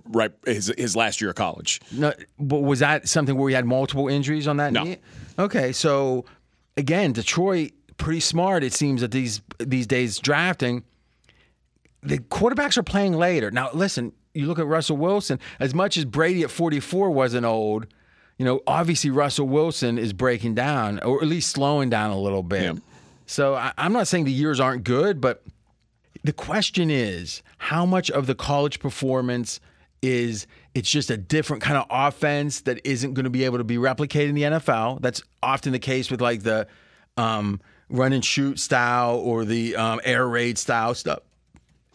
right 0.06 0.32
his 0.44 0.72
his 0.76 0.94
last 0.96 1.20
year 1.20 1.30
of 1.30 1.36
college. 1.36 1.80
no, 1.92 2.12
but 2.38 2.60
was 2.60 2.80
that 2.80 3.08
something 3.08 3.36
where 3.36 3.48
he 3.48 3.54
had 3.54 3.64
multiple 3.64 4.08
injuries 4.08 4.46
on 4.46 4.58
that 4.58 4.72
No. 4.72 4.84
knee? 4.84 4.96
Okay, 5.38 5.72
so 5.72 6.24
again, 6.76 7.12
Detroit 7.12 7.72
pretty 7.96 8.20
smart. 8.20 8.62
It 8.62 8.72
seems 8.74 9.00
that 9.00 9.10
these 9.10 9.40
these 9.58 9.86
days 9.86 10.18
drafting 10.18 10.84
the 12.02 12.18
quarterbacks 12.18 12.76
are 12.76 12.82
playing 12.82 13.14
later. 13.14 13.50
Now, 13.50 13.70
listen, 13.72 14.12
you 14.34 14.46
look 14.46 14.58
at 14.58 14.66
Russell 14.66 14.96
Wilson. 14.96 15.40
As 15.58 15.74
much 15.74 15.96
as 15.96 16.04
Brady 16.04 16.42
at 16.42 16.50
44 16.50 17.10
wasn't 17.10 17.44
old, 17.46 17.86
you 18.38 18.44
know, 18.44 18.60
obviously 18.66 19.10
Russell 19.10 19.48
Wilson 19.48 19.98
is 19.98 20.12
breaking 20.12 20.54
down, 20.54 21.00
or 21.00 21.20
at 21.22 21.26
least 21.28 21.50
slowing 21.50 21.90
down 21.90 22.10
a 22.10 22.18
little 22.18 22.42
bit. 22.44 22.62
Yeah. 22.62 22.72
So 23.26 23.54
I, 23.54 23.72
I'm 23.76 23.92
not 23.92 24.06
saying 24.06 24.24
the 24.24 24.30
years 24.32 24.60
aren't 24.60 24.84
good, 24.84 25.20
but 25.20 25.42
the 26.26 26.32
question 26.32 26.90
is 26.90 27.42
how 27.58 27.86
much 27.86 28.10
of 28.10 28.26
the 28.26 28.34
college 28.34 28.80
performance 28.80 29.60
is 30.02 30.46
it's 30.74 30.90
just 30.90 31.10
a 31.10 31.16
different 31.16 31.62
kind 31.62 31.76
of 31.76 31.86
offense 31.88 32.60
that 32.62 32.84
isn't 32.84 33.14
going 33.14 33.24
to 33.24 33.30
be 33.30 33.44
able 33.44 33.58
to 33.58 33.64
be 33.64 33.76
replicated 33.76 34.28
in 34.28 34.34
the 34.34 34.42
NFL. 34.42 35.00
That's 35.00 35.22
often 35.42 35.72
the 35.72 35.78
case 35.78 36.10
with 36.10 36.20
like 36.20 36.42
the 36.42 36.66
um, 37.16 37.60
run 37.88 38.12
and 38.12 38.24
shoot 38.24 38.58
style 38.58 39.16
or 39.16 39.44
the 39.44 39.76
um, 39.76 40.00
air 40.04 40.26
raid 40.26 40.58
style 40.58 40.94
stuff. 40.94 41.20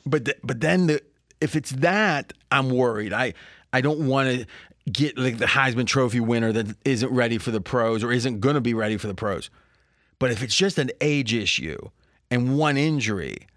But 0.05 0.25
th- 0.25 0.37
but 0.43 0.61
then 0.61 0.87
the 0.87 1.01
if 1.39 1.55
it's 1.55 1.71
that, 1.71 2.33
I'm 2.51 2.69
worried. 2.69 3.13
I 3.13 3.33
I 3.73 3.81
don't 3.81 4.07
want 4.07 4.29
to 4.29 4.91
get 4.91 5.17
like 5.17 5.37
the 5.37 5.45
Heisman 5.45 5.85
Trophy 5.85 6.19
winner 6.19 6.51
that 6.51 6.75
isn't 6.85 7.11
ready 7.11 7.37
for 7.37 7.51
the 7.51 7.61
pros 7.61 8.03
or 8.03 8.11
isn't 8.11 8.39
going 8.39 8.55
to 8.55 8.61
be 8.61 8.73
ready 8.73 8.97
for 8.97 9.07
the 9.07 9.13
pros. 9.13 9.49
But 10.19 10.31
if 10.31 10.41
it's 10.41 10.55
just 10.55 10.77
an 10.79 10.91
age 11.01 11.33
issue 11.33 11.89
and 12.31 12.57
one 12.57 12.77
injury, 12.77 13.47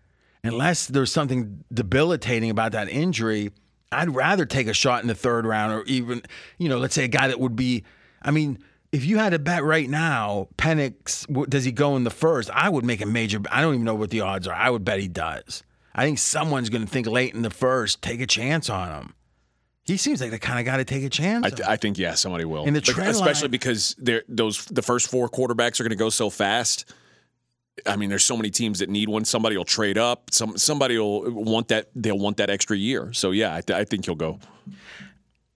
unless 0.45 0.87
there's 0.87 1.11
something 1.13 1.65
debilitating 1.73 2.51
about 2.51 2.73
that 2.73 2.89
injury, 2.89 3.51
I'd 3.91 4.15
rather 4.15 4.45
take 4.45 4.67
a 4.67 4.75
shot 4.75 5.03
in 5.03 5.09
the 5.09 5.15
third 5.15 5.47
round 5.47 5.73
or 5.73 5.83
even, 5.85 6.23
you 6.59 6.69
know, 6.69 6.79
let's 6.79 6.95
say 6.95 7.05
a 7.05 7.09
guy 7.09 7.29
that 7.29 7.41
would 7.41 7.57
be, 7.57 7.85
I 8.23 8.31
mean, 8.31 8.59
if 8.93 9.05
you 9.05 9.19
had 9.19 9.31
to 9.31 9.39
bet 9.39 9.65
right 9.65 9.89
now, 9.89 10.49
Penix, 10.57 11.27
does 11.49 11.65
he 11.65 11.73
go 11.73 11.97
in 11.97 12.05
the 12.05 12.11
first? 12.11 12.51
I 12.51 12.69
would 12.69 12.85
make 12.85 13.01
a 13.01 13.07
major, 13.07 13.41
I 13.51 13.61
don't 13.61 13.75
even 13.75 13.85
know 13.85 13.95
what 13.95 14.11
the 14.11 14.21
odds 14.21 14.47
are. 14.47 14.55
I 14.55 14.71
would 14.71 14.85
bet 14.85 15.01
he 15.01 15.09
does. 15.09 15.63
I 15.95 16.05
think 16.05 16.19
someone's 16.19 16.71
going 16.71 16.85
to 16.85 16.91
think 16.91 17.07
late 17.07 17.35
in 17.35 17.43
the 17.43 17.51
first, 17.51 18.03
take 18.03 18.21
a 18.21 18.27
chance 18.27 18.69
on 18.69 18.89
him. 18.91 19.15
He 19.85 19.97
seems 19.97 20.21
like 20.21 20.31
the 20.31 20.39
kind 20.39 20.59
of 20.59 20.65
guy 20.65 20.79
to 20.79 20.85
take 20.85 21.05
a 21.05 21.11
chance 21.11 21.45
I, 21.45 21.51
on. 21.51 21.57
th- 21.57 21.69
I 21.69 21.77
think 21.77 21.99
yeah, 21.99 22.15
somebody 22.15 22.45
will. 22.45 22.65
And 22.67 22.75
the 22.75 22.81
trend 22.81 23.11
especially 23.11 23.49
line- 23.49 23.51
because 23.51 23.95
those 24.29 24.65
the 24.65 24.81
first 24.81 25.09
four 25.11 25.29
quarterbacks 25.29 25.79
are 25.79 25.85
going 25.85 25.91
to 25.91 25.97
go 25.97 26.09
so 26.09 26.31
fast. 26.31 26.93
I 27.87 27.97
mean, 27.97 28.09
there's 28.09 28.25
so 28.25 28.37
many 28.37 28.51
teams 28.51 28.79
that 28.79 28.89
need 28.89 29.09
one. 29.09 29.25
Somebody 29.25 29.57
will 29.57 29.65
trade 29.65 29.99
up. 29.99 30.31
Some 30.33 30.57
somebody 30.57 30.99
will 30.99 31.31
want 31.31 31.69
that. 31.69 31.89
They'll 31.95 32.19
want 32.19 32.37
that 32.39 32.51
extra 32.51 32.77
year. 32.77 33.13
So 33.13 33.31
yeah, 33.31 33.55
I, 33.55 33.61
th- 33.61 33.79
I 33.79 33.85
think 33.85 34.05
he'll 34.05 34.15
go. 34.15 34.39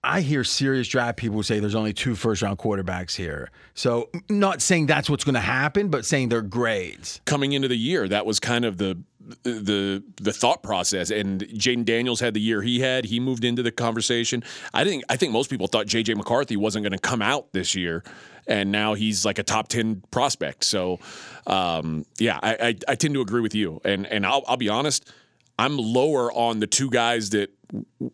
I 0.03 0.21
hear 0.21 0.45
serious 0.45 0.87
draft 0.87 1.19
people 1.19 1.43
say 1.43 1.59
there's 1.59 1.75
only 1.75 1.93
two 1.93 2.15
first 2.15 2.41
round 2.43 2.59
quarterbacks 2.59 3.17
here. 3.17 3.51
So, 3.75 4.11
not 4.29 4.63
saying 4.63 4.87
that's 4.87 5.11
what's 5.11 5.25
going 5.25 5.35
to 5.35 5.41
happen, 5.41 5.89
but 5.89 6.05
saying 6.05 6.29
their 6.29 6.43
grades. 6.43 7.21
Coming 7.25 7.53
into 7.53 7.69
the 7.69 7.77
year, 7.77 8.07
that 8.09 8.25
was 8.25 8.39
kind 8.39 8.65
of 8.65 8.79
the 8.79 8.99
the 9.43 10.03
the 10.17 10.33
thought 10.33 10.63
process. 10.63 11.11
And 11.11 11.43
Jayden 11.43 11.85
Daniels 11.85 12.21
had 12.21 12.33
the 12.35 12.41
year 12.41 12.63
he 12.63 12.81
had. 12.81 13.05
He 13.05 13.21
moved 13.21 13.45
into 13.45 13.63
the 13.63 13.73
conversation. 13.73 14.43
I 14.73 14.85
think 14.85 15.05
I 15.09 15.17
think 15.17 15.33
most 15.33 15.51
people 15.51 15.67
thought 15.67 15.87
JJ 15.87 16.17
McCarthy 16.17 16.57
wasn't 16.57 16.85
going 16.85 16.93
to 16.93 16.99
come 16.99 17.21
out 17.21 17.53
this 17.53 17.75
year, 17.75 18.05
and 18.49 18.73
now 18.73 18.95
he's 18.95 19.25
like 19.25 19.39
a 19.39 19.43
top 19.45 19.69
ten 19.69 20.03
prospect. 20.11 20.65
So, 20.65 20.99
um, 21.47 22.05
yeah, 22.19 22.39
I, 22.43 22.53
I 22.61 22.75
I 22.89 22.95
tend 22.97 23.15
to 23.15 23.21
agree 23.21 23.41
with 23.43 23.55
you. 23.55 23.81
And 23.85 24.07
and 24.07 24.27
I'll 24.27 24.43
I'll 24.49 24.57
be 24.57 24.69
honest. 24.69 25.13
I'm 25.61 25.77
lower 25.77 26.31
on 26.33 26.61
the 26.61 26.69
two 26.69 26.89
guys 26.89 27.31
that 27.31 27.51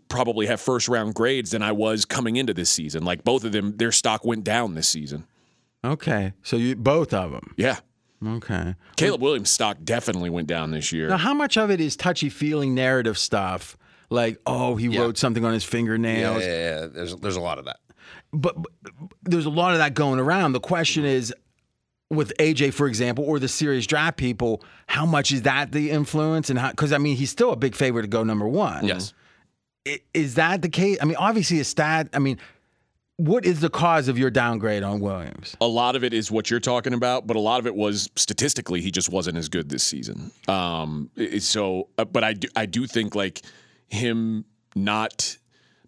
probably 0.09 0.47
have 0.47 0.61
first 0.63 0.89
round 0.89 1.15
grades 1.15 1.51
than 1.51 1.61
I 1.63 1.73
was 1.73 2.07
coming 2.07 2.37
into 2.37 2.55
this 2.55 2.71
season. 2.71 3.05
Like 3.05 3.23
both 3.23 3.45
of 3.45 3.53
them, 3.53 3.77
their 3.77 3.93
stock 3.93 4.25
went 4.25 4.45
down 4.45 4.75
this 4.75 4.89
season. 4.89 5.27
Okay. 5.85 6.33
So, 6.43 6.57
you 6.57 6.75
both 6.75 7.13
of 7.13 7.33
them. 7.33 7.53
Yeah. 7.59 7.77
Okay. 8.27 8.75
Caleb 8.97 9.21
Williams' 9.21 9.51
stock 9.51 9.77
definitely 9.85 10.31
went 10.31 10.49
down 10.49 10.71
this 10.71 10.91
year. 10.93 11.09
Now, 11.09 11.19
how 11.19 11.35
much 11.35 11.59
of 11.59 11.71
it 11.71 11.79
is 11.83 11.95
touchy 11.97 12.31
feeling 12.31 12.75
narrative 12.75 13.19
stuff? 13.19 13.77
Like, 14.09 14.39
oh, 14.47 14.77
he 14.77 14.89
wrote 14.99 15.19
something 15.19 15.45
on 15.45 15.53
his 15.53 15.65
Yeah, 15.65 15.71
fingernails. 15.71 16.43
yeah, 16.43 16.49
yeah. 16.81 16.87
There's 16.87 17.15
there's 17.17 17.37
a 17.37 17.41
lot 17.43 17.59
of 17.59 17.67
that. 17.67 17.81
But, 18.35 18.61
but 18.61 18.73
there's 19.23 19.47
a 19.47 19.51
lot 19.51 19.73
of 19.73 19.79
that 19.79 19.95
going 19.95 20.19
around. 20.21 20.53
The 20.53 20.61
question 20.61 21.05
is, 21.05 21.33
with 22.11 22.33
AJ, 22.39 22.75
for 22.75 22.87
example, 22.87 23.25
or 23.25 23.39
the 23.39 23.49
serious 23.49 23.87
draft 23.87 24.17
people, 24.17 24.63
how 24.87 25.07
much 25.07 25.33
is 25.33 25.43
that 25.43 25.73
the 25.73 25.91
influence? 25.91 26.51
And 26.51 26.59
how, 26.59 26.71
because 26.71 26.93
I 26.93 26.99
mean, 26.99 27.17
he's 27.17 27.31
still 27.31 27.51
a 27.53 27.57
big 27.57 27.75
favorite 27.75 28.03
to 28.03 28.09
go 28.09 28.23
number 28.25 28.47
one. 28.49 28.87
Yes. 28.87 29.15
I- 29.89 30.01
Is 30.13 30.35
that 30.35 30.63
the 30.63 30.69
case? 30.69 30.99
I 31.01 31.07
mean, 31.07 31.17
obviously, 31.17 31.61
a 31.61 31.65
stat, 31.65 32.09
I 32.13 32.19
mean, 32.19 32.39
what 33.17 33.45
is 33.45 33.61
the 33.61 33.71
cause 33.71 34.09
of 34.09 34.19
your 34.19 34.31
downgrade 34.31 34.83
on 34.83 34.99
Williams? 35.01 35.57
A 35.61 35.67
lot 35.67 35.95
of 35.95 36.03
it 36.03 36.13
is 36.13 36.31
what 36.33 36.51
you're 36.51 36.59
talking 36.61 36.93
about, 36.95 37.27
but 37.27 37.37
a 37.37 37.41
lot 37.41 37.61
of 37.61 37.67
it 37.67 37.75
was 37.75 38.11
statistically 38.17 38.81
he 38.81 38.91
just 38.91 39.09
wasn't 39.09 39.37
as 39.39 39.49
good 39.49 39.69
this 39.69 39.85
season. 39.85 40.33
Um, 40.49 41.11
so, 41.39 41.89
uh, 41.97 42.05
but 42.05 42.25
I 42.25 42.33
do, 42.33 42.49
I 42.57 42.67
do 42.67 42.87
think 42.89 43.15
like 43.15 43.43
him 43.89 44.45
not 44.75 45.37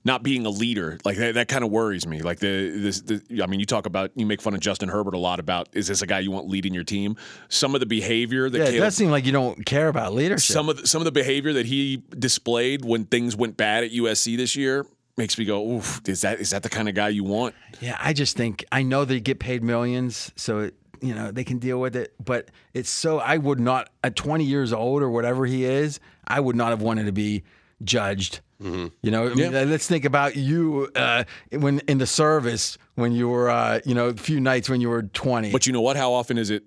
not 0.06 0.22
being 0.22 0.46
a 0.46 0.50
leader 0.50 0.98
like 1.04 1.16
that, 1.16 1.34
that 1.34 1.48
kind 1.48 1.64
of 1.64 1.70
worries 1.70 2.06
me. 2.06 2.22
Like 2.22 2.38
the 2.38 2.70
this, 2.78 3.00
the, 3.02 3.20
I 3.42 3.46
mean, 3.46 3.58
you 3.60 3.66
talk 3.66 3.86
about 3.86 4.12
you 4.14 4.24
make 4.24 4.40
fun 4.40 4.54
of 4.54 4.60
Justin 4.60 4.88
Herbert 4.88 5.14
a 5.14 5.18
lot 5.18 5.40
about 5.40 5.68
is 5.72 5.88
this 5.88 6.00
a 6.00 6.06
guy 6.06 6.20
you 6.20 6.30
want 6.30 6.48
leading 6.48 6.72
your 6.72 6.84
team? 6.84 7.16
Some 7.48 7.74
of 7.74 7.80
the 7.80 7.86
behavior 7.86 8.48
that 8.48 8.56
Yeah, 8.56 8.64
it 8.64 8.70
Caleb, 8.70 8.80
does 8.84 8.94
seem 8.96 9.10
like 9.10 9.26
you 9.26 9.32
don't 9.32 9.66
care 9.66 9.88
about 9.88 10.14
leadership. 10.14 10.54
some 10.54 10.68
of 10.68 10.78
the, 10.78 10.86
some 10.86 11.00
of 11.02 11.04
the 11.06 11.12
behavior 11.12 11.52
that 11.54 11.66
he 11.66 12.02
displayed 12.18 12.84
when 12.84 13.04
things 13.04 13.34
went 13.36 13.56
bad 13.56 13.82
at 13.84 13.90
USC 13.90 14.36
this 14.36 14.54
year 14.56 14.86
makes 15.16 15.36
me 15.38 15.44
go, 15.44 15.68
oof, 15.72 16.00
is 16.08 16.20
that 16.20 16.38
is 16.40 16.50
that 16.50 16.62
the 16.62 16.68
kind 16.70 16.88
of 16.88 16.94
guy 16.94 17.08
you 17.08 17.24
want? 17.24 17.54
Yeah, 17.80 17.96
I 18.00 18.12
just 18.12 18.36
think 18.36 18.64
I 18.70 18.82
know 18.84 19.04
they 19.04 19.18
get 19.20 19.40
paid 19.40 19.64
millions, 19.64 20.30
so 20.36 20.60
it, 20.60 20.74
you 21.00 21.14
know 21.14 21.32
they 21.32 21.42
can 21.44 21.58
deal 21.58 21.80
with 21.80 21.96
it. 21.96 22.14
But 22.24 22.50
it's 22.74 22.90
so 22.90 23.18
I 23.18 23.38
would 23.38 23.58
not 23.58 23.90
at 24.04 24.14
20 24.14 24.44
years 24.44 24.72
old 24.72 25.02
or 25.02 25.10
whatever 25.10 25.46
he 25.46 25.64
is, 25.64 25.98
I 26.28 26.38
would 26.38 26.54
not 26.54 26.68
have 26.68 26.80
wanted 26.80 27.06
to 27.06 27.12
be 27.12 27.42
judged. 27.82 28.40
You 28.58 28.90
know, 29.02 29.26
I 29.26 29.34
mean, 29.34 29.52
Yeah. 29.52 29.64
let's 29.64 29.86
think 29.86 30.06
about 30.06 30.34
you 30.34 30.90
uh, 30.96 31.24
when 31.52 31.80
in 31.80 31.98
the 31.98 32.06
service 32.06 32.78
when 32.94 33.12
you 33.12 33.28
were, 33.28 33.50
uh, 33.50 33.80
you 33.84 33.94
know, 33.94 34.06
a 34.06 34.14
few 34.14 34.40
nights 34.40 34.70
when 34.70 34.80
you 34.80 34.88
were 34.88 35.02
20. 35.02 35.52
But 35.52 35.66
you 35.66 35.74
know 35.74 35.82
what? 35.82 35.98
How 35.98 36.14
often 36.14 36.38
is 36.38 36.48
it? 36.48 36.64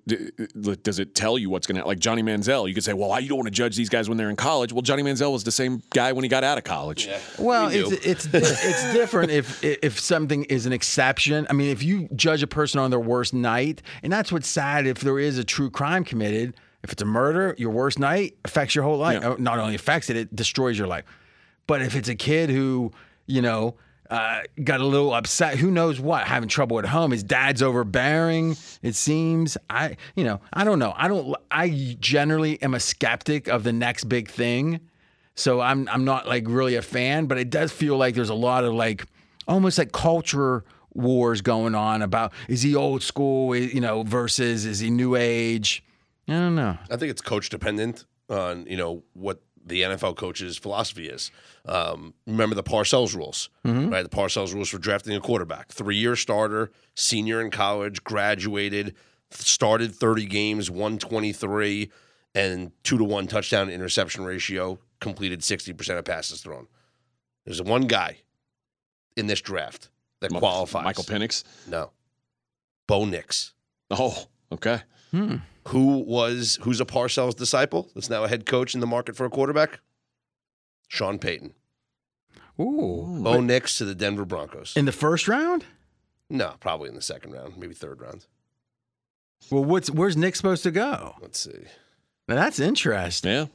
Does 0.84 1.00
it 1.00 1.16
tell 1.16 1.40
you 1.40 1.50
what's 1.50 1.66
going 1.66 1.82
to 1.82 1.88
like 1.88 1.98
Johnny 1.98 2.22
Manziel? 2.22 2.68
You 2.68 2.76
could 2.76 2.84
say, 2.84 2.94
well, 2.94 3.10
why 3.10 3.18
you 3.18 3.28
don't 3.28 3.40
want 3.40 3.48
to 3.48 3.52
judge 3.52 3.76
these 3.76 3.90
guys 3.90 4.08
when 4.08 4.20
they're 4.20 4.30
in 4.30 4.36
college? 4.36 4.72
Well, 4.72 4.84
Johnny 4.84 5.02
Manziel 5.02 5.32
was 5.32 5.44
the 5.44 5.52
same 5.52 5.82
guy 5.90 6.12
when 6.14 6.24
he 6.24 6.30
got 6.30 6.44
out 6.44 6.60
of 6.60 6.64
college. 6.64 7.10
Well, 7.40 7.70
We 7.70 7.78
it's 7.78 8.06
it's 8.06 8.28
it's 8.32 8.94
different 8.94 9.32
if 9.32 9.64
if 9.64 10.00
something 10.00 10.44
is 10.44 10.68
an 10.68 10.74
exception. 10.74 11.48
I 11.50 11.54
mean, 11.54 11.72
if 11.72 11.82
you 11.82 12.08
judge 12.16 12.44
a 12.44 12.48
person 12.48 12.80
on 12.80 12.92
their 12.92 13.00
worst 13.00 13.34
night, 13.34 13.82
and 14.04 14.14
that's 14.14 14.32
what's 14.32 14.48
sad. 14.48 14.86
If 14.86 15.00
there 15.00 15.18
is 15.18 15.40
a 15.40 15.44
true 15.44 15.72
crime 15.72 16.04
committed, 16.04 16.54
if 16.84 16.92
it's 16.92 17.02
a 17.02 17.06
murder, 17.06 17.56
your 17.58 17.72
worst 17.72 18.00
night 18.00 18.38
affects 18.46 18.76
your 18.76 18.84
whole 18.84 18.98
life. 18.98 19.22
Yeah. 19.22 19.32
Uh, 19.32 19.36
Not 19.38 19.60
only 19.60 19.76
affects 19.76 20.10
it, 20.10 20.18
it 20.18 20.36
destroys 20.36 20.78
your 20.78 20.88
life. 20.88 21.06
But 21.68 21.82
if 21.82 21.96
it's 21.96 22.10
a 22.10 22.16
kid 22.16 22.50
who 22.50 22.92
you 23.28 23.42
know 23.42 23.76
uh, 24.10 24.42
got 24.64 24.80
a 24.80 24.86
little 24.86 25.14
upset, 25.14 25.58
who 25.58 25.70
knows 25.70 26.00
what, 26.00 26.26
having 26.26 26.50
trouble 26.50 26.80
at 26.80 26.86
home, 26.86 27.12
his 27.12 27.24
dad's 27.24 27.62
overbearing. 27.62 28.56
It 28.82 28.96
seems. 28.96 29.58
I 29.70 29.98
you 30.16 30.24
know 30.24 30.42
I 30.52 30.64
don't 30.64 30.80
know. 30.80 30.94
I 30.96 31.08
don't. 31.08 31.36
I 31.52 31.96
generally 32.00 32.62
am 32.62 32.74
a 32.74 32.80
skeptic 32.80 33.48
of 33.48 33.64
the 33.64 33.74
next 33.74 34.06
big 34.06 34.30
thing. 34.30 34.80
So 35.36 35.62
I'm 35.62 35.88
I'm 35.90 36.06
not 36.06 36.28
like 36.28 36.46
really 36.48 36.76
a 36.76 36.82
fan, 36.82 37.28
but 37.28 37.38
it 37.38 37.50
does 37.50 37.72
feel 37.72 37.98
like 37.98 38.16
there's 38.16 38.30
a 38.30 38.36
lot 38.36 38.64
of 38.64 38.74
like 38.74 39.06
almost 39.48 39.78
like 39.78 39.92
culture 39.92 40.64
wars 40.94 41.42
going 41.42 41.76
on 41.76 42.02
about 42.02 42.34
is 42.48 42.62
he 42.62 42.76
old 42.76 43.04
school, 43.04 43.56
you 43.56 43.80
know, 43.80 44.04
versus 44.04 44.66
is 44.66 44.80
he 44.80 44.90
new 44.90 45.16
age? 45.16 45.84
I 46.30 46.34
don't 46.34 46.56
know. 46.56 46.78
I 46.90 46.96
think 46.98 47.12
it's 47.12 47.22
coach 47.22 47.50
dependent 47.50 48.06
on 48.30 48.66
you 48.68 48.78
know 48.78 49.04
what 49.14 49.42
the 49.66 49.82
NFL 49.82 50.16
coach's 50.16 50.58
philosophy 50.58 51.08
is. 51.10 51.32
Um, 51.66 52.14
remember 52.26 52.56
the 52.56 52.64
Parcells 52.64 53.16
rules, 53.16 53.50
right? 53.90 54.04
The 54.04 54.10
Parcells 54.10 54.54
rules 54.54 54.70
for 54.70 54.78
drafting 54.78 55.16
a 55.16 55.20
quarterback: 55.20 55.70
three-year 55.72 56.16
starter, 56.16 56.72
senior 56.96 57.42
in 57.42 57.52
college, 57.52 58.04
graduated, 58.04 58.96
started 59.32 59.94
30 59.94 60.26
games, 60.26 60.72
won 60.72 60.98
23, 60.98 61.92
and 62.36 62.72
two 62.84 62.98
to 62.98 63.04
one 63.04 63.28
touchdown 63.28 63.70
interception 63.70 64.24
ratio, 64.24 64.80
completed 65.00 65.44
60 65.44 65.74
percent 65.74 66.00
of 66.00 66.06
passes 66.06 66.42
thrown. 66.42 66.68
There's 67.46 67.62
one 67.62 67.84
guy 67.88 68.20
in 69.18 69.28
this 69.28 69.42
draft 69.42 69.90
that 70.22 70.32
qualifies. 70.32 70.84
Michael 70.86 71.04
Penix. 71.04 71.44
No, 71.68 71.92
Bo 72.88 73.06
Nix 73.06 73.54
Oh, 73.92 74.26
okay. 74.52 74.82
Who 75.70 76.00
was 76.00 76.58
who's 76.62 76.82
a 76.82 76.86
Parcells 76.86 77.36
disciple 77.36 77.90
that's 77.94 78.10
now 78.10 78.24
a 78.24 78.28
head 78.28 78.46
coach 78.46 78.74
in 78.74 78.80
the 78.80 78.88
market 78.88 79.16
for 79.16 79.26
a 79.26 79.30
quarterback? 79.30 79.80
Sean 80.88 81.20
Payton. 81.20 81.54
Ooh. 82.60 83.20
Bo 83.24 83.40
Nix 83.40 83.78
to 83.78 83.86
the 83.86 83.96
Denver 83.96 84.26
Broncos. 84.26 84.74
In 84.76 84.86
the 84.86 84.92
first 84.92 85.28
round? 85.28 85.66
No, 86.30 86.56
probably 86.60 86.90
in 86.90 86.96
the 86.96 87.02
second 87.02 87.32
round, 87.32 87.58
maybe 87.58 87.74
third 87.74 88.02
round. 88.02 88.26
Well, 89.52 89.64
what's 89.64 89.90
where's 89.90 90.18
Nix 90.18 90.38
supposed 90.40 90.64
to 90.64 90.72
go? 90.72 91.16
Let's 91.22 91.40
see. 91.40 91.66
Now, 92.28 92.36
that's 92.36 92.60
interesting. 92.60 93.32
Yeah. 93.32 93.46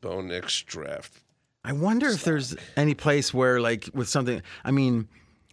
Bo 0.00 0.20
Nix 0.20 0.62
draft. 0.62 1.22
I 1.64 1.72
wonder 1.72 2.08
if 2.08 2.24
there's 2.24 2.56
any 2.76 2.94
place 2.94 3.32
where 3.34 3.60
like 3.60 3.88
with 3.94 4.08
something. 4.08 4.42
I 4.64 4.70
mean, 4.70 5.08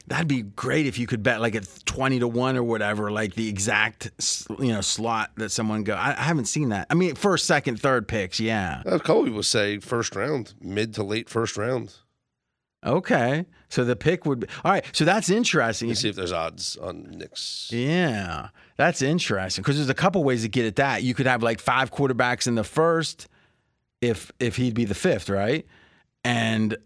that'd 0.08 0.28
be 0.28 0.42
great 0.42 0.88
if 0.88 0.98
you 0.98 1.06
could 1.06 1.22
bet 1.22 1.42
like 1.42 1.56
at 1.56 1.68
twenty 1.86 2.20
to 2.20 2.28
one 2.28 2.58
or 2.58 2.64
whatever, 2.64 3.12
like 3.12 3.36
the 3.36 3.48
exact 3.48 4.12
you 4.60 4.72
know 4.72 4.82
slot 4.82 5.32
that 5.36 5.50
someone 5.50 5.84
go. 5.84 5.96
I, 5.96 6.12
I 6.12 6.24
haven't 6.24 6.46
seen 6.46 6.70
that. 6.70 6.88
I 6.90 6.96
mean, 6.96 7.16
first, 7.16 7.46
second, 7.46 7.80
third 7.80 8.08
picks. 8.08 8.40
Yeah. 8.40 8.82
A 8.86 9.00
couple 9.00 9.26
people 9.26 9.44
say 9.44 9.80
first 9.80 10.16
round, 10.16 10.54
mid 10.62 10.94
to 10.96 11.04
late 11.04 11.30
first 11.30 11.58
round. 11.58 11.96
Okay. 12.86 13.46
So 13.70 13.84
the 13.84 13.96
pick 13.96 14.26
would 14.26 14.42
be 14.42 14.48
all 14.64 14.72
right. 14.72 14.86
So 14.94 15.04
that's 15.04 15.30
interesting. 15.30 15.90
Let's 15.90 16.02
see 16.02 16.10
if 16.10 16.16
there's 16.16 16.32
odds 16.32 16.78
on 16.78 17.04
Nix. 17.18 17.70
Yeah, 17.72 18.50
that's 18.78 19.02
interesting 19.02 19.62
because 19.62 19.76
there's 19.76 19.90
a 19.90 19.94
couple 19.94 20.24
ways 20.24 20.44
to 20.44 20.50
get 20.50 20.66
at 20.66 20.78
that. 20.78 21.04
You 21.04 21.14
could 21.14 21.26
have 21.26 21.44
like 21.44 21.60
five 21.60 21.92
quarterbacks 21.92 22.48
in 22.48 22.56
the 22.56 22.64
first, 22.64 23.28
if 24.00 24.32
if 24.40 24.56
he'd 24.56 24.74
be 24.74 24.86
the 24.86 24.96
fifth, 24.96 25.30
right? 25.30 25.66
And 26.24 26.78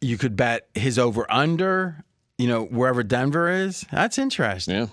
you 0.00 0.16
could 0.16 0.36
bet 0.36 0.68
his 0.74 0.98
over 0.98 1.26
under. 1.30 2.04
You 2.38 2.48
know, 2.48 2.64
wherever 2.64 3.02
Denver 3.02 3.48
is. 3.50 3.86
That's 3.90 4.18
interesting. 4.18 4.74
Yeah. 4.76 4.86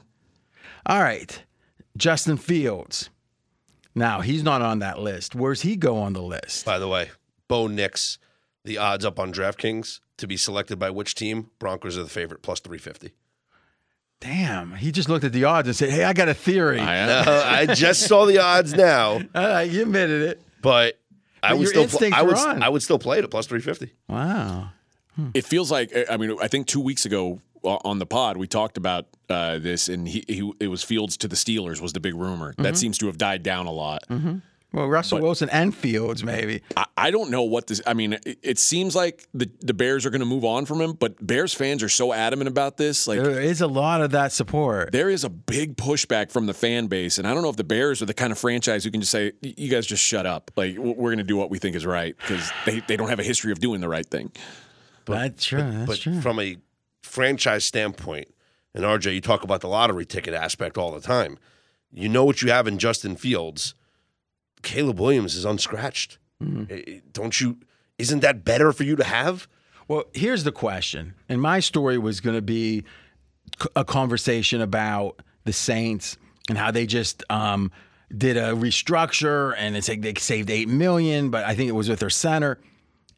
All 0.85 1.01
right, 1.01 1.43
Justin 1.97 2.37
Fields. 2.37 3.09
Now 3.95 4.21
he's 4.21 4.43
not 4.43 4.61
on 4.61 4.79
that 4.79 4.99
list. 4.99 5.35
Where's 5.35 5.61
he 5.61 5.75
go 5.75 5.97
on 5.97 6.13
the 6.13 6.21
list? 6.21 6.65
By 6.65 6.79
the 6.79 6.87
way, 6.87 7.11
Bo 7.47 7.67
Nix, 7.67 8.17
the 8.65 8.77
odds 8.77 9.05
up 9.05 9.19
on 9.19 9.31
DraftKings 9.33 9.99
to 10.17 10.27
be 10.27 10.35
selected 10.37 10.79
by 10.79 10.89
which 10.89 11.15
team? 11.15 11.49
Broncos 11.59 11.97
are 11.97 12.03
the 12.03 12.09
favorite, 12.09 12.41
plus 12.41 12.59
350. 12.59 13.13
Damn, 14.19 14.75
he 14.75 14.91
just 14.91 15.09
looked 15.09 15.25
at 15.25 15.33
the 15.33 15.43
odds 15.43 15.67
and 15.67 15.75
said, 15.75 15.89
"Hey, 15.89 16.05
I 16.05 16.13
got 16.13 16.29
a 16.29 16.33
theory." 16.33 16.79
I 16.79 16.95
am. 16.97 17.27
Uh, 17.27 17.43
I 17.45 17.65
just 17.67 18.07
saw 18.07 18.25
the 18.25 18.37
odds 18.39 18.73
now, 18.73 19.13
All 19.35 19.47
right, 19.47 19.69
you 19.69 19.81
admitted 19.81 20.21
it. 20.29 20.41
but 20.61 20.97
I 21.41 21.53
would 21.53 21.67
still 21.67 21.87
pl- 21.87 22.13
I 22.13 22.21
would. 22.21 22.37
I 22.37 22.69
would 22.69 22.81
still 22.81 22.99
play 22.99 23.17
it 23.19 23.25
at 23.25 23.31
plus 23.31 23.47
350. 23.47 23.93
Wow. 24.07 24.69
It 25.33 25.45
feels 25.45 25.71
like 25.71 25.91
I 26.09 26.17
mean 26.17 26.37
I 26.41 26.47
think 26.47 26.67
two 26.67 26.81
weeks 26.81 27.05
ago 27.05 27.39
uh, 27.63 27.77
on 27.85 27.99
the 27.99 28.05
pod 28.05 28.37
we 28.37 28.47
talked 28.47 28.77
about 28.77 29.05
uh, 29.29 29.57
this 29.59 29.87
and 29.89 30.07
he, 30.07 30.23
he 30.27 30.51
it 30.59 30.67
was 30.67 30.83
Fields 30.83 31.17
to 31.17 31.27
the 31.27 31.35
Steelers 31.35 31.81
was 31.81 31.93
the 31.93 31.99
big 31.99 32.15
rumor 32.15 32.51
Mm-hmm. 32.53 32.63
that 32.63 32.77
seems 32.77 32.97
to 32.99 33.05
have 33.07 33.17
died 33.17 33.43
down 33.43 33.67
a 33.67 33.71
lot. 33.71 34.03
Well, 34.75 34.87
Russell 34.87 35.19
Wilson 35.21 35.49
and 35.51 35.75
Fields, 35.75 36.23
maybe. 36.23 36.63
I, 36.75 36.85
I 36.97 37.11
don't 37.11 37.29
know 37.29 37.43
what 37.43 37.67
this. 37.67 37.79
I 37.85 37.93
mean, 37.93 38.13
it, 38.13 38.39
it 38.41 38.57
seems 38.57 38.95
like 38.95 39.27
the 39.31 39.47
the 39.61 39.73
Bears 39.75 40.03
are 40.03 40.09
going 40.09 40.21
to 40.21 40.25
move 40.25 40.43
on 40.43 40.65
from 40.65 40.81
him, 40.81 40.93
but 40.93 41.13
Bears 41.25 41.53
fans 41.53 41.83
are 41.83 41.89
so 41.89 42.11
adamant 42.11 42.47
about 42.47 42.77
this. 42.77 43.07
Like 43.07 43.19
There 43.21 43.39
is 43.39 43.61
a 43.61 43.67
lot 43.67 44.01
of 44.01 44.09
that 44.11 44.31
support. 44.31 44.91
there 44.91 45.11
is 45.11 45.23
a 45.23 45.29
big 45.29 45.77
pushback 45.77 46.31
from 46.31 46.47
the 46.47 46.55
fan 46.55 46.87
base, 46.87 47.19
and 47.19 47.27
I 47.27 47.35
don't 47.35 47.43
know 47.43 47.49
if 47.51 47.55
the 47.55 47.63
Bears 47.63 48.01
are 48.01 48.07
the 48.07 48.15
kind 48.15 48.31
of 48.31 48.39
franchise 48.39 48.83
who 48.83 48.89
can 48.89 49.01
just 49.01 49.11
say, 49.11 49.33
"You 49.43 49.69
guys 49.69 49.85
just 49.85 50.03
shut 50.03 50.25
up." 50.25 50.49
Like 50.55 50.75
we're 50.75 51.09
going 51.11 51.17
to 51.19 51.23
do 51.23 51.37
what 51.37 51.51
we 51.51 51.59
think 51.59 51.75
is 51.75 51.85
right 51.85 52.15
because 52.17 52.51
they 52.65 52.79
they 52.87 52.97
don't 52.97 53.09
have 53.09 53.19
a 53.19 53.23
history 53.23 53.51
of 53.51 53.59
doing 53.59 53.79
the 53.79 53.89
right 53.89 54.07
thing. 54.07 54.31
That's 55.05 55.45
true. 55.45 55.59
That's 55.61 55.85
but 55.85 55.99
true. 55.99 56.21
from 56.21 56.39
a 56.39 56.57
franchise 57.01 57.65
standpoint, 57.65 58.33
and 58.73 58.83
RJ, 58.83 59.13
you 59.13 59.21
talk 59.21 59.43
about 59.43 59.61
the 59.61 59.67
lottery 59.67 60.05
ticket 60.05 60.33
aspect 60.33 60.77
all 60.77 60.91
the 60.91 61.01
time. 61.01 61.37
You 61.91 62.09
know 62.09 62.25
what 62.25 62.41
you 62.41 62.51
have 62.51 62.67
in 62.67 62.79
Justin 62.79 63.15
Fields. 63.15 63.75
Caleb 64.63 64.99
Williams 64.99 65.35
is 65.35 65.45
unscratched. 65.45 66.17
Mm-hmm. 66.41 66.99
Don't 67.11 67.39
you? 67.39 67.57
Isn't 67.99 68.21
that 68.21 68.43
better 68.43 68.73
for 68.73 68.83
you 68.83 68.95
to 68.95 69.03
have? 69.03 69.47
Well, 69.87 70.05
here's 70.13 70.43
the 70.43 70.51
question. 70.51 71.13
And 71.29 71.41
my 71.41 71.59
story 71.59 71.97
was 71.97 72.19
going 72.19 72.35
to 72.35 72.41
be 72.41 72.83
a 73.75 73.85
conversation 73.85 74.61
about 74.61 75.21
the 75.43 75.53
Saints 75.53 76.17
and 76.49 76.57
how 76.57 76.71
they 76.71 76.85
just 76.85 77.23
um, 77.29 77.71
did 78.15 78.37
a 78.37 78.53
restructure 78.53 79.53
and 79.57 79.75
it's 79.75 79.89
like 79.89 80.01
they 80.01 80.13
saved 80.15 80.49
8 80.49 80.67
million, 80.67 81.29
but 81.29 81.43
I 81.45 81.55
think 81.55 81.69
it 81.69 81.73
was 81.73 81.89
with 81.89 81.99
their 81.99 82.09
center. 82.09 82.59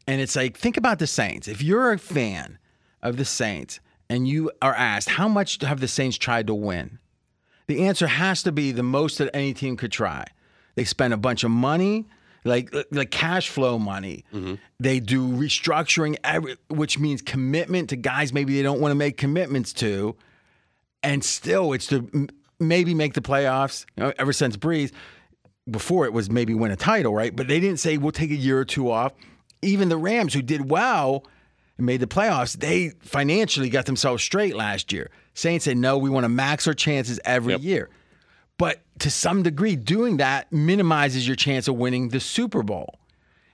And 0.06 0.20
it's 0.20 0.36
like, 0.36 0.56
think 0.56 0.76
about 0.76 0.98
the 0.98 1.06
Saints. 1.06 1.48
If 1.48 1.62
you're 1.62 1.92
a 1.92 1.98
fan 1.98 2.58
of 3.02 3.16
the 3.16 3.24
Saints 3.24 3.80
and 4.08 4.28
you 4.28 4.52
are 4.62 4.74
asked, 4.74 5.10
how 5.10 5.28
much 5.28 5.60
have 5.62 5.80
the 5.80 5.88
Saints 5.88 6.16
tried 6.16 6.46
to 6.46 6.54
win? 6.54 6.98
The 7.66 7.84
answer 7.84 8.06
has 8.06 8.42
to 8.44 8.52
be 8.52 8.70
the 8.72 8.84
most 8.84 9.18
that 9.18 9.34
any 9.34 9.52
team 9.52 9.76
could 9.76 9.90
try. 9.90 10.26
They 10.76 10.84
spend 10.84 11.12
a 11.12 11.16
bunch 11.16 11.42
of 11.42 11.50
money, 11.50 12.06
like 12.44 12.72
like 12.92 13.10
cash 13.10 13.48
flow 13.48 13.78
money. 13.78 14.24
Mm-hmm. 14.32 14.54
They 14.78 15.00
do 15.00 15.26
restructuring, 15.26 16.16
every, 16.22 16.56
which 16.68 16.98
means 16.98 17.22
commitment 17.22 17.90
to 17.90 17.96
guys 17.96 18.32
maybe 18.32 18.54
they 18.54 18.62
don't 18.62 18.80
want 18.80 18.92
to 18.92 18.96
make 18.96 19.16
commitments 19.16 19.72
to, 19.74 20.14
and 21.02 21.24
still 21.24 21.72
it's 21.72 21.88
to 21.88 22.28
maybe 22.60 22.94
make 22.94 23.14
the 23.14 23.20
playoffs. 23.20 23.86
You 23.96 24.04
know, 24.04 24.12
ever 24.18 24.32
since 24.32 24.56
Brees, 24.56 24.92
before 25.68 26.04
it 26.04 26.12
was 26.12 26.30
maybe 26.30 26.54
win 26.54 26.70
a 26.70 26.76
title, 26.76 27.12
right? 27.12 27.34
But 27.34 27.48
they 27.48 27.58
didn't 27.58 27.80
say 27.80 27.96
we'll 27.98 28.12
take 28.12 28.30
a 28.30 28.36
year 28.36 28.58
or 28.58 28.64
two 28.64 28.90
off. 28.90 29.12
Even 29.66 29.88
the 29.88 29.96
Rams, 29.96 30.34
who 30.34 30.42
did 30.42 30.70
well, 30.70 31.24
and 31.76 31.86
made 31.86 32.00
the 32.00 32.06
playoffs, 32.06 32.56
they 32.58 32.90
financially 33.00 33.68
got 33.68 33.86
themselves 33.86 34.22
straight 34.22 34.56
last 34.56 34.92
year. 34.92 35.10
Saints 35.34 35.64
said, 35.66 35.76
no, 35.76 35.98
we 35.98 36.08
want 36.08 36.24
to 36.24 36.28
max 36.28 36.66
our 36.66 36.74
chances 36.74 37.20
every 37.24 37.52
Yep. 37.54 37.62
year. 37.62 37.90
But 38.58 38.80
to 39.00 39.10
some 39.10 39.42
degree, 39.42 39.76
doing 39.76 40.16
that 40.16 40.50
minimizes 40.50 41.26
your 41.26 41.36
chance 41.36 41.68
of 41.68 41.74
winning 41.74 42.08
the 42.08 42.20
Super 42.20 42.62
Bowl. 42.62 42.98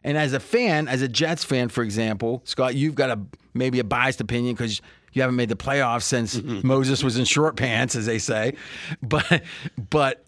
And 0.05 0.17
as 0.17 0.33
a 0.33 0.41
fan, 0.41 0.87
as 0.89 1.03
a 1.03 1.09
Jets 1.09 1.45
fan, 1.45 1.69
for 1.69 1.83
example, 1.83 2.43
Scott, 2.45 2.75
you've 2.75 2.95
got 2.95 3.11
a 3.11 3.21
maybe 3.55 3.79
a 3.81 3.85
biased 3.85 4.21
opinion 4.21 4.55
because 4.55 4.81
you 5.13 5.23
haven't 5.23 5.37
made 5.37 5.49
the 5.49 5.57
playoffs 5.57 6.03
since 6.03 6.37
mm-hmm. 6.37 6.67
Moses 6.67 7.03
was 7.03 7.19
in 7.19 7.25
short 7.25 7.57
pants, 7.57 7.97
as 7.97 8.07
they 8.07 8.19
say. 8.19 8.55
But 9.01 9.43
but 9.91 10.25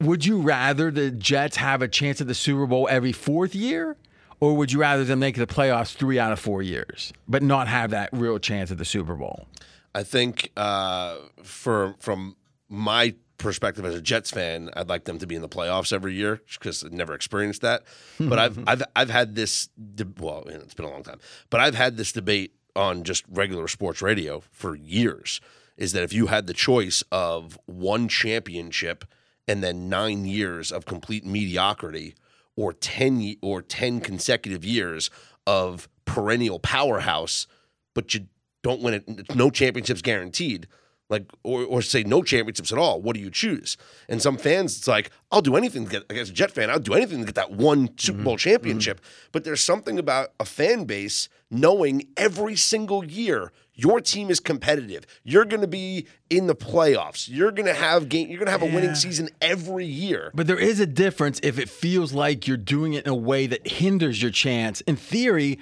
would 0.00 0.24
you 0.24 0.40
rather 0.40 0.90
the 0.90 1.10
Jets 1.10 1.56
have 1.56 1.82
a 1.82 1.88
chance 1.88 2.20
at 2.20 2.26
the 2.26 2.34
Super 2.34 2.66
Bowl 2.66 2.88
every 2.90 3.12
fourth 3.12 3.54
year? 3.54 3.96
Or 4.40 4.56
would 4.56 4.72
you 4.72 4.80
rather 4.80 5.04
them 5.04 5.18
make 5.18 5.36
the 5.36 5.46
playoffs 5.46 5.94
three 5.94 6.18
out 6.18 6.32
of 6.32 6.40
four 6.40 6.62
years, 6.62 7.12
but 7.28 7.42
not 7.42 7.68
have 7.68 7.90
that 7.90 8.08
real 8.12 8.38
chance 8.38 8.70
at 8.70 8.78
the 8.78 8.84
Super 8.84 9.14
Bowl? 9.14 9.46
I 9.94 10.02
think 10.02 10.50
uh, 10.56 11.16
for 11.42 11.94
from 11.98 12.36
my 12.68 13.14
perspective 13.36 13.84
as 13.84 13.94
a 13.94 14.00
Jets 14.02 14.30
fan, 14.30 14.70
I'd 14.76 14.88
like 14.88 15.04
them 15.04 15.18
to 15.18 15.26
be 15.26 15.34
in 15.34 15.42
the 15.42 15.48
playoffs 15.48 15.92
every 15.92 16.14
year 16.14 16.40
because 16.52 16.84
I've 16.84 16.92
never 16.92 17.14
experienced 17.14 17.62
that. 17.62 17.82
But 18.18 18.38
I've 18.38 18.58
I've 18.68 18.82
I've 18.94 19.10
had 19.10 19.34
this 19.34 19.68
de- 19.94 20.06
well, 20.18 20.44
it's 20.46 20.74
been 20.74 20.86
a 20.86 20.90
long 20.90 21.02
time, 21.02 21.18
but 21.50 21.60
I've 21.60 21.74
had 21.74 21.96
this 21.96 22.12
debate 22.12 22.54
on 22.76 23.02
just 23.02 23.24
regular 23.28 23.66
sports 23.68 24.00
radio 24.00 24.42
for 24.50 24.74
years. 24.74 25.40
Is 25.76 25.92
that 25.92 26.02
if 26.02 26.12
you 26.12 26.26
had 26.26 26.46
the 26.46 26.52
choice 26.52 27.02
of 27.10 27.58
one 27.64 28.06
championship 28.08 29.04
and 29.48 29.62
then 29.64 29.88
nine 29.88 30.26
years 30.26 30.70
of 30.70 30.84
complete 30.84 31.24
mediocrity, 31.24 32.14
or 32.60 32.74
ten 32.74 33.36
or 33.40 33.62
ten 33.62 34.00
consecutive 34.00 34.64
years 34.64 35.10
of 35.46 35.88
perennial 36.04 36.58
powerhouse, 36.58 37.46
but 37.94 38.12
you 38.12 38.26
don't 38.62 38.82
win 38.82 38.94
it, 38.94 39.34
no 39.34 39.48
championships 39.48 40.02
guaranteed. 40.02 40.68
Like 41.08 41.24
or, 41.42 41.64
or 41.64 41.82
say 41.82 42.04
no 42.04 42.22
championships 42.22 42.70
at 42.70 42.78
all. 42.78 43.02
What 43.02 43.16
do 43.16 43.20
you 43.20 43.30
choose? 43.30 43.76
And 44.08 44.22
some 44.22 44.36
fans, 44.36 44.78
it's 44.78 44.86
like 44.86 45.10
I'll 45.32 45.42
do 45.42 45.56
anything 45.56 45.86
to 45.86 45.90
get. 45.90 46.12
As 46.16 46.30
a 46.30 46.32
Jet 46.32 46.52
fan, 46.52 46.70
I'll 46.70 46.78
do 46.78 46.94
anything 46.94 47.18
to 47.18 47.24
get 47.24 47.34
that 47.34 47.50
one 47.50 47.98
Super 47.98 48.22
Bowl 48.22 48.34
mm-hmm. 48.34 48.48
championship. 48.48 49.00
Mm-hmm. 49.00 49.28
But 49.32 49.42
there's 49.42 49.64
something 49.64 49.98
about 49.98 50.28
a 50.38 50.44
fan 50.44 50.84
base 50.84 51.28
knowing 51.50 52.06
every 52.16 52.54
single 52.54 53.04
year 53.04 53.50
your 53.80 54.00
team 54.00 54.28
is 54.30 54.40
competitive. 54.40 55.06
You're 55.24 55.46
going 55.46 55.62
to 55.62 55.66
be 55.66 56.06
in 56.28 56.46
the 56.46 56.54
playoffs. 56.54 57.28
You're 57.30 57.50
going 57.50 57.66
to 57.66 57.74
have 57.74 58.10
game. 58.10 58.28
You're 58.28 58.38
going 58.38 58.46
to 58.46 58.52
have 58.52 58.62
a 58.62 58.66
winning 58.66 58.94
season 58.94 59.30
every 59.40 59.86
year. 59.86 60.30
But 60.34 60.46
there 60.46 60.58
is 60.58 60.80
a 60.80 60.86
difference 60.86 61.40
if 61.42 61.58
it 61.58 61.70
feels 61.70 62.12
like 62.12 62.46
you're 62.46 62.58
doing 62.58 62.92
it 62.92 63.06
in 63.06 63.10
a 63.10 63.14
way 63.14 63.46
that 63.46 63.66
hinders 63.66 64.20
your 64.20 64.30
chance. 64.30 64.82
In 64.82 64.96
theory, 64.96 65.58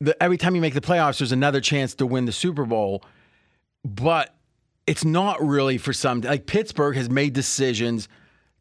the, 0.00 0.20
every 0.22 0.36
time 0.36 0.54
you 0.54 0.60
make 0.60 0.74
the 0.74 0.82
playoffs, 0.82 1.18
there's 1.18 1.32
another 1.32 1.62
chance 1.62 1.94
to 1.94 2.06
win 2.06 2.26
the 2.26 2.32
Super 2.32 2.66
Bowl. 2.66 3.02
But 3.84 4.34
it's 4.86 5.04
not 5.04 5.42
really 5.42 5.78
for 5.78 5.94
some. 5.94 6.20
Like 6.20 6.44
Pittsburgh 6.44 6.96
has 6.96 7.08
made 7.08 7.32
decisions 7.32 8.06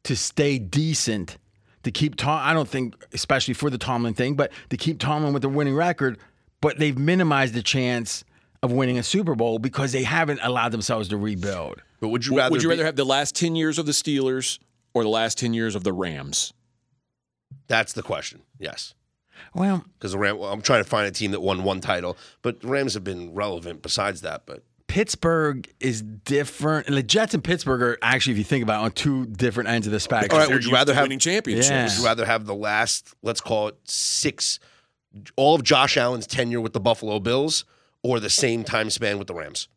to 0.04 0.16
stay 0.16 0.58
decent, 0.58 1.38
to 1.84 1.92
keep 1.92 2.16
Tom. 2.16 2.40
I 2.42 2.54
don't 2.54 2.70
think, 2.70 2.96
especially 3.14 3.56
for 3.56 3.70
the 3.70 3.78
Tomlin 3.78 4.14
thing, 4.14 4.36
but 4.36 4.54
to 4.70 4.78
keep 4.78 5.00
Tomlin 5.00 5.34
with 5.34 5.44
a 5.44 5.50
winning 5.50 5.76
record. 5.76 6.18
But 6.62 6.80
they've 6.80 6.98
minimized 6.98 7.56
the 7.56 7.64
chance 7.64 8.24
of 8.64 8.72
winning 8.72 8.98
a 8.98 9.04
Super 9.04 9.36
Bowl 9.36 9.60
because 9.60 9.92
they 9.92 10.04
haven't 10.04 10.40
allowed 10.44 10.70
themselves 10.72 11.08
to 11.10 11.18
rebuild. 11.18 11.82
But 12.00 12.10
would 12.10 12.26
you 12.26 12.38
rather? 12.38 12.52
Would 12.52 12.64
you 12.64 12.70
be- 12.70 12.78
have 12.78 12.96
the 12.96 13.06
last 13.06 13.36
10 13.36 13.56
years 13.56 13.78
of 13.80 13.86
the 13.86 13.92
Steelers 13.92 14.60
or 14.94 15.04
the 15.04 15.10
last 15.10 15.38
10 15.38 15.54
years 15.54 15.76
of 15.76 15.84
the 15.84 15.94
Rams? 15.94 16.54
That's 17.68 17.94
the 17.94 18.04
question. 18.04 18.42
Yes. 18.60 18.94
Well, 19.56 19.86
because 19.98 20.12
the 20.12 20.18
Ram. 20.18 20.38
Well, 20.38 20.52
I'm 20.52 20.62
trying 20.62 20.84
to 20.84 20.90
find 20.90 21.08
a 21.08 21.12
team 21.12 21.32
that 21.32 21.42
won 21.42 21.64
one 21.64 21.82
title, 21.82 22.18
but 22.42 22.64
Rams 22.64 22.94
have 22.94 23.04
been 23.04 23.34
relevant 23.34 23.82
besides 23.82 24.22
that. 24.22 24.44
But 24.46 24.64
Pittsburgh 24.88 25.68
is 25.80 26.02
different. 26.02 26.88
And 26.88 26.96
the 26.96 27.04
Jets 27.04 27.34
and 27.34 27.44
Pittsburgh 27.44 27.82
are 27.82 27.98
actually, 28.02 28.34
if 28.34 28.38
you 28.38 28.44
think 28.44 28.62
about 28.64 28.82
it, 28.82 28.86
on 28.86 28.92
two 28.92 29.26
different 29.26 29.70
ends 29.70 29.88
of 29.88 29.94
the 29.94 30.00
spectrum. 30.00 30.34
All 30.40 30.46
right, 30.46 30.54
would 30.54 30.64
you 30.66 30.72
rather 30.72 30.94
have- 30.94 31.04
winning 31.04 31.20
championships? 31.20 31.70
Yeah. 31.70 31.86
would 31.86 31.98
you 31.98 32.06
rather 32.06 32.26
have 32.26 32.46
the 32.46 32.54
last, 32.56 33.14
let's 33.24 33.42
call 33.42 33.70
it 33.70 33.76
six, 33.86 34.60
all 35.36 35.56
of 35.56 35.64
Josh 35.64 35.98
Allen's 35.98 36.28
tenure 36.28 36.62
with 36.62 36.74
the 36.74 36.80
Buffalo 36.80 37.20
Bills, 37.20 37.66
or 38.04 38.20
the 38.20 38.30
same 38.30 38.64
time 38.64 38.90
span 38.90 39.18
with 39.18 39.28
the 39.28 39.34
Rams? 39.34 39.68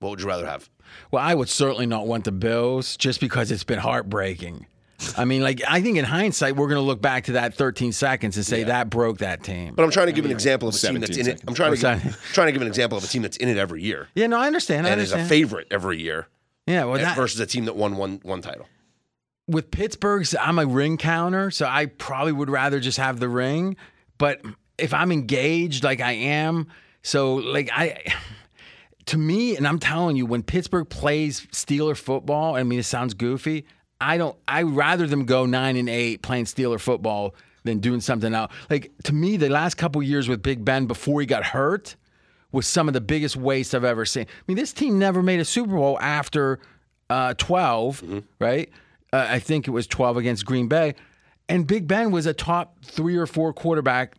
What 0.00 0.10
would 0.10 0.20
you 0.20 0.26
rather 0.26 0.46
have? 0.46 0.70
Well, 1.10 1.22
I 1.22 1.34
would 1.34 1.48
certainly 1.48 1.86
not 1.86 2.06
want 2.06 2.24
the 2.24 2.32
Bills 2.32 2.96
just 2.96 3.20
because 3.20 3.50
it's 3.50 3.64
been 3.64 3.78
heartbreaking. 3.78 4.66
I 5.16 5.24
mean, 5.24 5.42
like, 5.42 5.62
I 5.66 5.80
think 5.80 5.96
in 5.96 6.04
hindsight, 6.04 6.56
we're 6.56 6.68
going 6.68 6.76
to 6.76 6.82
look 6.86 7.00
back 7.00 7.24
to 7.24 7.32
that 7.32 7.54
13 7.54 7.92
seconds 7.92 8.36
and 8.36 8.44
say 8.44 8.64
that 8.64 8.90
broke 8.90 9.18
that 9.18 9.42
team. 9.42 9.74
But 9.74 9.82
I'm 9.82 9.90
trying 9.90 10.08
to 10.08 10.12
give 10.12 10.26
an 10.26 10.30
example 10.30 10.68
of 10.68 10.74
a 10.74 10.78
team 10.78 11.00
that's 11.00 11.16
17 11.16 11.26
in 11.26 11.38
it. 11.38 11.44
I'm 11.48 11.54
trying 11.54 11.74
to 11.74 11.80
give, 11.80 12.30
trying 12.32 12.48
to 12.48 12.52
give 12.52 12.60
an 12.60 12.68
example 12.68 12.98
of 12.98 13.04
a 13.04 13.06
team 13.06 13.22
that's 13.22 13.38
in 13.38 13.48
it 13.48 13.56
every 13.56 13.82
year 13.82 14.08
yeah, 14.14 14.26
no, 14.26 14.38
I 14.38 14.46
understand. 14.46 14.86
I 14.86 14.90
and 14.90 15.00
is 15.00 15.12
a 15.12 15.24
favorite 15.24 15.68
every 15.70 16.00
year 16.02 16.28
yeah, 16.66 16.84
well, 16.84 16.98
that, 16.98 17.16
versus 17.16 17.40
a 17.40 17.46
team 17.46 17.64
that 17.64 17.76
won 17.76 17.96
one 17.96 18.20
one 18.22 18.42
title. 18.42 18.66
with 19.48 19.70
Pittsburgh's, 19.70 20.34
I'm 20.38 20.58
a 20.58 20.66
ring 20.66 20.98
counter, 20.98 21.50
so 21.50 21.66
I 21.66 21.86
probably 21.86 22.32
would 22.32 22.50
rather 22.50 22.78
just 22.78 22.98
have 22.98 23.20
the 23.20 23.28
ring. 23.28 23.76
But 24.18 24.42
if 24.76 24.92
I'm 24.92 25.10
engaged, 25.12 25.82
like 25.82 26.00
I 26.00 26.12
am, 26.12 26.68
so 27.02 27.36
like 27.36 27.70
I, 27.72 28.02
to 29.06 29.18
me, 29.18 29.56
and 29.56 29.66
I'm 29.66 29.78
telling 29.78 30.16
you, 30.16 30.26
when 30.26 30.42
Pittsburgh 30.42 30.88
plays 30.88 31.46
Steeler 31.52 31.96
football, 31.96 32.54
I 32.54 32.62
mean, 32.62 32.78
it 32.78 32.84
sounds 32.84 33.14
goofy. 33.14 33.66
I 34.00 34.16
don't. 34.16 34.36
I 34.48 34.62
rather 34.62 35.06
them 35.06 35.26
go 35.26 35.46
nine 35.46 35.76
and 35.76 35.88
eight 35.88 36.22
playing 36.22 36.44
Steeler 36.44 36.80
football 36.80 37.34
than 37.64 37.78
doing 37.78 38.00
something 38.00 38.34
else. 38.34 38.52
Like 38.70 38.92
to 39.04 39.12
me, 39.12 39.36
the 39.36 39.48
last 39.48 39.74
couple 39.76 40.02
years 40.02 40.28
with 40.28 40.42
Big 40.42 40.64
Ben 40.64 40.86
before 40.86 41.20
he 41.20 41.26
got 41.26 41.44
hurt 41.44 41.96
was 42.52 42.66
some 42.66 42.88
of 42.88 42.94
the 42.94 43.00
biggest 43.00 43.36
waste 43.36 43.74
I've 43.74 43.84
ever 43.84 44.04
seen. 44.04 44.24
I 44.24 44.42
mean, 44.46 44.56
this 44.56 44.72
team 44.72 44.98
never 44.98 45.22
made 45.22 45.40
a 45.40 45.44
Super 45.44 45.76
Bowl 45.76 45.98
after 46.00 46.58
uh, 47.08 47.34
12, 47.34 48.24
right? 48.38 48.70
Uh, 49.12 49.26
I 49.28 49.38
think 49.38 49.68
it 49.68 49.70
was 49.70 49.86
12 49.86 50.16
against 50.16 50.46
Green 50.46 50.68
Bay. 50.68 50.94
And 51.48 51.66
Big 51.66 51.86
Ben 51.86 52.10
was 52.10 52.26
a 52.26 52.34
top 52.34 52.84
three 52.84 53.16
or 53.16 53.26
four 53.26 53.52
quarterback 53.52 54.16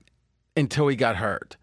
until 0.55 0.87
he 0.87 0.95
got 0.95 1.17
hurt. 1.17 1.57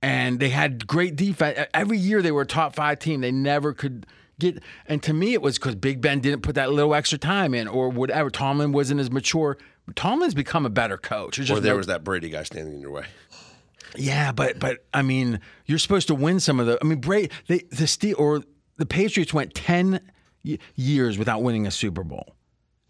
And 0.00 0.38
they 0.38 0.50
had 0.50 0.86
great 0.86 1.16
defense. 1.16 1.58
Every 1.74 1.98
year 1.98 2.22
they 2.22 2.30
were 2.30 2.42
a 2.42 2.46
top 2.46 2.74
five 2.74 2.98
team. 3.00 3.20
They 3.20 3.32
never 3.32 3.72
could 3.72 4.06
get. 4.38 4.62
And 4.86 5.02
to 5.02 5.12
me, 5.12 5.32
it 5.32 5.42
was 5.42 5.58
because 5.58 5.74
Big 5.74 6.00
Ben 6.00 6.20
didn't 6.20 6.42
put 6.42 6.54
that 6.54 6.70
little 6.70 6.94
extra 6.94 7.18
time 7.18 7.52
in 7.54 7.66
or 7.66 7.88
whatever. 7.88 8.30
Tomlin 8.30 8.70
wasn't 8.72 9.00
as 9.00 9.10
mature. 9.10 9.58
Tomlin's 9.96 10.34
become 10.34 10.64
a 10.64 10.70
better 10.70 10.98
coach. 10.98 11.38
Or 11.50 11.58
there 11.60 11.72
no- 11.72 11.78
was 11.78 11.86
that 11.88 12.04
Brady 12.04 12.28
guy 12.30 12.44
standing 12.44 12.74
in 12.74 12.80
your 12.80 12.92
way. 12.92 13.06
yeah, 13.96 14.30
but 14.32 14.60
but 14.60 14.84
I 14.94 15.02
mean, 15.02 15.40
you're 15.66 15.78
supposed 15.78 16.06
to 16.08 16.14
win 16.14 16.38
some 16.40 16.60
of 16.60 16.66
the. 16.66 16.78
I 16.80 16.84
mean, 16.84 17.00
Brady, 17.00 17.30
they, 17.48 17.58
the 17.70 17.86
Steel 17.88 18.14
or 18.18 18.42
the 18.76 18.86
Patriots 18.86 19.34
went 19.34 19.54
ten 19.54 20.00
years 20.76 21.18
without 21.18 21.42
winning 21.42 21.66
a 21.66 21.70
Super 21.72 22.04
Bowl. 22.04 22.34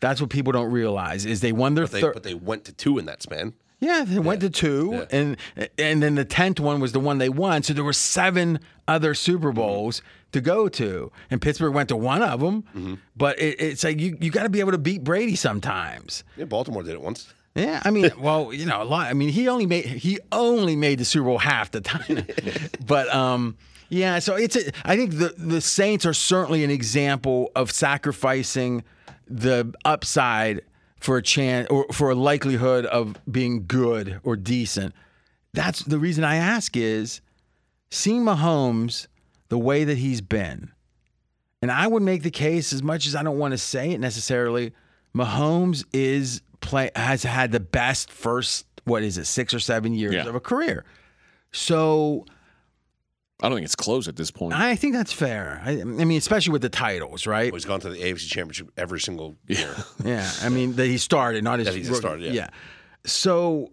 That's 0.00 0.20
what 0.20 0.28
people 0.30 0.52
don't 0.52 0.70
realize 0.70 1.24
is 1.24 1.40
they 1.40 1.52
won 1.52 1.74
their 1.74 1.86
They, 1.86 2.00
third. 2.02 2.14
but 2.14 2.22
they 2.22 2.34
went 2.34 2.64
to 2.66 2.72
two 2.72 2.98
in 2.98 3.06
that 3.06 3.22
span. 3.22 3.54
Yeah, 3.80 4.04
they 4.04 4.18
went 4.18 4.40
to 4.40 4.50
two, 4.50 5.06
and 5.10 5.36
and 5.78 6.02
then 6.02 6.16
the 6.16 6.24
tenth 6.24 6.58
one 6.58 6.80
was 6.80 6.92
the 6.92 7.00
one 7.00 7.18
they 7.18 7.28
won. 7.28 7.62
So 7.62 7.72
there 7.72 7.84
were 7.84 7.92
seven 7.92 8.58
other 8.88 9.14
Super 9.14 9.52
Bowls 9.52 10.02
to 10.32 10.40
go 10.40 10.68
to, 10.68 11.12
and 11.30 11.40
Pittsburgh 11.40 11.72
went 11.74 11.88
to 11.90 11.96
one 11.96 12.22
of 12.22 12.40
them. 12.40 12.98
But 13.16 13.38
it, 13.38 13.60
it's 13.60 13.84
like 13.84 14.00
you 14.00 14.16
you 14.20 14.30
got 14.30 14.42
to 14.42 14.48
be 14.48 14.60
able 14.60 14.72
to 14.72 14.78
beat 14.78 15.04
Brady 15.04 15.36
sometimes. 15.36 16.24
Yeah, 16.36 16.46
Baltimore 16.46 16.82
did 16.82 16.94
it 16.94 17.00
once. 17.00 17.32
Yeah, 17.54 17.80
I 17.84 17.90
mean, 17.90 18.10
well, 18.18 18.52
you 18.52 18.66
know, 18.66 18.82
a 18.82 18.84
lot. 18.84 19.06
I 19.08 19.14
mean, 19.14 19.28
he 19.28 19.48
only 19.48 19.66
made 19.66 19.84
he 19.84 20.18
only 20.32 20.74
made 20.74 20.98
the 20.98 21.04
Super 21.04 21.26
Bowl 21.26 21.38
half 21.38 21.70
the 21.70 21.80
time, 21.80 22.26
but 22.86 23.12
um, 23.14 23.56
yeah. 23.90 24.18
So 24.18 24.34
it's 24.34 24.56
a, 24.56 24.72
I 24.84 24.96
think 24.96 25.12
the 25.12 25.34
the 25.36 25.60
Saints 25.60 26.04
are 26.04 26.14
certainly 26.14 26.64
an 26.64 26.70
example 26.70 27.52
of 27.54 27.70
sacrificing 27.70 28.82
the 29.28 29.72
upside 29.84 30.62
for 31.00 31.16
a 31.16 31.22
chance 31.22 31.66
or 31.70 31.86
for 31.92 32.10
a 32.10 32.14
likelihood 32.14 32.84
of 32.86 33.16
being 33.30 33.66
good 33.66 34.20
or 34.24 34.36
decent. 34.36 34.94
That's 35.54 35.80
the 35.82 35.98
reason 35.98 36.24
I 36.24 36.36
ask 36.36 36.76
is 36.76 37.20
seeing 37.90 38.22
Mahomes 38.24 39.06
the 39.48 39.58
way 39.58 39.84
that 39.84 39.98
he's 39.98 40.20
been. 40.20 40.70
And 41.62 41.70
I 41.72 41.86
would 41.86 42.02
make 42.02 42.22
the 42.22 42.30
case, 42.30 42.72
as 42.72 42.82
much 42.82 43.06
as 43.06 43.16
I 43.16 43.22
don't 43.22 43.38
want 43.38 43.52
to 43.52 43.58
say 43.58 43.90
it 43.90 43.98
necessarily, 44.00 44.72
Mahomes 45.16 45.84
is 45.92 46.42
play 46.60 46.90
has 46.94 47.22
had 47.22 47.50
the 47.52 47.60
best 47.60 48.10
first 48.12 48.66
what 48.84 49.02
is 49.02 49.18
it 49.18 49.26
six 49.26 49.52
or 49.54 49.60
seven 49.60 49.92
years 49.94 50.14
Yeah. 50.14 50.26
of 50.28 50.34
a 50.34 50.40
career. 50.40 50.84
So 51.52 52.26
I 53.40 53.48
don't 53.48 53.56
think 53.56 53.66
it's 53.66 53.76
close 53.76 54.08
at 54.08 54.16
this 54.16 54.32
point. 54.32 54.54
I 54.54 54.74
think 54.74 54.94
that's 54.94 55.12
fair. 55.12 55.62
I, 55.64 55.80
I 55.80 55.84
mean, 55.84 56.18
especially 56.18 56.52
with 56.52 56.62
the 56.62 56.68
titles, 56.68 57.26
right? 57.26 57.52
He's 57.52 57.64
gone 57.64 57.78
to 57.80 57.88
the 57.88 57.96
AFC 57.96 58.26
Championship 58.28 58.70
every 58.76 59.00
single 59.00 59.36
year. 59.46 59.74
Yeah, 60.04 60.30
I 60.42 60.48
mean 60.48 60.74
that 60.76 60.86
he 60.86 60.98
started, 60.98 61.44
not 61.44 61.58
his. 61.58 61.68
That 61.68 61.74
he 61.74 61.82
just 61.82 62.00
started, 62.00 62.34
yeah. 62.34 62.48
So, 63.04 63.70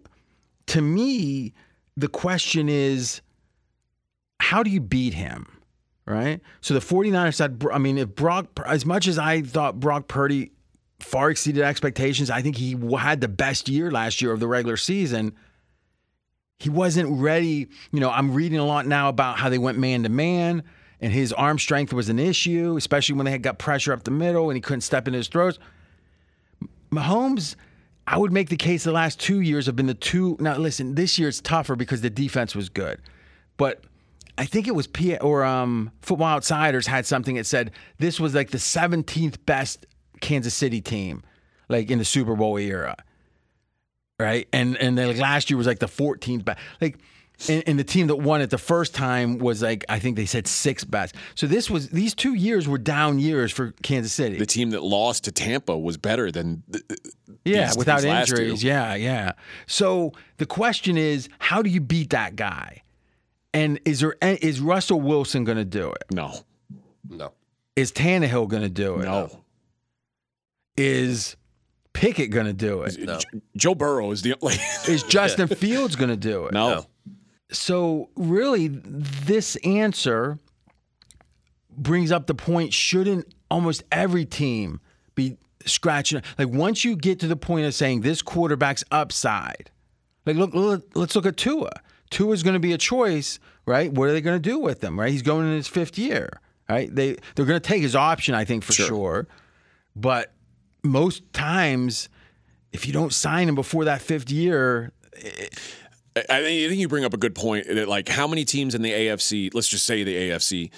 to 0.66 0.80
me, 0.80 1.52
the 1.96 2.08
question 2.08 2.68
is, 2.68 3.22
how 4.40 4.62
do 4.62 4.70
you 4.70 4.80
beat 4.80 5.14
him? 5.14 5.46
Right. 6.04 6.40
So 6.60 6.74
the 6.74 6.80
49ers 6.80 7.34
said, 7.34 7.64
I 7.72 7.78
mean, 7.78 7.98
if 7.98 8.14
Brock, 8.14 8.60
as 8.64 8.86
much 8.86 9.08
as 9.08 9.18
I 9.18 9.42
thought 9.42 9.80
Brock 9.80 10.06
Purdy 10.06 10.52
far 11.00 11.30
exceeded 11.30 11.64
expectations, 11.64 12.30
I 12.30 12.42
think 12.42 12.56
he 12.56 12.76
had 12.96 13.20
the 13.20 13.28
best 13.28 13.68
year 13.68 13.90
last 13.90 14.22
year 14.22 14.30
of 14.30 14.38
the 14.38 14.46
regular 14.46 14.76
season. 14.76 15.34
He 16.58 16.70
wasn't 16.70 17.20
ready. 17.20 17.68
You 17.92 18.00
know, 18.00 18.10
I'm 18.10 18.32
reading 18.32 18.58
a 18.58 18.64
lot 18.64 18.86
now 18.86 19.08
about 19.08 19.38
how 19.38 19.48
they 19.48 19.58
went 19.58 19.78
man 19.78 20.02
to 20.04 20.08
man 20.08 20.62
and 21.00 21.12
his 21.12 21.32
arm 21.32 21.58
strength 21.58 21.92
was 21.92 22.08
an 22.08 22.18
issue, 22.18 22.76
especially 22.76 23.16
when 23.16 23.24
they 23.26 23.30
had 23.30 23.42
got 23.42 23.58
pressure 23.58 23.92
up 23.92 24.04
the 24.04 24.10
middle 24.10 24.48
and 24.48 24.56
he 24.56 24.60
couldn't 24.60 24.80
step 24.80 25.06
in 25.06 25.14
his 25.14 25.28
throws. 25.28 25.58
Mahomes, 26.90 27.56
I 28.06 28.18
would 28.18 28.32
make 28.32 28.48
the 28.48 28.56
case 28.56 28.84
the 28.84 28.92
last 28.92 29.20
two 29.20 29.40
years 29.40 29.66
have 29.66 29.76
been 29.76 29.86
the 29.86 29.94
two. 29.94 30.36
Now, 30.40 30.56
listen, 30.56 30.94
this 30.94 31.18
year 31.18 31.28
it's 31.28 31.40
tougher 31.40 31.76
because 31.76 32.00
the 32.00 32.10
defense 32.10 32.54
was 32.54 32.68
good, 32.68 33.00
but 33.56 33.84
I 34.38 34.46
think 34.46 34.68
it 34.68 34.74
was 34.74 34.86
P 34.86 35.16
or 35.18 35.44
um, 35.44 35.90
Football 36.02 36.28
Outsiders 36.28 36.86
had 36.86 37.06
something 37.06 37.36
that 37.36 37.46
said 37.46 37.72
this 37.98 38.20
was 38.20 38.34
like 38.34 38.50
the 38.50 38.58
17th 38.58 39.36
best 39.44 39.86
Kansas 40.20 40.54
City 40.54 40.80
team, 40.80 41.22
like 41.68 41.90
in 41.90 41.98
the 41.98 42.04
Super 42.04 42.36
Bowl 42.36 42.56
era, 42.58 42.96
right? 44.18 44.48
And 44.52 44.76
and 44.78 44.96
then 44.96 45.08
like 45.08 45.18
last 45.18 45.50
year 45.50 45.56
was 45.58 45.66
like 45.66 45.78
the 45.78 45.86
14th 45.86 46.44
best, 46.44 46.58
like. 46.80 46.98
And, 47.50 47.62
and 47.66 47.78
the 47.78 47.84
team 47.84 48.06
that 48.06 48.16
won 48.16 48.40
it 48.40 48.48
the 48.48 48.56
first 48.56 48.94
time 48.94 49.36
was 49.36 49.60
like 49.60 49.84
I 49.90 49.98
think 49.98 50.16
they 50.16 50.24
said 50.24 50.46
six 50.46 50.84
best. 50.84 51.14
So 51.34 51.46
this 51.46 51.68
was 51.68 51.90
these 51.90 52.14
two 52.14 52.32
years 52.32 52.66
were 52.66 52.78
down 52.78 53.18
years 53.18 53.52
for 53.52 53.72
Kansas 53.82 54.14
City. 54.14 54.38
The 54.38 54.46
team 54.46 54.70
that 54.70 54.82
lost 54.82 55.24
to 55.24 55.32
Tampa 55.32 55.76
was 55.76 55.98
better 55.98 56.32
than 56.32 56.62
th- 56.72 56.82
Yeah, 57.44 57.66
these- 57.66 57.76
without 57.76 57.96
these 58.00 58.06
last 58.06 58.28
two. 58.28 58.36
injuries. 58.36 58.64
Yeah, 58.64 58.94
yeah. 58.94 59.32
So 59.66 60.12
the 60.38 60.46
question 60.46 60.96
is, 60.96 61.28
how 61.38 61.60
do 61.60 61.68
you 61.68 61.82
beat 61.82 62.08
that 62.08 62.36
guy? 62.36 62.80
And 63.52 63.80
is 63.84 64.00
there 64.00 64.16
is 64.22 64.58
Russell 64.60 65.02
Wilson 65.02 65.44
going 65.44 65.58
to 65.58 65.64
do 65.66 65.90
it? 65.92 66.04
No, 66.10 66.38
No. 67.06 67.34
Is 67.76 67.92
Tannehill 67.92 68.48
going 68.48 68.62
to 68.62 68.70
do 68.70 68.94
it? 68.96 69.04
no. 69.04 69.42
Is 70.78 71.36
Pickett 71.96 72.30
going 72.30 72.46
to 72.46 72.52
do 72.52 72.82
it? 72.82 72.98
No. 72.98 73.18
Joe 73.56 73.74
Burrow 73.74 74.10
is 74.10 74.22
the 74.22 74.34
like. 74.40 74.60
Is 74.88 75.02
Justin 75.02 75.48
Fields 75.62 75.96
going 75.96 76.10
to 76.10 76.16
do 76.16 76.46
it? 76.46 76.52
no. 76.52 76.68
No. 76.74 76.86
So 77.52 78.10
really, 78.16 78.68
this 78.68 79.56
answer 79.64 80.38
brings 81.76 82.10
up 82.12 82.26
the 82.26 82.34
point: 82.34 82.72
shouldn't 82.72 83.32
almost 83.50 83.84
every 83.92 84.24
team 84.24 84.80
be 85.14 85.36
scratching? 85.64 86.22
Like 86.38 86.48
once 86.48 86.84
you 86.84 86.96
get 86.96 87.20
to 87.20 87.28
the 87.28 87.36
point 87.36 87.66
of 87.66 87.74
saying 87.74 88.00
this 88.00 88.20
quarterback's 88.22 88.84
upside, 88.90 89.70
like 90.24 90.36
look, 90.36 90.54
look 90.54 90.86
let's 90.94 91.14
look 91.14 91.26
at 91.26 91.36
Tua. 91.36 91.70
Tua 92.10 92.32
is 92.32 92.42
going 92.42 92.54
to 92.54 92.60
be 92.60 92.72
a 92.72 92.78
choice, 92.78 93.38
right? 93.64 93.92
What 93.92 94.08
are 94.08 94.12
they 94.12 94.20
going 94.20 94.40
to 94.40 94.48
do 94.48 94.58
with 94.58 94.82
him? 94.82 94.98
Right? 94.98 95.10
He's 95.12 95.22
going 95.22 95.46
in 95.46 95.52
his 95.54 95.68
fifth 95.68 95.98
year, 95.98 96.40
right? 96.68 96.92
They 96.94 97.16
they're 97.34 97.46
going 97.46 97.60
to 97.60 97.68
take 97.68 97.82
his 97.82 97.96
option, 97.96 98.34
I 98.34 98.44
think, 98.44 98.64
for 98.64 98.72
Sure. 98.72 98.86
sure. 98.86 99.28
But 99.94 100.32
most 100.86 101.32
times, 101.32 102.08
if 102.72 102.86
you 102.86 102.92
don't 102.92 103.12
sign 103.12 103.48
him 103.48 103.54
before 103.54 103.84
that 103.84 104.02
fifth 104.02 104.30
year, 104.30 104.92
I 106.30 106.36
I 106.36 106.42
think, 106.42 106.64
I 106.64 106.68
think 106.68 106.80
you 106.80 106.88
bring 106.88 107.04
up 107.04 107.14
a 107.14 107.18
good 107.18 107.34
point. 107.34 107.66
That 107.66 107.88
like, 107.88 108.08
how 108.08 108.26
many 108.26 108.44
teams 108.44 108.74
in 108.74 108.82
the 108.82 108.90
AFC? 108.90 109.54
Let's 109.54 109.68
just 109.68 109.86
say 109.86 110.02
the 110.02 110.14
AFC. 110.30 110.70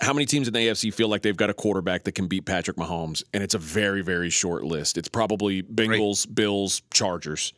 How 0.00 0.12
many 0.12 0.24
teams 0.24 0.48
in 0.48 0.54
the 0.54 0.60
AFC 0.60 0.94
feel 0.94 1.08
like 1.08 1.22
they've 1.22 1.36
got 1.36 1.50
a 1.50 1.54
quarterback 1.54 2.04
that 2.04 2.12
can 2.12 2.26
beat 2.26 2.46
Patrick 2.46 2.76
Mahomes? 2.76 3.22
And 3.34 3.42
it's 3.42 3.54
a 3.54 3.58
very, 3.58 4.02
very 4.02 4.30
short 4.30 4.64
list. 4.64 4.96
It's 4.96 5.08
probably 5.08 5.62
Bengals, 5.62 6.32
Bills, 6.32 6.82
Chargers. 6.90 7.52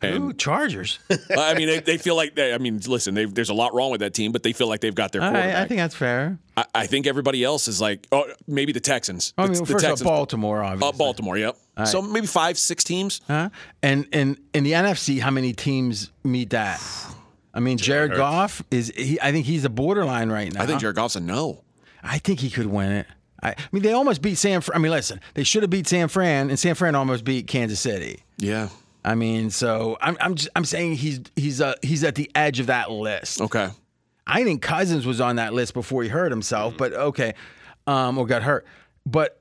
And 0.00 0.24
ooh, 0.24 0.32
Chargers. 0.32 1.00
I 1.36 1.54
mean, 1.54 1.66
they, 1.66 1.80
they 1.80 1.98
feel 1.98 2.14
like 2.14 2.36
they. 2.36 2.54
I 2.54 2.58
mean, 2.58 2.78
listen, 2.86 3.14
they've, 3.14 3.32
there's 3.34 3.48
a 3.48 3.54
lot 3.54 3.74
wrong 3.74 3.90
with 3.90 4.00
that 4.00 4.14
team, 4.14 4.30
but 4.30 4.44
they 4.44 4.52
feel 4.52 4.68
like 4.68 4.80
they've 4.80 4.94
got 4.94 5.10
their 5.10 5.20
quarterback. 5.20 5.54
right, 5.54 5.62
I 5.62 5.66
think 5.66 5.78
that's 5.78 5.96
fair. 5.96 6.38
I, 6.56 6.64
I 6.74 6.86
think 6.86 7.06
everybody 7.08 7.42
else 7.42 7.66
is 7.66 7.80
like, 7.80 8.06
oh, 8.12 8.24
maybe 8.46 8.70
the 8.72 8.78
Texans. 8.80 9.34
I 9.36 9.42
mean, 9.42 9.54
the, 9.54 9.58
well, 9.58 9.66
the 9.66 9.72
first 9.72 9.84
Texans, 9.84 10.02
Baltimore, 10.08 10.62
obviously. 10.62 10.88
uh, 10.88 10.92
Baltimore. 10.92 11.36
Yep. 11.36 11.56
So 11.86 12.00
maybe 12.02 12.26
five, 12.28 12.58
six 12.58 12.84
teams. 12.84 13.20
Huh? 13.26 13.50
And 13.82 14.06
and 14.12 14.38
in 14.54 14.64
the 14.64 14.72
NFC, 14.72 15.18
how 15.20 15.30
many 15.30 15.52
teams 15.52 16.10
meet 16.24 16.50
that? 16.50 16.80
I 17.52 17.60
mean, 17.60 17.76
Jared 17.78 18.10
Hurts. 18.10 18.18
Goff 18.18 18.62
is. 18.70 18.92
He, 18.96 19.20
I 19.20 19.32
think 19.32 19.46
he's 19.46 19.64
a 19.64 19.70
borderline 19.70 20.30
right 20.30 20.52
now. 20.52 20.62
I 20.62 20.66
think 20.66 20.80
Jared 20.80 20.96
Goff's 20.96 21.16
a 21.16 21.20
no. 21.20 21.64
I 22.04 22.18
think 22.18 22.38
he 22.40 22.50
could 22.50 22.66
win 22.66 22.92
it. 22.92 23.06
I, 23.42 23.50
I 23.50 23.54
mean, 23.72 23.82
they 23.82 23.92
almost 23.92 24.22
beat 24.22 24.36
San. 24.36 24.62
I 24.72 24.78
mean, 24.78 24.92
listen, 24.92 25.20
they 25.34 25.44
should 25.44 25.62
have 25.62 25.70
beat 25.70 25.88
San 25.88 26.06
Fran, 26.08 26.50
and 26.50 26.58
San 26.58 26.74
Fran 26.76 26.94
almost 26.94 27.24
beat 27.24 27.46
Kansas 27.48 27.80
City. 27.80 28.22
Yeah. 28.36 28.68
I 29.08 29.14
mean, 29.14 29.48
so 29.48 29.96
I'm 30.02 30.18
I'm 30.20 30.34
just, 30.34 30.50
I'm 30.54 30.66
saying 30.66 30.96
he's 30.96 31.20
he's 31.34 31.62
uh, 31.62 31.74
he's 31.82 32.04
at 32.04 32.14
the 32.14 32.30
edge 32.34 32.60
of 32.60 32.66
that 32.66 32.90
list. 32.90 33.40
Okay. 33.40 33.70
I 34.26 34.44
think 34.44 34.60
Cousins 34.60 35.06
was 35.06 35.20
on 35.20 35.36
that 35.36 35.54
list 35.54 35.72
before 35.72 36.02
he 36.02 36.10
hurt 36.10 36.30
himself, 36.30 36.76
but 36.76 36.92
okay, 36.92 37.32
um, 37.86 38.18
or 38.18 38.26
got 38.26 38.42
hurt. 38.42 38.66
But 39.06 39.40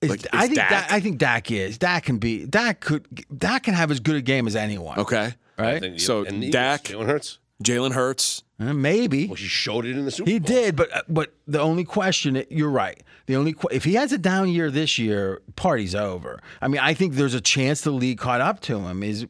is, 0.00 0.10
Like, 0.10 0.26
I 0.32 0.46
think 0.46 0.56
Dak? 0.56 0.70
Dak, 0.70 0.92
I 0.92 1.00
think 1.00 1.18
Dak 1.18 1.50
is 1.50 1.78
Dak 1.78 2.04
can 2.04 2.18
be 2.18 2.44
Dak 2.44 2.80
could 2.80 3.06
Dak 3.38 3.62
can 3.62 3.74
have 3.74 3.90
as 3.90 4.00
good 4.00 4.16
a 4.16 4.22
game 4.22 4.46
as 4.48 4.56
anyone. 4.56 4.98
Okay. 4.98 5.32
right? 5.58 6.00
So, 6.00 6.24
and 6.24 6.42
the 6.42 6.50
Dak- 6.50 6.84
Jalen 6.84 7.06
Hurts. 7.06 7.38
Jalen 7.62 7.92
Hurts. 7.92 8.42
Uh, 8.60 8.72
maybe 8.72 9.26
Well, 9.26 9.34
he 9.34 9.46
showed 9.46 9.84
it 9.84 9.96
in 9.96 10.04
the 10.04 10.12
Super 10.12 10.30
he 10.30 10.38
Bowl. 10.38 10.46
did, 10.46 10.76
but 10.76 10.94
uh, 10.96 11.02
but 11.08 11.34
the 11.48 11.60
only 11.60 11.82
question 11.84 12.44
you're 12.50 12.70
right. 12.70 13.02
The 13.26 13.34
only 13.34 13.52
que- 13.52 13.68
if 13.72 13.82
he 13.84 13.94
has 13.94 14.12
a 14.12 14.18
down 14.18 14.48
year 14.48 14.70
this 14.70 14.96
year, 14.96 15.42
party's 15.56 15.94
over. 15.94 16.40
I 16.62 16.68
mean, 16.68 16.80
I 16.80 16.94
think 16.94 17.14
there's 17.14 17.34
a 17.34 17.40
chance 17.40 17.80
the 17.80 17.90
league 17.90 18.18
caught 18.18 18.40
up 18.40 18.60
to 18.60 18.78
him. 18.78 19.02
Is 19.02 19.26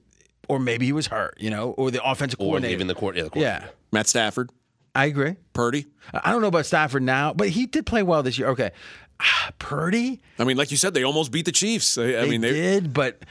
or 0.46 0.58
maybe 0.58 0.84
he 0.84 0.92
was 0.92 1.06
hurt, 1.06 1.36
you 1.40 1.48
know, 1.48 1.70
or 1.70 1.90
the 1.90 2.04
offensive 2.04 2.38
Or 2.38 2.44
coordinator. 2.44 2.74
even 2.74 2.86
the 2.86 2.94
court. 2.94 3.16
Yeah, 3.16 3.28
the 3.32 3.40
yeah, 3.40 3.66
Matt 3.92 4.08
Stafford. 4.08 4.50
I 4.94 5.06
agree. 5.06 5.36
Purdy. 5.54 5.86
I 6.12 6.30
don't 6.30 6.42
know 6.42 6.48
about 6.48 6.66
Stafford 6.66 7.02
now, 7.02 7.32
but 7.32 7.48
he 7.48 7.64
did 7.66 7.86
play 7.86 8.02
well 8.02 8.22
this 8.22 8.38
year. 8.38 8.48
Okay, 8.48 8.72
Ah, 9.20 9.50
Purdy. 9.58 10.20
I 10.38 10.44
mean, 10.44 10.56
like 10.58 10.70
you 10.70 10.76
said, 10.76 10.92
they 10.92 11.02
almost 11.02 11.32
beat 11.32 11.46
the 11.46 11.52
Chiefs. 11.52 11.96
I, 11.96 12.02
I 12.02 12.06
They 12.06 12.28
mean, 12.30 12.40
they, 12.42 12.52
did, 12.52 12.92
but 12.92 13.22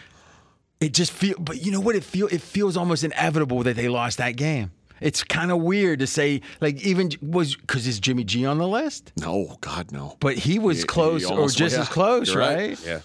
it 0.79 0.93
just 0.93 1.11
feel. 1.11 1.35
But 1.39 1.63
you 1.63 1.71
know 1.71 1.79
what? 1.81 1.95
It 1.95 2.03
feel. 2.03 2.27
It 2.27 2.41
feels 2.41 2.75
almost 2.75 3.03
inevitable 3.03 3.61
that 3.63 3.75
they 3.75 3.89
lost 3.89 4.17
that 4.17 4.35
game. 4.35 4.71
It's 5.03 5.23
kind 5.23 5.51
of 5.51 5.59
weird 5.61 5.99
to 5.99 6.07
say, 6.07 6.41
like, 6.61 6.81
even 6.85 7.11
was 7.21 7.55
because 7.55 7.85
is 7.87 7.99
Jimmy 7.99 8.23
G 8.23 8.45
on 8.45 8.57
the 8.57 8.67
list? 8.67 9.11
no, 9.19 9.57
God, 9.61 9.91
no. 9.91 10.17
But 10.19 10.37
he 10.37 10.59
was 10.59 10.79
he 10.79 10.83
close 10.85 11.25
or 11.25 11.33
almost 11.33 11.57
just 11.57 11.77
was. 11.77 11.87
as 11.87 11.93
close, 11.93 12.35
right. 12.35 12.55
right? 12.69 12.85
Yeah. 12.85 12.99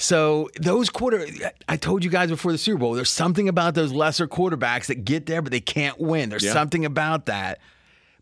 So 0.00 0.48
those 0.60 0.90
quarter, 0.90 1.26
I 1.68 1.76
told 1.76 2.04
you 2.04 2.10
guys 2.10 2.30
before 2.30 2.52
the 2.52 2.58
Super 2.58 2.78
Bowl, 2.78 2.92
there's 2.94 3.10
something 3.10 3.48
about 3.48 3.74
those 3.74 3.90
lesser 3.92 4.28
quarterbacks 4.28 4.86
that 4.86 5.04
get 5.04 5.26
there, 5.26 5.42
but 5.42 5.50
they 5.50 5.60
can't 5.60 5.98
win. 5.98 6.28
There's 6.30 6.44
Yeah. 6.44 6.52
something 6.52 6.84
about 6.84 7.26
that. 7.26 7.58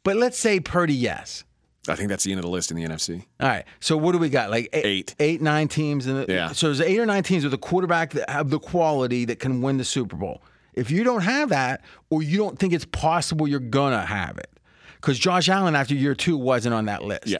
But 0.03 0.17
let's 0.17 0.39
say 0.39 0.59
Purdy, 0.61 0.95
yes. 0.95 1.45
I 1.89 1.95
think 1.95 2.09
that's 2.09 2.25
the 2.25 2.33
end 2.33 2.39
of 2.39 2.45
the 2.45 2.51
list 2.51 2.71
in 2.71 2.77
the 2.77 2.85
NFC. 2.85 3.27
All 3.41 3.49
right. 3.49 3.65
So 3.81 3.97
what 3.97 4.13
do 4.13 4.19
we 4.19 4.29
got? 4.29 4.51
Like 4.51 4.71
Eight. 4.73 5.15
eight, 5.21 5.41
teams. 5.71 6.07
In 6.07 6.17
the, 6.17 6.27
Yeah. 6.29 6.53
So 6.53 6.67
there's 6.67 6.81
eight 6.81 6.99
or 6.99 7.07
nine 7.07 7.23
teams 7.23 7.45
with 7.45 7.55
a 7.55 7.59
quarterback 7.59 8.13
that 8.13 8.29
have 8.31 8.51
the 8.51 8.59
quality 8.59 9.25
that 9.27 9.39
can 9.39 9.63
win 9.63 9.77
the 9.77 9.85
Super 9.85 10.17
Bowl. 10.17 10.43
If 10.77 10.91
you 10.91 11.05
don't 11.05 11.23
have 11.23 11.49
that, 11.49 11.83
or 12.11 12.23
you 12.23 12.37
don't 12.37 12.59
think 12.59 12.73
it's 12.73 12.85
possible 12.85 13.49
you're 13.49 13.61
gonna 13.61 14.05
have 14.05 14.39
it, 14.39 14.51
because 14.97 15.19
Josh 15.19 15.49
Allen 15.49 15.75
after 15.75 15.95
year 15.95 16.15
two 16.15 16.37
wasn't 16.37 16.75
on 16.75 16.85
that 16.87 17.03
list. 17.03 17.27
Yeah. 17.27 17.39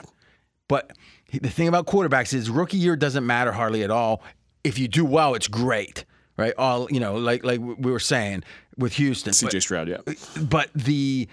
But 0.67 0.91
the 1.31 1.49
thing 1.49 1.67
about 1.67 1.85
quarterbacks 1.85 2.33
is 2.33 2.49
rookie 2.49 2.77
year 2.77 2.95
doesn't 2.95 3.25
matter 3.25 3.51
hardly 3.51 3.83
at 3.83 3.91
all. 3.91 4.21
If 4.63 4.79
you 4.79 4.87
do 4.87 5.05
well, 5.05 5.35
it's 5.35 5.47
great, 5.47 6.03
right? 6.35 6.53
All 6.57 6.87
you 6.91 6.99
know, 6.99 7.15
like 7.15 7.43
like 7.45 7.59
we 7.59 7.91
were 7.91 7.99
saying 7.99 8.43
with 8.77 8.93
Houston. 8.93 9.33
CJ 9.33 9.61
Stroud, 9.61 9.87
yeah. 9.87 9.97
Uh, 10.05 10.13
but 10.41 10.69
the 10.73 11.27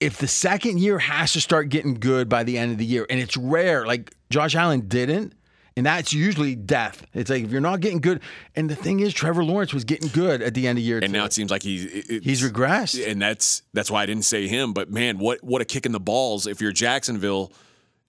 if 0.00 0.18
the 0.18 0.26
second 0.26 0.80
year 0.80 0.98
has 0.98 1.32
to 1.34 1.40
start 1.40 1.68
getting 1.68 1.94
good 1.94 2.28
by 2.28 2.42
the 2.42 2.58
end 2.58 2.72
of 2.72 2.78
the 2.78 2.84
year, 2.84 3.06
and 3.08 3.20
it's 3.20 3.36
rare, 3.36 3.86
like 3.86 4.12
Josh 4.30 4.56
Allen 4.56 4.88
didn't, 4.88 5.34
and 5.76 5.86
that's 5.86 6.12
usually 6.12 6.54
death. 6.54 7.06
It's 7.14 7.30
like 7.30 7.44
if 7.44 7.50
you're 7.50 7.60
not 7.60 7.80
getting 7.80 8.00
good, 8.00 8.20
and 8.54 8.68
the 8.68 8.76
thing 8.76 9.00
is, 9.00 9.14
Trevor 9.14 9.44
Lawrence 9.44 9.72
was 9.72 9.84
getting 9.84 10.08
good 10.10 10.42
at 10.42 10.54
the 10.54 10.66
end 10.68 10.78
of 10.78 10.84
year 10.84 10.98
And 10.98 11.06
two. 11.06 11.12
now 11.18 11.24
it 11.24 11.32
seems 11.32 11.50
like 11.50 11.62
he's 11.62 11.84
he's 12.22 12.42
regressed. 12.42 13.06
and 13.10 13.20
that's 13.20 13.62
that's 13.72 13.90
why 13.90 14.02
I 14.02 14.06
didn't 14.06 14.24
say 14.24 14.48
him. 14.48 14.72
But 14.72 14.90
man, 14.90 15.18
what 15.18 15.42
what 15.42 15.62
a 15.62 15.64
kick 15.64 15.86
in 15.86 15.92
the 15.92 16.00
balls! 16.00 16.46
If 16.46 16.60
you're 16.60 16.72
Jacksonville, 16.72 17.52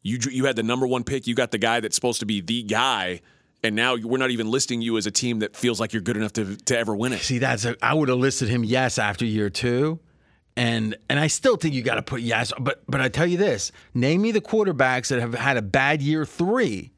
you 0.02 0.20
you 0.30 0.46
had 0.46 0.56
the 0.56 0.64
number 0.64 0.86
one 0.88 1.04
pick, 1.04 1.28
you 1.28 1.36
got 1.36 1.52
the 1.52 1.58
guy 1.58 1.80
that's 1.80 1.96
supposed 1.96 2.20
to 2.20 2.26
be 2.26 2.42
the 2.42 2.64
guy, 2.64 3.22
and 3.64 3.76
now 3.76 3.96
we're 3.96 4.18
not 4.18 4.32
even 4.32 4.50
listing 4.52 4.82
you 4.82 4.98
as 4.98 5.06
a 5.06 5.12
team 5.12 5.40
that 5.40 5.56
feels 5.56 5.80
like 5.80 5.94
you're 5.94 6.02
good 6.02 6.18
enough 6.18 6.34
to 6.34 6.56
to 6.58 6.78
ever 6.78 6.96
win 6.96 7.14
it. 7.14 7.20
See, 7.22 7.38
that's 7.38 7.66
a, 7.66 7.76
I 7.82 7.94
would 7.94 8.10
have 8.10 8.18
listed 8.18 8.50
him 8.50 8.64
yes 8.64 8.98
after 9.00 9.24
year 9.26 9.50
two, 9.50 10.00
and 10.58 10.96
and 11.10 11.20
I 11.20 11.28
still 11.28 11.56
think 11.56 11.74
you 11.74 11.82
got 11.82 11.96
to 11.96 12.02
put 12.02 12.22
yes. 12.22 12.52
But 12.60 12.84
but 12.90 13.00
I 13.00 13.08
tell 13.10 13.26
you 13.26 13.38
this: 13.38 13.72
name 13.94 14.22
me 14.22 14.32
the 14.32 14.42
quarterbacks 14.42 15.08
that 15.08 15.20
have 15.20 15.34
had 15.34 15.56
a 15.58 15.62
bad 15.62 16.02
year 16.02 16.26
three 16.26 16.92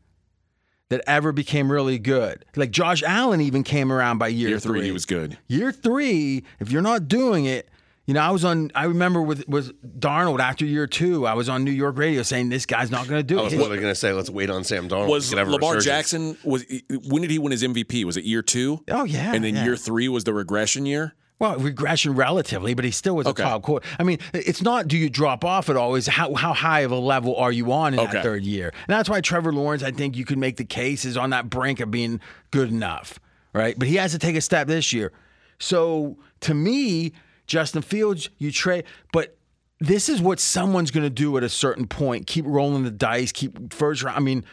that 0.89 1.01
ever 1.07 1.31
became 1.31 1.71
really 1.71 1.97
good. 1.99 2.45
Like 2.55 2.71
Josh 2.71 3.01
Allen 3.03 3.41
even 3.41 3.63
came 3.63 3.91
around 3.91 4.17
by 4.19 4.27
year, 4.27 4.49
Year 4.49 4.59
three, 4.59 4.83
he 4.83 4.91
was 4.91 5.05
good. 5.05 5.37
Year 5.47 5.71
three, 5.71 6.43
if 6.59 6.71
you're 6.71 6.81
not 6.81 7.07
doing 7.07 7.45
it, 7.45 7.69
you 8.07 8.13
know, 8.13 8.19
I 8.19 8.29
was 8.29 8.45
on. 8.45 8.69
I 8.75 8.83
remember 8.85 9.19
with 9.19 9.47
with 9.47 9.73
Darnold 9.99 10.39
after 10.39 10.63
year 10.63 10.85
two, 10.85 11.25
I 11.25 11.33
was 11.33 11.49
on 11.49 11.63
New 11.63 11.71
York 11.71 11.97
radio 11.97 12.21
saying 12.21 12.49
this 12.49 12.67
guy's 12.67 12.91
not 12.91 13.07
going 13.07 13.19
to 13.19 13.23
do 13.23 13.37
I 13.37 13.41
it. 13.41 13.43
was 13.45 13.53
His- 13.53 13.61
literally 13.61 13.81
going 13.81 13.91
to 13.91 13.99
say, 13.99 14.13
let's 14.13 14.29
wait 14.29 14.51
on 14.51 14.63
Sam 14.63 14.87
Darnold. 14.87 15.07
Was 15.07 15.25
He 15.25 15.31
could 15.31 15.39
have 15.39 15.47
a 15.47 15.51
Lamar 15.51 15.73
resurgence. 15.73 15.85
Jackson 16.11 16.37
was 16.43 16.63
when 17.07 17.23
did 17.23 17.31
he 17.31 17.39
win 17.39 17.51
his 17.51 17.63
MVP? 17.63 18.03
Was 18.03 18.15
it 18.15 18.23
year 18.25 18.43
two? 18.43 18.83
oh 18.91 19.05
yeah, 19.05 19.33
and 19.33 19.43
then 19.43 19.55
yeah. 19.55 19.63
year 19.63 19.75
three 19.75 20.07
was 20.07 20.23
the 20.23 20.33
regression 20.35 20.85
year. 20.85 21.15
Well, 21.37 21.57
regression 21.57 22.15
relatively, 22.15 22.73
but 22.73 22.85
he 22.85 22.91
still 22.91 23.15
was 23.17 23.27
Okay. 23.27 23.43
a 23.43 23.45
top 23.45 23.61
quarter. 23.61 23.85
I 23.99 24.03
mean, 24.03 24.19
it's 24.33 24.61
not 24.61 24.87
do 24.87 24.97
you 24.97 25.09
drop 25.09 25.43
off 25.43 25.69
at 25.69 25.75
all, 25.75 25.95
is 25.95 26.07
how, 26.07 26.33
how 26.33 26.53
high 26.53 26.81
of 26.81 26.91
a 26.91 26.95
level 26.97 27.35
are 27.35 27.51
you 27.51 27.71
on 27.73 27.93
in 27.93 27.99
Okay. 27.99 28.13
that 28.13 28.23
third 28.23 28.43
year? 28.43 28.69
And 28.87 28.95
that's 28.95 29.09
why 29.09 29.19
Trevor 29.19 29.51
Lawrence, 29.51 29.83
I 29.83 29.91
think 29.91 30.15
you 30.15 30.23
could 30.23 30.37
make 30.37 30.55
the 30.55 30.63
case, 30.65 31.03
is 31.03 31.17
on 31.17 31.31
that 31.31 31.49
brink 31.49 31.81
of 31.81 31.91
being 31.91 32.21
good 32.51 32.69
enough, 32.69 33.19
right? 33.53 33.77
But 33.77 33.89
he 33.89 33.95
has 33.95 34.11
to 34.13 34.19
take 34.19 34.37
a 34.37 34.41
step 34.41 34.67
this 34.67 34.93
year. 34.93 35.11
So 35.59 36.17
to 36.41 36.53
me, 36.53 37.11
Justin 37.47 37.81
Fields, 37.81 38.29
you 38.37 38.51
trade, 38.51 38.85
but 39.11 39.37
this 39.81 40.07
is 40.07 40.21
what 40.21 40.39
someone's 40.39 40.89
going 40.89 41.03
to 41.03 41.09
do 41.09 41.35
at 41.35 41.43
a 41.43 41.49
certain 41.49 41.85
point. 41.85 42.27
Keep 42.27 42.45
rolling 42.47 42.83
the 42.83 42.91
dice. 42.91 43.33
Keep 43.33 43.73
first 43.73 44.03
round. 44.03 44.15
I 44.17 44.21
mean, 44.21 44.45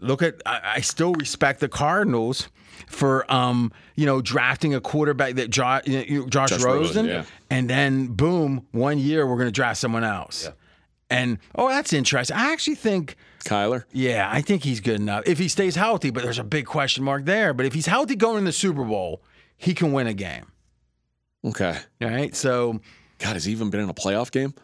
look 0.00 0.22
at. 0.22 0.42
I, 0.46 0.60
I 0.76 0.80
still 0.80 1.12
respect 1.14 1.60
the 1.60 1.68
Cardinals 1.68 2.48
for 2.86 3.30
um 3.32 3.72
you 3.94 4.06
know 4.06 4.20
drafting 4.20 4.74
a 4.74 4.80
quarterback 4.80 5.34
that 5.34 5.50
jo- 5.50 5.80
Josh, 6.28 6.50
Josh 6.50 6.62
Rosen, 6.62 6.64
Rosen, 6.64 7.06
yeah. 7.06 7.24
and 7.50 7.68
then 7.70 8.06
boom, 8.08 8.66
one 8.72 8.98
year 8.98 9.26
we're 9.26 9.36
going 9.36 9.48
to 9.48 9.52
draft 9.52 9.78
someone 9.78 10.04
else. 10.04 10.48
And 11.12 11.38
oh, 11.56 11.68
that's 11.68 11.92
interesting. 11.92 12.36
I 12.36 12.52
actually 12.52 12.76
think. 12.76 13.16
Kyler. 13.44 13.84
Yeah, 13.92 14.28
I 14.30 14.42
think 14.42 14.62
he's 14.64 14.80
good 14.80 15.00
enough 15.00 15.24
if 15.26 15.38
he 15.38 15.48
stays 15.48 15.74
healthy. 15.74 16.10
But 16.10 16.22
there's 16.22 16.38
a 16.38 16.44
big 16.44 16.66
question 16.66 17.02
mark 17.04 17.24
there. 17.24 17.52
But 17.54 17.66
if 17.66 17.72
he's 17.74 17.86
healthy 17.86 18.14
going 18.16 18.38
in 18.38 18.44
the 18.44 18.52
Super 18.52 18.84
Bowl, 18.84 19.22
he 19.56 19.74
can 19.74 19.92
win 19.92 20.06
a 20.06 20.14
game. 20.14 20.46
Okay. 21.44 21.76
All 22.02 22.08
right. 22.08 22.34
So 22.36 22.80
God, 23.18 23.32
has 23.32 23.44
he 23.46 23.52
even 23.52 23.70
been 23.70 23.80
in 23.80 23.88
a 23.88 23.94
playoff 23.94 24.30
game? 24.30 24.54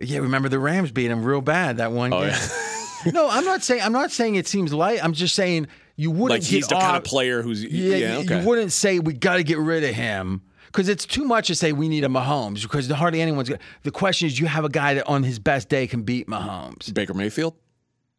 yeah, 0.00 0.18
remember 0.18 0.48
the 0.48 0.58
Rams 0.58 0.90
beat 0.90 1.10
him 1.10 1.22
real 1.22 1.40
bad 1.42 1.76
that 1.76 1.92
one 1.92 2.12
Oh, 2.12 2.20
game. 2.22 2.30
yeah. 2.30 2.48
no, 3.12 3.28
I'm 3.30 3.44
not 3.44 3.62
saying 3.62 3.82
I'm 3.82 3.92
not 3.92 4.10
saying 4.10 4.34
it 4.36 4.46
seems 4.46 4.72
light. 4.72 5.02
I'm 5.02 5.12
just 5.12 5.34
saying 5.34 5.66
you 5.96 6.10
wouldn't 6.10 6.30
Like 6.30 6.42
he's 6.42 6.66
get 6.66 6.74
the 6.76 6.80
kind 6.80 6.96
of 6.96 7.04
player 7.04 7.42
who's 7.42 7.62
Yeah, 7.64 7.96
yeah, 7.96 8.12
you- 8.18 8.24
okay. 8.24 8.40
you 8.40 8.46
wouldn't 8.48 8.72
say 8.72 8.98
we 8.98 9.12
got 9.12 9.36
to 9.36 9.42
get 9.44 9.58
rid 9.58 9.84
of 9.84 9.94
him 9.94 10.42
because 10.66 10.88
it's 10.88 11.04
too 11.04 11.24
much 11.24 11.48
to 11.48 11.54
say 11.54 11.72
we 11.72 11.88
need 11.88 12.04
a 12.04 12.08
Mahomes 12.08 12.62
because 12.62 12.88
hardly 12.90 13.20
anyone's. 13.20 13.48
Gonna, 13.50 13.60
the 13.82 13.90
question 13.90 14.26
is, 14.26 14.38
you 14.40 14.46
have 14.46 14.64
a 14.64 14.70
guy 14.70 14.94
that 14.94 15.06
on 15.06 15.22
his 15.22 15.38
best 15.38 15.68
day 15.68 15.86
can 15.86 16.02
beat 16.02 16.26
Mahomes. 16.28 16.92
Baker 16.94 17.12
Mayfield. 17.14 17.54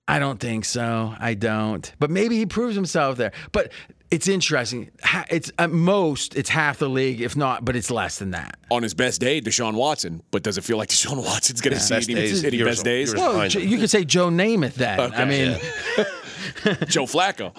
I 0.07 0.19
don't 0.19 0.39
think 0.39 0.65
so. 0.65 1.15
I 1.17 1.33
don't. 1.33 1.89
But 1.97 2.11
maybe 2.11 2.37
he 2.37 2.45
proves 2.45 2.75
himself 2.75 3.17
there. 3.17 3.31
But 3.53 3.71
it's 4.13 4.27
interesting. 4.27 4.91
It's 5.29 5.51
at 5.57 5.71
most 5.71 6.35
it's 6.35 6.49
half 6.49 6.77
the 6.79 6.89
league, 6.89 7.21
if 7.21 7.35
not, 7.35 7.65
but 7.65 7.75
it's 7.75 7.89
less 7.91 8.19
than 8.19 8.31
that. 8.31 8.57
On 8.71 8.83
his 8.83 8.93
best 8.93 9.19
day, 9.21 9.41
Deshaun 9.41 9.73
Watson. 9.75 10.21
But 10.31 10.43
does 10.43 10.57
it 10.57 10.63
feel 10.63 10.77
like 10.77 10.89
Deshaun 10.95 11.23
Watson's 11.23 11.61
going 11.61 11.73
to 11.73 11.79
see 11.79 11.95
Best 11.95 12.09
any, 12.09 12.19
days, 12.19 12.43
any 12.45 12.57
here's- 12.57 12.77
best 12.77 12.85
days? 12.85 13.13
Well, 13.15 13.47
J- 13.49 13.63
you 13.65 13.77
could 13.77 13.89
say 13.89 14.05
Joe 14.05 14.29
Namath 14.29 14.75
then. 14.75 14.99
I 14.99 15.03
Okay. 15.05 15.25
mean, 15.25 15.57
Joe 16.87 17.05
Flacco. 17.05 17.51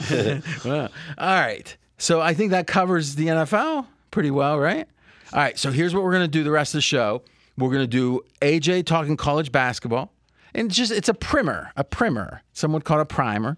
Well, 0.64 0.88
all 1.18 1.34
right. 1.40 1.76
So 1.98 2.20
I 2.20 2.34
think 2.34 2.50
that 2.52 2.66
covers 2.66 3.14
the 3.14 3.26
NFL 3.28 3.86
pretty 4.10 4.30
well, 4.30 4.58
right? 4.58 4.86
All 5.32 5.38
right. 5.40 5.58
So 5.58 5.70
here's 5.70 5.94
what 5.94 6.02
we're 6.04 6.12
going 6.12 6.22
to 6.24 6.28
do 6.28 6.42
the 6.44 6.50
rest 6.50 6.74
of 6.74 6.78
the 6.78 6.82
show. 6.82 7.22
We're 7.58 7.68
going 7.70 7.82
to 7.82 7.86
do 7.86 8.20
AJ 8.40 8.86
talking 8.86 9.16
college 9.16 9.52
basketball. 9.52 10.10
And 10.54 10.70
just 10.70 10.92
it's 10.92 11.08
a 11.08 11.14
primer, 11.14 11.72
a 11.76 11.84
primer. 11.84 12.42
Someone 12.52 12.82
called 12.82 13.00
a 13.00 13.04
primer. 13.04 13.56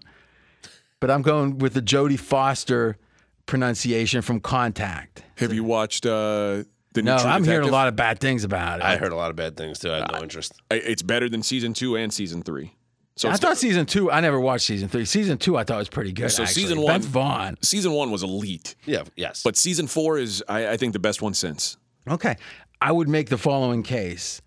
But 0.99 1.11
I'm 1.11 1.21
going 1.21 1.59
with 1.59 1.73
the 1.73 1.81
Jodie 1.81 2.19
Foster 2.19 2.97
pronunciation 3.45 4.21
from 4.21 4.39
Contact. 4.39 5.23
Have 5.37 5.53
you 5.53 5.63
watched 5.63 6.05
uh, 6.05 6.63
the 6.93 7.01
new 7.01 7.03
No, 7.03 7.17
True 7.19 7.29
I'm 7.29 7.43
hearing 7.43 7.67
a 7.69 7.71
lot 7.71 7.87
of 7.87 7.95
bad 7.95 8.19
things 8.19 8.43
about 8.43 8.79
it. 8.79 8.85
I 8.85 8.97
heard 8.97 9.11
a 9.11 9.15
lot 9.15 9.29
of 9.29 9.35
bad 9.35 9.55
things 9.55 9.79
too. 9.79 9.91
I 9.91 9.97
had 9.99 10.11
no 10.11 10.23
interest. 10.23 10.53
I- 10.71 10.75
It's 10.75 11.01
better 11.03 11.29
than 11.29 11.43
season 11.43 11.73
two 11.73 11.95
and 11.95 12.11
season 12.13 12.41
three. 12.41 12.73
So 13.15 13.29
I 13.29 13.31
it's 13.31 13.39
thought 13.39 13.57
season 13.57 13.85
two. 13.87 14.11
I 14.11 14.19
never 14.21 14.39
watched 14.39 14.65
season 14.65 14.89
three. 14.89 15.05
Season 15.05 15.37
two, 15.39 15.57
I 15.57 15.63
thought 15.63 15.77
was 15.79 15.89
pretty 15.89 16.11
good. 16.13 16.29
So 16.31 16.43
actually. 16.43 16.61
season 16.61 16.81
one- 16.81 16.93
Vince 16.93 17.05
Vaughn. 17.05 17.57
season 17.61 17.91
one 17.91 18.11
was 18.11 18.21
elite, 18.23 18.75
Yeah. 18.85 19.03
Yes. 19.15 19.41
but 19.43 19.55
season 19.57 19.87
four 19.87 20.17
is, 20.19 20.43
I, 20.47 20.69
I 20.69 20.77
think, 20.77 20.93
the 20.93 20.99
best 20.99 21.21
one 21.21 21.33
since. 21.33 21.77
Okay. 22.07 22.35
I 22.79 22.91
would 22.91 23.07
make 23.09 23.29
the 23.29 23.37
following 23.39 23.81
case 23.81 24.41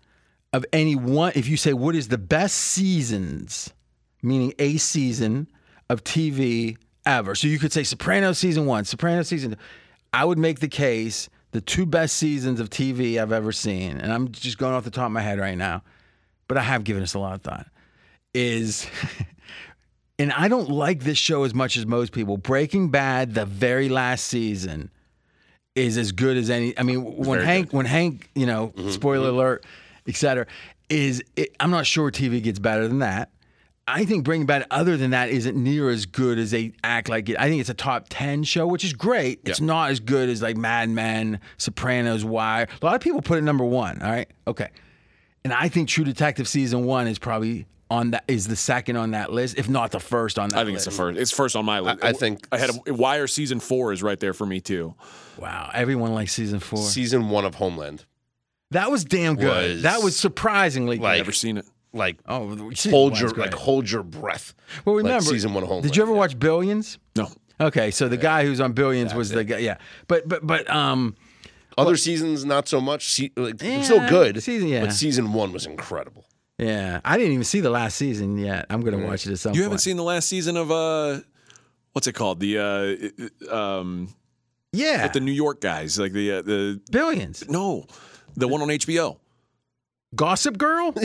of 0.53 0.65
any 0.71 0.95
one, 0.95 1.33
if 1.35 1.47
you 1.49 1.57
say, 1.57 1.73
what 1.73 1.95
is 1.95 2.07
the 2.09 2.17
best 2.17 2.55
seasons, 2.57 3.73
meaning 4.23 4.53
a 4.57 4.77
season 4.77 5.47
of 5.91 6.03
TV 6.03 6.77
ever? 7.05 7.35
So 7.35 7.47
you 7.47 7.59
could 7.59 7.73
say 7.73 7.83
Sopranos 7.83 8.39
season 8.39 8.65
one, 8.65 8.85
Sopranos 8.85 9.27
season 9.27 9.51
two. 9.51 9.57
I 10.13 10.25
would 10.25 10.37
make 10.37 10.59
the 10.59 10.67
case 10.67 11.29
the 11.51 11.61
two 11.61 11.85
best 11.85 12.15
seasons 12.15 12.59
of 12.59 12.69
TV 12.69 13.21
I've 13.21 13.31
ever 13.31 13.51
seen, 13.51 13.97
and 13.97 14.11
I'm 14.11 14.31
just 14.31 14.57
going 14.57 14.73
off 14.73 14.83
the 14.83 14.91
top 14.91 15.05
of 15.05 15.11
my 15.11 15.21
head 15.21 15.39
right 15.39 15.57
now, 15.57 15.83
but 16.47 16.57
I 16.57 16.61
have 16.61 16.83
given 16.83 17.01
this 17.01 17.13
a 17.13 17.19
lot 17.19 17.35
of 17.35 17.41
thought, 17.41 17.67
is. 18.33 18.87
And 20.21 20.31
I 20.31 20.49
don't 20.49 20.69
like 20.69 20.99
this 20.99 21.17
show 21.17 21.45
as 21.45 21.55
much 21.55 21.77
as 21.77 21.87
most 21.87 22.11
people. 22.11 22.37
Breaking 22.37 22.89
Bad, 22.91 23.33
the 23.33 23.43
very 23.43 23.89
last 23.89 24.27
season, 24.27 24.91
is 25.73 25.97
as 25.97 26.11
good 26.11 26.37
as 26.37 26.51
any. 26.51 26.77
I 26.77 26.83
mean, 26.83 27.03
when 27.03 27.39
Very 27.39 27.45
Hank, 27.45 27.73
when 27.73 27.87
Hank, 27.87 28.29
you 28.35 28.45
know, 28.45 28.67
mm-hmm, 28.67 28.91
spoiler 28.91 29.29
mm-hmm. 29.29 29.37
alert, 29.37 29.65
et 30.07 30.15
cetera, 30.15 30.45
is 30.89 31.23
it, 31.35 31.55
I'm 31.59 31.71
not 31.71 31.87
sure 31.87 32.11
TV 32.11 32.43
gets 32.43 32.59
better 32.59 32.87
than 32.87 32.99
that. 32.99 33.31
I 33.93 34.05
think 34.05 34.23
Breaking 34.23 34.45
Bad, 34.45 34.65
other 34.71 34.95
than 34.97 35.11
that, 35.11 35.29
isn't 35.29 35.55
near 35.55 35.89
as 35.89 36.05
good 36.05 36.37
as 36.39 36.51
they 36.51 36.73
act 36.83 37.09
like 37.09 37.27
it. 37.29 37.37
I 37.39 37.47
think 37.49 37.59
it's 37.61 37.69
a 37.69 37.73
top 37.73 38.07
ten 38.09 38.43
show, 38.43 38.65
which 38.67 38.83
is 38.83 38.93
great. 38.93 39.41
It's 39.45 39.59
not 39.61 39.91
as 39.91 39.99
good 39.99 40.29
as 40.29 40.41
like 40.41 40.55
Mad 40.57 40.89
Men, 40.89 41.39
Sopranos, 41.57 42.23
Wire. 42.23 42.67
A 42.81 42.85
lot 42.85 42.95
of 42.95 43.01
people 43.01 43.21
put 43.21 43.37
it 43.37 43.41
number 43.41 43.63
one. 43.65 44.01
All 44.01 44.09
right, 44.09 44.29
okay, 44.47 44.69
and 45.43 45.53
I 45.53 45.67
think 45.69 45.89
True 45.89 46.03
Detective 46.05 46.47
season 46.47 46.85
one 46.85 47.07
is 47.07 47.19
probably 47.19 47.67
on 47.89 48.11
that 48.11 48.23
is 48.29 48.47
the 48.47 48.55
second 48.55 48.95
on 48.95 49.11
that 49.11 49.33
list, 49.33 49.57
if 49.57 49.67
not 49.67 49.91
the 49.91 49.99
first 49.99 50.39
on 50.39 50.47
that. 50.49 50.55
List. 50.55 50.61
I 50.61 50.65
think 50.65 50.75
it's 50.77 50.85
the 50.85 50.91
first. 50.91 51.19
It's 51.19 51.31
first 51.31 51.55
on 51.57 51.65
my 51.65 51.81
list. 51.81 51.99
I 52.01 52.13
think- 52.13 52.47
I 52.51 52.57
had 52.57 52.69
a, 52.87 52.93
Wire 52.93 53.27
season 53.27 53.59
four 53.59 53.91
is 53.91 54.01
right 54.01 54.17
there 54.17 54.33
for 54.33 54.45
me 54.45 54.61
too. 54.61 54.95
Wow, 55.37 55.69
everyone 55.73 56.13
likes 56.13 56.31
season 56.31 56.59
four. 56.61 56.79
Season 56.79 57.29
one 57.29 57.43
of 57.43 57.55
Homeland. 57.55 58.05
that 58.71 58.89
was 58.89 59.03
damn 59.03 59.35
good. 59.35 59.73
Was 59.73 59.81
that 59.83 60.01
was 60.01 60.15
surprisingly 60.15 60.95
good. 60.97 61.03
like- 61.03 61.17
Never 61.17 61.33
seen 61.33 61.57
it. 61.57 61.65
Like 61.93 62.17
Oh, 62.25 62.69
season 62.71 62.91
hold 62.91 63.19
your 63.19 63.31
great. 63.31 63.51
like 63.51 63.53
hold 63.53 63.89
your 63.91 64.03
breath. 64.03 64.53
Well, 64.85 64.95
like 64.95 65.03
remember 65.03 65.25
season 65.25 65.53
one 65.53 65.63
of 65.63 65.69
Homeland. 65.69 65.89
Did 65.91 65.97
you 65.97 66.03
ever 66.03 66.13
watch 66.13 66.39
Billions? 66.39 66.97
No. 67.17 67.27
Okay, 67.59 67.91
so 67.91 68.07
the 68.07 68.17
guy 68.17 68.45
who's 68.45 68.59
on 68.61 68.71
Billions 68.73 69.13
was 69.13 69.29
the 69.29 69.43
guy. 69.43 69.57
Yeah, 69.57 69.77
but 70.07 70.27
but 70.27 70.45
but 70.47 70.69
um, 70.69 71.15
Other 71.77 71.97
seasons 71.97 72.43
not 72.45 72.67
so 72.67 72.79
much. 72.81 73.11
Se- 73.13 73.31
like, 73.35 73.61
Yeah, 73.61 73.81
still 73.83 74.07
good. 74.09 74.41
season- 74.41 74.67
yeah. 74.69 74.81
But 74.81 74.93
season 74.93 75.33
one 75.33 75.51
was 75.51 75.65
incredible. 75.65 76.25
yeah, 76.57 77.01
I 77.05 77.17
didn't 77.17 77.33
even 77.33 77.43
see 77.43 77.59
the 77.59 77.69
last 77.69 77.97
season 77.97 78.37
yet. 78.37 78.65
I'm 78.69 78.81
gonna 78.81 79.05
watch 79.05 79.27
it 79.27 79.31
at 79.33 79.39
some 79.39 79.53
You 79.53 79.61
point. 79.61 79.63
haven't 79.65 79.79
seen 79.79 79.97
the 79.97 80.03
last 80.03 80.27
season 80.29 80.57
of 80.57 80.71
uh, 80.71 81.19
what's 81.93 82.07
it 82.07 82.13
called? 82.13 82.39
The 82.39 82.57
uh, 83.49 83.53
um, 83.55 84.09
Yeah, 84.71 85.03
with 85.03 85.13
the 85.13 85.19
New 85.19 85.31
York 85.33 85.59
guys, 85.61 85.99
like 85.99 86.13
the 86.13 86.31
uh, 86.31 86.41
the 86.41 86.79
Billions. 86.91 87.47
no, 87.49 87.85
the 88.35 88.47
one 88.47 88.61
on 88.61 88.69
HBO. 88.69 89.17
Gossip 90.15 90.57
Girl. 90.57 90.93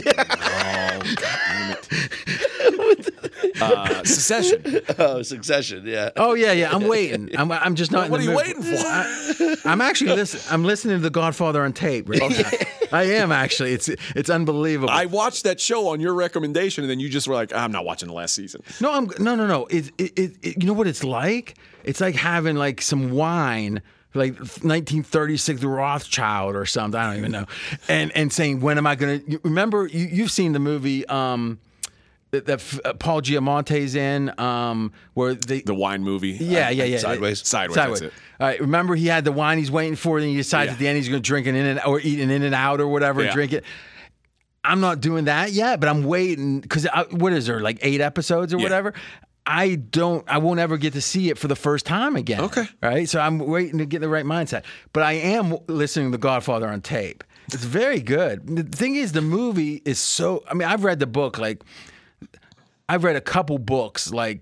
Uh, 3.61 4.05
Secession. 4.05 4.81
Oh, 4.99 5.23
Succession. 5.23 5.85
Yeah. 5.87 6.11
oh 6.17 6.35
yeah, 6.35 6.53
yeah. 6.53 6.71
I'm 6.75 6.87
waiting. 6.89 7.31
I'm 7.39 7.51
I'm 7.53 7.75
just 7.75 7.91
not. 7.93 8.07
in 8.07 8.11
what 8.11 8.21
are 8.21 8.25
the 8.25 8.31
you 8.31 8.37
mood. 8.37 8.47
waiting 8.47 9.57
for? 9.59 9.69
I'm 9.69 9.81
actually 9.81 10.15
listening. 10.15 10.43
I'm 10.51 10.65
listening 10.65 10.97
to 10.97 11.03
The 11.03 11.11
Godfather 11.11 11.63
on 11.63 11.73
tape. 11.73 12.09
Right 12.09 12.21
now. 12.21 12.51
I 12.93 13.05
am 13.05 13.33
actually. 13.33 13.73
It's 13.73 13.89
it's 13.89 14.31
unbelievable. 14.31 14.91
I 14.91 15.07
watched 15.07 15.45
that 15.45 15.61
show 15.61 15.89
on 15.89 16.01
your 16.01 16.15
recommendation, 16.15 16.85
and 16.85 16.91
then 16.91 17.01
you 17.01 17.09
just 17.09 17.29
were 17.29 17.35
like, 17.35 17.55
"I'm 17.55 17.73
not 17.73 17.85
watching 17.85 18.09
the 18.09 18.15
last 18.15 18.35
season." 18.35 18.63
No, 18.81 18.93
I'm 18.93 19.11
no, 19.19 19.35
no, 19.35 19.47
no. 19.47 19.67
It, 19.67 19.91
it, 19.99 20.19
it, 20.19 20.33
it- 20.43 20.63
you 20.63 20.67
know 20.67 20.73
what 20.75 20.87
it's 20.87 21.05
like? 21.05 21.57
It's 21.85 22.01
like 22.01 22.15
having 22.15 22.57
like 22.57 22.81
some 22.83 23.11
wine, 23.13 23.81
like 24.17 24.39
1936 24.39 25.63
Rothschild 25.65 26.57
or 26.57 26.67
something. 26.67 26.99
I 27.01 27.09
don't 27.09 27.19
even 27.19 27.33
know, 27.33 27.47
and 27.89 28.11
and 28.17 28.33
saying 28.33 28.61
when 28.61 28.79
am 28.79 28.87
I 28.87 28.95
going 28.97 29.21
to? 29.25 29.41
Remember, 29.45 29.87
you, 29.87 30.07
you've 30.07 30.31
seen 30.31 30.53
the 30.53 30.59
movie 30.59 31.07
um, 31.07 31.59
that, 32.31 32.47
that 32.47 32.81
uh, 32.85 32.95
Paul 32.95 33.23
Giamatti's 33.23 33.95
in, 33.95 34.39
um, 34.41 34.93
where 35.15 35.35
they. 35.35 35.61
The 35.61 35.75
wine 35.75 36.03
movie. 36.03 36.31
yeah, 36.33 36.71
yeah, 36.71 36.85
yeah. 36.85 36.99
Sideways? 36.99 37.47
Sideways. 37.47 37.75
Sideways. 37.77 38.01
That's 38.01 38.15
it. 38.15 38.21
All 38.41 38.47
right. 38.49 38.61
Remember, 38.61 38.95
he 38.95 39.07
had 39.07 39.25
the 39.25 39.33
wine 39.33 39.59
he's 39.59 39.71
waiting 39.71 39.97
for, 39.97 40.21
then 40.21 40.29
he 40.31 40.37
decides 40.37 40.67
Yeah. 40.69 40.73
at 40.73 40.79
the 40.79 40.89
end 40.89 40.97
he's 40.97 41.09
going 41.09 41.23
to 41.23 41.27
drink 41.27 41.47
an 41.47 41.55
in 41.55 41.67
and 41.67 41.81
or 41.87 42.01
eat 42.01 42.21
an 42.21 42.31
in 42.31 42.43
and 42.43 42.55
out 42.55 42.81
or 42.81 42.89
whatever 42.89 43.23
and 43.23 43.31
drink 43.33 43.53
it. 43.53 43.65
I'm 44.65 44.81
not 44.81 45.01
doing 45.01 45.27
that 45.27 45.53
yet, 45.53 45.79
but 45.79 45.89
I'm 45.89 46.03
waiting 46.03 46.59
because 46.61 46.89
what 47.13 47.33
is 47.33 47.47
there 47.47 47.61
like 47.61 47.79
eight 47.83 48.01
episodes 48.01 48.53
or 48.53 48.57
Yeah. 48.59 48.65
whatever? 48.65 48.95
I 49.47 49.77
don't. 49.77 50.25
I 50.29 50.39
won't 50.39 50.59
ever 50.59 50.77
get 50.77 50.95
to 50.95 51.01
see 51.01 51.31
it 51.31 51.39
for 51.39 51.47
the 51.47 51.57
first 51.57 51.87
time 51.87 52.17
again. 52.17 52.41
Okay. 52.41 52.67
Right. 52.83 53.09
So 53.09 53.21
I'm 53.21 53.39
waiting 53.39 53.79
to 53.79 53.87
get 53.87 54.01
the 54.01 54.09
right 54.09 54.25
mindset. 54.25 54.65
But 54.93 55.05
I 55.05 55.13
am 55.13 55.57
listening 55.69 56.09
to 56.09 56.13
The 56.13 56.21
Godfather 56.21 56.69
on 56.69 56.81
tape. 56.81 57.23
It's 57.53 57.63
very 57.65 58.01
good. 58.01 58.45
The 58.57 58.65
thing 58.65 58.97
is, 58.97 59.13
the 59.13 59.23
movie 59.23 59.81
is 59.85 60.01
so. 60.01 60.43
I 60.51 60.55
mean, 60.55 60.67
I've 60.67 60.83
read 60.83 60.99
the 60.99 61.07
book 61.07 61.39
like 61.39 61.63
I've 62.89 63.05
read 63.05 63.17
a 63.17 63.21
couple 63.21 63.59
books 63.59 64.13
like 64.13 64.41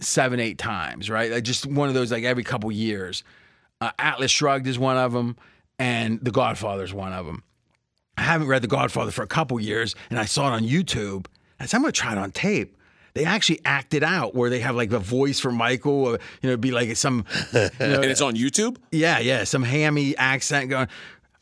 seven, 0.00 0.40
eight 0.40 0.58
times, 0.58 1.10
right? 1.10 1.30
Like 1.30 1.44
just 1.44 1.66
one 1.66 1.88
of 1.88 1.94
those 1.94 2.10
like 2.10 2.24
every 2.24 2.44
couple 2.44 2.72
years. 2.72 3.24
Uh, 3.80 3.90
Atlas 3.98 4.30
Shrugged 4.30 4.66
is 4.66 4.78
one 4.78 4.96
of 4.96 5.12
them, 5.12 5.36
and 5.78 6.20
The 6.22 6.30
Godfather 6.30 6.84
is 6.84 6.92
one 6.92 7.12
of 7.12 7.26
them. 7.26 7.44
I 8.16 8.22
haven't 8.22 8.48
read 8.48 8.62
The 8.62 8.68
Godfather 8.68 9.10
for 9.10 9.22
a 9.22 9.28
couple 9.28 9.60
years, 9.60 9.94
and 10.10 10.18
I 10.18 10.24
saw 10.24 10.48
it 10.48 10.56
on 10.56 10.62
YouTube. 10.62 11.26
I 11.60 11.66
said, 11.66 11.76
I'm 11.76 11.82
going 11.82 11.92
to 11.92 12.00
try 12.00 12.12
it 12.12 12.18
on 12.18 12.32
tape. 12.32 12.76
They 13.18 13.24
actually 13.24 13.60
act 13.64 13.94
it 13.94 14.04
out 14.04 14.34
where 14.34 14.48
they 14.48 14.60
have 14.60 14.76
like 14.76 14.92
a 14.92 14.98
voice 15.00 15.40
for 15.40 15.50
Michael, 15.50 15.92
or, 16.06 16.12
you 16.12 16.18
know, 16.44 16.48
it'd 16.50 16.60
be 16.60 16.70
like 16.70 16.96
some, 16.96 17.24
you 17.52 17.60
know, 17.80 17.96
And 18.00 18.04
it's 18.04 18.20
on 18.20 18.36
YouTube. 18.36 18.76
yeah, 18.92 19.18
yeah, 19.18 19.42
some 19.44 19.64
hammy 19.64 20.16
accent 20.16 20.70
going, 20.70 20.86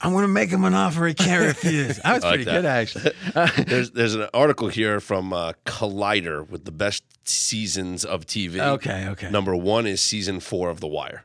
I'm 0.01 0.13
going 0.13 0.23
to 0.25 0.29
make 0.29 0.49
him 0.51 0.65
an 0.65 0.73
offer 0.75 1.07
he 1.07 1.13
can't 1.15 1.45
refuse. 1.55 1.99
That 1.99 2.15
was 2.15 2.25
I 2.25 2.29
like 2.29 2.35
pretty 2.37 2.45
that. 2.45 2.53
good, 2.53 2.65
actually. 2.65 3.65
There's 3.67 3.91
there's 3.91 4.15
an 4.15 4.29
article 4.33 4.69
here 4.69 5.01
from 5.01 5.33
uh, 5.33 5.53
Collider 5.67 6.49
with 6.49 6.65
the 6.65 6.73
best 6.73 7.05
seasons 7.29 8.05
of 8.05 8.27
TV. 8.27 8.59
Okay, 8.61 9.09
okay. 9.09 9.31
Number 9.31 9.55
one 9.55 9.87
is 9.87 10.01
season 10.03 10.41
four 10.41 10.71
of 10.71 10.81
The 10.81 10.87
Wire. 10.89 11.25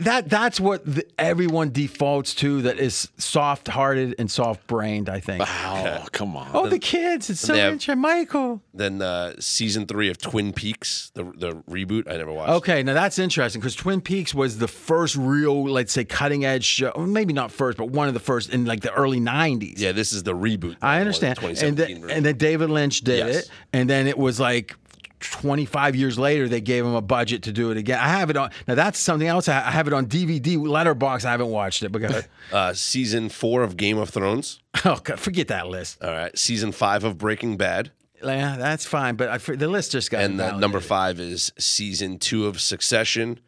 That 0.00 0.28
that's 0.28 0.58
what 0.60 0.84
the, 0.84 1.04
everyone 1.18 1.70
defaults 1.70 2.34
to. 2.36 2.62
That 2.62 2.78
is 2.78 3.08
soft-hearted 3.18 4.14
and 4.18 4.30
soft-brained. 4.30 5.08
I 5.08 5.20
think. 5.20 5.42
Oh, 5.46 6.06
come 6.12 6.36
on. 6.36 6.50
Oh, 6.54 6.68
the 6.68 6.78
kids! 6.78 7.28
It's 7.30 7.40
so 7.40 7.52
They 7.52 7.60
have- 7.60 7.72
interesting, 7.72 8.00
Michael. 8.00 8.62
Then 8.74 9.02
uh, 9.02 9.34
season 9.38 9.86
three 9.86 10.08
of 10.08 10.18
Twin 10.18 10.52
Peaks, 10.52 11.10
the 11.14 11.24
the 11.24 11.52
reboot. 11.70 12.08
I 12.10 12.16
never 12.16 12.32
watched. 12.32 12.52
Okay, 12.52 12.82
now 12.82 12.94
that's 12.94 13.18
interesting 13.18 13.60
because 13.60 13.74
Twin 13.74 14.00
Peaks 14.00 14.34
was 14.34 14.58
the 14.58 14.68
first 14.68 15.16
real, 15.16 15.64
let's 15.64 15.92
say, 15.92 16.04
cutting 16.04 16.44
edge 16.44 16.64
show. 16.64 16.92
Maybe 16.98 17.32
not 17.32 17.50
first, 17.50 17.76
but 17.78 17.90
one 17.90 18.08
of 18.08 18.14
the 18.14 18.20
first 18.20 18.50
in 18.50 18.64
like 18.64 18.80
the 18.80 18.92
early 18.92 19.20
'90s. 19.20 19.78
Yeah, 19.78 19.92
this 19.92 20.12
is 20.12 20.22
the 20.22 20.34
reboot. 20.34 20.76
I 20.82 21.00
understand. 21.00 21.38
Twenty 21.38 21.50
And 21.52 21.76
seventeen. 21.78 22.00
then, 22.02 22.10
and 22.16 22.24
then 22.26 22.36
David 22.38 22.70
Lynch 22.70 23.00
did 23.02 23.18
Yes. 23.26 23.36
it, 23.44 23.50
and 23.72 23.88
then 23.90 24.06
it 24.06 24.16
was 24.18 24.40
like 24.40 24.76
25 25.30 25.96
years 25.96 26.18
later 26.18 26.48
they 26.48 26.60
gave 26.60 26.84
him 26.84 26.94
a 26.94 27.00
budget 27.00 27.42
to 27.44 27.52
do 27.52 27.70
it 27.70 27.76
again. 27.76 27.98
I 27.98 28.08
have 28.08 28.30
it 28.30 28.36
on. 28.36 28.50
Now 28.66 28.74
that's 28.74 28.98
something 28.98 29.28
else. 29.28 29.48
I 29.48 29.58
I 29.58 29.70
have 29.70 29.86
it 29.86 29.92
on 29.92 30.06
DVD, 30.06 30.64
letterbox. 30.66 31.24
I 31.24 31.30
haven't 31.30 31.48
watched 31.50 31.82
it. 31.82 31.90
But 31.90 32.00
go 32.00 32.08
ahead. 32.08 32.28
uh, 32.52 32.72
season 32.74 33.28
four 33.28 33.62
of 33.62 33.76
Game 33.76 33.98
of 33.98 34.10
Thrones. 34.10 34.60
oh, 34.84 35.00
God, 35.02 35.18
forget 35.20 35.48
that 35.48 35.68
list. 35.68 36.02
All 36.02 36.10
right, 36.10 36.36
season 36.36 36.72
five 36.72 37.04
of 37.04 37.18
Breaking 37.18 37.56
Bad, 37.56 37.90
Yeah, 38.22 38.56
that's 38.56 38.86
fine. 38.86 39.16
But 39.16 39.28
I, 39.28 39.38
the 39.38 39.68
list 39.68 39.92
just 39.92 40.10
got 40.10 40.22
and 40.22 40.40
uh, 40.40 40.58
number 40.58 40.80
five 40.80 41.20
is 41.20 41.52
season 41.58 42.18
two 42.18 42.46
of 42.46 42.60
Succession, 42.60 43.40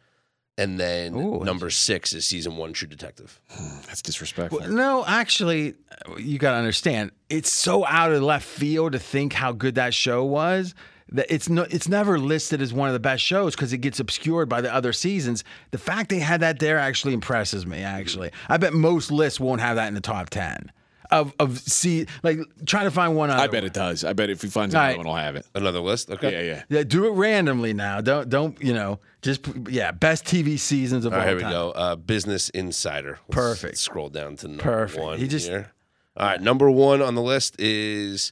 and 0.57 0.79
then 0.79 1.15
Ooh, 1.15 1.43
number 1.43 1.69
six 1.69 2.13
is 2.13 2.25
season 2.25 2.57
one 2.57 2.73
True 2.73 2.87
Detective. 2.87 3.39
That's 3.87 4.01
disrespectful. 4.01 4.67
No, 4.69 5.03
actually, 5.05 5.75
you 6.17 6.37
got 6.37 6.51
to 6.51 6.57
understand. 6.57 7.11
It's 7.29 7.51
so 7.51 7.85
out 7.85 8.11
of 8.11 8.21
left 8.21 8.45
field 8.45 8.93
to 8.93 8.99
think 8.99 9.33
how 9.33 9.51
good 9.51 9.75
that 9.75 9.93
show 9.93 10.23
was. 10.23 10.75
That 11.09 11.27
it's 11.33 11.47
no, 11.49 11.67
it's 11.69 11.87
never 11.87 12.17
listed 12.17 12.61
as 12.61 12.73
one 12.73 12.89
of 12.89 12.93
the 12.93 12.99
best 12.99 13.23
shows 13.23 13.55
because 13.55 13.71
it 13.73 13.77
gets 13.77 13.99
obscured 13.99 14.49
by 14.49 14.61
the 14.61 14.73
other 14.73 14.91
seasons. 14.91 15.43
The 15.71 15.77
fact 15.77 16.09
they 16.09 16.19
had 16.19 16.41
that 16.41 16.59
there 16.59 16.79
actually 16.79 17.13
impresses 17.13 17.65
me. 17.65 17.83
Actually, 17.83 18.31
I 18.49 18.57
bet 18.57 18.73
most 18.73 19.11
lists 19.11 19.39
won't 19.39 19.61
have 19.61 19.75
that 19.75 19.87
in 19.87 19.93
the 19.93 20.01
top 20.01 20.29
ten 20.31 20.71
of 21.11 21.33
of 21.39 21.59
see 21.59 22.07
like 22.23 22.39
trying 22.65 22.85
to 22.85 22.91
find 22.91 23.15
one. 23.15 23.29
Other 23.29 23.43
I 23.43 23.45
bet 23.45 23.61
one. 23.61 23.67
it 23.67 23.73
does. 23.73 24.03
I 24.03 24.13
bet 24.13 24.31
if 24.31 24.41
he 24.41 24.47
finds 24.47 24.73
All 24.73 24.81
another 24.81 24.97
right. 24.97 25.05
one, 25.05 25.15
I'll 25.15 25.23
have 25.23 25.35
it. 25.35 25.45
Another 25.53 25.79
list. 25.79 26.09
Okay. 26.09 26.31
Yeah, 26.31 26.53
yeah. 26.55 26.63
Yeah, 26.69 26.83
do 26.83 27.05
it 27.05 27.11
randomly 27.11 27.73
now. 27.73 28.01
Don't 28.01 28.27
don't 28.27 28.59
you 28.61 28.73
know? 28.73 28.99
Just 29.21 29.47
yeah, 29.69 29.91
best 29.91 30.25
TV 30.25 30.57
seasons 30.57 31.05
of 31.05 31.13
All 31.13 31.19
all, 31.19 31.25
right, 31.25 31.37
here 31.37 31.47
we 31.47 31.51
go. 31.53 31.71
Uh, 31.71 31.95
Business 31.95 32.49
Insider. 32.49 33.19
Let's 33.27 33.35
Perfect. 33.35 33.77
Scroll 33.77 34.09
down 34.09 34.37
to 34.37 34.47
number 34.47 34.63
Perfect. 34.63 35.03
one. 35.03 35.19
He 35.19 35.27
just- 35.27 35.47
here. 35.47 35.71
All 36.17 36.25
right, 36.27 36.41
number 36.41 36.71
one 36.71 37.01
on 37.01 37.13
the 37.13 37.21
list 37.21 37.59
is 37.59 38.31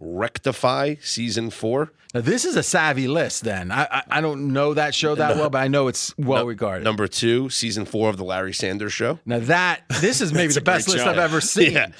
Rectify 0.00 0.94
season 1.02 1.50
four. 1.50 1.92
Now 2.14 2.22
this 2.22 2.44
is 2.44 2.56
a 2.56 2.62
savvy 2.62 3.06
list. 3.06 3.44
Then 3.44 3.70
I 3.70 3.84
I, 3.90 4.02
I 4.10 4.20
don't 4.20 4.52
know 4.52 4.74
that 4.74 4.94
show 4.94 5.14
that 5.14 5.36
well, 5.36 5.50
but 5.50 5.58
I 5.58 5.68
know 5.68 5.88
it's 5.88 6.16
well 6.18 6.46
regarded. 6.46 6.84
Number 6.84 7.06
two, 7.06 7.48
season 7.50 7.84
four 7.84 8.08
of 8.08 8.16
the 8.16 8.24
Larry 8.24 8.52
Sanders 8.54 8.92
Show. 8.92 9.18
Now 9.26 9.38
that 9.40 9.82
this 10.00 10.20
is 10.20 10.32
maybe 10.32 10.52
the 10.52 10.60
best 10.62 10.88
list 10.88 11.04
show. 11.04 11.10
I've 11.10 11.18
ever 11.18 11.40
seen. 11.40 11.72
Yeah. 11.72 11.92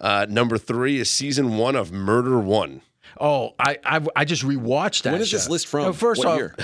Uh, 0.00 0.26
number 0.28 0.56
three 0.56 0.98
is 1.00 1.10
season 1.10 1.56
one 1.58 1.74
of 1.74 1.90
Murder 1.92 2.38
One. 2.38 2.80
Oh, 3.20 3.54
I, 3.58 3.78
I 3.84 4.06
I 4.14 4.24
just 4.24 4.44
rewatched 4.44 5.02
that. 5.02 5.12
When 5.12 5.20
is 5.20 5.30
this 5.32 5.48
list 5.48 5.66
from? 5.66 5.82
No, 5.86 5.92
first 5.92 6.18
What 6.20 6.28
off, 6.28 6.36
year? 6.38 6.54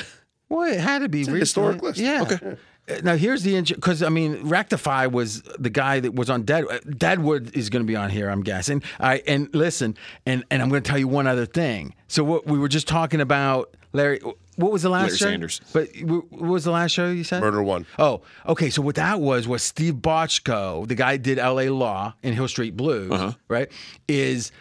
well, 0.49 0.62
it 0.72 0.78
had 0.78 1.01
to 1.01 1.09
be 1.09 1.18
a 1.18 1.20
recently. 1.22 1.40
historic 1.40 1.82
list. 1.82 1.99
Yeah. 1.99 2.22
Okay. 2.22 2.57
Now 3.03 3.16
here's 3.16 3.43
the 3.43 3.61
because 3.62 4.03
I 4.03 4.09
mean 4.11 4.47
Rectify 4.49 5.07
was 5.07 5.43
the 5.59 5.70
guy 5.70 6.01
that 6.01 6.14
was 6.14 6.28
on 6.28 6.43
Dead 6.43 6.64
Deadwood 6.99 7.57
is 7.57 7.70
going 7.70 7.82
to 7.82 7.87
be 7.87 7.97
on 7.97 8.11
here 8.11 8.28
I'm 8.28 8.43
guessing. 8.43 8.82
All 9.01 9.09
right, 9.09 9.22
and 9.26 9.49
listen, 9.55 9.97
and 10.26 10.45
and 10.51 10.61
I'm 10.62 10.68
going 10.68 10.82
to 10.82 10.89
tell 10.89 10.99
you 10.99 11.09
one 11.09 11.26
other 11.26 11.47
thing. 11.47 11.95
So 12.09 12.22
what 12.24 12.47
we 12.47 12.59
were 12.59 12.68
just 12.68 12.87
talking 12.87 13.20
about, 13.20 13.74
Larry. 13.93 14.20
What 14.57 14.70
was 14.70 14.82
the 14.82 14.89
last 14.91 15.03
Larry 15.09 15.16
show? 15.16 15.24
Sanders. 15.26 15.61
But 15.72 15.89
what 16.03 16.30
was 16.30 16.62
the 16.64 16.70
last 16.70 16.93
show 16.93 17.11
you 17.11 17.24
said? 17.24 17.41
Murder 17.41 17.61
One. 17.62 17.87
Oh, 17.99 18.20
okay. 18.47 18.70
So 18.70 18.82
what 18.82 18.95
that 18.97 19.18
was 19.20 19.49
was 19.49 19.62
Steve 19.64 19.95
Bochco, 19.95 20.87
the 20.87 20.95
guy 20.95 21.12
who 21.12 21.18
did 21.18 21.39
L.A. 21.41 21.70
Law 21.70 22.14
in 22.22 22.35
Hill 22.35 22.47
Street 22.47 22.76
Blues, 22.76 23.11
Uh-huh. 23.11 23.32
right? 23.49 23.68
Is 24.07 24.53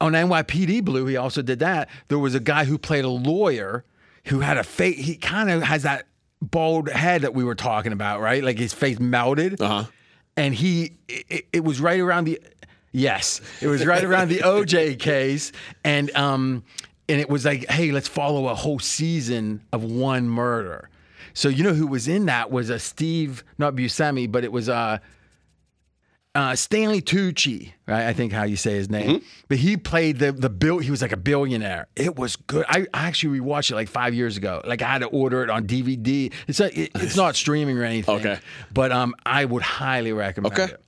on 0.00 0.12
NYPD 0.12 0.84
Blue. 0.84 1.06
He 1.06 1.16
also 1.16 1.42
did 1.42 1.58
that. 1.60 1.88
There 2.08 2.18
was 2.18 2.34
a 2.34 2.40
guy 2.40 2.64
who 2.64 2.78
played 2.78 3.04
a 3.04 3.08
lawyer 3.08 3.84
who 4.26 4.40
had 4.40 4.56
a 4.56 4.62
face. 4.64 4.98
He 5.04 5.16
kind 5.16 5.50
of 5.50 5.62
has 5.62 5.82
that 5.84 6.06
bald 6.42 6.88
head 6.90 7.22
that 7.22 7.32
we 7.34 7.44
were 7.44 7.54
talking 7.54 7.92
about, 7.92 8.20
right? 8.20 8.42
Like 8.44 8.58
his 8.58 8.74
face 8.74 8.98
melted, 9.00 9.60
Uh-huh. 9.60 9.84
and 10.36 10.54
he. 10.54 10.92
It, 11.08 11.46
it 11.52 11.64
was 11.64 11.80
right 11.80 12.00
around 12.00 12.24
the. 12.24 12.38
Yes, 12.94 13.40
it 13.62 13.68
was 13.68 13.86
right 13.86 14.04
around 14.04 14.28
the 14.28 14.40
OJ 14.40 14.98
case, 14.98 15.50
and 15.82 16.14
um, 16.14 16.62
and 17.08 17.20
it 17.20 17.28
was 17.30 17.44
like, 17.46 17.70
hey, 17.70 17.90
let's 17.90 18.08
follow 18.08 18.48
a 18.48 18.54
whole 18.54 18.78
season 18.78 19.62
of 19.72 19.82
one 19.82 20.28
murder. 20.28 20.90
So 21.32 21.48
you 21.48 21.64
know 21.64 21.72
who 21.72 21.86
was 21.86 22.06
in 22.08 22.26
that 22.26 22.50
was 22.50 22.68
a 22.68 22.78
Steve, 22.78 23.44
not 23.56 23.74
Buscemi, 23.74 24.30
but 24.30 24.44
it 24.44 24.52
was 24.52 24.68
uh, 24.68 24.98
uh, 26.34 26.54
Stanley 26.56 27.02
Tucci, 27.02 27.72
right? 27.86 28.06
I 28.06 28.12
think 28.14 28.32
how 28.32 28.44
you 28.44 28.56
say 28.56 28.72
his 28.72 28.88
name. 28.88 29.22
But 29.48 29.58
he 29.58 29.76
played 29.76 30.18
the 30.18 30.32
the 30.32 30.48
bill. 30.48 30.78
He 30.78 30.90
was 30.90 31.02
like 31.02 31.12
a 31.12 31.16
billionaire. 31.16 31.88
It 31.94 32.16
was 32.16 32.36
good. 32.36 32.64
I, 32.68 32.86
I 32.94 33.06
actually 33.06 33.38
rewatched 33.40 33.70
it 33.70 33.74
like 33.74 33.88
five 33.88 34.14
years 34.14 34.36
ago. 34.38 34.62
Like 34.64 34.80
I 34.82 34.86
had 34.88 35.00
to 35.00 35.08
order 35.08 35.42
it 35.42 35.50
on 35.50 35.66
DVD. 35.66 36.32
It's 36.48 36.60
a, 36.60 36.66
it, 36.80 36.90
it's 36.94 37.16
not 37.16 37.36
streaming 37.44 37.76
or 37.78 37.84
anything. 37.84 38.16
Okay. 38.16 38.38
But 38.72 38.92
um, 38.92 39.14
I 39.26 39.44
would 39.44 39.62
highly 39.62 40.12
recommend 40.12 40.54
Okay. 40.58 40.72
it. 40.72 40.82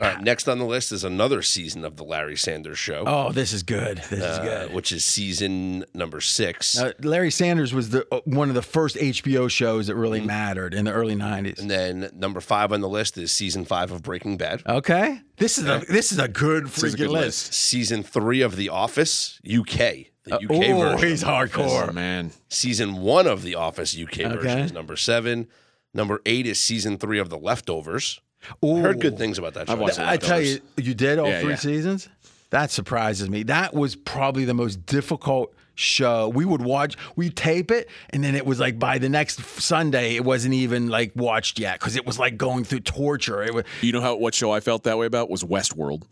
All 0.00 0.08
right, 0.08 0.20
next 0.20 0.48
on 0.48 0.58
the 0.58 0.64
list 0.64 0.90
is 0.90 1.04
another 1.04 1.40
season 1.40 1.84
of 1.84 1.96
the 1.96 2.02
Larry 2.02 2.36
Sanders 2.36 2.80
Show, 2.80 3.04
Oh, 3.06 3.30
this 3.30 3.52
is 3.52 3.62
good. 3.62 3.98
This 3.98 4.18
is 4.18 4.22
uh, 4.24 4.42
good. 4.66 4.74
which 4.74 4.90
is 4.90 5.04
season 5.04 5.84
number 5.94 6.20
six. 6.20 6.76
Uh, 6.76 6.92
Larry 7.00 7.30
Sanders 7.30 7.72
was 7.72 7.90
the 7.90 8.04
uh, 8.12 8.20
one 8.24 8.48
of 8.48 8.56
the 8.56 8.62
first 8.62 8.96
HBO 8.96 9.48
shows 9.48 9.86
that 9.86 9.94
really 9.94 10.20
mattered 10.20 10.74
in 10.74 10.84
the 10.86 10.92
early 10.92 11.14
'90s. 11.14 11.60
and 11.60 11.70
then 11.70 12.10
number 12.12 12.40
five 12.40 12.72
on 12.72 12.80
the 12.80 12.88
list 12.88 13.16
is 13.18 13.30
season 13.30 13.64
five 13.64 13.92
of 13.92 14.02
Breaking 14.02 14.36
Bad. 14.36 14.62
Okay, 14.66 15.20
this 15.36 15.58
is 15.58 15.66
a 15.68 15.84
this 15.88 16.10
is 16.10 16.18
a 16.18 16.26
good 16.26 16.66
This 16.66 16.82
a 16.82 16.86
freaking 16.86 16.96
good 16.96 17.10
list. 17.10 17.50
list. 17.50 17.54
Season 17.54 18.02
three 18.02 18.40
of 18.40 18.56
The 18.56 18.70
Office 18.70 19.40
UK, 19.46 19.76
the 20.24 20.34
UK 20.34 20.50
oh, 20.50 20.78
version. 20.90 21.08
he's 21.08 21.22
Oh, 21.22 21.28
hardcore. 21.28 21.94
man. 21.94 22.32
Season 22.48 22.96
one 22.96 23.28
of 23.28 23.42
The 23.44 23.54
Office 23.54 23.96
UK 23.96 24.16
version 24.16 24.38
Okay. 24.38 24.60
is 24.62 24.72
number 24.72 24.96
seven. 24.96 25.46
Number 25.96 26.20
eight 26.26 26.48
is 26.48 26.58
season 26.58 26.98
three 26.98 27.20
of 27.20 27.30
The 27.30 27.38
Leftovers. 27.38 28.20
Ooh. 28.64 28.76
Heard 28.76 29.00
good 29.00 29.16
things 29.18 29.38
about 29.38 29.54
that 29.54 29.66
show. 29.68 29.72
I've 29.74 29.80
watched 29.80 29.98
I 29.98 30.16
tell 30.16 30.40
you, 30.40 30.60
you 30.76 30.94
did 30.94 31.18
all 31.18 31.28
Yeah, 31.28 31.40
three 31.40 31.50
yeah. 31.50 31.56
seasons. 31.56 32.08
That 32.50 32.70
surprises 32.70 33.28
me. 33.28 33.42
That 33.44 33.74
was 33.74 33.96
probably 33.96 34.44
the 34.44 34.54
most 34.54 34.86
difficult 34.86 35.52
show. 35.74 36.28
We 36.28 36.44
would 36.44 36.62
watch, 36.62 36.96
we 37.16 37.30
tape 37.30 37.72
it, 37.72 37.88
and 38.10 38.22
then 38.22 38.36
it 38.36 38.46
was 38.46 38.60
like 38.60 38.78
by 38.78 38.98
the 38.98 39.08
next 39.08 39.40
Sunday, 39.60 40.14
it 40.14 40.24
wasn't 40.24 40.54
even 40.54 40.88
like 40.88 41.10
watched 41.16 41.58
yet 41.58 41.80
because 41.80 41.96
it 41.96 42.06
was 42.06 42.16
like 42.18 42.36
going 42.36 42.62
through 42.62 42.80
torture. 42.80 43.42
It 43.42 43.52
was, 43.52 43.64
You 43.80 43.90
know 43.92 44.00
how 44.00 44.14
what 44.16 44.34
show 44.34 44.52
I 44.52 44.60
felt 44.60 44.84
that 44.84 44.96
way 44.98 45.06
about 45.06 45.30
was 45.30 45.42
Westworld. 45.42 46.02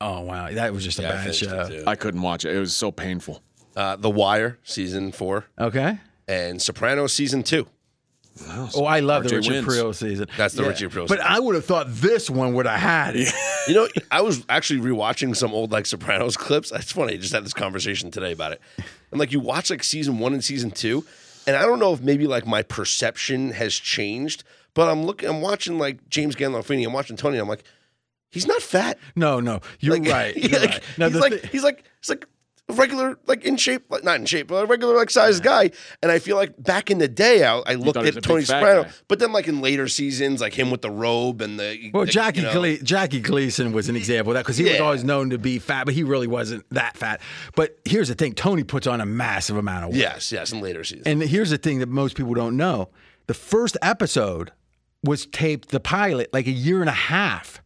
oh 0.00 0.22
wow, 0.22 0.50
that 0.50 0.72
was 0.72 0.82
just 0.84 0.98
a 0.98 1.02
Yeah, 1.02 1.08
I 1.08 1.12
bad 1.12 1.22
finished 1.22 1.42
it 1.42 1.48
show. 1.48 1.84
I 1.86 1.94
couldn't 1.94 2.22
watch 2.22 2.44
it. 2.44 2.56
It 2.56 2.58
was 2.58 2.74
so 2.74 2.90
painful. 2.90 3.40
Uh, 3.76 3.94
the 3.94 4.10
Wire 4.10 4.58
season 4.64 5.12
four 5.12 5.44
Okay. 5.60 5.98
and 6.26 6.60
Sopranos 6.60 7.12
season 7.12 7.44
two. 7.44 7.68
Oh, 8.74 8.84
I 8.84 9.00
love 9.00 9.24
the 9.24 9.30
RJ 9.30 9.32
Richard 9.36 9.52
wins. 9.52 9.66
Preel 9.66 9.92
season. 9.92 10.26
That's 10.36 10.54
the 10.54 10.64
Richard 10.64 10.90
Preel 10.90 11.06
But. 11.06 11.20
I 11.20 11.38
would 11.40 11.54
have 11.54 11.64
thought 11.64 11.86
this 11.88 12.28
one 12.30 12.54
would 12.54 12.66
have 12.66 12.80
had 12.80 13.16
it. 13.16 13.32
You 13.68 13.74
know, 13.74 13.88
I 14.10 14.22
was 14.22 14.46
actually 14.48 14.80
rewatching 14.80 15.36
some 15.36 15.52
old 15.52 15.72
like 15.72 15.84
Sopranos 15.84 16.36
clips. 16.38 16.70
That's 16.70 16.90
funny. 16.90 17.12
I 17.12 17.16
just 17.18 17.34
had 17.34 17.44
this 17.44 17.52
conversation 17.52 18.10
today 18.10 18.32
about 18.32 18.52
it. 18.52 18.62
And 19.10 19.20
like 19.20 19.30
you 19.30 19.40
watch 19.40 19.68
like 19.68 19.84
season 19.84 20.18
one 20.18 20.32
and 20.32 20.42
season 20.42 20.70
two, 20.70 21.04
and 21.46 21.54
I 21.54 21.62
don't 21.66 21.78
know 21.78 21.92
if 21.92 22.00
maybe 22.00 22.26
like 22.26 22.46
my 22.46 22.62
perception 22.62 23.50
has 23.50 23.74
changed, 23.74 24.42
but 24.72 24.88
I'm 24.88 25.04
looking, 25.04 25.28
I'm 25.28 25.42
watching 25.42 25.78
like 25.78 26.08
James 26.08 26.34
Gandolfini, 26.34 26.86
I'm 26.86 26.94
watching 26.94 27.14
Tony, 27.18 27.36
I'm 27.36 27.46
like, 27.46 27.62
he's 28.30 28.46
not 28.46 28.62
fat. 28.62 28.96
No, 29.14 29.38
no, 29.38 29.60
you're 29.80 29.98
Like, 29.98 30.08
right. 30.10 30.34
You're 30.36 30.60
like, 30.60 30.70
right. 30.70 31.12
He's 31.12 31.14
like 31.20 31.32
thi- 31.42 31.48
he's 31.48 31.62
like 31.62 31.84
he's 32.00 32.08
like 32.08 32.24
a 32.24 32.28
regular 32.70 33.18
like 33.26 33.44
in 33.44 33.56
shape, 33.56 33.84
like 33.90 34.04
not 34.04 34.16
in 34.20 34.26
shape, 34.26 34.48
but 34.48 34.64
a 34.64 34.66
regular 34.66 34.94
like 34.96 35.10
sized 35.10 35.42
guy. 35.42 35.70
And 36.02 36.12
I 36.12 36.18
feel 36.18 36.36
like 36.36 36.62
back 36.62 36.90
in 36.90 36.98
the 36.98 37.08
day, 37.08 37.44
I, 37.44 37.58
I 37.66 37.74
looked 37.74 37.94
thought 37.94 38.04
he 38.04 38.10
was 38.10 38.16
at 38.18 38.22
Tony 38.22 38.44
Soprano, 38.44 38.84
guy. 38.84 38.90
but 39.08 39.18
then 39.18 39.32
like 39.32 39.48
in 39.48 39.60
later 39.60 39.88
seasons, 39.88 40.40
like 40.40 40.52
him 40.54 40.70
with 40.70 40.82
the 40.82 40.90
robe 40.90 41.40
and 41.40 41.58
the 41.58 41.90
Well, 41.94 42.04
the- 42.04 42.12
Jackie 42.12 42.40
you 42.40 42.46
know, 42.46 42.52
Gle- 42.52 42.82
Jackie 42.84 43.20
Gleason 43.20 43.72
was 43.72 43.88
an 43.88 43.96
example 43.96 44.32
of 44.32 44.34
that 44.34 44.44
because 44.44 44.56
he 44.58 44.64
was 44.64 44.80
always 44.80 45.04
known 45.04 45.30
to 45.30 45.38
be 45.38 45.58
fat, 45.58 45.84
but 45.86 45.94
he 45.94 46.02
really 46.02 46.26
wasn't 46.26 46.64
that 46.70 46.96
fat. 46.96 47.20
But 47.54 47.78
here's 47.84 48.08
the 48.08 48.14
thing: 48.14 48.34
Tony 48.34 48.64
puts 48.64 48.86
on 48.86 49.00
a 49.00 49.06
massive 49.06 49.56
amount 49.56 49.84
of 49.86 49.90
weight. 49.92 50.00
Yes, 50.00 50.30
yes, 50.32 50.52
in 50.52 50.60
later 50.60 50.84
seasons. 50.84 51.06
And 51.06 51.22
here's 51.22 51.50
the 51.50 51.58
thing 51.58 51.78
that 51.78 51.88
most 51.88 52.16
people 52.16 52.34
don't 52.34 52.56
know: 52.56 52.90
the 53.26 53.34
first 53.34 53.76
episode 53.82 54.52
was 55.04 55.26
taped, 55.26 55.68
the 55.70 55.80
pilot, 55.80 56.28
like 56.32 56.46
a 56.46 56.50
year 56.52 56.80
and 56.80 56.88
a 56.88 56.92
half 56.92 57.62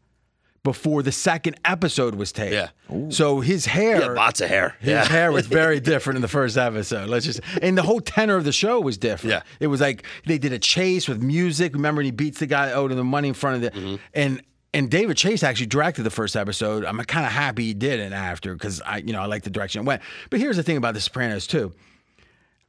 before 0.64 1.02
the 1.02 1.10
second 1.12 1.56
episode 1.64 2.14
was 2.14 2.30
taped. 2.32 2.52
Yeah. 2.52 3.09
So 3.10 3.40
his 3.40 3.66
hair, 3.66 3.97
He 3.97 4.02
had 4.02 4.12
lots 4.14 4.40
of 4.40 4.48
hair. 4.48 4.76
his 4.80 4.90
Yeah. 4.90 5.05
hair 5.05 5.32
was 5.32 5.47
very 5.47 5.80
different 5.93 6.16
in 6.16 6.22
the 6.22 6.28
first 6.28 6.56
episode. 6.56 7.09
Let's 7.09 7.24
just 7.26 7.40
and 7.60 7.76
the 7.76 7.82
whole 7.82 8.01
tenor 8.01 8.36
of 8.36 8.44
the 8.44 8.52
show 8.52 8.80
was 8.80 8.97
different. 8.98 9.32
Yeah. 9.32 9.43
It 9.60 9.66
was 9.66 9.80
like 9.80 10.05
they 10.26 10.39
did 10.39 10.52
a 10.52 10.59
chase 10.59 11.09
with 11.09 11.22
music. 11.22 11.74
Remember, 11.74 12.01
and 12.01 12.06
he 12.06 12.12
beats 12.12 12.39
the 12.39 12.47
guy 12.47 12.70
out 12.70 12.90
of 12.90 12.97
the 12.97 13.05
money 13.05 13.28
in 13.28 13.34
front 13.34 13.56
of 13.56 13.62
the 13.62 13.70
Mm-hmm. 13.80 13.97
and 14.14 14.43
and 14.74 14.90
David 14.90 15.18
Chase 15.18 15.43
actually 15.43 15.66
directed 15.66 16.02
the 16.05 16.10
first 16.10 16.34
episode. 16.34 16.84
I'm 16.86 16.97
kind 17.05 17.26
of 17.26 17.32
happy 17.32 17.64
he 17.64 17.74
did 17.74 18.01
it 18.01 18.12
after 18.14 18.55
because 18.55 18.80
I 18.80 18.98
you 18.98 19.12
know 19.12 19.20
I 19.20 19.26
like 19.26 19.43
the 19.43 19.51
direction 19.51 19.82
it 19.82 19.84
went. 19.84 20.01
But 20.30 20.40
here's 20.40 20.56
the 20.56 20.62
thing 20.62 20.76
about 20.76 20.94
The 20.94 21.01
Sopranos 21.01 21.47
too. 21.47 21.72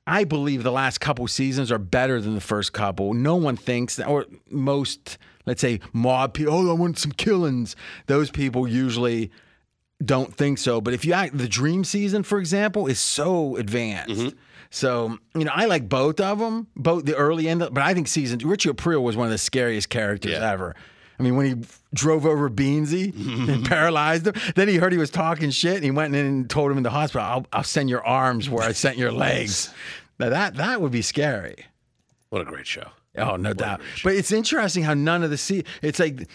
I 0.05 0.25
believe 0.25 0.63
the 0.63 0.71
last 0.71 0.99
couple 0.99 1.25
seasons 1.27 1.71
are 1.71 1.77
better 1.77 2.19
than 2.19 2.35
the 2.35 2.41
first 2.41 2.73
couple. 2.73 3.13
No 3.13 3.35
one 3.37 3.55
thinks, 3.55 3.99
or 4.01 4.25
most, 4.49 5.17
let's 5.45 5.61
say, 5.61 5.79
mob 5.91 6.33
people, 6.33 6.53
oh, 6.53 6.69
I 6.69 6.73
want 6.73 6.97
some 6.99 7.11
killings. 7.11 7.75
Those 8.07 8.29
people 8.31 8.67
usually 8.67 9.31
don't 10.03 10.35
think 10.35 10.57
so. 10.57 10.81
But 10.81 10.93
if 10.93 11.05
you 11.05 11.13
act, 11.13 11.37
the 11.37 11.47
dream 11.47 11.83
season, 11.83 12.23
for 12.23 12.37
example, 12.39 12.87
is 12.87 12.99
so 12.99 13.55
advanced. 13.55 14.09
Mm-hmm. 14.21 14.37
So, 14.69 15.17
you 15.35 15.45
know, 15.45 15.51
I 15.53 15.65
like 15.65 15.87
both 15.87 16.19
of 16.19 16.39
them, 16.39 16.67
both 16.75 17.05
the 17.05 17.15
early 17.15 17.47
end, 17.47 17.59
but 17.59 17.77
I 17.77 17.93
think 17.93 18.07
season 18.07 18.39
Richie 18.39 18.69
Aprile 18.69 19.03
was 19.03 19.15
one 19.15 19.27
of 19.27 19.31
the 19.31 19.37
scariest 19.37 19.89
characters 19.89 20.31
Yeah. 20.31 20.51
ever. 20.51 20.75
I 21.19 21.23
mean, 21.23 21.35
when 21.35 21.45
he 21.45 21.67
drove 21.93 22.25
over 22.25 22.49
Beansie 22.49 23.13
and 23.49 23.63
paralyzed 23.65 24.25
him, 24.27 24.33
then 24.55 24.67
he 24.67 24.77
heard 24.77 24.91
he 24.91 24.97
was 24.97 25.11
talking 25.11 25.51
shit 25.51 25.75
and 25.75 25.83
he 25.83 25.91
went 25.91 26.15
in 26.15 26.25
and 26.25 26.49
told 26.49 26.71
him 26.71 26.77
in 26.77 26.83
the 26.83 26.89
hospital, 26.89 27.25
I'll, 27.25 27.45
I'll 27.53 27.63
send 27.63 27.87
your 27.87 28.03
arms 28.03 28.49
where 28.49 28.63
I 28.67 28.71
sent 28.71 28.97
your 28.97 29.11
legs. 29.27 29.71
Now, 30.19 30.29
that, 30.29 30.55
that 30.55 30.81
would 30.81 30.91
be 30.91 31.03
scary. 31.03 31.65
What 32.29 32.41
a 32.41 32.45
great 32.45 32.65
show. 32.65 32.87
Oh, 33.17 33.35
no 33.35 33.53
doubt. 33.53 33.81
But 34.03 34.15
it's 34.15 34.31
interesting 34.31 34.83
how 34.83 34.93
none 34.93 35.23
of 35.23 35.29
the 35.29 35.37
see 35.37 35.63
it's 35.81 35.99
like 35.99 36.27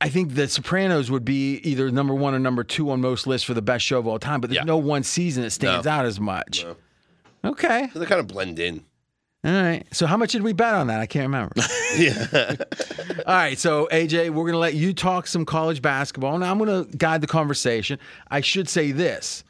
I 0.00 0.08
think 0.08 0.34
The 0.34 0.46
Sopranos 0.48 1.10
would 1.10 1.24
be 1.24 1.56
either 1.64 1.90
number 1.90 2.14
one 2.14 2.32
or 2.34 2.38
number 2.38 2.62
two 2.64 2.90
on 2.90 3.00
most 3.00 3.26
lists 3.26 3.44
for 3.46 3.52
the 3.54 3.62
best 3.62 3.84
show 3.84 3.98
of 3.98 4.06
all 4.06 4.18
time, 4.18 4.40
but 4.40 4.48
there's 4.50 4.58
Yeah. 4.58 4.64
no 4.64 4.76
one 4.78 5.02
season 5.02 5.42
that 5.42 5.50
stands 5.50 5.86
No. 5.86 5.90
out 5.90 6.06
as 6.06 6.20
much. 6.20 6.64
Okay. 7.44 7.88
They 7.94 8.06
kind 8.06 8.20
of 8.20 8.26
blend 8.28 8.58
in. 8.58 8.84
All 9.44 9.52
right. 9.52 9.84
So 9.92 10.06
how 10.06 10.16
much 10.16 10.32
did 10.32 10.42
we 10.42 10.52
bet 10.52 10.74
on 10.74 10.88
that? 10.88 11.00
I 11.00 11.06
can't 11.06 11.24
remember. 11.24 11.54
Yeah. 11.96 12.54
All 13.26 13.34
right. 13.34 13.58
So 13.58 13.88
AJ, 13.90 14.30
we're 14.30 14.44
gonna 14.46 14.58
let 14.58 14.74
you 14.74 14.92
talk 14.92 15.26
some 15.26 15.44
college 15.46 15.80
basketball. 15.82 16.38
Now 16.38 16.50
I'm 16.52 16.58
gonna 16.58 16.84
guide 16.84 17.22
the 17.22 17.26
conversation. 17.26 17.98
I 18.30 18.40
should 18.42 18.68
say 18.68 18.92
this. 18.92 19.42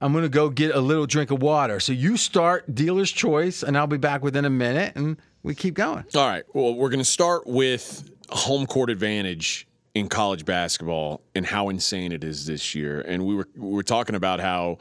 I'm 0.00 0.12
gonna 0.12 0.28
go 0.28 0.50
get 0.50 0.74
a 0.74 0.80
little 0.80 1.06
drink 1.06 1.30
of 1.30 1.40
water. 1.40 1.78
So 1.80 1.92
you 1.92 2.16
start 2.16 2.74
dealer's 2.74 3.12
choice, 3.12 3.62
and 3.62 3.78
I'll 3.78 3.86
be 3.86 3.96
back 3.96 4.22
within 4.24 4.44
a 4.44 4.50
minute, 4.50 4.94
and 4.96 5.16
we 5.44 5.54
keep 5.54 5.74
going. 5.74 6.04
All 6.16 6.26
right. 6.26 6.42
Well, 6.52 6.74
we're 6.74 6.88
going 6.88 6.98
to 6.98 7.04
start 7.04 7.46
with 7.46 8.10
home 8.30 8.66
court 8.66 8.90
advantage 8.90 9.68
in 9.94 10.08
college 10.08 10.44
basketball 10.44 11.22
and 11.36 11.46
how 11.46 11.68
insane 11.68 12.10
it 12.10 12.24
is 12.24 12.46
this 12.46 12.74
year. 12.74 13.00
And 13.02 13.24
we 13.24 13.36
were 13.36 13.48
we 13.54 13.70
were 13.70 13.84
talking 13.84 14.16
about 14.16 14.40
how 14.40 14.78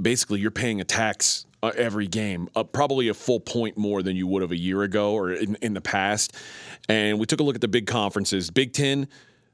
basically 0.00 0.40
you're 0.40 0.50
paying 0.50 0.80
a 0.80 0.84
tax 0.84 1.44
uh, 1.62 1.72
every 1.76 2.06
game, 2.06 2.48
uh, 2.54 2.62
probably 2.62 3.08
a 3.08 3.14
full 3.14 3.40
point 3.40 3.76
more 3.76 4.02
than 4.02 4.16
you 4.16 4.26
would 4.26 4.42
have 4.42 4.52
a 4.52 4.56
year 4.56 4.82
ago 4.82 5.12
or 5.12 5.32
in, 5.32 5.56
in 5.56 5.74
the 5.74 5.80
past. 5.80 6.34
And 6.88 7.18
we 7.18 7.26
took 7.26 7.40
a 7.40 7.42
look 7.42 7.54
at 7.54 7.60
the 7.60 7.68
big 7.68 7.86
conferences. 7.86 8.50
Big 8.50 8.72
Ten 8.72 9.08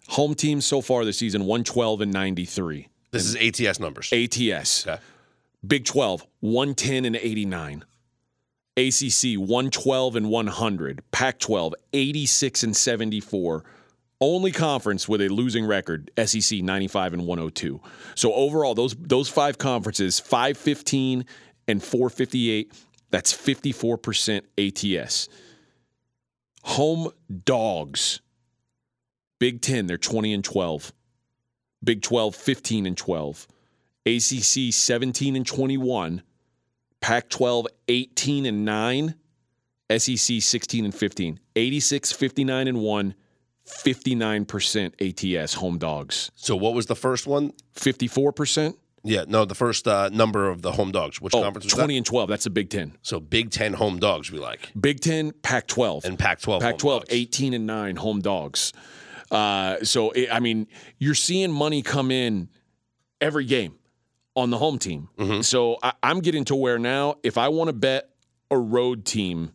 home 0.08 0.34
teams 0.34 0.66
so 0.66 0.80
far 0.80 1.04
this 1.04 1.18
season 1.18 1.42
112 1.42 2.02
and 2.02 2.12
93. 2.12 2.88
This 3.12 3.24
is 3.24 3.36
ATS 3.36 3.80
numbers. 3.80 4.12
ATS. 4.12 4.86
Okay. 4.86 5.00
Big 5.66 5.84
12, 5.84 6.26
110 6.40 7.04
and 7.04 7.16
89. 7.16 7.84
ACC, 8.76 9.38
112 9.38 10.16
and 10.16 10.30
100. 10.30 11.02
Pac 11.10 11.38
12, 11.38 11.74
86 11.92 12.62
and 12.62 12.76
74. 12.76 13.64
Only 14.22 14.52
conference 14.52 15.08
with 15.08 15.22
a 15.22 15.28
losing 15.28 15.64
record, 15.64 16.10
SEC 16.22 16.60
95 16.60 17.14
and 17.14 17.26
102. 17.26 17.80
So 18.14 18.34
overall, 18.34 18.74
those 18.74 18.94
those 18.94 19.30
five 19.30 19.56
conferences, 19.56 20.20
515 20.20 21.24
and 21.66 21.82
458, 21.82 22.72
that's 23.10 23.32
54% 23.32 24.42
ATS. 24.58 25.28
Home 26.64 27.10
dogs. 27.44 28.20
Big 29.38 29.62
10, 29.62 29.86
they're 29.86 29.96
20 29.96 30.34
and 30.34 30.44
12. 30.44 30.92
Big 31.82 32.02
12, 32.02 32.34
15 32.34 32.86
and 32.86 32.96
12. 32.96 33.48
ACC 34.06 34.72
17 34.72 35.36
and 35.36 35.46
21, 35.46 36.22
Pac 37.00 37.28
12 37.30 37.66
18 37.88 38.46
and 38.46 38.64
9, 38.64 39.14
SEC 39.96 40.40
16 40.42 40.84
and 40.84 40.94
15, 40.94 41.40
86, 41.56 42.12
59 42.12 42.68
and 42.68 42.80
1, 42.80 43.14
59% 43.66 45.42
ATS 45.42 45.54
home 45.54 45.78
dogs. 45.78 46.30
So 46.34 46.56
what 46.56 46.74
was 46.74 46.86
the 46.86 46.96
first 46.96 47.26
one? 47.26 47.52
54%? 47.76 48.74
Yeah, 49.02 49.24
no, 49.26 49.46
the 49.46 49.54
first 49.54 49.88
uh, 49.88 50.10
number 50.12 50.48
of 50.50 50.60
the 50.60 50.72
home 50.72 50.92
dogs. 50.92 51.20
Which 51.22 51.34
Oh, 51.34 51.42
conference 51.42 51.64
was 51.64 51.72
20 51.72 51.94
that? 51.94 51.96
and 51.98 52.06
12. 52.06 52.28
That's 52.28 52.44
the 52.44 52.50
Big 52.50 52.68
10. 52.68 52.98
So 53.02 53.18
Big 53.18 53.50
Ten 53.50 53.72
home 53.72 53.98
dogs 53.98 54.30
we 54.30 54.38
like, 54.38 54.70
Big 54.78 55.00
10, 55.00 55.32
Pac 55.42 55.66
12. 55.68 56.04
and 56.04 56.18
Pac-12. 56.18 56.60
Pac 56.60 56.72
home 56.72 56.78
12, 56.78 57.00
dogs. 57.02 57.08
18 57.14 57.54
and 57.54 57.66
9 57.66 57.96
home 57.96 58.20
dogs. 58.20 58.72
Uh, 59.30 59.76
so, 59.84 60.10
it, 60.10 60.28
I 60.30 60.40
mean, 60.40 60.66
you're 60.98 61.14
seeing 61.14 61.50
money 61.52 61.80
come 61.82 62.10
in 62.10 62.48
every 63.20 63.44
game 63.46 63.76
on 64.40 64.50
the 64.50 64.58
home 64.58 64.78
team. 64.78 65.08
Mm-hmm. 65.18 65.42
So 65.42 65.78
I, 65.82 65.92
I'm 66.02 66.20
getting 66.20 66.44
to 66.46 66.56
where 66.56 66.78
now, 66.78 67.16
if 67.22 67.38
I 67.38 67.48
want 67.48 67.68
to 67.68 67.72
bet 67.72 68.10
a 68.50 68.58
road 68.58 69.04
team, 69.04 69.52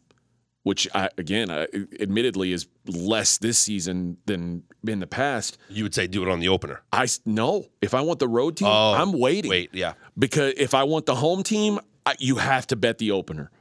which 0.64 0.88
I, 0.96 1.10
again, 1.18 1.52
I, 1.52 1.68
admittedly 2.00 2.52
is 2.52 2.68
less 2.88 3.38
this 3.38 3.58
season 3.60 4.18
than 4.26 4.64
in 4.88 5.00
the 5.00 5.08
past, 5.08 5.58
You 5.70 5.84
would 5.84 5.94
say 5.94 6.08
do 6.08 6.24
it 6.24 6.30
on 6.30 6.40
the 6.40 6.48
opener. 6.50 6.82
I 6.92 7.08
no. 7.26 7.68
If 7.82 7.94
I 7.94 8.02
want 8.02 8.20
the 8.20 8.28
road 8.28 8.58
team, 8.58 8.68
Oh, 8.68 8.94
I'm 8.94 9.12
waiting 9.12 9.50
Wait, 9.52 9.70
yeah. 9.74 9.94
because 10.18 10.54
if 10.58 10.74
I 10.74 10.84
want 10.84 11.06
the 11.06 11.16
home 11.16 11.44
team, 11.44 11.80
I, 12.06 12.16
you 12.20 12.38
have 12.38 12.68
to 12.68 12.76
bet 12.76 12.98
the 12.98 13.12
opener. 13.12 13.52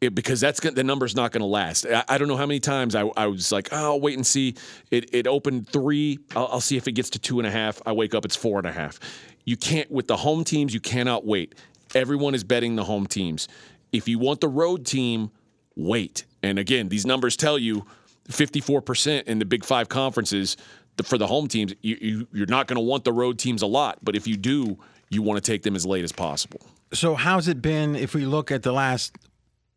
It, 0.00 0.14
because 0.14 0.40
that's 0.42 0.60
gonna, 0.60 0.74
the 0.74 0.84
number's 0.84 1.16
not 1.16 1.32
going 1.32 1.40
to 1.40 1.46
last. 1.46 1.86
I, 1.86 2.04
I 2.06 2.18
don't 2.18 2.28
know 2.28 2.36
how 2.36 2.44
many 2.44 2.60
times 2.60 2.94
I, 2.94 3.06
I 3.16 3.26
was 3.28 3.50
like, 3.50 3.70
oh, 3.72 3.76
I'll 3.92 4.00
wait 4.00 4.14
and 4.14 4.26
see. 4.26 4.54
It 4.90 5.08
it 5.14 5.26
opened 5.26 5.68
three. 5.70 6.18
I'll, 6.36 6.48
I'll 6.52 6.60
see 6.60 6.76
if 6.76 6.86
it 6.86 6.92
gets 6.92 7.08
to 7.10 7.18
two 7.18 7.38
and 7.38 7.46
a 7.46 7.50
half. 7.50 7.80
I 7.86 7.92
wake 7.92 8.14
up, 8.14 8.26
it's 8.26 8.36
four 8.36 8.58
and 8.58 8.66
a 8.66 8.72
half. 8.72 9.00
You 9.46 9.56
can't 9.56 9.90
with 9.90 10.08
the 10.08 10.18
home 10.18 10.44
teams. 10.44 10.74
You 10.74 10.80
cannot 10.80 11.24
wait. 11.24 11.54
Everyone 11.94 12.34
is 12.34 12.44
betting 12.44 12.76
the 12.76 12.84
home 12.84 13.06
teams. 13.06 13.48
If 13.92 14.08
you 14.08 14.18
want 14.18 14.42
the 14.42 14.48
road 14.48 14.84
team, 14.84 15.30
wait. 15.76 16.24
And 16.42 16.58
again, 16.58 16.90
these 16.90 17.06
numbers 17.06 17.36
tell 17.36 17.58
you 17.58 17.86
54% 18.28 19.22
in 19.22 19.38
the 19.38 19.44
Big 19.44 19.64
Five 19.64 19.88
conferences 19.88 20.56
for 21.04 21.16
the 21.16 21.26
home 21.26 21.46
teams. 21.48 21.74
You, 21.80 21.96
you 22.00 22.28
you're 22.32 22.46
not 22.46 22.66
going 22.66 22.76
to 22.76 22.82
want 22.82 23.04
the 23.04 23.12
road 23.12 23.38
teams 23.38 23.62
a 23.62 23.66
lot, 23.66 23.98
but 24.02 24.16
if 24.16 24.26
you 24.26 24.36
do, 24.36 24.76
you 25.10 25.22
want 25.22 25.42
to 25.42 25.50
take 25.50 25.62
them 25.62 25.76
as 25.76 25.86
late 25.86 26.04
as 26.04 26.12
possible. 26.12 26.60
So 26.92 27.14
how's 27.14 27.48
it 27.48 27.62
been 27.62 27.94
if 27.94 28.14
we 28.14 28.26
look 28.26 28.50
at 28.50 28.62
the 28.62 28.72
last, 28.72 29.16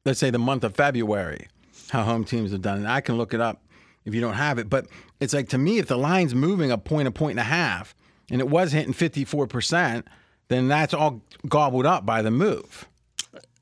let's 0.05 0.19
say 0.19 0.31
the 0.31 0.39
month 0.39 0.63
of 0.63 0.75
February, 0.75 1.47
how 1.89 2.03
home 2.03 2.23
teams 2.23 2.51
have 2.51 2.61
done? 2.61 2.79
And 2.79 2.87
I 2.87 3.01
can 3.01 3.17
look 3.17 3.33
it 3.33 3.41
up 3.41 3.63
if 4.05 4.15
you 4.15 4.21
don't 4.21 4.33
have 4.33 4.57
it. 4.57 4.69
But 4.69 4.87
it's 5.19 5.33
like 5.33 5.49
to 5.49 5.57
me, 5.57 5.77
if 5.77 5.87
the 5.87 5.97
line's 5.97 6.33
moving 6.33 6.71
a 6.71 6.77
point, 6.77 7.07
a 7.07 7.11
point 7.11 7.31
and 7.31 7.39
a 7.39 7.43
half, 7.43 7.95
and 8.31 8.41
it 8.41 8.49
was 8.49 8.71
hitting 8.71 8.93
fifty 8.93 9.25
four 9.25 9.47
percent, 9.47 10.07
then 10.47 10.67
that's 10.67 10.93
all 10.93 11.21
gobbled 11.47 11.85
up 11.85 12.05
by 12.05 12.21
the 12.21 12.31
move. 12.31 12.87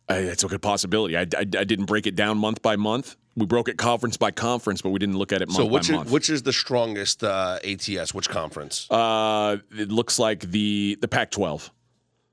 Uh, 0.10 0.22
that's 0.22 0.44
a 0.44 0.48
good 0.48 0.61
possibility. 0.61 1.18
I, 1.18 1.22
I, 1.22 1.39
I 1.39 1.44
didn't 1.65 1.85
break 1.85 2.07
it 2.07 2.15
down 2.15 2.38
month 2.38 2.61
by 2.61 2.77
month. 2.77 3.18
We 3.35 3.45
broke 3.45 3.68
it 3.68 3.77
conference 3.77 4.15
by 4.18 4.31
conference, 4.31 4.81
but 4.81 4.89
we 4.89 4.99
didn't 4.99 5.18
look 5.18 5.31
at 5.34 5.41
it 5.41 5.49
month 5.49 5.57
So 5.57 5.65
which 5.65 5.89
by 5.89 5.94
is, 5.94 5.98
month. 5.98 6.11
which 6.11 6.30
is 6.30 6.44
the 6.44 6.53
strongest 6.53 7.23
uh, 7.23 7.60
ATS? 7.64 8.14
Which 8.14 8.30
conference? 8.30 8.89
uh, 8.89 9.57
it 9.77 9.91
looks 9.91 10.18
like 10.18 10.39
the 10.41 10.98
the 11.02 11.07
Pac-12. 11.10 11.69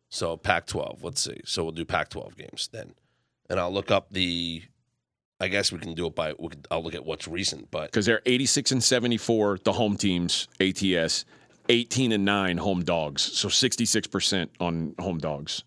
so 0.08 0.36
Pac-12. 0.36 1.02
Let's 1.02 1.20
see. 1.20 1.40
So 1.44 1.64
we'll 1.64 1.72
do 1.72 1.84
Pac-12 1.84 2.36
games 2.36 2.68
then, 2.72 2.94
and 3.50 3.58
I'll 3.60 3.72
look 3.72 3.90
up 3.90 4.06
the. 4.12 4.62
I 5.40 5.48
guess 5.48 5.72
we 5.72 5.78
can 5.80 5.94
do 5.94 6.06
it 6.06 6.14
by. 6.14 6.32
We 6.38 6.48
could, 6.50 6.66
I'll 6.70 6.82
look 6.82 6.94
at 6.94 7.04
what's 7.04 7.26
recent, 7.26 7.70
but 7.72 7.86
because 7.90 8.06
they're 8.06 8.22
86 8.24 8.70
and 8.70 8.82
74 8.82 9.58
the 9.64 9.72
home 9.72 9.96
teams 9.96 10.46
ATS 10.60 11.24
18 11.68 12.12
and 12.12 12.24
9 12.24 12.58
home 12.58 12.82
dogs 12.82 13.22
so 13.22 13.48
66% 13.48 14.48
on 14.60 14.94
home 14.98 15.18
dogs 15.18 15.64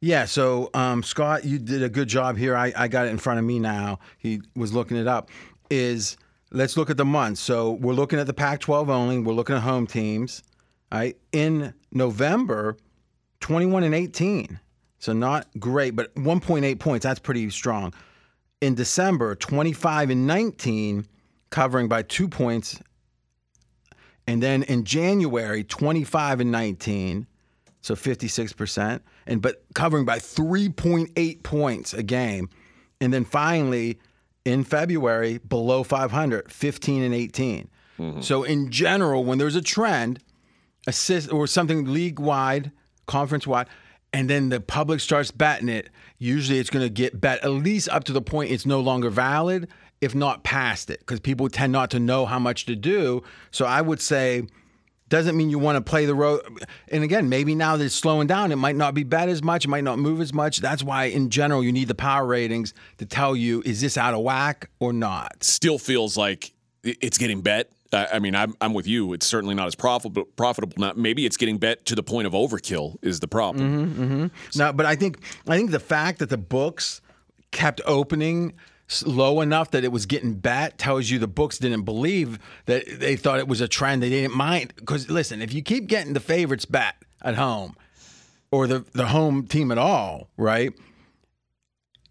Yeah. 0.00 0.26
So, 0.26 0.70
um, 0.74 1.02
Scott, 1.02 1.44
you 1.44 1.58
did 1.58 1.82
a 1.82 1.88
good 1.88 2.06
job 2.06 2.36
here. 2.36 2.54
I, 2.54 2.72
I 2.76 2.86
got 2.86 3.06
it 3.06 3.10
in 3.10 3.18
front 3.18 3.38
of 3.38 3.44
me 3.44 3.58
now. 3.58 3.98
He 4.18 4.42
was 4.54 4.72
looking 4.72 4.96
it 4.98 5.06
up. 5.08 5.30
Is 5.70 6.16
let's 6.52 6.76
look 6.76 6.90
at 6.90 6.96
the 6.96 7.04
months. 7.04 7.40
So 7.40 7.72
we're 7.72 7.94
looking 7.94 8.18
at 8.18 8.26
the 8.26 8.34
Pac-12 8.34 8.88
only. 8.88 9.18
We're 9.18 9.32
looking 9.32 9.56
at 9.56 9.62
home 9.62 9.86
teams. 9.86 10.42
Right. 10.92 11.16
In 11.32 11.74
November, 11.92 12.76
21 13.40 13.84
and 13.84 13.94
18. 13.94 14.60
So 14.98 15.12
not 15.12 15.48
great, 15.58 15.96
but 15.96 16.14
1.8 16.14 16.78
points. 16.78 17.02
That's 17.04 17.18
pretty 17.18 17.48
strong. 17.50 17.92
In 18.60 18.74
December, 18.74 19.34
25 19.34 20.10
and 20.10 20.26
19, 20.26 21.06
covering 21.50 21.88
by 21.88 22.02
two 22.02 22.28
points. 22.28 22.80
And 24.26 24.42
then 24.42 24.64
in 24.64 24.84
January, 24.84 25.62
25 25.64 26.40
and 26.40 26.50
19 26.50 27.26
so 27.86 27.94
56%, 27.94 29.00
and 29.28 29.40
but 29.40 29.64
covering 29.74 30.04
by 30.04 30.18
3.8 30.18 31.42
points 31.44 31.94
a 31.94 32.02
game. 32.02 32.50
And 33.00 33.12
then 33.12 33.24
finally 33.24 34.00
in 34.44 34.64
February, 34.64 35.38
below 35.38 35.84
500, 35.84 36.50
15 36.50 37.02
and 37.04 37.14
18. 37.14 37.68
Mm-hmm. 37.98 38.20
So 38.22 38.42
in 38.42 38.70
general, 38.70 39.24
when 39.24 39.38
there's 39.38 39.54
a 39.54 39.62
trend, 39.62 40.18
assist 40.88 41.32
or 41.32 41.46
something 41.46 41.92
league 41.92 42.18
wide, 42.18 42.72
conference 43.06 43.46
wide, 43.46 43.68
and 44.12 44.28
then 44.28 44.48
the 44.48 44.60
public 44.60 44.98
starts 44.98 45.30
betting 45.30 45.68
it, 45.68 45.88
usually 46.18 46.58
it's 46.58 46.70
going 46.70 46.84
to 46.84 46.90
get 46.90 47.20
bet 47.20 47.44
at 47.44 47.50
least 47.50 47.88
up 47.90 48.02
to 48.04 48.12
the 48.12 48.22
point 48.22 48.50
it's 48.50 48.66
no 48.66 48.80
longer 48.80 49.10
valid, 49.10 49.68
if 50.00 50.14
not 50.14 50.44
past 50.44 50.90
it, 50.90 51.00
because 51.00 51.20
people 51.20 51.48
tend 51.48 51.72
not 51.72 51.90
to 51.90 51.98
know 51.98 52.26
how 52.26 52.38
much 52.38 52.66
to 52.66 52.76
do. 52.76 53.22
So 53.50 53.64
I 53.64 53.80
would 53.80 54.00
say 54.00 54.46
doesn't 55.08 55.36
mean 55.36 55.50
you 55.50 55.58
want 55.58 55.76
to 55.76 55.88
play 55.88 56.04
the 56.04 56.14
road. 56.14 56.40
And 56.88 57.04
again, 57.04 57.28
maybe 57.28 57.54
now 57.54 57.76
that 57.76 57.84
it's 57.84 57.94
slowing 57.94 58.26
down, 58.26 58.50
it 58.50 58.56
might 58.56 58.76
not 58.76 58.92
be 58.94 59.04
bet 59.04 59.28
as 59.28 59.42
much, 59.42 59.64
it 59.64 59.68
might 59.68 59.84
not 59.84 59.98
move 59.98 60.20
as 60.20 60.32
much. 60.32 60.58
That's 60.58 60.82
why, 60.82 61.04
in 61.04 61.30
general, 61.30 61.62
you 61.62 61.72
need 61.72 61.88
the 61.88 61.94
power 61.94 62.26
ratings 62.26 62.74
to 62.98 63.06
tell 63.06 63.36
you 63.36 63.62
is 63.64 63.80
this 63.80 63.96
out 63.96 64.14
of 64.14 64.20
whack 64.20 64.68
or 64.80 64.92
not. 64.92 65.44
Still 65.44 65.78
feels 65.78 66.16
like 66.16 66.52
it's 66.82 67.18
getting 67.18 67.40
bet. 67.40 67.70
I 67.92 68.18
mean, 68.18 68.34
I'm, 68.34 68.54
I'm 68.60 68.74
with 68.74 68.86
you. 68.86 69.12
It's 69.12 69.26
certainly 69.26 69.54
not 69.54 69.68
as 69.68 69.76
profitable. 69.76 70.24
Profitable. 70.24 70.74
Not 70.76 70.98
maybe 70.98 71.24
it's 71.24 71.36
getting 71.36 71.56
bet 71.56 71.86
to 71.86 71.94
the 71.94 72.02
point 72.02 72.26
of 72.26 72.32
overkill 72.32 72.96
is 73.00 73.20
the 73.20 73.28
problem. 73.28 73.86
Mm-hmm, 73.86 74.02
mm-hmm. 74.02 74.58
No, 74.58 74.72
but 74.72 74.86
I 74.86 74.96
think 74.96 75.18
I 75.48 75.56
think 75.56 75.70
the 75.70 75.80
fact 75.80 76.18
that 76.18 76.28
the 76.28 76.36
books 76.36 77.00
kept 77.52 77.80
opening 77.86 78.54
low 79.04 79.40
enough 79.40 79.72
that 79.72 79.84
it 79.84 79.90
was 79.92 80.06
getting 80.06 80.34
bet 80.34 80.78
tells 80.78 81.10
you 81.10 81.18
the 81.18 81.26
books 81.26 81.58
didn't 81.58 81.82
believe 81.82 82.38
that 82.66 82.84
they 82.86 83.16
thought 83.16 83.38
it 83.38 83.48
was 83.48 83.60
a 83.60 83.68
trend. 83.68 84.02
They 84.02 84.10
didn't 84.10 84.34
mind 84.34 84.74
because 84.76 85.10
listen, 85.10 85.42
if 85.42 85.52
you 85.52 85.62
keep 85.62 85.86
getting 85.86 86.12
the 86.12 86.20
favorites 86.20 86.64
bet 86.64 86.94
at 87.22 87.34
home 87.34 87.76
or 88.50 88.66
the 88.66 88.84
the 88.92 89.06
home 89.06 89.46
team 89.46 89.72
at 89.72 89.78
all, 89.78 90.28
right? 90.36 90.72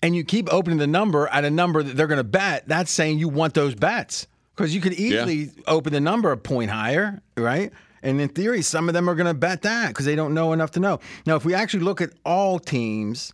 And 0.03 0.15
you 0.15 0.23
keep 0.23 0.51
opening 0.53 0.77
the 0.77 0.87
number 0.87 1.27
at 1.29 1.45
a 1.45 1.49
number 1.49 1.81
that 1.81 1.95
they're 1.95 2.07
going 2.07 2.17
to 2.17 2.23
bet, 2.23 2.67
that's 2.67 2.91
saying 2.91 3.17
you 3.17 3.29
want 3.29 3.53
those 3.53 3.73
bets 3.73 4.27
because 4.55 4.75
you 4.75 4.81
could 4.81 4.93
easily 4.93 5.49
open 5.67 5.93
the 5.93 5.99
number 5.99 6.31
a 6.31 6.37
point 6.37 6.69
higher, 6.69 7.21
right? 7.37 7.71
And 8.03 8.21
in 8.21 8.29
theory, 8.29 8.61
some 8.61 8.87
of 8.87 8.93
them 8.93 9.09
are 9.09 9.15
going 9.15 9.27
to 9.27 9.33
bet 9.33 9.63
that 9.63 9.87
because 9.87 10.05
they 10.05 10.15
don't 10.15 10.33
know 10.35 10.53
enough 10.53 10.71
to 10.71 10.79
know. 10.79 10.99
Now, 11.25 11.37
if 11.37 11.45
we 11.45 11.55
actually 11.55 11.83
look 11.83 12.01
at 12.01 12.11
all 12.23 12.59
teams, 12.59 13.33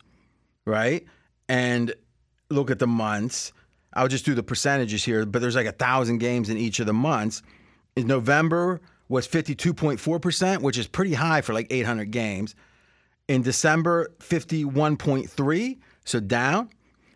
right, 0.65 1.05
and 1.49 1.93
look 2.52 2.72
at 2.72 2.80
the 2.80 2.88
months, 2.88 3.53
I'll 3.94 4.07
just 4.07 4.26
do 4.26 4.34
the 4.36 4.44
percentages 4.44 5.03
here, 5.03 5.26
but 5.26 5.41
there's 5.41 5.56
like 5.56 5.65
a 5.68 5.72
thousand 5.72 6.19
games 6.19 6.49
in 6.49 6.57
each 6.57 6.80
of 6.80 6.86
the 6.86 6.94
months. 6.94 7.41
In 7.95 8.07
November 8.07 8.82
was 9.10 9.28
52.4%, 9.28 10.61
which 10.61 10.78
is 10.78 10.88
pretty 10.88 11.14
high 11.14 11.41
for 11.41 11.53
like 11.53 11.68
800 11.69 12.11
games. 12.11 12.56
In 13.28 13.41
December, 13.41 14.11
51.3, 14.19 15.78
so 16.06 16.19
down. 16.19 16.69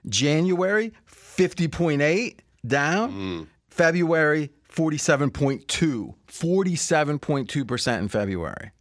January, 0.07 0.94
50.8, 1.10 2.40
down. 2.68 3.12
Hmm. 3.12 3.44
February, 3.70 4.52
47.2. 4.72 6.14
47.2% 6.28 7.99
in 7.99 8.07
February. 8.07 8.72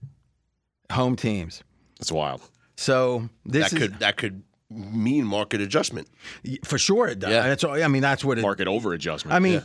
Home 0.93 1.17
teams. 1.17 1.63
That's 1.99 2.13
wild. 2.13 2.43
So 2.77 3.29
this 3.45 3.71
That 3.71 3.73
is 3.73 3.79
could 3.79 3.99
that 4.01 4.17
could 4.17 4.43
mean 4.71 5.25
market 5.25 5.61
adjustment. 5.61 6.09
for 6.65 6.79
sure 6.79 7.07
it 7.09 7.19
does. 7.19 7.31
Yeah. 7.31 7.43
That's 7.49 7.65
all, 7.65 7.83
I 7.83 7.89
mean 7.89 8.03
that's 8.03 8.25
what 8.25 8.39
it 8.39 8.43
Market 8.43 8.67
over 8.69 8.93
adjustment. 8.93 9.35
I 9.35 9.39
mean 9.39 9.63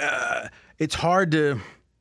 uh, 0.00 0.48
it's 0.78 0.94
hard 0.94 1.30
to 1.32 1.60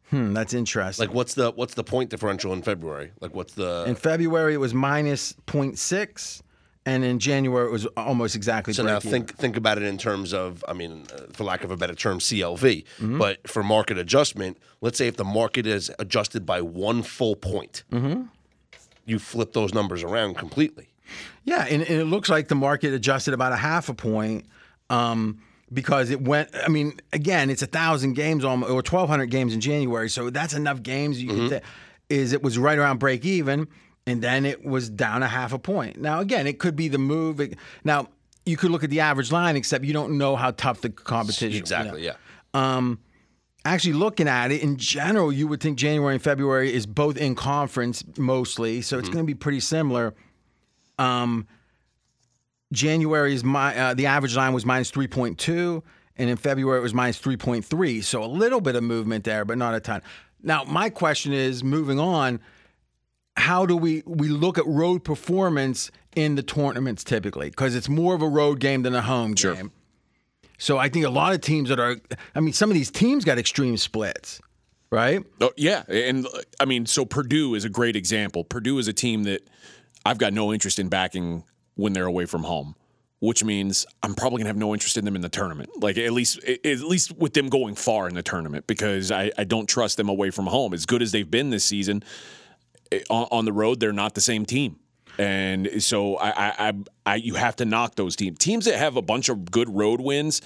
hmm, 0.10 0.34
that's 0.34 0.54
interesting. 0.54 1.08
Like 1.08 1.16
what's 1.16 1.34
the 1.36 1.52
what's 1.52 1.76
the 1.76 1.84
point 1.84 2.10
differential 2.10 2.52
in 2.54 2.62
February? 2.62 3.12
Like 3.22 3.36
what's 3.36 3.54
the 3.54 3.86
in 3.88 3.96
February 3.96 4.54
it 4.54 4.58
was 4.58 4.74
minus 4.74 5.34
0.6 5.48 6.42
and 6.86 7.04
in 7.04 7.20
January 7.20 7.68
it 7.68 7.72
was 7.72 7.86
almost 7.96 8.36
exactly 8.36 8.74
So 8.74 8.84
now 8.84 8.98
even. 8.98 9.12
think 9.12 9.36
think 9.38 9.56
about 9.56 9.78
it 9.78 9.84
in 9.84 9.98
terms 10.00 10.34
of, 10.34 10.66
I 10.68 10.74
mean, 10.74 11.06
uh, 11.14 11.28
for 11.32 11.44
lack 11.44 11.64
of 11.64 11.70
a 11.72 11.78
better 11.78 11.94
term, 11.96 12.18
CLV. 12.20 12.60
Mm-hmm. 12.60 13.18
But 13.20 13.48
for 13.48 13.62
market 13.62 13.98
adjustment, 14.00 14.58
let's 14.82 14.98
say 14.98 15.08
if 15.08 15.16
the 15.16 15.24
market 15.24 15.68
is 15.68 15.92
adjusted 16.00 16.44
by 16.46 16.62
one 16.62 17.04
full 17.04 17.36
point, 17.36 17.84
Mm-hmm. 17.92 18.24
you 19.06 19.20
flip 19.20 19.54
those 19.54 19.74
numbers 19.76 20.04
around 20.04 20.38
completely. 20.38 20.88
Yeah, 21.44 21.66
and, 21.70 21.82
and 21.82 22.00
it 22.02 22.06
looks 22.06 22.30
like 22.30 22.48
the 22.48 22.56
market 22.56 22.94
adjusted 22.94 23.34
about 23.34 23.52
a 23.52 23.56
half 23.56 23.90
a 23.90 23.94
point 23.94 24.46
um, 24.90 25.40
because 25.74 26.10
it 26.12 26.22
went. 26.22 26.50
I 26.56 26.68
mean, 26.68 27.00
again, 27.14 27.50
it's 27.50 27.62
a 27.64 27.68
thousand 27.68 28.14
games 28.14 28.46
almost, 28.46 28.72
or 28.72 28.82
twelve 28.84 29.10
hundred 29.10 29.28
games 29.32 29.54
in 29.54 29.60
January, 29.62 30.10
so 30.10 30.30
that's 30.30 30.54
enough 30.54 30.84
games. 30.84 31.22
You 31.22 31.30
Mm-hmm. 31.30 31.48
can 31.50 31.62
is 32.10 32.34
it 32.34 32.44
was 32.44 32.58
right 32.58 32.78
around 32.78 33.00
break 33.00 33.24
even, 33.26 33.68
and 34.06 34.22
then 34.22 34.46
it 34.46 34.64
was 34.66 34.90
down 34.90 35.24
a 35.24 35.28
half 35.28 35.54
a 35.54 35.60
point. 35.60 35.98
Now, 35.98 36.20
again, 36.20 36.46
it 36.46 36.60
could 36.60 36.76
be 36.76 36.90
the 36.90 36.98
move. 36.98 37.40
It- 37.40 37.58
now, 37.84 38.10
you 38.46 38.58
could 38.58 38.70
look 38.70 38.84
at 38.84 38.90
the 38.90 39.00
average 39.00 39.32
line, 39.32 39.56
except 39.56 39.86
you 39.86 39.94
don't 39.94 40.18
know 40.18 40.36
how 40.36 40.52
tough 40.52 40.82
the 40.82 40.90
competition. 40.90 41.50
you 41.52 41.54
know. 41.56 41.60
Exactly, 41.60 42.06
yeah. 42.06 42.16
Actually, 43.64 43.94
looking 43.94 44.28
at 44.28 44.52
it 44.52 44.64
in 44.64 44.76
general, 44.78 45.32
you 45.32 45.48
would 45.48 45.62
think 45.62 45.78
January 45.78 46.16
and 46.16 46.24
February 46.24 46.74
is 46.74 46.88
both 46.88 47.16
in 47.16 47.36
conference 47.36 48.04
mostly, 48.18 48.82
so 48.82 48.98
it's 48.98 49.08
Mm-hmm. 49.08 49.14
going 49.14 49.26
to 49.26 49.28
be 49.28 49.36
pretty 49.36 49.60
similar. 49.60 50.16
Um, 51.00 51.48
January 52.74 53.34
is 53.34 53.44
my 53.44 53.78
uh, 53.78 53.94
the 53.94 54.06
average 54.06 54.36
line 54.36 54.54
was 54.54 54.66
minus 54.66 54.90
three 54.92 55.08
point 55.08 55.38
two, 55.38 55.84
and 56.16 56.30
in 56.30 56.38
February 56.38 56.80
it 56.80 56.82
was 56.82 56.94
minus 56.94 57.18
three 57.18 57.38
point 57.38 57.66
three. 57.66 58.02
So 58.02 58.24
a 58.24 58.26
little 58.28 58.62
bit 58.62 58.76
of 58.76 58.84
movement 58.84 59.24
there, 59.24 59.44
but 59.46 59.58
not 59.58 59.74
a 59.76 59.80
ton. 59.80 60.02
Now, 60.44 60.64
my 60.64 60.90
question 60.90 61.34
is, 61.34 61.64
moving 61.64 62.00
on, 62.00 62.40
how 63.36 63.66
do 63.66 63.76
we 63.76 64.04
we 64.06 64.30
look 64.30 64.58
at 64.58 64.66
road 64.66 65.04
performance 65.04 65.92
in 66.16 66.36
the 66.36 66.44
tournaments 66.44 67.04
typically? 67.04 67.50
Because 67.50 67.76
it's 67.76 67.90
more 67.90 68.16
of 68.16 68.22
a 68.22 68.28
road 68.28 68.60
game 68.60 68.84
than 68.84 68.96
a 68.96 69.02
home 69.02 69.36
Sure. 69.36 69.54
game. 69.56 69.72
So 70.58 70.78
I 70.78 70.90
think 70.90 71.06
a 71.06 71.10
lot 71.10 71.34
of 71.34 71.42
teams 71.42 71.70
that 71.70 71.80
are, 71.80 71.98
I 72.36 72.40
mean, 72.40 72.54
some 72.54 72.70
of 72.70 72.76
these 72.76 72.92
teams 72.92 73.26
got 73.26 73.40
extreme 73.40 73.78
splits, 73.78 74.40
right? 74.92 75.24
Oh, 75.42 75.52
yeah, 75.58 75.82
and 75.90 76.28
I 76.60 76.66
mean, 76.66 76.86
so 76.86 77.04
Purdue 77.04 77.56
is 77.56 77.66
a 77.66 77.70
great 77.70 77.96
example. 77.96 78.44
Purdue 78.44 78.78
is 78.78 78.88
a 78.88 78.94
team 78.94 79.24
that 79.24 79.42
I've 80.06 80.18
got 80.18 80.34
no 80.34 80.54
interest 80.54 80.80
in 80.80 80.90
backing 80.90 81.44
when 81.76 81.94
they're 81.94 82.06
away 82.06 82.26
from 82.26 82.44
home, 82.44 82.76
which 83.20 83.44
means 83.44 83.86
I'm 84.04 84.16
probably 84.16 84.40
gonna 84.40 84.50
have 84.50 84.58
no 84.58 84.74
interest 84.74 84.98
in 84.98 85.06
them 85.06 85.16
in 85.16 85.22
the 85.22 85.30
tournament. 85.30 85.70
Like 85.82 85.98
at 85.98 86.12
least, 86.12 86.44
at 86.44 86.80
least 86.82 87.18
with 87.18 87.34
them 87.34 87.50
going 87.50 87.76
far 87.76 88.08
in 88.08 88.16
the 88.16 88.24
tournament, 88.24 88.68
because 88.68 89.12
I, 89.12 89.32
I 89.38 89.44
don't 89.44 89.68
trust 89.68 89.98
them 89.98 90.10
away 90.10 90.32
from 90.32 90.48
home. 90.48 90.74
As 90.74 90.86
good 90.86 91.02
as 91.02 91.12
they've 91.12 91.30
been 91.30 91.50
this 91.50 91.66
season, 91.66 92.04
eh, 92.92 93.02
on, 93.10 93.28
on 93.32 93.46
the 93.46 93.54
road, 93.54 93.80
they're 93.80 93.94
not 93.94 94.16
the 94.16 94.22
same 94.22 94.46
team. 94.46 94.78
And 95.18 95.84
so 95.84 96.16
I, 96.16 96.30
I, 96.30 96.70
I, 96.70 96.74
I, 97.06 97.16
you 97.16 97.36
have 97.36 97.58
to 97.58 97.66
knock 97.66 97.96
those 97.96 98.16
teams. 98.16 98.40
Teams 98.40 98.66
that 98.66 98.76
have 98.76 98.96
a 98.96 99.02
bunch 99.02 99.30
of 99.30 99.52
good 99.52 99.70
road 99.70 100.02
wins, 100.02 100.42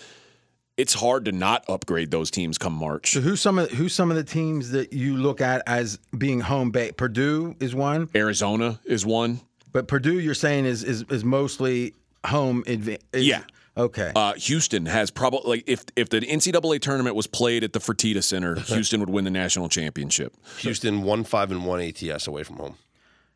it's 0.77 0.93
hard 0.93 1.25
to 1.25 1.31
not 1.31 1.63
upgrade 1.69 2.11
those 2.11 2.31
teams 2.31 2.57
come 2.57 2.73
March. 2.73 3.11
So 3.11 3.21
who's 3.21 3.41
some 3.41 3.59
of 3.59 3.71
who's 3.71 3.93
some 3.93 4.09
of 4.11 4.17
the 4.17 4.23
teams 4.23 4.71
that 4.71 4.91
you 4.91 5.15
look 5.15 5.39
at 5.39 5.63
as 5.67 5.97
being 6.17 6.41
home 6.41 6.71
base? 6.71 6.93
Purdue 6.97 7.55
is 7.59 7.73
one, 7.73 8.09
Arizona 8.15 8.79
is 8.85 9.05
one. 9.05 9.39
But 9.75 9.89
Purdue 9.89 10.19
you're 10.21 10.33
saying 10.33 10.63
is 10.65 10.83
is, 10.83 11.03
is 11.09 11.25
mostly 11.25 11.93
home 12.25 12.63
adva- 12.63 12.99
is- 13.11 13.27
Yeah. 13.27 13.43
Okay. 13.77 14.09
Uh, 14.15 14.31
Houston 14.35 14.85
has 14.85 15.11
probably 15.11 15.49
like 15.57 15.63
if 15.67 15.83
if 15.97 16.07
the 16.07 16.21
NCAA 16.21 16.79
tournament 16.79 17.13
was 17.13 17.27
played 17.27 17.61
at 17.61 17.73
the 17.73 17.79
Fertitta 17.79 18.23
Center, 18.23 18.55
Houston 18.67 19.01
would 19.01 19.09
win 19.09 19.25
the 19.25 19.31
national 19.31 19.67
championship. 19.67 20.33
Houston 20.59 21.03
one 21.03 21.25
five 21.25 21.51
and 21.51 21.65
one 21.65 21.81
ATS 21.81 22.25
away 22.25 22.43
from 22.43 22.55
home. 22.55 22.75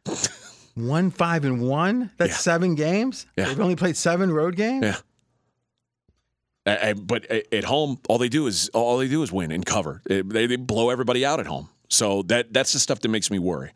one 0.76 1.11
five 1.11 1.44
and 1.44 1.61
one. 1.61 2.10
That's 2.18 2.32
Yeah. 2.32 2.38
seven 2.38 2.76
games. 2.76 3.26
Yeah. 3.36 3.48
They've 3.49 3.60
only 3.60 3.76
played 3.76 3.98
seven 3.98 4.32
road 4.32 4.56
games. 4.56 4.86
Yeah. 4.86 4.95
Uh, 6.66 6.70
uh, 6.70 6.94
but 6.94 7.26
at 7.30 7.66
home, 7.66 7.99
all 8.07 8.18
they 8.18 8.30
do 8.30 8.48
is 8.48 8.70
all 8.70 8.98
they 8.98 9.10
do 9.10 9.24
is 9.24 9.32
win 9.34 9.52
and 9.52 9.66
cover. 9.66 10.02
They, 10.06 10.22
they 10.22 10.56
blow 10.56 10.90
everybody 10.90 11.26
out 11.26 11.41
at 11.41 11.48
home. 11.48 11.68
So 11.90 12.22
that 12.24 12.53
that's 12.53 12.72
the 12.72 12.80
stuff 12.80 12.99
that 13.02 13.10
makes 13.10 13.30
me 13.30 13.40
worry. 13.40 13.72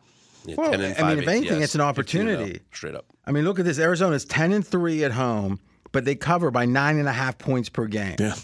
Yeah, 0.45 0.56
Well, 0.57 0.72
10 0.72 0.82
and 0.82 0.98
I 0.98 1.10
mean, 1.10 1.20
if 1.24 1.28
anything, 1.28 1.53
ATS, 1.56 1.64
it's 1.64 1.76
an 1.76 1.82
opportunity. 1.82 2.60
Straight 2.74 2.95
up. 2.95 3.06
I 3.26 3.32
mean, 3.32 3.44
look 3.45 3.60
at 3.60 3.65
this. 3.65 3.80
Arizona's 3.80 4.26
ten 4.26 4.52
and 4.52 4.65
three 4.65 5.03
at 5.03 5.11
home, 5.14 5.60
but 5.91 6.03
they 6.06 6.15
cover 6.15 6.52
by 6.52 6.65
nine 6.65 6.98
and 6.98 7.07
a 7.07 7.14
half 7.14 7.38
points 7.38 7.70
per 7.70 7.86
game. 7.86 8.15
Yeah. 8.20 8.36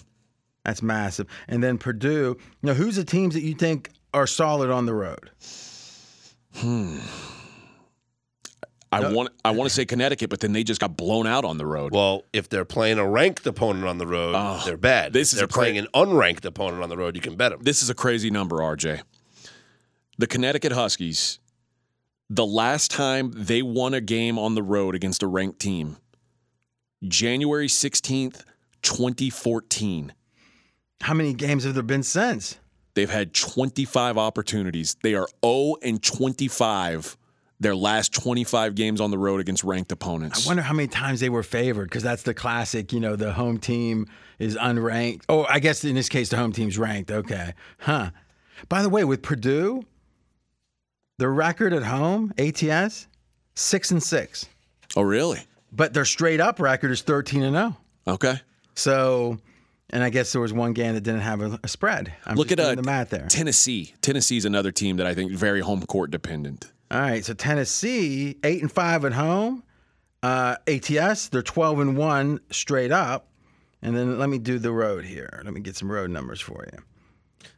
That's 0.65 0.81
massive. 0.81 1.27
And 1.47 1.63
then 1.63 1.77
Purdue. 1.77 2.37
Now, 2.61 2.73
who's 2.73 2.95
the 2.97 3.03
teams 3.03 3.33
that 3.33 3.41
you 3.41 3.53
think 3.55 3.89
are 4.13 4.27
solid 4.27 4.69
on 4.69 4.85
the 4.85 4.93
road? 4.93 5.29
Hmm. 6.55 6.99
I 8.91 9.11
want 9.13 9.29
I 9.45 9.51
want 9.51 9.69
to 9.69 9.75
say 9.75 9.85
Connecticut, 9.85 10.31
but 10.31 10.39
then 10.39 10.51
they 10.51 10.63
just 10.63 10.81
got 10.81 10.97
blown 10.97 11.27
out 11.27 11.45
on 11.45 11.57
the 11.59 11.65
road. 11.65 11.93
Well, 11.93 12.23
if 12.33 12.49
they're 12.49 12.65
playing 12.65 12.97
a 12.97 13.07
ranked 13.07 13.45
opponent 13.45 13.85
on 13.85 13.99
the 13.99 14.07
road, 14.07 14.33
Oh, 14.35 14.61
they're 14.65 14.77
bad. 14.77 15.13
this 15.13 15.29
if 15.31 15.33
is 15.33 15.39
they're 15.39 15.45
a 15.45 15.47
cra- 15.47 15.61
playing 15.63 15.77
an 15.77 15.87
unranked 15.93 16.43
opponent 16.45 16.81
on 16.81 16.89
the 16.89 16.97
road, 16.97 17.15
you 17.15 17.21
can 17.21 17.35
bet 17.35 17.51
them. 17.51 17.59
this 17.61 17.83
is 17.83 17.91
a 17.91 17.93
crazy 17.93 18.31
number, 18.31 18.57
RJ. 18.57 19.01
The 20.17 20.25
Connecticut 20.25 20.71
Huskies, 20.71 21.37
the 22.29 22.45
last 22.45 22.91
time 22.91 23.31
they 23.35 23.61
won 23.61 23.93
a 23.93 24.01
game 24.01 24.37
on 24.37 24.55
the 24.55 24.63
road 24.63 24.95
against 24.95 25.23
a 25.23 25.27
ranked 25.27 25.59
team, 25.59 25.97
January 27.03 27.67
16th, 27.67 28.43
2014. 28.81 30.13
How 31.01 31.13
many 31.13 31.33
games 31.33 31.63
have 31.63 31.73
there 31.73 31.83
been 31.83 32.03
since? 32.03 32.57
They've 32.93 33.09
had 33.09 33.33
25 33.33 34.17
opportunities. 34.17 34.95
They 35.01 35.15
are 35.15 35.27
0 35.43 35.75
and 35.81 36.03
25 36.03 37.17
their 37.59 37.75
last 37.75 38.13
25 38.13 38.73
games 38.75 39.01
on 39.01 39.11
the 39.11 39.17
road 39.17 39.41
against 39.41 39.63
ranked 39.63 39.91
opponents. 39.91 40.45
I 40.45 40.49
wonder 40.49 40.63
how 40.63 40.73
many 40.73 40.87
times 40.87 41.19
they 41.19 41.29
were 41.29 41.43
favored 41.43 41.89
because 41.89 42.03
that's 42.03 42.23
the 42.23 42.33
classic. 42.33 42.93
You 42.93 42.99
know, 42.99 43.15
the 43.15 43.33
home 43.33 43.57
team 43.57 44.07
is 44.37 44.55
unranked. 44.55 45.23
Oh, 45.27 45.45
I 45.49 45.59
guess 45.59 45.83
in 45.83 45.95
this 45.95 46.09
case, 46.09 46.29
the 46.29 46.37
home 46.37 46.53
team's 46.53 46.77
ranked. 46.77 47.11
Okay. 47.11 47.53
Huh. 47.79 48.11
By 48.69 48.81
the 48.81 48.89
way, 48.89 49.03
with 49.03 49.21
Purdue, 49.21 49.83
the 51.19 51.29
record 51.29 51.73
at 51.73 51.83
home, 51.83 52.33
ATS, 52.37 53.07
six 53.53 53.91
and 53.91 54.01
six. 54.01 54.47
oh, 54.95 55.01
really? 55.01 55.41
But 55.71 55.93
their 55.93 56.05
straight 56.05 56.39
up 56.39 56.59
record 56.59 56.91
is 56.91 57.01
13 57.01 57.43
and 57.43 57.55
0. 57.55 57.77
Okay. 58.07 58.39
So 58.73 59.37
And 59.91 60.01
I 60.03 60.09
guess 60.09 60.31
there 60.31 60.41
was 60.41 60.53
one 60.53 60.73
game 60.73 60.93
that 60.95 61.01
didn't 61.01 61.21
have 61.21 61.41
a, 61.41 61.59
a 61.61 61.67
spread. 61.67 62.13
I'm 62.25 62.37
Look 62.37 62.47
just 62.47 62.59
at 62.59 62.63
doing 62.63 62.79
uh, 62.79 62.81
the 62.81 62.85
math 62.87 63.09
there. 63.09 63.27
Tennessee. 63.27 63.93
Tennessee's 64.01 64.45
another 64.45 64.71
team 64.71 64.97
that 64.97 65.05
I 65.05 65.13
think 65.13 65.31
very 65.33 65.59
home 65.59 65.85
court 65.85 66.09
dependent. 66.09 66.71
All 66.89 66.99
right, 66.99 67.23
so 67.23 67.33
Tennessee 67.33 68.37
eight 68.43 68.61
and 68.61 68.71
five 68.71 69.05
at 69.05 69.13
home. 69.13 69.63
Uh, 70.23 70.55
ATS 70.67 71.27
they're 71.29 71.43
twelve 71.43 71.79
and 71.79 71.97
one 71.97 72.39
straight 72.49 72.91
up. 72.91 73.27
And 73.81 73.95
then 73.95 74.17
let 74.17 74.29
me 74.29 74.39
do 74.39 74.57
the 74.57 74.71
road 74.71 75.05
here. 75.05 75.41
Let 75.45 75.53
me 75.53 75.61
get 75.61 75.75
some 75.75 75.91
road 75.91 76.09
numbers 76.09 76.41
for 76.41 76.65
you. 76.73 76.79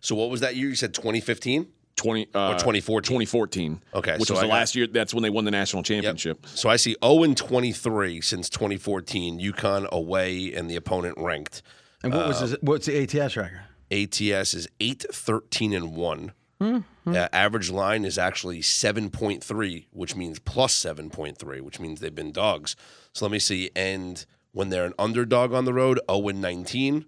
So 0.02 0.16
what 0.16 0.30
was 0.30 0.42
that 0.42 0.56
year? 0.56 0.68
You 0.70 0.76
said 0.76 0.94
2015. 0.94 1.68
20 1.96 2.28
uh, 2.34 2.54
2014? 2.54 3.04
2014. 3.04 3.82
Okay, 3.94 4.18
which 4.18 4.28
so 4.28 4.34
was 4.34 4.40
I 4.40 4.42
the 4.44 4.48
got- 4.48 4.54
last 4.54 4.76
year. 4.76 4.88
That's 4.88 5.14
when 5.14 5.24
they 5.24 5.30
won 5.30 5.46
the 5.46 5.52
national 5.52 5.84
championship. 5.84 6.46
So 6.48 6.70
I 6.70 6.76
see 6.76 6.96
0 7.04 7.24
and 7.24 7.38
23 7.38 8.22
since 8.22 8.50
2014. 8.50 9.40
UConn 9.40 9.90
away 9.90 10.54
and 10.54 10.70
the 10.70 10.76
opponent 10.76 11.18
ranked. 11.18 11.62
And 12.04 12.14
what 12.14 12.28
was 12.28 12.40
his, 12.40 12.56
what's 12.62 12.88
the 12.88 13.04
ATS 13.04 13.38
record? 13.38 13.62
ATS 13.92 14.54
is 14.54 14.68
8 14.80 15.06
13 15.12 15.74
and 15.74 15.96
one 15.96 16.34
Mm-hmm. 16.62 17.16
Uh, 17.16 17.28
average 17.34 17.72
line 17.72 18.06
is 18.06 18.18
actually 18.20 18.60
7.3, 18.62 19.88
which 19.92 20.16
means 20.16 20.38
plus 20.38 20.80
7.3, 20.80 21.62
which 21.62 21.80
means 21.80 22.00
they've 22.00 22.14
been 22.14 22.32
dogs. 22.32 22.76
So 23.14 23.26
let 23.26 23.32
me 23.32 23.40
see. 23.40 23.72
And 23.76 24.24
when 24.52 24.70
they're 24.70 24.86
an 24.86 24.94
underdog 25.00 25.54
on 25.54 25.66
the 25.66 25.74
road, 25.74 26.00
0 26.10 26.28
and 26.30 26.42
19 26.42 27.06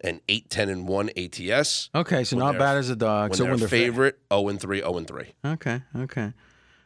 and 0.00 0.20
8 0.28 0.50
10 0.50 0.68
and 0.68 0.88
1 0.88 1.10
ATS. 1.16 1.90
Okay, 1.94 2.24
so 2.24 2.36
not 2.36 2.58
bad 2.58 2.76
as 2.76 2.90
a 2.90 2.96
dog. 2.96 3.30
When 3.30 3.36
so 3.36 3.44
they're 3.44 3.52
when 3.52 3.60
they're 3.60 3.68
favorite, 3.68 4.18
0 4.32 4.48
and 4.48 4.60
3, 4.60 4.80
0 4.80 4.96
and 4.96 5.06
3. 5.06 5.24
Okay, 5.44 5.82
okay. 5.96 6.32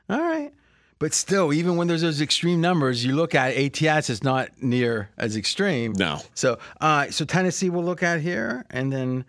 All 0.09 0.21
right. 0.21 0.53
But 0.99 1.15
still, 1.15 1.51
even 1.53 1.77
when 1.77 1.89
there's 1.89 2.03
those 2.03 2.21
extreme 2.21 2.61
numbers, 2.61 3.05
you 3.07 3.17
look 3.17 3.35
at 3.35 3.57
ATS, 3.57 4.11
it's 4.11 4.23
not 4.23 4.51
near 4.63 5.09
as 5.17 5.35
extreme. 5.35 5.95
No. 5.95 6.19
So, 6.35 6.59
uh, 6.79 7.11
so 7.11 7.25
Tennessee 7.25 7.71
we'll 7.71 7.85
look 7.85 8.03
at 8.03 8.21
here, 8.21 8.67
and 8.69 8.93
then 8.93 9.25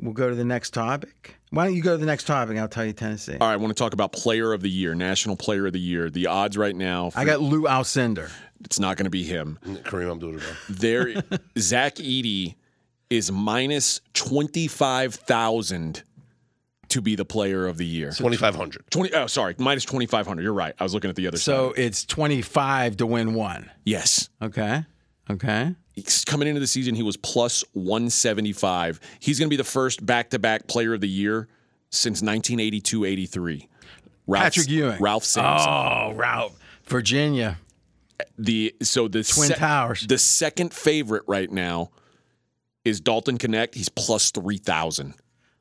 we'll 0.00 0.12
go 0.12 0.28
to 0.28 0.36
the 0.36 0.44
next 0.44 0.70
topic. 0.70 1.36
Why 1.50 1.64
don't 1.66 1.74
you 1.74 1.82
go 1.82 1.92
to 1.92 1.98
the 1.98 2.06
next 2.06 2.28
topic? 2.28 2.56
I'll 2.58 2.68
tell 2.68 2.84
you 2.84 2.92
Tennessee. 2.92 3.36
All 3.40 3.48
right, 3.48 3.54
I 3.54 3.56
want 3.56 3.76
to 3.76 3.80
talk 3.82 3.92
about 3.92 4.12
player 4.12 4.52
of 4.52 4.60
the 4.60 4.70
year, 4.70 4.94
national 4.94 5.34
player 5.36 5.66
of 5.66 5.72
the 5.72 5.80
year. 5.80 6.10
The 6.10 6.28
odds 6.28 6.56
right 6.56 6.76
now, 6.76 7.10
for- 7.10 7.18
I 7.18 7.24
got 7.24 7.40
Lou 7.40 7.62
Alcindor. 7.62 8.30
it's 8.64 8.78
not 8.78 8.96
going 8.96 9.04
to 9.06 9.10
be 9.10 9.24
him. 9.24 9.58
Kareem 9.64 10.12
Abdul-Jabbar. 10.12 10.60
There, 10.68 11.40
Zach 11.58 11.96
Edey 11.96 12.54
is 13.16 13.30
minus 13.30 14.00
twenty 14.12 14.68
five 14.68 15.14
thousand 15.14 16.02
to 16.88 17.00
be 17.00 17.16
the 17.16 17.24
player 17.24 17.66
of 17.66 17.76
the 17.76 17.86
year. 17.86 18.12
2,500. 18.12 18.90
Twenty. 18.90 19.12
Oh, 19.14 19.26
sorry, 19.26 19.54
minus 19.58 19.84
twenty 19.84 20.06
five 20.06 20.26
hundred. 20.26 20.42
You're 20.42 20.52
right. 20.52 20.74
I 20.78 20.82
was 20.82 20.94
looking 20.94 21.10
at 21.10 21.16
the 21.16 21.26
other 21.26 21.36
side. 21.36 21.44
So 21.44 21.68
side. 21.70 21.78
it's 21.78 22.04
25 22.04 22.98
to 22.98 23.06
win 23.06 23.34
one. 23.34 23.70
Yes. 23.84 24.28
Okay. 24.42 24.84
Okay. 25.30 25.74
He's 25.94 26.24
coming 26.24 26.48
into 26.48 26.60
the 26.60 26.66
season, 26.66 26.94
he 26.94 27.02
was 27.02 27.16
plus 27.16 27.64
175. 27.72 29.00
He's 29.20 29.38
going 29.38 29.48
to 29.48 29.50
be 29.50 29.56
the 29.56 29.64
first 29.64 30.04
back 30.04 30.30
to 30.30 30.38
back 30.38 30.66
player 30.66 30.92
of 30.92 31.00
the 31.00 31.08
year 31.08 31.48
since 31.90 32.20
1982 32.20 33.04
83. 33.04 33.68
Patrick 34.30 34.68
Ewing. 34.68 35.00
Ralph 35.00 35.24
Sampson. 35.24 35.70
Oh, 35.70 36.12
Ralph. 36.14 36.58
Virginia. 36.84 37.58
The 38.38 38.74
so 38.82 39.08
the 39.08 39.22
Twin 39.22 39.50
Towers. 39.50 40.06
The 40.06 40.18
second 40.18 40.72
favorite 40.72 41.24
right 41.26 41.50
now 41.50 41.90
is 42.84 43.00
Dalton 43.00 43.38
Knecht. 43.38 43.74
He's 43.74 43.88
plus 43.88 44.30
3,000. 44.30 45.14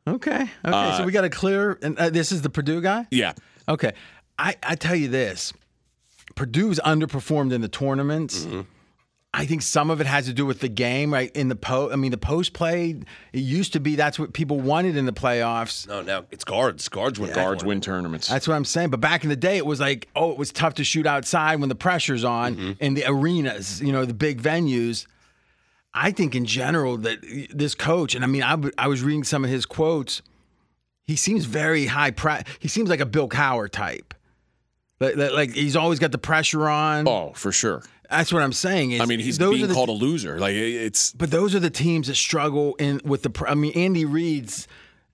Okay. 0.07 0.31
Okay. 0.31 0.49
so 0.65 0.69
uh, 0.69 1.03
we 1.05 1.11
got 1.11 1.23
a 1.23 1.29
clear, 1.29 1.79
and 1.81 1.97
uh, 1.97 2.09
this 2.09 2.31
is 2.31 2.41
the 2.41 2.49
Purdue 2.49 2.81
guy? 2.81 3.07
Yeah. 3.09 3.33
Okay. 3.67 3.93
I, 4.37 4.55
I 4.63 4.75
tell 4.75 4.95
you 4.95 5.07
this 5.07 5.53
Purdue's 6.35 6.79
underperformed 6.79 7.53
in 7.53 7.61
the 7.61 7.69
tournaments. 7.69 8.45
Mm-hmm. 8.45 8.61
I 9.35 9.47
think 9.47 9.63
some 9.63 9.89
of 9.89 9.99
it 9.99 10.05
has 10.05 10.25
to 10.27 10.33
do 10.33 10.45
with 10.45 10.59
the 10.59 10.67
game, 10.67 11.11
right? 11.11 11.35
In 11.35 11.47
the 11.47 11.55
post, 11.55 11.91
I 11.91 11.95
mean, 11.95 12.11
the 12.11 12.19
post 12.19 12.53
play, 12.53 12.91
it 13.31 13.39
used 13.39 13.73
to 13.73 13.79
be 13.79 13.95
that's 13.95 14.19
what 14.19 14.31
people 14.31 14.59
wanted 14.59 14.95
in 14.95 15.07
the 15.07 15.13
playoffs. 15.13 15.87
No, 15.87 16.03
now 16.03 16.25
it's 16.29 16.43
guards. 16.43 16.87
Guards 16.87 17.19
win. 17.19 17.33
Guards 17.33 17.63
win 17.63 17.81
tournaments. 17.81 18.27
That's 18.27 18.47
what 18.47 18.53
I'm 18.53 18.65
saying. 18.65 18.91
But 18.91 19.01
back 19.01 19.23
in 19.23 19.29
the 19.31 19.35
day, 19.35 19.57
it 19.57 19.65
was 19.65 19.79
like, 19.79 20.07
oh, 20.15 20.31
it 20.31 20.37
was 20.37 20.51
tough 20.51 20.75
to 20.75 20.83
shoot 20.83 21.07
outside 21.07 21.59
when 21.59 21.69
the 21.69 21.75
pressure's 21.75 22.23
on 22.23 22.55
mm-hmm. 22.55 22.71
in 22.79 22.93
the 22.93 23.05
arenas, 23.07 23.81
you 23.81 23.91
know, 23.91 24.05
the 24.05 24.13
big 24.13 24.39
venues. 24.39 25.07
I 25.93 26.11
think 26.11 26.35
in 26.35 26.45
general 26.45 26.97
that 26.97 27.19
this 27.53 27.75
coach, 27.75 28.15
and 28.15 28.23
I 28.23 28.27
mean, 28.27 28.43
I, 28.43 28.51
w- 28.51 28.73
I 28.77 28.87
was 28.87 29.03
reading 29.03 29.23
some 29.23 29.43
of 29.43 29.49
his 29.49 29.65
quotes. 29.65 30.21
He 31.05 31.15
seems 31.15 31.45
very 31.45 31.85
high. 31.85 32.11
Pre- 32.11 32.41
he 32.59 32.67
seems 32.67 32.89
like 32.89 32.99
a 32.99 33.05
Bill 33.05 33.29
Cowher 33.29 33.69
type. 33.69 34.13
Like, 34.99 35.15
like- 35.17 35.53
he's 35.53 35.75
always 35.75 35.99
got 35.99 36.11
the 36.11 36.17
pressure 36.17 36.67
on. 36.67 37.07
oh, 37.07 37.33
for 37.35 37.51
sure. 37.51 37.83
That's 38.09 38.31
what 38.31 38.43
I'm 38.43 38.53
saying. 38.53 38.91
is 38.91 39.01
I 39.01 39.05
mean, 39.05 39.19
he's 39.19 39.37
those 39.37 39.53
being 39.55 39.63
are 39.63 39.67
the 39.67 39.73
called 39.73 39.89
a 39.89 39.93
loser. 39.93 40.37
Like 40.37 40.53
it's 40.55 41.13
but 41.13 41.31
those 41.31 41.55
are 41.55 41.59
the 41.59 41.69
teams 41.71 42.07
that 42.07 42.15
struggle 42.15 42.75
in 42.75 43.01
with 43.03 43.23
the. 43.23 43.45
I 43.47 43.55
mean, 43.55 43.73
Andy 43.73 44.05
Reid's. 44.05 44.67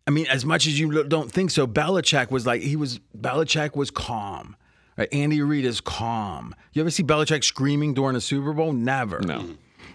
I 0.05 0.11
mean, 0.11 0.27
as 0.27 0.43
much 0.43 0.65
as 0.67 0.77
you 0.79 1.03
don't 1.03 1.31
think 1.31 1.51
so, 1.51 1.65
Belichick 1.67 2.29
was 2.29 2.45
like 2.45 2.61
he 2.61 2.75
was. 2.75 2.99
Belichick 3.17 3.75
was 3.75 3.89
calm. 3.89 4.55
Right? 4.97 5.07
Andy 5.13 5.41
Reid 5.41 5.63
is 5.63 5.79
calm. 5.79 6.53
You 6.73 6.81
ever 6.81 6.89
see 6.89 7.03
Belichick 7.03 7.43
screaming 7.45 7.93
during 7.93 8.17
a 8.17 8.21
Super 8.21 8.51
Bowl? 8.53 8.73
Never. 8.73 9.21
no. 9.21 9.45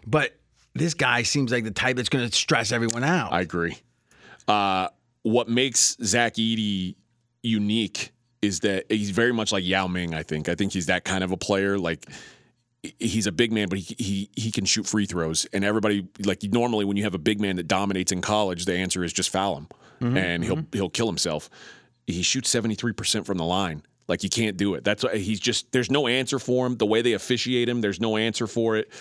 But 0.06 0.34
this 0.74 0.94
guy 0.94 1.22
seems 1.22 1.52
like 1.52 1.64
the 1.64 1.70
type 1.70 1.96
that's 1.96 2.08
going 2.08 2.28
to 2.28 2.34
stress 2.34 2.72
everyone 2.72 3.04
out. 3.04 3.32
I 3.32 3.40
agree. 3.40 3.76
Uh, 4.48 4.88
what 5.22 5.48
makes 5.48 5.96
Zach 6.02 6.34
Edey 6.34 6.96
unique 7.42 8.12
is 8.42 8.60
that 8.60 8.84
he's 8.90 9.10
very 9.10 9.32
much 9.32 9.52
like 9.52 9.64
Yao 9.64 9.86
Ming. 9.86 10.14
I 10.14 10.22
think. 10.22 10.48
I 10.48 10.54
think 10.54 10.72
he's 10.72 10.86
that 10.86 11.04
kind 11.04 11.24
of 11.24 11.32
a 11.32 11.36
player. 11.36 11.78
Like 11.78 12.06
he's 12.98 13.26
a 13.26 13.32
big 13.32 13.52
man, 13.52 13.68
but 13.68 13.78
he 13.78 13.94
he 13.98 14.30
he 14.36 14.50
can 14.50 14.64
shoot 14.64 14.86
free 14.86 15.06
throws. 15.06 15.46
And 15.52 15.64
everybody 15.64 16.06
like 16.24 16.42
normally 16.42 16.84
when 16.84 16.96
you 16.96 17.04
have 17.04 17.14
a 17.14 17.18
big 17.18 17.40
man 17.40 17.56
that 17.56 17.68
dominates 17.68 18.12
in 18.12 18.20
college, 18.20 18.64
the 18.66 18.74
answer 18.74 19.02
is 19.04 19.12
just 19.12 19.30
foul 19.30 19.56
him, 19.56 19.68
and 20.16 20.44
he'll 20.44 20.64
he'll 20.72 20.90
kill 20.90 21.06
himself. 21.06 21.48
He 22.06 22.22
shoots 22.22 22.50
seventy 22.50 22.74
three 22.74 22.92
percent 22.92 23.26
from 23.26 23.38
the 23.38 23.44
line. 23.44 23.82
Like 24.06 24.22
you 24.22 24.28
can't 24.28 24.56
do 24.58 24.74
it. 24.74 24.84
That's 24.84 25.02
why 25.02 25.16
he's 25.16 25.40
just 25.40 25.72
there's 25.72 25.90
no 25.90 26.06
answer 26.06 26.38
for 26.38 26.66
him. 26.66 26.76
The 26.76 26.86
way 26.86 27.00
they 27.00 27.14
officiate 27.14 27.68
him, 27.68 27.80
there's 27.80 28.00
no 28.00 28.18
answer 28.18 28.46
for 28.46 28.76
it. 28.76 28.92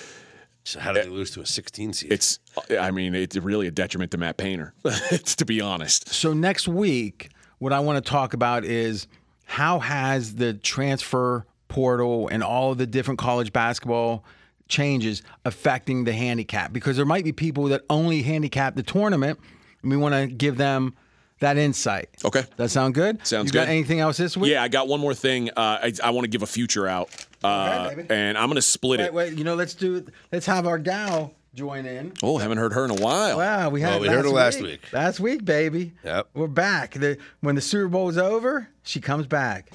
So 0.64 0.80
how 0.80 0.94
did 0.94 1.06
they 1.06 1.10
lose 1.10 1.32
to 1.32 1.42
a 1.42 1.46
16 1.46 1.94
seed? 1.94 2.12
It's 2.12 2.40
I 2.80 2.92
mean 2.92 3.16
it's 3.16 3.36
really 3.36 3.68
a 3.68 3.72
detriment 3.72 4.12
to 4.12 4.18
Matt 4.18 4.38
Painter. 4.38 4.74
to 4.84 5.46
be 5.46 5.62
honest. 5.62 6.10
So 6.10 6.34
next 6.34 6.68
week, 6.68 7.30
what 7.60 7.74
I 7.74 7.80
want 7.80 8.04
to 8.04 8.10
talk 8.10 8.34
about 8.34 8.64
is 8.64 9.08
how 9.46 9.80
has 9.80 10.36
the 10.36 10.54
transfer 10.54 11.46
portal 11.68 12.28
and 12.30 12.44
all 12.44 12.72
of 12.72 12.78
the 12.78 12.88
different 12.88 13.20
college 13.20 13.52
basketball 13.52 14.24
changes 14.68 15.22
affecting 15.46 16.06
the 16.06 16.14
handicap? 16.14 16.72
Because 16.72 16.96
there 16.96 17.06
might 17.06 17.24
be 17.24 17.32
people 17.32 17.66
that 17.66 17.82
only 17.90 18.22
handicap 18.22 18.76
the 18.76 18.84
tournament, 18.84 19.40
and 19.82 19.92
we 19.92 19.98
want 19.98 20.16
to 20.16 20.28
give 20.28 20.58
them 20.58 20.96
that 21.40 21.58
insight. 21.58 22.10
Okay. 22.24 22.44
That 22.56 22.70
sound 22.70 22.94
good? 22.94 23.26
Sounds 23.28 23.48
you 23.48 23.54
got 23.54 23.68
anything 23.68 24.00
else 24.00 24.18
this 24.18 24.38
week? 24.38 24.52
Yeah, 24.52 24.64
I 24.64 24.70
got 24.70 24.88
one 24.88 25.00
more 25.00 25.14
thing. 25.14 25.50
Uh, 25.50 25.78
I, 25.84 25.94
I 26.04 26.10
want 26.12 26.24
to 26.24 26.30
give 26.30 26.42
a 26.42 26.48
future 26.48 26.88
out, 26.88 27.10
uh, 27.44 27.86
Okay, 27.88 27.96
baby. 27.96 28.08
and 28.14 28.38
I'm 28.38 28.48
going 28.48 28.56
to 28.56 28.62
split 28.62 29.00
Wait, 29.00 29.06
it. 29.08 29.14
wait. 29.14 29.38
You 29.38 29.44
know, 29.44 29.56
let's 29.56 29.74
do. 29.74 30.06
Let's 30.32 30.46
have 30.46 30.66
our 30.68 30.78
gal 30.78 31.34
join 31.54 31.86
in. 31.86 32.14
Oh, 32.24 32.38
haven't 32.40 32.58
heard 32.58 32.74
her 32.74 32.86
in 32.86 32.92
a 32.92 32.96
while. 32.96 33.38
Wow, 33.38 33.70
we 33.70 33.82
had 33.82 33.90
Well, 33.92 34.00
we 34.02 34.08
heard 34.08 34.26
her 34.26 34.32
last 34.32 34.62
week. 34.62 34.92
Last 34.92 35.20
week, 35.20 35.46
baby. 35.46 35.94
Yep. 36.04 36.30
We're 36.34 36.48
back. 36.48 36.94
The, 36.96 37.18
when 37.42 37.56
the 37.56 37.62
Super 37.62 37.88
Bowl's 37.90 38.18
over, 38.18 38.70
she 38.84 39.00
comes 39.00 39.28
back. 39.28 39.70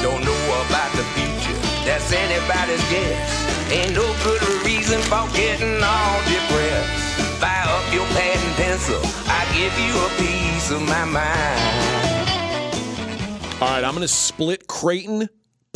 Don't 0.00 0.24
know 0.24 0.64
about 0.66 0.92
the 0.96 1.04
future, 1.14 1.58
that's 1.84 2.12
anybody's 2.12 2.82
guess. 2.90 3.70
Ain't 3.70 3.94
no 3.94 4.14
good 4.24 4.42
reason 4.66 5.00
for 5.02 5.28
getting 5.32 5.80
all 5.82 6.18
depressed. 6.24 7.40
Fire 7.40 7.68
up 7.68 7.94
your 7.94 8.04
pad 8.06 8.36
and 8.36 8.54
pencil, 8.56 9.00
I 9.26 9.44
give 9.54 9.72
you 9.78 9.94
a 9.96 10.08
piece 10.18 10.70
of 10.72 10.82
my 10.82 11.04
mind. 11.04 11.60
All 13.62 13.68
right, 13.68 13.84
I'm 13.84 13.92
going 13.94 14.02
to 14.02 14.08
split 14.08 14.66
Creighton 14.66 15.28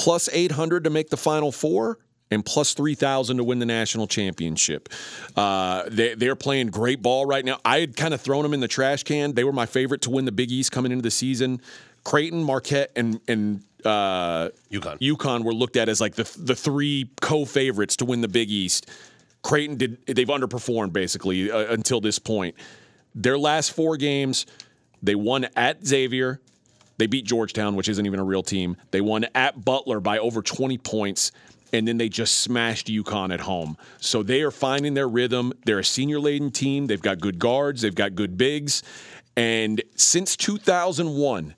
plus 0.06 0.28
800 0.32 0.84
to 0.84 0.90
make 0.90 1.10
the 1.10 1.16
Final 1.16 1.50
Four 1.50 1.98
and 2.30 2.46
plus 2.46 2.74
3,000 2.74 3.38
to 3.38 3.42
win 3.42 3.58
the 3.58 3.66
national 3.66 4.06
championship. 4.06 4.88
Uh, 5.34 5.82
they, 5.88 6.14
they're 6.14 6.36
playing 6.36 6.68
great 6.68 7.02
ball 7.02 7.26
right 7.26 7.44
now. 7.44 7.58
I 7.64 7.80
had 7.80 7.96
kind 7.96 8.14
of 8.14 8.20
thrown 8.20 8.44
them 8.44 8.54
in 8.54 8.60
the 8.60 8.68
trash 8.68 9.02
can. 9.02 9.32
They 9.32 9.42
were 9.42 9.52
my 9.52 9.66
favorite 9.66 10.02
to 10.02 10.10
win 10.10 10.24
the 10.24 10.30
Big 10.30 10.52
East 10.52 10.70
coming 10.70 10.92
into 10.92 11.02
the 11.02 11.10
season. 11.10 11.60
Creighton, 12.04 12.44
Marquette, 12.44 12.92
and 12.94 13.20
and 13.26 13.64
uh, 13.84 14.50
UConn. 14.70 15.00
UConn 15.00 15.42
were 15.42 15.52
looked 15.52 15.74
at 15.76 15.88
as 15.88 16.00
like 16.00 16.14
the 16.14 16.32
the 16.38 16.54
three 16.54 17.10
co-favorites 17.20 17.96
to 17.96 18.04
win 18.04 18.20
the 18.20 18.28
Big 18.28 18.48
East. 18.48 18.88
Creighton 19.42 19.76
did 19.76 20.06
they've 20.06 20.28
underperformed 20.28 20.92
basically 20.92 21.50
uh, 21.50 21.72
until 21.72 22.00
this 22.00 22.20
point. 22.20 22.54
Their 23.16 23.38
last 23.38 23.72
four 23.72 23.96
games, 23.96 24.46
they 25.02 25.16
won 25.16 25.48
at 25.56 25.84
Xavier, 25.84 26.40
they 26.98 27.06
beat 27.06 27.24
Georgetown, 27.24 27.76
which 27.76 27.88
isn't 27.88 28.06
even 28.06 28.20
a 28.20 28.24
real 28.24 28.42
team. 28.42 28.76
They 28.90 29.00
won 29.00 29.26
at 29.34 29.64
Butler 29.64 30.00
by 30.00 30.18
over 30.18 30.42
20 30.42 30.78
points, 30.78 31.32
and 31.72 31.86
then 31.86 31.98
they 31.98 32.08
just 32.08 32.40
smashed 32.40 32.86
UConn 32.86 33.32
at 33.32 33.40
home. 33.40 33.76
So 33.98 34.22
they 34.22 34.42
are 34.42 34.50
finding 34.50 34.94
their 34.94 35.08
rhythm. 35.08 35.52
They're 35.64 35.80
a 35.80 35.84
senior 35.84 36.20
laden 36.20 36.50
team. 36.50 36.86
They've 36.86 37.00
got 37.00 37.20
good 37.20 37.38
guards, 37.38 37.82
they've 37.82 37.94
got 37.94 38.14
good 38.14 38.38
bigs. 38.38 38.82
And 39.36 39.82
since 39.96 40.36
2001, 40.36 41.54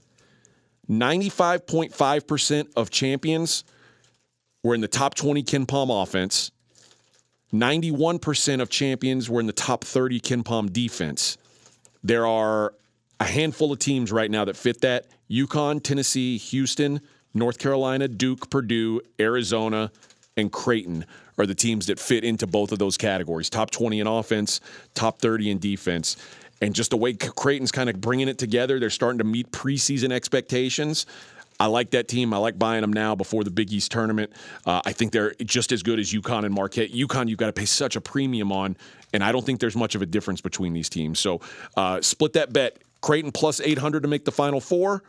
95.5% 0.90 2.68
of 2.76 2.90
champions 2.90 3.64
were 4.64 4.74
in 4.74 4.80
the 4.80 4.88
top 4.88 5.14
20 5.14 5.42
KenPom 5.44 6.02
offense. 6.02 6.50
91% 7.52 8.60
of 8.60 8.68
champions 8.68 9.30
were 9.30 9.40
in 9.40 9.46
the 9.46 9.52
top 9.52 9.84
30 9.84 10.20
KenPom 10.20 10.72
defense. 10.72 11.38
There 12.02 12.26
are 12.26 12.74
a 13.20 13.24
handful 13.24 13.72
of 13.72 13.78
teams 13.78 14.12
right 14.12 14.30
now 14.30 14.44
that 14.44 14.56
fit 14.56 14.80
that 14.82 15.06
UConn, 15.30 15.82
Tennessee, 15.82 16.38
Houston, 16.38 17.00
North 17.34 17.58
Carolina, 17.58 18.08
Duke, 18.08 18.50
Purdue, 18.50 19.00
Arizona, 19.20 19.90
and 20.36 20.52
Creighton 20.52 21.04
are 21.36 21.46
the 21.46 21.54
teams 21.54 21.86
that 21.86 21.98
fit 21.98 22.24
into 22.24 22.46
both 22.46 22.72
of 22.72 22.78
those 22.78 22.96
categories 22.96 23.50
top 23.50 23.70
20 23.70 24.00
in 24.00 24.06
offense, 24.06 24.60
top 24.94 25.20
30 25.20 25.50
in 25.50 25.58
defense. 25.58 26.16
And 26.60 26.74
just 26.74 26.90
the 26.90 26.96
way 26.96 27.12
Creighton's 27.12 27.70
kind 27.70 27.88
of 27.88 28.00
bringing 28.00 28.28
it 28.28 28.38
together, 28.38 28.80
they're 28.80 28.90
starting 28.90 29.18
to 29.18 29.24
meet 29.24 29.52
preseason 29.52 30.10
expectations. 30.10 31.06
I 31.60 31.66
like 31.66 31.90
that 31.90 32.06
team. 32.06 32.32
I 32.32 32.36
like 32.36 32.58
buying 32.58 32.82
them 32.82 32.92
now 32.92 33.14
before 33.14 33.42
the 33.42 33.50
Big 33.50 33.72
East 33.72 33.90
tournament. 33.90 34.32
Uh, 34.64 34.80
I 34.84 34.92
think 34.92 35.12
they're 35.12 35.34
just 35.44 35.72
as 35.72 35.82
good 35.82 35.98
as 35.98 36.12
UConn 36.12 36.44
and 36.44 36.54
Marquette. 36.54 36.92
UConn, 36.92 37.28
you've 37.28 37.38
got 37.38 37.46
to 37.46 37.52
pay 37.52 37.64
such 37.64 37.96
a 37.96 38.00
premium 38.00 38.52
on, 38.52 38.76
and 39.12 39.24
I 39.24 39.32
don't 39.32 39.44
think 39.44 39.58
there's 39.58 39.76
much 39.76 39.94
of 39.94 40.02
a 40.02 40.06
difference 40.06 40.40
between 40.40 40.72
these 40.72 40.88
teams. 40.88 41.18
So 41.18 41.40
uh, 41.76 42.00
split 42.00 42.34
that 42.34 42.52
bet. 42.52 42.78
Creighton 43.00 43.32
plus 43.32 43.60
800 43.60 44.02
to 44.02 44.08
make 44.08 44.24
the 44.24 44.32
Final 44.32 44.60
Four. 44.60 45.02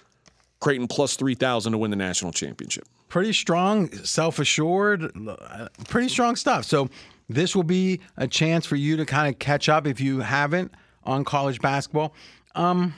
Creighton 0.60 0.88
plus 0.88 1.16
3,000 1.16 1.72
to 1.72 1.78
win 1.78 1.90
the 1.90 1.98
national 1.98 2.34
championship. 2.34 2.86
Pretty 3.08 3.32
strong, 3.32 3.92
self 4.04 4.40
assured, 4.40 5.12
pretty 5.88 6.10
strong 6.10 6.36
stuff. 6.36 6.66
So, 6.66 6.90
this 7.30 7.56
will 7.56 7.64
be 7.64 8.02
a 8.18 8.28
chance 8.28 8.66
for 8.66 8.76
you 8.76 8.98
to 8.98 9.06
kind 9.06 9.34
of 9.34 9.40
catch 9.40 9.70
up 9.70 9.86
if 9.86 10.02
you 10.02 10.20
haven't 10.20 10.74
on 11.04 11.24
college 11.24 11.62
basketball. 11.62 12.14
Um, 12.56 12.96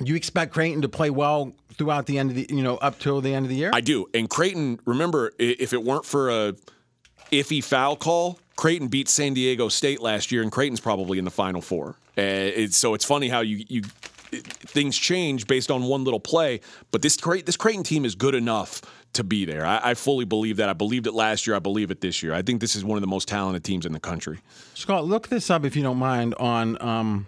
you 0.00 0.14
expect 0.14 0.52
Creighton 0.52 0.82
to 0.82 0.88
play 0.88 1.10
well 1.10 1.54
throughout 1.74 2.06
the 2.06 2.18
end 2.18 2.30
of 2.30 2.36
the, 2.36 2.46
you 2.50 2.62
know, 2.62 2.76
up 2.76 2.98
till 2.98 3.20
the 3.20 3.34
end 3.34 3.46
of 3.46 3.50
the 3.50 3.56
year? 3.56 3.70
I 3.72 3.80
do. 3.80 4.06
And 4.14 4.28
Creighton, 4.28 4.78
remember, 4.84 5.32
if 5.38 5.72
it 5.72 5.82
weren't 5.82 6.04
for 6.04 6.30
a 6.30 6.54
iffy 7.32 7.64
foul 7.64 7.96
call, 7.96 8.38
Creighton 8.56 8.88
beat 8.88 9.08
San 9.08 9.34
Diego 9.34 9.68
State 9.68 10.00
last 10.00 10.30
year, 10.30 10.42
and 10.42 10.52
Creighton's 10.52 10.80
probably 10.80 11.18
in 11.18 11.24
the 11.24 11.30
Final 11.30 11.60
Four. 11.60 11.96
Uh, 12.16 12.22
it's, 12.22 12.76
so 12.76 12.94
it's 12.94 13.04
funny 13.04 13.28
how 13.28 13.40
you 13.40 13.64
you 13.68 13.82
things 14.32 14.96
change 14.96 15.46
based 15.46 15.70
on 15.70 15.84
one 15.84 16.04
little 16.04 16.20
play. 16.20 16.60
But 16.90 17.02
this 17.02 17.16
this 17.16 17.56
Creighton 17.56 17.82
team 17.82 18.04
is 18.04 18.14
good 18.14 18.34
enough 18.34 18.82
to 19.14 19.24
be 19.24 19.44
there. 19.44 19.64
I, 19.64 19.80
I, 19.82 19.94
fully 19.94 20.26
believe 20.26 20.58
that. 20.58 20.68
I 20.68 20.74
believed 20.74 21.06
it 21.06 21.14
last 21.14 21.46
year. 21.46 21.56
I 21.56 21.60
believe 21.60 21.90
it 21.90 22.02
this 22.02 22.22
year. 22.22 22.34
I 22.34 22.42
think 22.42 22.60
this 22.60 22.76
is 22.76 22.84
one 22.84 22.98
of 22.98 23.00
the 23.00 23.08
most 23.08 23.26
talented 23.26 23.64
teams 23.64 23.86
in 23.86 23.92
the 23.92 24.00
country. 24.00 24.40
Scott, 24.74 25.06
look 25.06 25.28
this 25.28 25.50
up 25.50 25.64
if 25.64 25.74
you 25.74 25.82
don't 25.82 25.96
mind 25.96 26.34
on. 26.34 26.80
Um, 26.82 27.26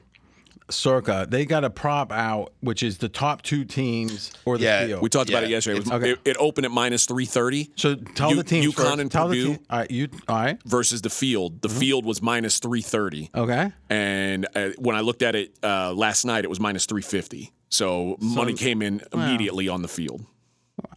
Circa, 0.73 1.27
they 1.29 1.45
got 1.47 1.65
a 1.65 1.71
prop 1.71 2.13
out, 2.13 2.53
which 2.61 2.83
is 2.83 2.99
the 2.99 3.09
top 3.09 3.43
two 3.43 3.65
teams 3.65 4.33
or 4.45 4.59
the 4.59 4.65
Yeah, 4.65 4.87
field. 4.87 5.03
We 5.03 5.09
talked 5.09 5.29
about 5.31 5.45
it 5.45 5.51
yesterday. 5.51 5.77
It, 5.79 5.85
was- 5.85 5.93
Okay. 5.93 6.11
it, 6.13 6.19
it 6.25 6.37
opened 6.39 6.65
at 6.67 6.71
minus 6.71 7.07
330. 7.07 7.71
so 7.77 7.95
tell 7.95 8.31
U- 8.31 8.37
the 8.37 8.45
teams 8.45 8.67
UConn 8.67 8.75
first. 8.75 8.99
and 9.01 9.11
tell 9.11 9.27
Purdue 9.29 9.43
the 9.43 9.49
team. 9.57 9.67
All 9.71 9.79
right, 9.79 9.91
you. 9.91 10.09
All 10.29 10.37
right. 10.37 10.59
versus 10.65 11.03
the 11.03 11.11
field. 11.11 11.63
The 11.63 11.69
field 11.69 12.05
was 12.05 12.23
minus 12.23 12.59
330. 12.59 13.31
Okay. 13.35 13.73
And 13.89 14.47
uh, 14.55 14.71
when 14.79 14.97
I 14.97 15.01
looked 15.01 15.23
at 15.23 15.35
it 15.35 15.55
uh, 15.63 15.93
last 15.93 16.25
night, 16.25 16.45
it 16.45 16.49
was 16.51 16.61
minus 16.61 16.87
350. 16.87 17.53
So, 17.69 18.17
money 18.21 18.55
came 18.55 18.83
in 18.83 19.01
immediately 19.13 19.69
on 19.69 19.83
the 19.83 19.89
field. 19.89 20.25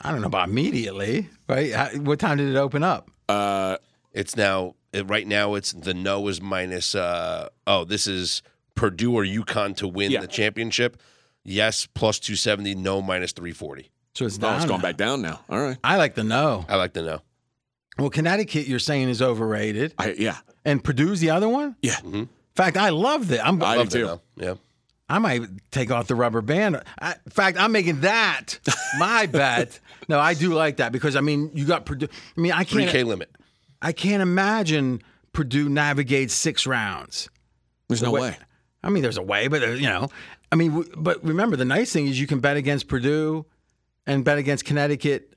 I 0.02 0.12
don't 0.12 0.22
know 0.22 0.28
about 0.28 0.50
immediately, 0.50 1.30
right? 1.48 1.72
How, 1.74 1.88
what 2.00 2.18
time 2.20 2.38
did 2.38 2.50
it 2.50 2.56
open 2.58 2.84
up? 2.84 3.12
It's 4.14 4.36
now 4.36 4.76
it, 4.91 5.10
right 5.10 5.28
now. 5.28 5.56
It's 5.56 5.72
the 5.74 5.94
no 5.94 6.28
is 6.28 6.40
minus. 6.41 6.94
Uh, 6.95 7.50
oh, 7.68 7.84
this 7.84 8.06
is 8.08 8.41
Purdue 8.76 9.14
or 9.16 9.24
UConn 9.24 9.76
to 9.78 9.88
win 9.88 10.12
Yeah. 10.12 10.22
the 10.22 10.28
championship. 10.28 11.02
Yes, 11.44 11.88
plus 11.94 12.20
two 12.20 12.36
seventy. 12.36 12.74
No, 12.76 13.02
minus 13.02 13.32
three 13.32 13.52
forty. 13.52 13.91
So 14.16 14.26
it's 14.26 14.38
Oh, 14.38 14.41
down. 14.41 14.56
it's 14.58 14.66
gone 14.66 14.80
now. 14.80 14.84
back 14.84 14.98
down 14.98 15.22
now. 15.22 15.41
All 15.50 15.60
right. 15.62 15.78
I 15.84 15.98
like 15.98 16.16
the 16.16 16.24
no. 16.24 16.66
I 16.70 16.76
like 16.76 16.94
the 16.94 17.02
no. 17.02 17.22
Well, 17.98 18.10
Connecticut, 18.10 18.68
you're 18.68 18.80
saying 18.80 19.10
is 19.10 19.22
overrated, 19.22 19.94
I, 20.00 20.14
yeah. 20.14 20.38
and 20.66 20.84
Purdue's 20.84 21.20
the 21.20 21.30
other 21.30 21.48
one. 21.48 21.76
Yeah. 21.84 21.94
Mm-hmm. 21.98 22.16
In 22.16 22.30
fact, 22.56 22.76
I 22.78 22.90
love 22.90 23.28
that. 23.28 23.45
I'm, 23.45 23.62
I 23.62 23.66
I, 23.68 23.74
do 23.74 23.80
Love 23.80 23.90
the 23.91 23.98
too. 24.00 24.06
no. 24.06 24.22
Yeah. 24.38 24.54
I 25.10 25.20
might 25.20 25.41
take 25.70 25.91
off 25.91 26.08
the 26.08 26.16
rubber 26.16 26.41
band. 26.41 26.82
I, 27.00 27.12
in 27.26 27.32
fact, 27.32 27.58
I'm 27.60 27.72
making 27.72 28.02
that 28.02 28.60
my 29.00 29.26
bet. 29.28 29.80
No, 30.08 30.20
I 30.20 30.34
do 30.34 30.54
like 30.54 30.78
that 30.78 30.91
because 30.91 31.16
I 31.16 31.22
mean, 31.22 31.52
you 31.54 31.66
got 31.66 31.86
Purdue. 31.86 32.08
I 32.36 32.41
mean, 32.41 32.52
I 32.52 32.64
can't. 32.64 32.90
3K 32.90 33.06
limit. 33.06 33.30
I 33.82 33.91
can't 33.91 34.24
imagine 34.24 35.02
Purdue 35.34 35.70
navigates 35.70 36.34
six 36.34 36.66
rounds. 36.66 37.30
There's 37.90 38.02
no 38.02 38.12
Wa- 38.12 38.22
way. 38.22 38.38
I 38.84 38.89
mean, 38.89 39.01
there's 39.03 39.18
a 39.18 39.22
way, 39.23 39.47
but 39.47 39.61
there, 39.61 39.76
you 39.76 39.88
know, 39.88 40.10
I 40.51 40.55
mean, 40.55 40.72
w- 40.72 40.91
but 40.97 41.23
remember, 41.23 41.55
the 41.55 41.65
nice 41.65 41.91
thing 41.93 42.07
is 42.07 42.19
you 42.19 42.27
can 42.27 42.39
bet 42.39 42.57
against 42.57 42.88
Purdue 42.88 43.45
and 44.05 44.23
bet 44.26 44.38
against 44.38 44.65
Connecticut. 44.65 45.30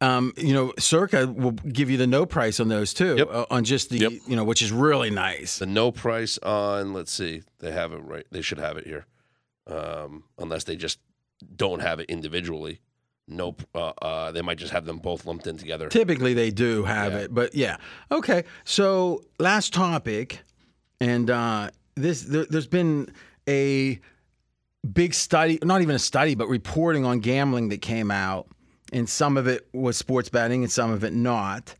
Um, 0.00 0.34
you 0.36 0.52
know, 0.52 0.72
Circa 0.78 1.26
will 1.28 1.52
give 1.52 1.88
you 1.88 1.96
the 1.96 2.06
no 2.06 2.26
price 2.26 2.60
on 2.60 2.68
those 2.68 2.92
too, 2.92 3.14
Yep. 3.16 3.28
uh, 3.30 3.46
on 3.50 3.64
just 3.64 3.88
the 3.88 3.98
Yep. 3.98 4.12
you 4.28 4.36
know, 4.36 4.44
which 4.44 4.60
is 4.60 4.70
really 4.70 5.08
nice. 5.08 5.58
The 5.58 5.66
no 5.66 5.90
price 5.92 6.36
on. 6.38 6.92
Let's 6.92 7.12
see. 7.12 7.42
They 7.60 7.70
have 7.72 7.92
it 7.92 7.98
right. 8.02 8.26
They 8.30 8.42
should 8.42 8.58
have 8.58 8.76
it 8.76 8.86
here, 8.86 9.06
um, 9.66 10.24
unless 10.38 10.64
they 10.64 10.76
just 10.76 10.98
don't 11.56 11.80
have 11.80 12.00
it 12.00 12.10
individually. 12.10 12.80
Nope. 13.26 13.62
Uh, 13.74 13.92
uh, 14.02 14.32
they 14.32 14.42
might 14.42 14.58
just 14.58 14.72
have 14.72 14.84
them 14.84 14.98
both 14.98 15.24
lumped 15.24 15.46
in 15.46 15.56
together. 15.56 15.88
Typically, 15.88 16.34
they 16.34 16.50
do 16.50 16.84
have 16.84 17.12
Yeah. 17.14 17.18
it, 17.20 17.34
but 17.34 17.54
yeah. 17.54 17.78
Okay, 18.12 18.44
so 18.64 19.24
last 19.38 19.72
topic, 19.72 20.40
and 21.00 21.30
uh, 21.30 21.70
this 21.94 22.22
there, 22.22 22.46
there's 22.46 22.66
been 22.66 23.12
a 23.48 24.00
big 24.92 25.14
study, 25.14 25.58
not 25.62 25.82
even 25.82 25.94
a 25.94 26.00
study, 26.00 26.34
but 26.34 26.48
reporting 26.48 27.04
on 27.04 27.20
gambling 27.20 27.68
that 27.70 27.82
came 27.82 28.10
out, 28.10 28.48
and 28.92 29.08
some 29.08 29.36
of 29.36 29.46
it 29.46 29.66
was 29.72 29.96
sports 29.96 30.28
betting, 30.28 30.62
and 30.62 30.70
some 30.70 30.90
of 30.90 31.04
it 31.04 31.12
not. 31.12 31.74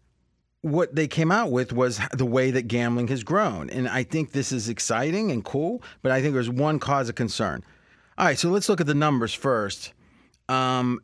What 0.63 0.95
they 0.95 1.07
came 1.07 1.31
out 1.31 1.51
with 1.51 1.75
was 1.75 2.01
the 2.13 2.25
way 2.25 2.51
that 2.51 2.69
gambling 2.69 3.09
has 3.09 3.23
grown, 3.23 3.69
and 3.71 3.89
I 3.89 4.03
think 4.03 4.33
this 4.33 4.53
is 4.53 4.69
exciting 4.69 5.31
and 5.31 5.45
cool. 5.45 5.83
But 6.03 6.13
I 6.13 6.23
think 6.23 6.35
there's 6.35 6.51
one 6.51 6.79
cause 6.79 7.09
of 7.09 7.15
concern. 7.15 7.63
All 8.17 8.27
right, 8.27 8.39
so 8.39 8.49
let's 8.49 8.69
look 8.69 8.81
at 8.81 8.87
the 8.87 8.95
numbers 8.95 9.35
first. 9.35 9.93
Um, 10.49 11.01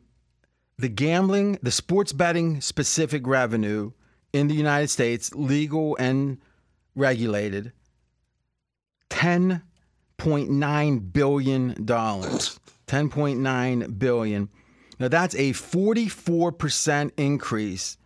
the 0.77 0.89
gambling, 0.89 1.59
the 1.61 1.71
sports 1.71 2.13
betting 2.13 2.61
specific 2.61 3.27
revenue 3.27 3.91
in 4.33 4.47
the 4.47 4.55
United 4.55 4.89
States, 4.89 5.33
legal 5.35 5.95
and 5.97 6.39
regulated, 6.95 7.71
$10.9 9.11 11.13
billion. 11.13 11.75
10.9 11.75 13.99
billion. 13.99 14.49
Now 14.99 15.07
that's 15.07 15.35
a 15.35 15.51
44% 15.51 17.11
increase 17.17 17.97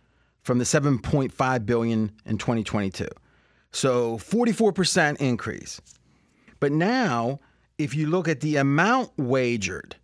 from 0.42 0.58
the 0.58 0.64
7.5 0.64 1.66
billion 1.66 2.12
in 2.24 2.38
2022. 2.38 3.08
So 3.72 4.18
44% 4.18 5.16
increase. 5.18 5.80
But 6.60 6.70
now, 6.72 7.40
if 7.78 7.94
you 7.94 8.06
look 8.06 8.28
at 8.28 8.40
the 8.40 8.56
amount 8.56 9.10
wagered, 9.18 9.96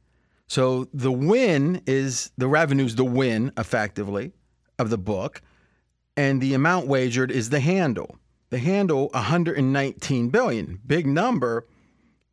so 0.49 0.89
the 0.93 1.12
win 1.12 1.81
is 1.87 2.31
the 2.37 2.49
revenue's 2.49 2.97
the 2.97 3.05
win 3.05 3.53
effectively 3.57 4.33
of 4.79 4.91
the 4.91 4.99
book, 4.99 5.41
and 6.16 6.43
the 6.43 6.53
amount 6.53 6.89
wagered 6.89 7.31
is 7.31 7.49
the 7.49 7.61
handle. 7.61 8.19
The 8.53 8.59
handle 8.59 9.09
119 9.15 10.29
billion, 10.29 10.79
big 10.87 11.07
number, 11.07 11.66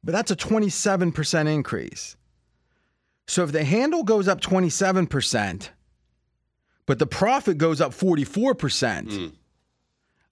but 0.04 0.12
that's 0.12 0.30
a 0.30 0.36
27% 0.36 1.48
increase. 1.48 2.18
So 3.26 3.44
if 3.44 3.54
the 3.54 3.64
handle 3.64 4.04
goes 4.04 4.28
up 4.28 4.41
27%, 4.41 5.70
but 6.86 7.00
the 7.00 7.08
profit 7.08 7.58
goes 7.58 7.80
up 7.80 7.94
44%, 7.94 9.14
hmm. 9.14 9.28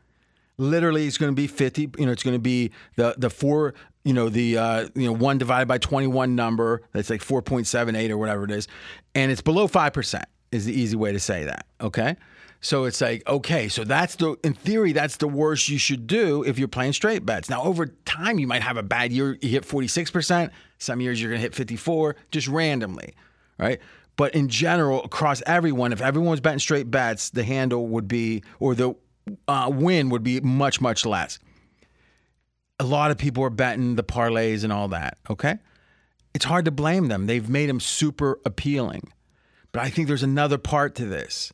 literally 0.58 1.08
it's 1.08 1.18
going 1.18 1.32
to 1.32 1.36
be 1.36 1.48
50 1.48 1.92
you 1.98 2.06
know 2.06 2.12
it's 2.12 2.24
going 2.24 2.36
to 2.36 2.40
be 2.40 2.72
the 2.96 3.16
the 3.18 3.30
four 3.30 3.74
you 4.04 4.14
know 4.14 4.30
the 4.30 4.58
uh, 4.58 4.88
you 4.96 5.06
know 5.06 5.14
one 5.14 5.38
divided 5.38 5.68
by 5.68 5.78
21 5.78 6.36
number 6.36 6.82
that's 6.92 7.10
like 7.10 7.22
4.78 7.22 8.10
or 8.10 8.18
whatever 8.18 8.44
it 8.44 8.52
is 8.52 8.68
and 9.16 9.32
it's 9.32 9.42
below 9.42 9.68
5% 9.68 10.24
is 10.52 10.66
the 10.66 10.74
easy 10.74 10.96
way 10.96 11.12
to 11.12 11.20
say 11.20 11.46
that 11.46 11.66
okay 11.82 12.16
so 12.62 12.86
it's 12.86 13.00
like 13.02 13.28
okay 13.28 13.68
so 13.68 13.84
that's 13.84 14.16
the 14.16 14.36
in 14.44 14.54
theory 14.54 14.92
that's 14.92 15.18
the 15.18 15.28
worst 15.28 15.70
you 15.70 15.78
should 15.78 16.08
do 16.08 16.44
if 16.44 16.60
you're 16.60 16.68
playing 16.68 16.94
straight 16.94 17.26
bets 17.26 17.50
now 17.50 17.62
over 17.64 17.88
time 18.06 18.40
you 18.40 18.48
might 18.48 18.62
have 18.62 18.78
a 18.78 18.84
bad 18.84 19.12
year 19.12 19.38
you 19.42 19.50
hit 19.50 19.64
46% 19.64 20.50
some 20.78 21.02
years 21.02 21.22
you're 21.22 21.32
going 21.32 21.40
to 21.40 21.44
hit 21.44 21.56
54 21.56 22.16
just 22.32 22.48
randomly 22.48 23.14
right 23.58 23.80
but 24.16 24.36
in 24.36 24.50
general 24.50 25.04
across 25.04 25.42
everyone 25.46 25.94
if 25.94 26.02
everyone 26.02 26.32
was 26.32 26.42
betting 26.42 26.60
straight 26.60 26.92
bets 26.92 27.30
the 27.30 27.44
handle 27.44 27.88
would 27.88 28.08
be 28.08 28.44
or 28.60 28.76
the 28.76 28.94
uh, 29.48 29.70
win 29.72 30.10
would 30.10 30.24
be 30.24 30.42
much 30.42 30.82
much 30.82 31.06
less 31.06 31.40
a 32.80 32.86
lot 32.86 33.12
of 33.12 33.18
people 33.18 33.44
are 33.44 33.50
betting 33.50 33.96
the 33.96 34.04
parlays 34.04 34.64
and 34.64 34.72
all 34.72 34.88
that. 34.88 35.18
Okay. 35.30 35.58
It's 36.34 36.46
hard 36.46 36.66
to 36.66 36.72
blame 36.72 37.08
them. 37.08 37.28
They've 37.28 37.50
made 37.50 37.70
them 37.70 37.80
super 37.80 38.40
appealing. 38.46 39.12
But 39.72 39.82
I 39.82 39.90
think 39.90 40.08
there's 40.08 40.24
another 40.24 40.58
part 40.58 40.96
to 40.96 41.06
this. 41.06 41.52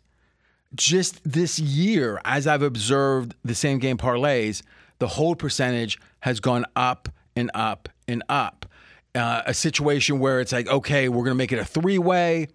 Just 0.76 1.22
this 1.24 1.60
year, 1.60 2.20
as 2.26 2.48
I've 2.48 2.62
observed 2.62 3.36
the 3.44 3.56
same 3.56 3.80
game 3.80 3.98
parlays, 3.98 4.62
the 5.00 5.08
hold 5.08 5.40
percentage 5.40 6.00
has 6.22 6.40
gone 6.40 6.66
up 6.76 7.10
and 7.36 7.50
up 7.54 7.90
and 8.08 8.24
up. 8.30 8.66
Uh, 9.14 9.44
a 9.46 9.54
situation 9.54 10.20
where 10.20 10.42
it's 10.42 10.52
like, 10.52 10.68
okay, 10.68 11.08
we're 11.08 11.24
going 11.24 11.32
to 11.32 11.36
make 11.36 11.54
it 11.54 11.60
a 11.60 11.66
three 11.66 11.98
way 11.98 12.48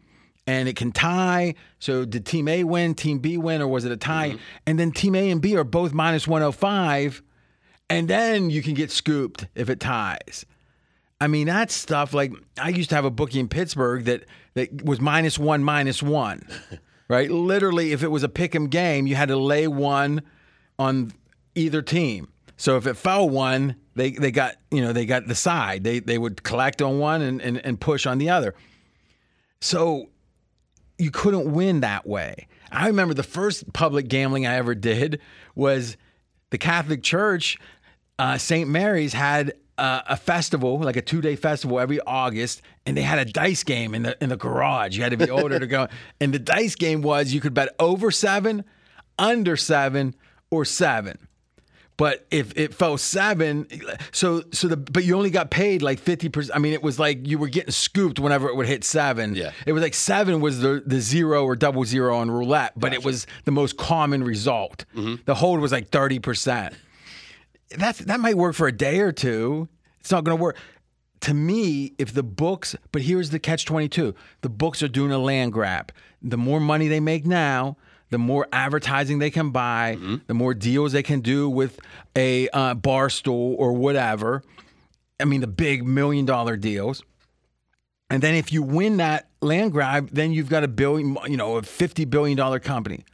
and 0.47 0.69
it 0.69 0.77
can 0.77 0.93
tie. 0.93 1.55
So 1.79 2.05
did 2.05 2.27
team 2.27 2.49
A 2.49 2.65
win, 2.65 2.95
team 2.95 3.19
B 3.19 3.39
win, 3.39 3.63
or 3.63 3.69
was 3.69 3.85
it 3.87 3.93
a 3.93 3.97
tie? 3.97 4.37
And 4.67 4.79
then 4.79 4.93
team 4.93 5.15
A 5.15 5.31
and 5.31 5.41
B 5.41 5.57
are 5.57 5.65
both 5.65 5.95
minus 5.95 6.29
105 6.29 7.23
and 7.91 8.07
then 8.09 8.51
you 8.51 8.63
can 8.63 8.75
get 8.75 8.91
scooped 8.91 9.49
if 9.55 9.69
it 9.69 9.81
ties. 9.81 10.47
I 11.21 11.27
mean, 11.27 11.49
that's 11.49 11.75
stuff 11.75 12.15
like 12.15 12.33
I 12.59 12.71
used 12.71 12.89
to 12.91 12.97
have 12.97 13.05
a 13.05 13.11
bookie 13.11 13.41
in 13.41 13.49
Pittsburgh 13.49 14.05
that 14.05 14.25
that 14.55 14.85
was 14.85 15.01
minus 15.01 15.39
one, 15.39 15.63
minus 15.63 16.03
one, 16.03 16.47
right? 17.11 17.29
Literally, 17.29 17.91
if 17.91 18.05
it 18.05 18.09
was 18.09 18.23
a 18.23 18.29
pick 18.29 18.55
'em 18.55 18.69
game, 18.69 19.09
you 19.09 19.17
had 19.17 19.29
to 19.29 19.37
lay 19.37 19.67
one 19.67 20.23
on 20.79 21.13
either 21.57 21.83
team. 21.83 22.29
So 22.57 22.77
if 22.77 22.87
it 22.87 22.95
fell 22.95 23.29
one, 23.29 23.75
they 23.97 24.13
they 24.13 24.31
got 24.31 24.55
you 24.71 24.81
know 24.81 24.93
they 24.93 25.07
got 25.07 25.27
the 25.27 25.35
side. 25.35 25.83
They 25.83 25.99
they 25.99 26.19
would 26.19 26.43
collect 26.45 26.81
on 26.81 27.01
one 27.01 27.21
and 27.21 27.43
and, 27.43 27.59
and 27.67 27.81
push 27.81 28.07
on 28.07 28.19
the 28.19 28.31
other. 28.31 28.55
So 29.61 30.07
you 30.99 31.11
couldn't 31.11 31.53
win 31.53 31.81
that 31.81 32.07
way. 32.07 32.47
I 32.71 32.87
remember 32.87 33.15
the 33.15 33.25
first 33.25 33.73
public 33.73 34.07
gambling 34.09 34.47
I 34.47 34.55
ever 34.55 34.77
did 34.77 35.21
was 35.57 35.97
the 36.51 36.59
Catholic 36.59 37.03
Church, 37.03 37.59
uh, 38.21 38.39
St. 38.39 38.69
Mary's 38.69 39.15
had 39.15 39.55
uh, 39.81 40.03
a 40.09 40.17
festival, 40.17 40.79
like 40.79 40.97
a 40.97 41.03
two 41.03 41.21
day 41.21 41.37
festival 41.37 41.81
every 41.81 42.01
August, 42.07 42.63
and 42.87 42.97
they 42.97 43.03
had 43.03 43.19
a 43.19 43.25
dice 43.25 43.65
game 43.65 43.95
in 43.95 44.03
the 44.03 44.17
in 44.23 44.29
the 44.29 44.37
garage. 44.37 44.97
You 44.97 45.03
had 45.03 45.11
to 45.13 45.17
be 45.17 45.31
older 45.31 45.59
to 45.59 45.67
go, 45.67 45.89
and 46.21 46.33
the 46.33 46.39
dice 46.39 46.75
game 46.75 47.03
was 47.03 47.33
you 47.33 47.41
could 47.41 47.55
bet 47.55 47.71
over 47.79 48.11
seven, 48.11 48.65
under 49.19 49.57
seven, 49.57 50.15
or 50.51 50.65
seven. 50.65 51.19
But 51.97 52.27
if 52.31 52.57
it 52.57 52.73
fell 52.73 52.97
seven, 52.97 53.67
so 54.11 54.43
so 54.53 54.69
the 54.69 54.77
but 54.79 55.05
you 55.05 55.17
only 55.17 55.29
got 55.29 55.51
paid 55.51 55.83
like 55.83 55.99
fifty 55.99 56.31
percent. 56.31 56.57
I 56.57 56.59
mean, 56.59 56.73
it 56.73 56.83
was 56.83 56.99
like 56.99 57.27
you 57.27 57.37
were 57.37 57.49
getting 57.49 57.73
scooped 57.73 58.19
whenever 58.19 58.49
it 58.49 58.57
would 58.57 58.67
hit 58.67 58.85
seven. 58.85 59.35
Yeah. 59.35 59.51
it 59.67 59.73
was 59.73 59.83
like 59.83 59.93
seven 59.93 60.41
was 60.41 60.61
the 60.61 60.83
the 60.87 61.01
zero 61.01 61.45
or 61.45 61.57
double 61.57 61.85
zero 61.85 62.17
on 62.17 62.31
roulette, 62.31 62.73
but 62.75 62.95
it 62.95 63.05
was 63.05 63.27
the 63.45 63.51
most 63.51 63.77
common 63.77 64.25
result. 64.25 64.87
The 64.95 65.35
hold 65.35 65.61
was 65.61 65.73
like 65.73 65.91
thirty 65.91 66.19
percent. 66.19 66.75
That's 67.77 68.01
that 68.01 68.21
might 68.21 68.37
work 68.37 68.55
for 68.55 68.67
a 68.67 68.73
day 68.73 69.01
or 69.01 69.13
two. 69.13 69.69
It's 70.01 70.11
not 70.11 70.25
going 70.25 70.37
to 70.37 70.43
work. 70.43 70.57
To 71.23 71.35
me, 71.35 71.93
if 71.99 72.15
the 72.15 72.23
books, 72.23 72.75
but 72.93 73.03
here's 73.03 73.31
the 73.31 73.39
catch 73.39 73.67
22 73.67 74.15
the 74.41 74.49
books 74.49 74.83
are 74.83 74.89
doing 74.89 75.13
a 75.13 75.19
land 75.19 75.53
grab. 75.53 75.93
The 76.23 76.39
more 76.39 76.61
money 76.61 76.89
they 76.89 77.01
make 77.01 77.27
now, 77.27 77.77
the 78.11 78.19
more 78.19 78.47
advertising 78.53 79.19
they 79.19 79.31
can 79.31 79.51
buy, 79.51 79.99
the 80.27 80.35
more 80.35 80.55
deals 80.55 80.93
they 80.93 81.03
can 81.03 81.21
do 81.21 81.49
with 81.49 81.79
a 82.17 82.49
uh, 82.51 82.75
bar 82.75 83.09
stool 83.11 83.55
or 83.59 83.73
whatever. 83.73 84.43
I 85.21 85.25
mean, 85.25 85.41
the 85.41 85.47
big 85.47 85.87
million 85.87 86.25
dollar 86.25 86.57
deals. 86.57 87.03
And 88.11 88.23
then 88.23 88.35
if 88.35 88.53
you 88.53 88.63
win 88.63 88.97
that 88.97 89.29
land 89.41 89.71
grab, 89.73 90.11
then 90.11 90.33
you've 90.33 90.49
got 90.49 90.65
a 90.65 90.69
billion, 90.69 91.17
you 91.27 91.37
know, 91.37 91.57
a 91.57 91.63
$50 91.63 92.11
billion 92.11 92.59
company. 92.61 93.05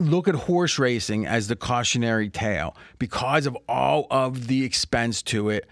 Look 0.00 0.28
at 0.28 0.34
horse 0.34 0.78
racing 0.78 1.26
as 1.26 1.48
the 1.48 1.56
cautionary 1.56 2.30
tale 2.30 2.76
because 2.98 3.46
of 3.46 3.58
all 3.68 4.06
of 4.10 4.46
the 4.46 4.64
expense 4.64 5.22
to 5.22 5.50
it 5.50 5.66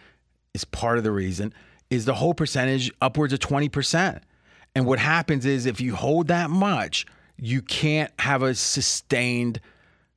is 0.53 0.65
part 0.65 0.99
of 0.99 1.05
the 1.05 1.13
reason 1.13 1.55
is 1.91 2.05
the 2.07 2.15
whole 2.15 2.35
percentage 2.35 2.91
upwards 3.01 3.33
of 3.33 3.39
20% 3.39 4.21
and 4.75 4.85
what 4.85 4.99
happens 4.99 5.47
is 5.47 5.67
if 5.67 5.81
you 5.81 5.95
hold 5.95 6.27
that 6.27 6.51
much 6.51 7.07
you 7.37 7.63
can't 7.63 8.11
have 8.19 8.43
a 8.43 8.55
sustained 8.55 9.61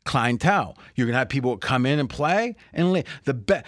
clientele. 0.06 0.76
You're 0.95 1.07
to 1.07 1.14
have 1.14 1.30
people 1.30 1.56
come 1.57 1.86
in 1.86 1.99
and 1.99 2.10
play 2.10 2.56
and 2.73 2.91
li- 2.91 3.03
the 3.26 3.36
be- 3.36 3.61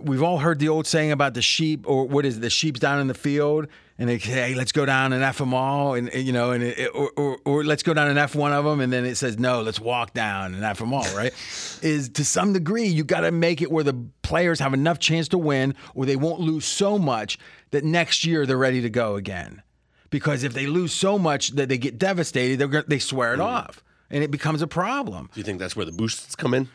we've 0.00 0.22
all 0.22 0.38
heard 0.38 0.58
the 0.58 0.68
old 0.68 0.86
saying 0.86 1.12
about 1.12 1.34
the 1.34 1.42
sheep 1.42 1.84
or 1.86 2.08
what 2.08 2.26
is 2.26 2.38
it, 2.38 2.40
the 2.40 2.50
sheep's 2.50 2.80
down 2.80 3.00
in 3.00 3.06
the 3.06 3.14
field 3.14 3.68
and 3.98 4.08
they 4.08 4.18
say 4.18 4.48
hey 4.48 4.54
let's 4.54 4.72
go 4.72 4.84
down 4.84 5.12
and 5.12 5.22
f 5.22 5.38
them 5.38 5.54
all 5.54 5.94
and 5.94 6.12
you 6.14 6.32
know 6.32 6.50
and 6.50 6.62
it, 6.62 6.90
or, 6.94 7.10
or, 7.16 7.38
or 7.44 7.64
let's 7.64 7.82
go 7.82 7.94
down 7.94 8.08
and 8.08 8.18
f 8.18 8.34
one 8.34 8.52
of 8.52 8.64
them 8.64 8.80
and 8.80 8.92
then 8.92 9.04
it 9.04 9.16
says 9.16 9.38
no 9.38 9.62
let's 9.62 9.80
walk 9.80 10.12
down 10.12 10.54
and 10.54 10.64
f 10.64 10.78
them 10.78 10.92
all 10.92 11.06
right? 11.14 11.32
Is 11.82 12.08
to 12.10 12.24
some 12.24 12.52
degree 12.52 12.86
you 12.86 13.04
got 13.04 13.20
to 13.20 13.32
make 13.32 13.62
it 13.62 13.70
where 13.70 13.84
the 13.84 13.94
players 14.22 14.60
have 14.60 14.74
enough 14.74 14.98
chance 14.98 15.28
to 15.28 15.38
win 15.38 15.74
or 15.94 16.06
they 16.06 16.16
won't 16.16 16.40
lose 16.40 16.64
so 16.64 16.98
much 16.98 17.38
that 17.70 17.84
next 17.84 18.24
year 18.24 18.46
they're 18.46 18.56
ready 18.56 18.82
to 18.82 18.90
go 18.90 19.16
again. 19.16 19.62
Because 20.10 20.44
if 20.44 20.54
they 20.54 20.66
lose 20.66 20.92
so 20.92 21.18
much 21.18 21.50
that 21.52 21.68
they 21.68 21.78
get 21.78 21.98
devastated 21.98 22.58
they're 22.58 22.82
they 22.82 22.98
swear 22.98 23.34
it 23.34 23.38
mm. 23.38 23.44
off 23.44 23.82
and 24.10 24.22
it 24.22 24.30
becomes 24.30 24.62
a 24.62 24.66
problem. 24.66 25.30
Do 25.32 25.40
you 25.40 25.44
think 25.44 25.58
that's 25.58 25.74
where 25.76 25.86
the 25.86 25.92
boosts 25.92 26.36
come 26.36 26.54
in? 26.54 26.68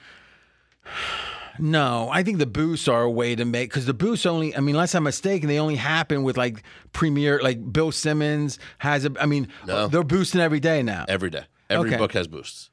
No, 1.60 2.10
I 2.12 2.24
think 2.24 2.38
the 2.40 2.46
boosts 2.46 2.88
are 2.88 3.04
a 3.04 3.10
way 3.12 3.36
to 3.36 3.46
make 3.46 3.70
because 3.70 3.86
the 3.86 3.94
boosts 3.94 4.26
only. 4.26 4.56
I 4.56 4.60
mean, 4.60 4.76
unless 4.76 4.96
I'm 4.96 5.04
mistaken, 5.04 5.48
they 5.48 5.60
only 5.60 5.76
happen 5.76 6.24
with 6.24 6.38
like 6.38 6.64
premier, 6.94 7.40
like 7.42 7.72
Bill 7.74 7.92
Simmons 7.92 8.58
has 8.80 9.06
a. 9.06 9.12
I 9.20 9.26
mean, 9.26 9.48
No. 9.68 9.88
they're 9.88 10.04
boosting 10.04 10.42
every 10.42 10.60
day 10.60 10.82
now, 10.84 11.06
Every 11.08 11.30
day. 11.30 11.44
Every 11.70 11.90
Okay. 11.90 11.98
book 11.98 12.14
has 12.14 12.28
boosts. 12.28 12.70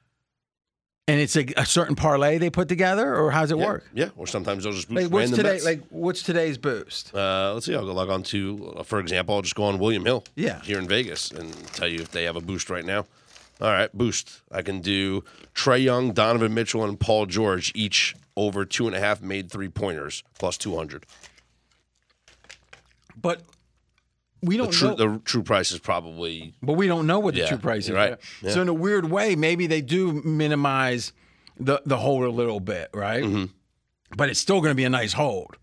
and 1.06 1.18
it's 1.20 1.36
a, 1.36 1.46
a 1.56 1.64
certain 1.64 1.96
parlay 1.96 2.36
they 2.36 2.50
put 2.50 2.68
together, 2.68 3.16
or 3.16 3.30
how's 3.30 3.50
it 3.50 3.56
Yeah. 3.59 3.64
work? 3.66 3.88
Yeah. 3.94 4.09
Or 4.16 4.26
sometimes 4.26 4.64
they'll 4.64 4.74
just 4.74 4.88
boost 4.90 5.05
Like 5.05 5.10
what's 5.12 5.30
today? 5.30 5.42
bets. 5.55 5.64
Like 5.64 5.80
what's 5.88 6.22
today's 6.22 6.59
boost? 6.59 7.14
Uh, 7.14 7.52
let's 7.55 7.64
see. 7.64 7.74
I'll 7.74 7.86
go 7.86 7.94
log 7.94 8.10
on 8.10 8.22
to, 8.24 8.74
uh, 8.76 8.82
for 8.82 8.98
example, 9.00 9.34
I'll 9.34 9.40
just 9.42 9.55
go 9.55 9.64
on 9.64 9.78
William 9.78 10.05
Hill. 10.05 10.24
Yeah. 10.36 10.60
Here 10.62 10.78
in 10.78 10.86
Vegas 10.86 11.30
and 11.30 11.50
tell 11.68 11.88
you 11.88 12.00
if 12.00 12.10
they 12.10 12.24
have 12.24 12.36
a 12.36 12.42
boost 12.42 12.68
right 12.68 12.84
now. 12.84 13.06
All 13.60 13.70
right, 13.72 13.90
boost. 13.96 14.42
I 14.52 14.60
can 14.62 14.80
do 14.82 15.24
Trae 15.55 15.82
Young, 15.82 16.12
Donovan 16.12 16.52
Mitchell, 16.55 16.84
and 16.84 17.00
Paul 17.00 17.24
George 17.26 17.72
each 17.74 18.14
over 18.39 18.65
two 18.65 18.86
and 18.86 18.94
a 18.94 19.01
half 19.01 19.20
made 19.20 19.51
three 19.51 19.69
pointers 19.69 20.23
plus 20.39 20.56
two 20.56 20.77
hundred. 20.77 21.05
But 23.20 23.43
we 24.43 24.56
don't 24.56 24.70
true 24.70 24.90
know. 24.90 24.94
the 24.94 25.19
true 25.24 25.43
price 25.43 25.73
is 25.73 25.81
probably 25.81 26.55
but 26.62 26.74
we 26.74 26.86
don't 26.86 27.06
know 27.06 27.19
what 27.19 27.35
the 27.35 27.40
Yeah, 27.40 27.48
true 27.48 27.59
price 27.59 27.86
is. 27.86 27.90
right. 27.90 28.16
right? 28.43 28.52
So 28.52 28.62
in 28.62 28.69
a 28.69 28.74
weird 28.74 29.10
way, 29.10 29.35
maybe 29.35 29.66
they 29.66 29.81
do 29.81 30.12
minimize 30.23 31.12
the 31.59 31.82
the 31.85 31.97
hold 31.97 32.24
a 32.24 32.31
little 32.31 32.60
bit, 32.60 32.90
right? 32.94 33.24
Mm-hmm. 33.24 33.44
But 34.16 34.31
it's 34.31 34.40
still 34.40 34.60
going 34.60 34.70
to 34.70 34.77
be 34.77 34.85
a 34.85 34.90
nice 34.90 35.12
hold, 35.12 35.56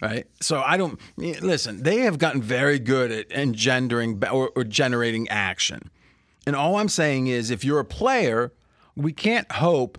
right? 0.00 0.26
So 0.40 0.60
I 0.62 0.76
don't 0.78 0.98
listen. 1.18 1.82
They 1.82 1.98
have 2.00 2.18
gotten 2.18 2.42
very 2.42 2.78
good 2.78 3.12
at 3.12 3.30
engendering 3.30 4.20
or, 4.32 4.50
or 4.56 4.64
generating 4.64 5.28
action, 5.28 5.90
and 6.46 6.56
all 6.56 6.76
I'm 6.76 6.88
saying 6.88 7.26
is, 7.26 7.50
if 7.50 7.62
you're 7.64 7.78
a 7.78 7.84
player, 7.84 8.52
we 8.96 9.12
can't 9.12 9.52
hope 9.52 9.98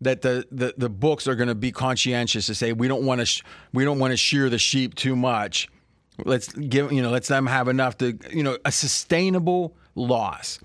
that 0.00 0.22
the, 0.22 0.46
the, 0.50 0.74
the 0.76 0.88
books 0.88 1.26
are 1.26 1.34
going 1.34 1.48
to 1.48 1.54
be 1.54 1.72
conscientious 1.72 2.46
to 2.46 2.54
say 2.54 2.72
we 2.72 2.88
don't 2.88 3.04
want 3.04 3.20
to 3.20 3.26
sh- 3.26 3.42
we 3.72 3.84
don't 3.84 3.98
want 3.98 4.12
to 4.12 4.16
shear 4.16 4.48
the 4.48 4.58
sheep 4.58 4.94
too 4.94 5.16
much. 5.16 5.68
Let's 6.24 6.52
give 6.52 6.92
you 6.92 7.02
know 7.02 7.10
let's 7.10 7.28
them 7.28 7.46
have 7.46 7.68
enough 7.68 7.98
to 7.98 8.18
you 8.30 8.42
know 8.42 8.58
a 8.64 8.72
sustainable 8.72 9.76
loss. 9.94 10.58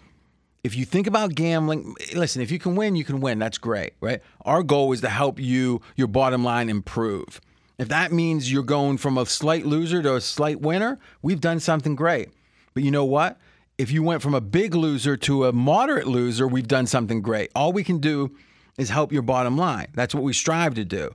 If 0.63 0.77
you 0.77 0.85
think 0.85 1.07
about 1.07 1.35
gambling, 1.35 1.95
listen, 2.15 2.41
if 2.41 2.49
you 2.49 2.57
can 2.57 2.75
win, 2.75 2.95
you 2.95 3.03
can 3.03 3.19
win. 3.19 3.37
That's 3.37 3.57
great, 3.57 3.93
right? 3.99 4.21
Our 4.45 4.63
goal 4.63 4.93
is 4.93 5.01
to 5.01 5.09
help 5.09 5.39
you 5.39 5.81
your 5.97 6.07
bottom 6.07 6.43
line 6.43 6.69
improve. 6.69 7.41
If 7.77 7.89
that 7.89 8.13
means 8.13 8.51
you're 8.51 8.63
going 8.63 8.97
from 8.97 9.17
a 9.17 9.25
slight 9.25 9.65
loser 9.65 10.01
to 10.01 10.15
a 10.15 10.21
slight 10.21 10.61
winner, 10.61 10.99
we've 11.21 11.41
done 11.41 11.59
something 11.59 11.95
great. 11.95 12.29
But 12.73 12.83
you 12.83 12.91
know 12.91 13.03
what? 13.03 13.39
If 13.77 13.91
you 13.91 14.03
went 14.03 14.21
from 14.21 14.33
a 14.33 14.41
big 14.41 14.73
loser 14.73 15.17
to 15.17 15.45
a 15.45 15.51
moderate 15.51 16.07
loser, 16.07 16.47
we've 16.47 16.67
done 16.67 16.87
something 16.87 17.21
great. 17.21 17.51
All 17.55 17.73
we 17.73 17.83
can 17.83 17.97
do 17.97 18.35
is 18.77 18.89
help 18.89 19.11
your 19.11 19.21
bottom 19.21 19.57
line. 19.57 19.87
That's 19.93 20.13
what 20.15 20.23
we 20.23 20.33
strive 20.33 20.73
to 20.75 20.85
do. 20.85 21.11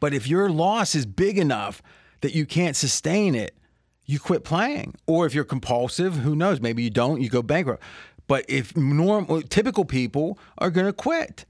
But 0.00 0.12
if 0.14 0.28
your 0.28 0.50
loss 0.50 0.94
is 0.94 1.06
big 1.06 1.38
enough 1.38 1.82
that 2.20 2.34
you 2.34 2.46
can't 2.46 2.76
sustain 2.76 3.34
it, 3.34 3.56
you 4.04 4.18
quit 4.20 4.44
playing. 4.44 4.94
Or 5.06 5.26
if 5.26 5.34
you're 5.34 5.44
compulsive, 5.44 6.14
who 6.16 6.36
knows? 6.36 6.60
Maybe 6.60 6.82
you 6.82 6.90
don't, 6.90 7.20
you 7.20 7.28
go 7.28 7.42
bankrupt. 7.42 7.82
But 8.28 8.44
if 8.48 8.76
normal, 8.76 9.42
typical 9.42 9.84
people 9.84 10.38
are 10.58 10.70
going 10.70 10.86
to 10.86 10.92
quit. 10.92 11.44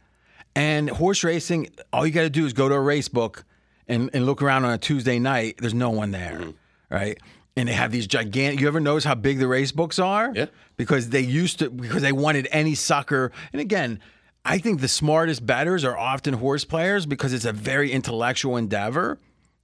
And 0.55 0.89
horse 0.89 1.23
racing, 1.25 1.69
all 1.93 2.07
you 2.07 2.13
got 2.13 2.23
to 2.23 2.31
do 2.31 2.47
is 2.47 2.53
go 2.53 2.69
to 2.69 2.75
a 2.75 2.81
race 2.81 3.09
book 3.09 3.45
and, 3.89 4.09
and 4.15 4.25
look 4.25 4.41
around 4.43 4.65
on 4.65 4.73
a 4.73 4.79
Tuesday 4.79 5.19
night. 5.19 5.57
There's 5.59 5.75
no 5.75 5.91
one 5.91 6.13
there, 6.13 6.39
Mm-hmm. 6.39 6.51
right? 6.95 7.19
And 7.59 7.69
they 7.69 7.73
have 7.73 7.91
these 7.91 8.07
gigantic. 8.07 8.61
You 8.61 8.69
ever 8.69 8.81
notice 8.81 9.05
how 9.05 9.15
big 9.15 9.39
the 9.39 9.49
race 9.49 9.73
books 9.73 9.99
are? 9.99 10.31
Yeah. 10.35 10.47
Because 10.77 11.09
they 11.09 11.21
used 11.23 11.59
to 11.61 11.71
because 11.71 12.03
they 12.03 12.13
wanted 12.13 12.49
any 12.51 12.75
sucker. 12.75 13.33
And 13.53 13.63
again, 13.63 13.99
I 14.47 14.59
think 14.59 14.81
the 14.81 14.89
smartest 14.89 15.45
betters 15.45 15.85
are 15.85 15.99
often 15.99 16.35
horse 16.35 16.65
players 16.65 17.05
because 17.05 17.33
it's 17.33 17.45
a 17.45 17.53
very 17.53 17.91
intellectual 17.91 18.57
endeavor. 18.57 19.19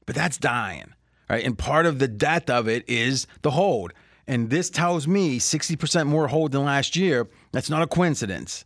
But 0.07 0.17
that's 0.17 0.39
dying, 0.39 0.93
right? 1.31 1.45
And 1.45 1.57
part 1.57 1.87
of 1.87 2.01
the 2.01 2.09
death 2.09 2.51
of 2.51 2.69
it 2.69 2.85
is 2.89 3.29
the 3.43 3.53
hold. 3.53 3.93
And 4.27 4.51
this 4.51 4.71
tells 4.71 5.07
me 5.07 5.39
60% 5.39 6.07
more 6.09 6.27
hold 6.27 6.51
than 6.51 6.65
last 6.65 6.97
year. 6.97 7.29
That's 7.53 7.71
not 7.71 7.83
a 7.83 7.87
coincidence. 7.87 8.65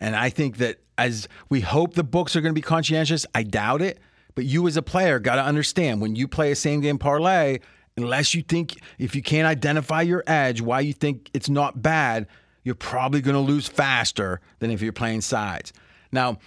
And 0.00 0.14
I 0.14 0.30
think 0.30 0.58
that 0.58 0.78
as 0.96 1.28
we 1.48 1.60
hope 1.60 1.94
the 1.94 2.04
books 2.04 2.36
are 2.36 2.40
going 2.40 2.54
to 2.54 2.58
be 2.58 2.62
conscientious, 2.62 3.26
I 3.34 3.42
doubt 3.42 3.82
it. 3.82 3.98
But 4.36 4.44
you 4.44 4.66
as 4.68 4.76
a 4.76 4.82
player 4.82 5.18
got 5.18 5.36
to 5.36 5.42
understand 5.44 6.00
when 6.00 6.14
you 6.14 6.28
play 6.28 6.52
a 6.52 6.56
same 6.56 6.80
game 6.80 6.98
parlay, 6.98 7.58
unless 7.96 8.32
you 8.32 8.42
think 8.42 8.76
if 8.98 9.16
you 9.16 9.22
can't 9.22 9.46
identify 9.46 10.02
your 10.02 10.22
edge, 10.26 10.60
why 10.60 10.80
you 10.80 10.92
think 10.92 11.30
it's 11.34 11.48
not 11.48 11.82
bad, 11.82 12.28
you're 12.64 12.74
probably 12.74 13.20
going 13.20 13.34
to 13.34 13.40
lose 13.40 13.66
faster 13.66 14.40
than 14.58 14.70
if 14.70 14.82
you're 14.82 14.92
playing 14.92 15.20
sides. 15.20 15.72
Now, 16.12 16.38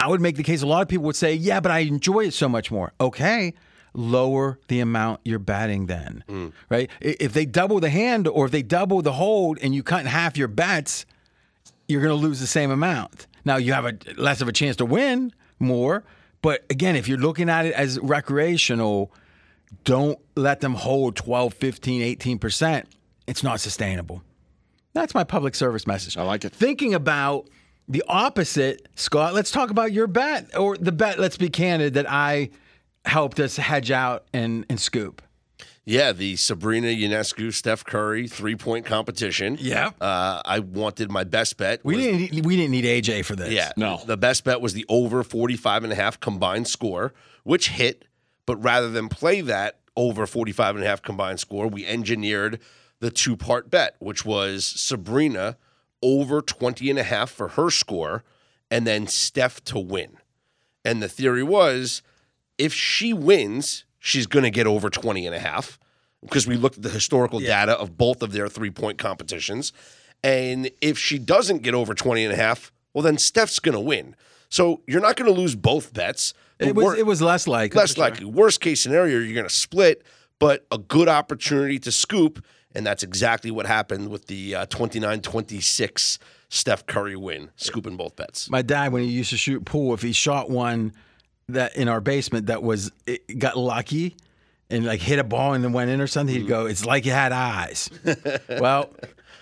I 0.00 0.08
would 0.08 0.20
make 0.20 0.36
the 0.36 0.42
case 0.42 0.62
a 0.62 0.66
lot 0.66 0.82
of 0.82 0.88
people 0.88 1.04
would 1.04 1.16
say, 1.16 1.34
yeah, 1.34 1.60
but 1.60 1.70
I 1.70 1.80
enjoy 1.80 2.26
it 2.26 2.34
so 2.34 2.48
much 2.48 2.70
more. 2.70 2.92
Okay. 3.00 3.54
Lower 3.94 4.58
the 4.68 4.80
amount 4.80 5.20
you're 5.24 5.38
betting 5.38 5.86
then, 5.86 6.24
mm. 6.28 6.52
right? 6.70 6.90
If 7.00 7.34
they 7.34 7.44
double 7.44 7.78
the 7.78 7.90
hand 7.90 8.26
or 8.26 8.46
if 8.46 8.50
they 8.50 8.62
double 8.62 9.02
the 9.02 9.12
hold 9.12 9.58
and 9.60 9.74
you 9.74 9.82
cut 9.82 10.00
in 10.00 10.06
half 10.06 10.36
your 10.36 10.48
bets, 10.48 11.04
you're 11.86 12.00
going 12.00 12.18
to 12.18 12.20
lose 12.20 12.40
the 12.40 12.46
same 12.46 12.70
amount. 12.70 13.26
Now 13.44 13.56
you 13.56 13.74
have 13.74 13.84
a 13.84 13.96
less 14.16 14.40
of 14.40 14.48
a 14.48 14.52
chance 14.52 14.76
to 14.76 14.86
win 14.86 15.32
more, 15.58 16.04
but 16.40 16.64
again, 16.70 16.96
if 16.96 17.06
you're 17.06 17.18
looking 17.18 17.48
at 17.50 17.66
it 17.66 17.74
as 17.74 18.00
recreational, 18.00 19.12
don't 19.84 20.18
let 20.36 20.60
them 20.60 20.74
hold 20.74 21.14
12, 21.16 21.54
15, 21.54 22.16
18%. 22.16 22.84
It's 23.26 23.42
not 23.42 23.60
sustainable. 23.60 24.22
That's 24.94 25.14
my 25.14 25.24
public 25.24 25.54
service 25.54 25.86
message. 25.86 26.16
I 26.16 26.22
like 26.22 26.44
it. 26.44 26.52
Thinking 26.52 26.94
about 26.94 27.48
the 27.88 28.02
opposite, 28.08 28.88
Scott, 28.94 29.34
let's 29.34 29.50
talk 29.50 29.70
about 29.70 29.92
your 29.92 30.06
bet 30.06 30.56
or 30.56 30.76
the 30.76 30.92
bet, 30.92 31.18
let's 31.18 31.36
be 31.36 31.48
candid, 31.48 31.94
that 31.94 32.10
I 32.10 32.50
helped 33.04 33.40
us 33.40 33.56
hedge 33.56 33.90
out 33.90 34.24
and, 34.32 34.64
and 34.68 34.78
scoop. 34.80 35.22
Yeah, 35.84 36.12
the 36.12 36.36
Sabrina 36.36 36.86
Ionescu 36.88 37.52
Steph 37.52 37.84
Curry 37.84 38.28
three 38.28 38.54
point 38.54 38.86
competition. 38.86 39.56
Yeah, 39.60 39.90
Uh, 40.00 40.40
I 40.44 40.60
wanted 40.60 41.10
my 41.10 41.24
best 41.24 41.56
bet. 41.56 41.84
We 41.84 41.96
was- 41.96 42.04
didn't 42.04 42.46
we 42.46 42.54
didn't 42.56 42.70
need 42.70 42.84
AJ 42.84 43.24
for 43.24 43.34
this. 43.34 43.50
Yeah. 43.50 43.72
No. 43.76 44.00
The 44.06 44.16
best 44.16 44.44
bet 44.44 44.60
was 44.60 44.74
the 44.74 44.86
over 44.88 45.24
45 45.24 45.82
and 45.82 45.92
a 45.92 45.96
half 45.96 46.20
combined 46.20 46.68
score, 46.68 47.12
which 47.42 47.70
hit. 47.70 48.04
But 48.46 48.62
rather 48.62 48.90
than 48.90 49.08
play 49.08 49.40
that 49.40 49.80
over 49.96 50.24
45 50.24 50.76
and 50.76 50.84
a 50.84 50.88
half 50.88 51.02
combined 51.02 51.40
score, 51.40 51.66
we 51.66 51.84
engineered 51.84 52.60
the 53.02 53.10
two 53.10 53.36
part 53.36 53.68
bet, 53.68 53.96
which 53.98 54.24
was 54.24 54.64
Sabrina 54.64 55.56
over 56.02 56.40
20 56.40 56.88
and 56.88 57.00
a 57.00 57.02
half 57.02 57.30
for 57.32 57.48
her 57.48 57.68
score 57.68 58.22
and 58.70 58.86
then 58.86 59.08
Steph 59.08 59.62
to 59.64 59.78
win. 59.78 60.18
And 60.84 61.02
the 61.02 61.08
theory 61.08 61.42
was 61.42 62.02
if 62.58 62.72
she 62.72 63.12
wins, 63.12 63.84
she's 63.98 64.28
going 64.28 64.44
to 64.44 64.50
get 64.50 64.68
over 64.68 64.88
20 64.88 65.26
and 65.26 65.34
a 65.34 65.40
half 65.40 65.80
because 66.22 66.46
we 66.46 66.54
looked 66.54 66.76
at 66.76 66.84
the 66.84 66.90
historical 66.90 67.40
data 67.40 67.72
of 67.72 67.98
both 67.98 68.22
of 68.22 68.30
their 68.30 68.48
three 68.48 68.70
point 68.70 68.98
competitions. 68.98 69.72
And 70.22 70.70
if 70.80 70.96
she 70.96 71.18
doesn't 71.18 71.64
get 71.64 71.74
over 71.74 71.94
20 71.94 72.22
and 72.22 72.32
a 72.32 72.36
half, 72.36 72.70
well, 72.94 73.02
then 73.02 73.18
Steph's 73.18 73.58
going 73.58 73.74
to 73.74 73.80
win. 73.80 74.14
So 74.48 74.82
you're 74.86 75.00
not 75.00 75.16
going 75.16 75.32
to 75.32 75.36
lose 75.36 75.56
both 75.56 75.92
bets. 75.92 76.34
It 76.60 76.76
was 76.76 76.84
wor- 76.84 76.96
it 76.96 77.06
was 77.06 77.20
less 77.20 77.48
likely. 77.48 77.76
less 77.76 77.98
likely. 77.98 78.26
Worst 78.26 78.60
case 78.60 78.80
scenario, 78.80 79.18
you're 79.18 79.34
going 79.34 79.48
to 79.48 79.50
split, 79.52 80.04
but 80.38 80.64
a 80.70 80.78
good 80.78 81.08
opportunity 81.08 81.80
to 81.80 81.90
scoop. 81.90 82.44
And 82.74 82.86
that's 82.86 83.02
exactly 83.02 83.50
what 83.50 83.66
happened 83.66 84.08
with 84.10 84.26
the 84.26 84.54
uh, 84.54 84.66
29 84.66 85.20
26 85.20 86.18
Steph 86.48 86.86
Curry 86.86 87.16
win, 87.16 87.50
scooping 87.56 87.96
both 87.96 88.16
bets. 88.16 88.50
my 88.50 88.62
dad 88.62 88.92
when 88.92 89.02
he 89.02 89.08
used 89.08 89.30
to 89.30 89.36
shoot 89.36 89.64
pool 89.64 89.94
if 89.94 90.02
he 90.02 90.12
shot 90.12 90.50
one 90.50 90.92
that 91.48 91.76
in 91.76 91.88
our 91.88 92.00
basement 92.00 92.46
that 92.46 92.62
was 92.62 92.90
it 93.06 93.38
got 93.38 93.56
lucky 93.56 94.16
and 94.70 94.84
like 94.86 95.00
hit 95.00 95.18
a 95.18 95.24
ball 95.24 95.54
and 95.54 95.62
then 95.64 95.72
went 95.72 95.90
in 95.90 96.00
or 96.00 96.06
something 96.06 96.34
he'd 96.34 96.46
go 96.46 96.66
it's 96.66 96.84
like 96.84 97.04
it 97.06 97.10
had 97.10 97.32
eyes 97.32 97.90
well 98.48 98.90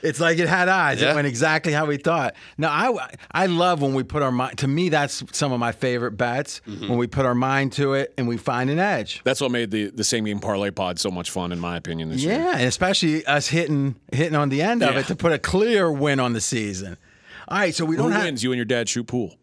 it's 0.03 0.21
like 0.21 0.39
it 0.39 0.49
had 0.49 0.69
eyes 0.69 1.01
Yeah. 1.01 1.13
it 1.13 1.15
went 1.15 1.27
exactly 1.27 1.73
how 1.73 1.87
we 1.87 1.97
thought 1.97 2.35
now 2.59 2.71
i 2.71 3.09
i 3.33 3.47
love 3.47 3.83
when 3.83 3.95
we 3.95 4.03
put 4.03 4.23
our 4.23 4.33
mind 4.33 4.59
to 4.59 4.69
me 4.69 4.89
that's 4.89 5.23
some 5.33 5.53
of 5.53 5.61
my 5.61 5.73
favorite 5.73 6.13
bets 6.13 6.61
mm-hmm. 6.67 6.89
when 6.89 6.99
we 6.99 7.07
put 7.07 7.27
our 7.27 7.35
mind 7.35 7.73
to 7.75 7.95
it 7.95 8.13
and 8.19 8.27
we 8.29 8.37
find 8.37 8.71
an 8.71 8.79
edge 8.79 9.21
That's 9.25 9.41
what 9.41 9.51
made 9.51 9.71
the, 9.71 9.91
the 9.91 10.05
same 10.05 10.25
game 10.25 10.39
parlay 10.41 10.71
pod 10.71 10.99
so 10.99 11.11
much 11.11 11.31
fun, 11.31 11.53
in 11.53 11.59
my 11.61 11.77
opinion, 11.77 12.09
this 12.11 12.23
year. 12.23 12.35
yeah 12.39 12.53
and 12.57 12.67
especially 12.67 13.25
us 13.27 13.49
hitting 13.49 13.97
hitting 14.13 14.35
on 14.37 14.49
the 14.49 14.63
end 14.63 14.83
of 14.83 14.95
Yeah. 14.95 15.01
it 15.01 15.07
to 15.09 15.17
put 15.17 15.33
a 15.33 15.39
clear 15.39 15.91
win 15.91 16.21
on 16.21 16.33
the 16.33 16.41
season 16.41 16.97
all 17.49 17.59
right 17.59 17.75
so 17.75 17.85
we 17.85 17.97
Who 17.97 18.05
don't 18.05 18.13
have 18.13 18.25
wins? 18.25 18.43
You 18.43 18.53
and 18.53 18.57
your 18.59 18.65
dad 18.65 18.89
shoot 18.89 19.07
pool. 19.07 19.35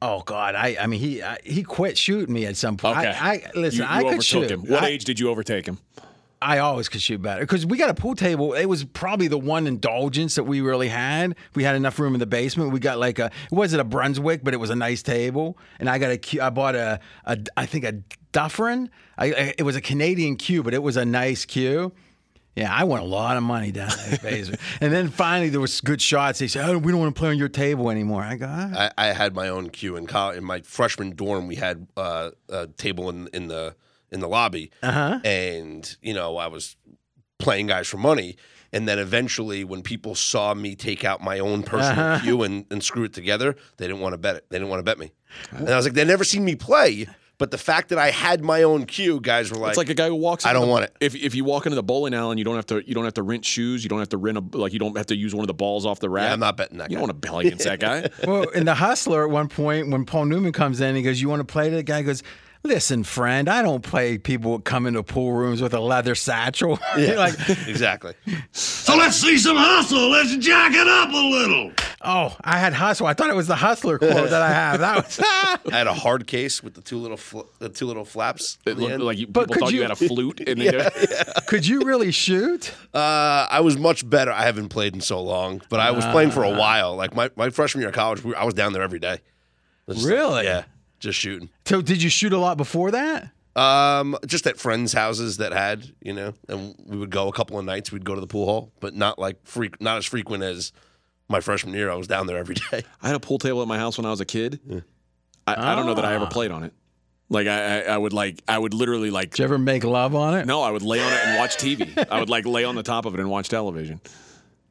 Oh 0.00 0.22
God, 0.22 0.54
I 0.56 0.76
I 0.80 0.86
mean 0.86 0.98
he 1.00 1.22
I, 1.22 1.38
he 1.44 1.62
quit 1.62 1.96
shooting 1.96 2.34
me 2.34 2.44
at 2.46 2.56
some 2.56 2.76
point. 2.76 2.98
Okay. 2.98 3.08
I, 3.08 3.30
I 3.34 3.50
listen, 3.54 3.80
You, 3.82 3.84
you 3.84 3.90
I 3.90 3.98
could 3.98 4.06
overtook 4.14 4.22
shoot. 4.24 4.50
him. 4.50 4.62
What 4.62 4.82
I, 4.82 4.88
age 4.88 5.04
did 5.04 5.20
you 5.20 5.28
overtake 5.28 5.66
him? 5.66 5.78
I 6.42 6.58
always 6.58 6.88
could 6.88 7.00
shoot 7.00 7.22
better 7.22 7.40
because 7.40 7.64
we 7.64 7.78
got 7.78 7.90
a 7.90 7.94
pool 7.94 8.14
table. 8.14 8.52
It 8.54 8.66
was 8.66 8.84
probably 8.84 9.28
the 9.28 9.38
one 9.38 9.66
indulgence 9.66 10.34
that 10.34 10.44
we 10.44 10.60
really 10.60 10.88
had. 10.88 11.36
We 11.54 11.64
had 11.64 11.76
enough 11.76 11.98
room 11.98 12.14
in 12.14 12.20
the 12.20 12.26
basement. 12.26 12.72
We 12.72 12.80
got 12.80 12.98
like 12.98 13.18
a 13.18 13.26
it 13.26 13.54
wasn't 13.54 13.80
a 13.80 13.84
Brunswick, 13.84 14.42
but 14.42 14.54
it 14.54 14.58
was 14.58 14.70
a 14.70 14.76
nice 14.76 15.02
table. 15.02 15.56
And 15.78 15.88
I 15.88 15.98
got 15.98 16.10
a 16.10 16.40
I 16.40 16.50
bought 16.50 16.74
a, 16.74 17.00
a 17.24 17.38
I 17.56 17.66
think 17.66 17.84
a 17.84 17.92
Dufferin. 18.32 18.90
I, 19.16 19.26
I 19.26 19.54
it 19.58 19.62
was 19.62 19.76
a 19.76 19.80
Canadian 19.80 20.36
cue, 20.36 20.62
but 20.62 20.74
it 20.74 20.82
was 20.82 20.96
a 20.96 21.04
nice 21.04 21.44
cue. 21.44 21.92
Yeah, 22.54 22.70
I 22.70 22.84
won 22.84 23.00
a 23.00 23.04
lot 23.04 23.38
of 23.38 23.42
money 23.42 23.72
down 23.72 23.90
there, 24.06 24.18
basement. 24.22 24.60
and 24.82 24.92
then 24.92 25.08
finally 25.08 25.48
there 25.48 25.60
was 25.60 25.80
good 25.80 26.02
shots. 26.02 26.38
They 26.38 26.48
said, 26.48 26.68
"Oh, 26.68 26.76
we 26.76 26.92
don't 26.92 27.00
want 27.00 27.14
to 27.14 27.18
play 27.18 27.30
on 27.30 27.38
your 27.38 27.48
table 27.48 27.90
anymore." 27.90 28.22
I 28.22 28.36
go, 28.36 28.46
"Ah." 28.46 28.90
I, 28.98 29.08
I 29.08 29.12
had 29.12 29.34
my 29.34 29.48
own 29.48 29.70
cue 29.70 29.96
in 29.96 30.06
college. 30.06 30.36
In 30.36 30.44
my 30.44 30.60
freshman 30.60 31.14
dorm, 31.16 31.46
we 31.46 31.54
had 31.56 31.86
uh, 31.96 32.30
a 32.50 32.66
table 32.66 33.08
in 33.08 33.28
in 33.32 33.48
the 33.48 33.74
in 34.12 34.20
the 34.20 34.28
lobby, 34.28 34.70
uh-huh. 34.82 35.20
and 35.24 35.96
you 36.02 36.14
know 36.14 36.36
I 36.36 36.46
was 36.46 36.76
playing 37.38 37.66
guys 37.66 37.88
for 37.88 37.96
money. 37.96 38.36
And 38.74 38.88
then 38.88 38.98
eventually, 38.98 39.64
when 39.64 39.82
people 39.82 40.14
saw 40.14 40.54
me 40.54 40.74
take 40.74 41.04
out 41.04 41.22
my 41.22 41.40
own 41.40 41.62
personal 41.62 42.20
cue 42.20 42.42
and, 42.42 42.64
and 42.70 42.82
screw 42.82 43.04
it 43.04 43.12
together, 43.12 43.54
they 43.76 43.86
didn't 43.86 44.00
want 44.00 44.14
to 44.14 44.18
bet 44.18 44.36
it. 44.36 44.46
They 44.48 44.56
didn't 44.56 44.70
want 44.70 44.78
to 44.78 44.84
bet 44.84 44.98
me. 44.98 45.12
And 45.50 45.68
I 45.68 45.76
was 45.76 45.84
like, 45.84 45.92
they 45.92 46.06
never 46.06 46.24
seen 46.24 46.42
me 46.42 46.54
play. 46.54 47.06
But 47.42 47.50
the 47.50 47.58
fact 47.58 47.88
that 47.88 47.98
I 47.98 48.10
had 48.10 48.44
my 48.44 48.62
own 48.62 48.86
cue, 48.86 49.20
guys 49.20 49.50
were 49.50 49.56
like, 49.56 49.70
It's 49.70 49.78
like 49.78 49.88
a 49.88 49.94
guy 49.94 50.06
who 50.06 50.14
walks. 50.14 50.46
I 50.46 50.52
don't 50.52 50.66
the- 50.66 50.68
want 50.68 50.84
it. 50.84 50.96
If 51.00 51.16
if 51.16 51.34
you 51.34 51.44
walk 51.44 51.66
into 51.66 51.74
the 51.74 51.82
bowling 51.82 52.14
alley, 52.14 52.30
and 52.32 52.38
you 52.38 52.44
don't 52.44 52.54
have 52.54 52.66
to 52.66 52.86
you 52.86 52.94
don't 52.94 53.04
have 53.04 53.14
to 53.14 53.22
rent 53.22 53.44
shoes. 53.44 53.82
You 53.82 53.88
don't 53.90 53.98
have 53.98 54.10
to 54.10 54.16
rent 54.16 54.38
a 54.38 54.56
like 54.56 54.72
you 54.72 54.78
don't 54.78 54.96
have 54.96 55.06
to 55.06 55.16
use 55.16 55.34
one 55.34 55.42
of 55.42 55.48
the 55.48 55.54
balls 55.54 55.84
off 55.84 55.98
the 55.98 56.08
rack. 56.08 56.28
yeah, 56.28 56.34
I'm 56.34 56.40
not 56.40 56.56
betting 56.56 56.78
that. 56.78 56.90
You 56.90 56.96
guy. 56.96 57.00
don't 57.00 57.08
want 57.08 57.22
to 57.22 57.28
bet 57.28 57.40
against 57.40 57.64
that 57.64 57.80
guy. 57.80 58.08
Well, 58.26 58.48
in 58.50 58.64
the 58.64 58.74
Hustler, 58.74 59.24
at 59.24 59.30
one 59.30 59.48
point, 59.48 59.90
when 59.90 60.04
Paul 60.04 60.26
Newman 60.26 60.52
comes 60.52 60.80
in, 60.80 60.94
he 60.94 61.02
goes, 61.02 61.20
"You 61.20 61.28
want 61.28 61.40
to 61.40 61.52
play?" 61.52 61.68
The 61.68 61.82
guy 61.82 62.02
goes, 62.02 62.22
"Listen, 62.64 63.02
friend, 63.04 63.48
I 63.48 63.62
don't 63.62 63.82
play 63.82 64.18
people 64.18 64.58
that 64.58 64.64
come 64.64 64.86
into 64.86 65.02
pool 65.02 65.32
rooms 65.32 65.60
with 65.62 65.74
a 65.74 65.80
leather 65.80 66.14
satchel." 66.14 66.78
You're 66.98 67.16
like, 67.16 67.34
exactly. 67.66 68.14
So 68.52 68.96
let's 68.96 69.16
see 69.16 69.38
some 69.38 69.56
hustle. 69.56 70.10
Let's 70.10 70.36
jack 70.36 70.72
it 70.74 70.86
up 70.88 71.08
a 71.10 71.12
little. 71.12 71.72
oh, 72.04 72.36
I 72.42 72.58
had 72.58 72.72
hustle. 72.72 73.06
I 73.06 73.14
thought 73.14 73.30
it 73.30 73.36
was 73.36 73.46
the 73.46 73.54
Hustler 73.56 73.98
quote 73.98 74.30
that 74.30 74.42
I 74.42 74.48
have. 74.52 74.80
That 74.80 74.96
was. 75.04 75.20
I 75.72 75.76
had 75.78 75.86
a 75.86 75.94
hard 75.94 76.26
case 76.26 76.62
with 76.62 76.74
the 76.74 76.80
two 76.80 76.98
little 76.98 77.16
fl- 77.16 77.42
the 77.58 77.68
two 77.68 77.86
little 77.86 78.04
flaps. 78.04 78.58
It 78.66 78.76
looked 78.78 78.92
end. 78.94 79.02
like 79.02 79.18
you, 79.18 79.26
people 79.26 79.46
thought 79.54 79.70
you, 79.72 79.76
you- 79.78 79.82
had 79.82 79.90
a 79.92 79.96
flute. 79.96 80.40
And 80.46 80.60
they 80.60 80.88
Could 81.46 81.66
you 81.66 81.80
really 81.82 82.10
shoot? 82.12 82.72
Uh, 82.94 83.46
I 83.50 83.60
was 83.60 83.76
much 83.78 84.08
better. 84.08 84.32
I 84.32 84.42
haven't 84.42 84.68
played 84.70 84.94
in 84.94 85.00
so 85.00 85.20
long, 85.22 85.62
but 85.68 85.80
I 85.80 85.90
was 85.92 86.04
playing 86.06 86.30
for 86.32 86.42
a 86.44 86.50
while. 86.50 86.96
Like 86.96 87.14
my, 87.14 87.30
my 87.36 87.50
freshman 87.50 87.80
year 87.82 87.88
of 87.90 87.94
college, 87.94 88.22
we, 88.24 88.34
I 88.34 88.44
was 88.44 88.54
down 88.54 88.72
there 88.72 88.82
every 88.82 88.98
day. 88.98 89.14
It 89.14 89.20
was 89.86 89.96
just 89.98 90.08
like- 90.08 90.18
Really? 90.18 90.44
yeah, 90.44 90.64
just 91.02 91.18
shooting. 91.18 91.50
So, 91.66 91.82
did 91.82 92.02
you 92.02 92.08
shoot 92.08 92.32
a 92.32 92.38
lot 92.38 92.56
before 92.56 92.90
that? 92.92 93.30
Um, 93.54 94.16
just 94.26 94.46
at 94.46 94.58
friends' 94.58 94.94
houses 94.94 95.36
that 95.36 95.52
had, 95.52 95.84
you 96.00 96.14
know, 96.14 96.32
and 96.48 96.74
we 96.86 96.96
would 96.96 97.10
go 97.10 97.28
a 97.28 97.32
couple 97.32 97.58
of 97.58 97.64
nights. 97.66 97.92
We'd 97.92 98.04
go 98.04 98.14
to 98.14 98.20
the 98.20 98.26
pool 98.26 98.46
hall, 98.46 98.72
but 98.80 98.94
not 98.94 99.18
like 99.18 99.36
freak, 99.44 99.80
not 99.80 99.98
as 99.98 100.06
frequent 100.06 100.42
as 100.42 100.72
my 101.28 101.40
freshman 101.40 101.74
year. 101.74 101.90
I 101.90 101.94
was 101.96 102.06
down 102.06 102.26
there 102.26 102.38
every 102.38 102.54
day. 102.70 102.82
I 103.02 103.06
had 103.08 103.16
a 103.16 103.20
pool 103.20 103.38
table 103.38 103.60
at 103.60 103.68
my 103.68 103.76
house 103.78 103.98
when 103.98 104.06
I 104.06 104.10
was 104.10 104.20
a 104.20 104.24
kid. 104.24 104.60
I, 105.46 105.72
I 105.72 105.74
don't 105.74 105.86
know 105.86 105.94
that 105.94 106.04
I 106.04 106.14
ever 106.14 106.26
played 106.26 106.50
on 106.50 106.62
it. 106.62 106.72
Like 107.28 107.46
I, 107.46 107.80
I, 107.80 107.94
I 107.94 107.98
would 107.98 108.12
like 108.12 108.42
I 108.46 108.58
would 108.58 108.74
literally 108.74 109.10
like 109.10 109.30
Did 109.30 109.38
you 109.40 109.44
ever 109.46 109.58
make 109.58 109.84
love 109.84 110.14
on 110.14 110.34
it? 110.34 110.46
no, 110.46 110.62
I 110.62 110.70
would 110.70 110.82
lay 110.82 111.00
on 111.00 111.12
it 111.12 111.18
and 111.24 111.38
watch 111.38 111.56
TV. 111.56 112.06
I 112.10 112.20
would 112.20 112.28
like 112.30 112.46
lay 112.46 112.64
on 112.64 112.74
the 112.74 112.82
top 112.82 113.06
of 113.06 113.14
it 113.14 113.20
and 113.20 113.28
watch 113.30 113.48
television. 113.48 114.00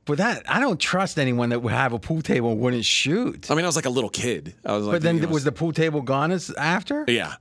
But 0.05 0.17
that 0.17 0.43
I 0.49 0.59
don't 0.59 0.79
trust 0.79 1.19
anyone 1.19 1.49
that 1.49 1.61
would 1.61 1.73
have 1.73 1.93
a 1.93 1.99
pool 1.99 2.21
table 2.21 2.51
and 2.51 2.59
wouldn't 2.59 2.85
shoot. 2.85 3.49
I 3.51 3.55
mean, 3.55 3.65
I 3.65 3.67
was 3.67 3.75
like 3.75 3.85
a 3.85 3.89
little 3.89 4.09
kid. 4.09 4.55
I 4.65 4.75
was 4.75 4.85
like, 4.85 4.95
but 4.95 5.01
then 5.03 5.17
you 5.17 5.21
know, 5.21 5.27
was 5.29 5.43
the 5.43 5.51
pool 5.51 5.71
table 5.73 6.01
gone 6.01 6.31
as 6.31 6.49
after? 6.51 7.05
yeah. 7.07 7.35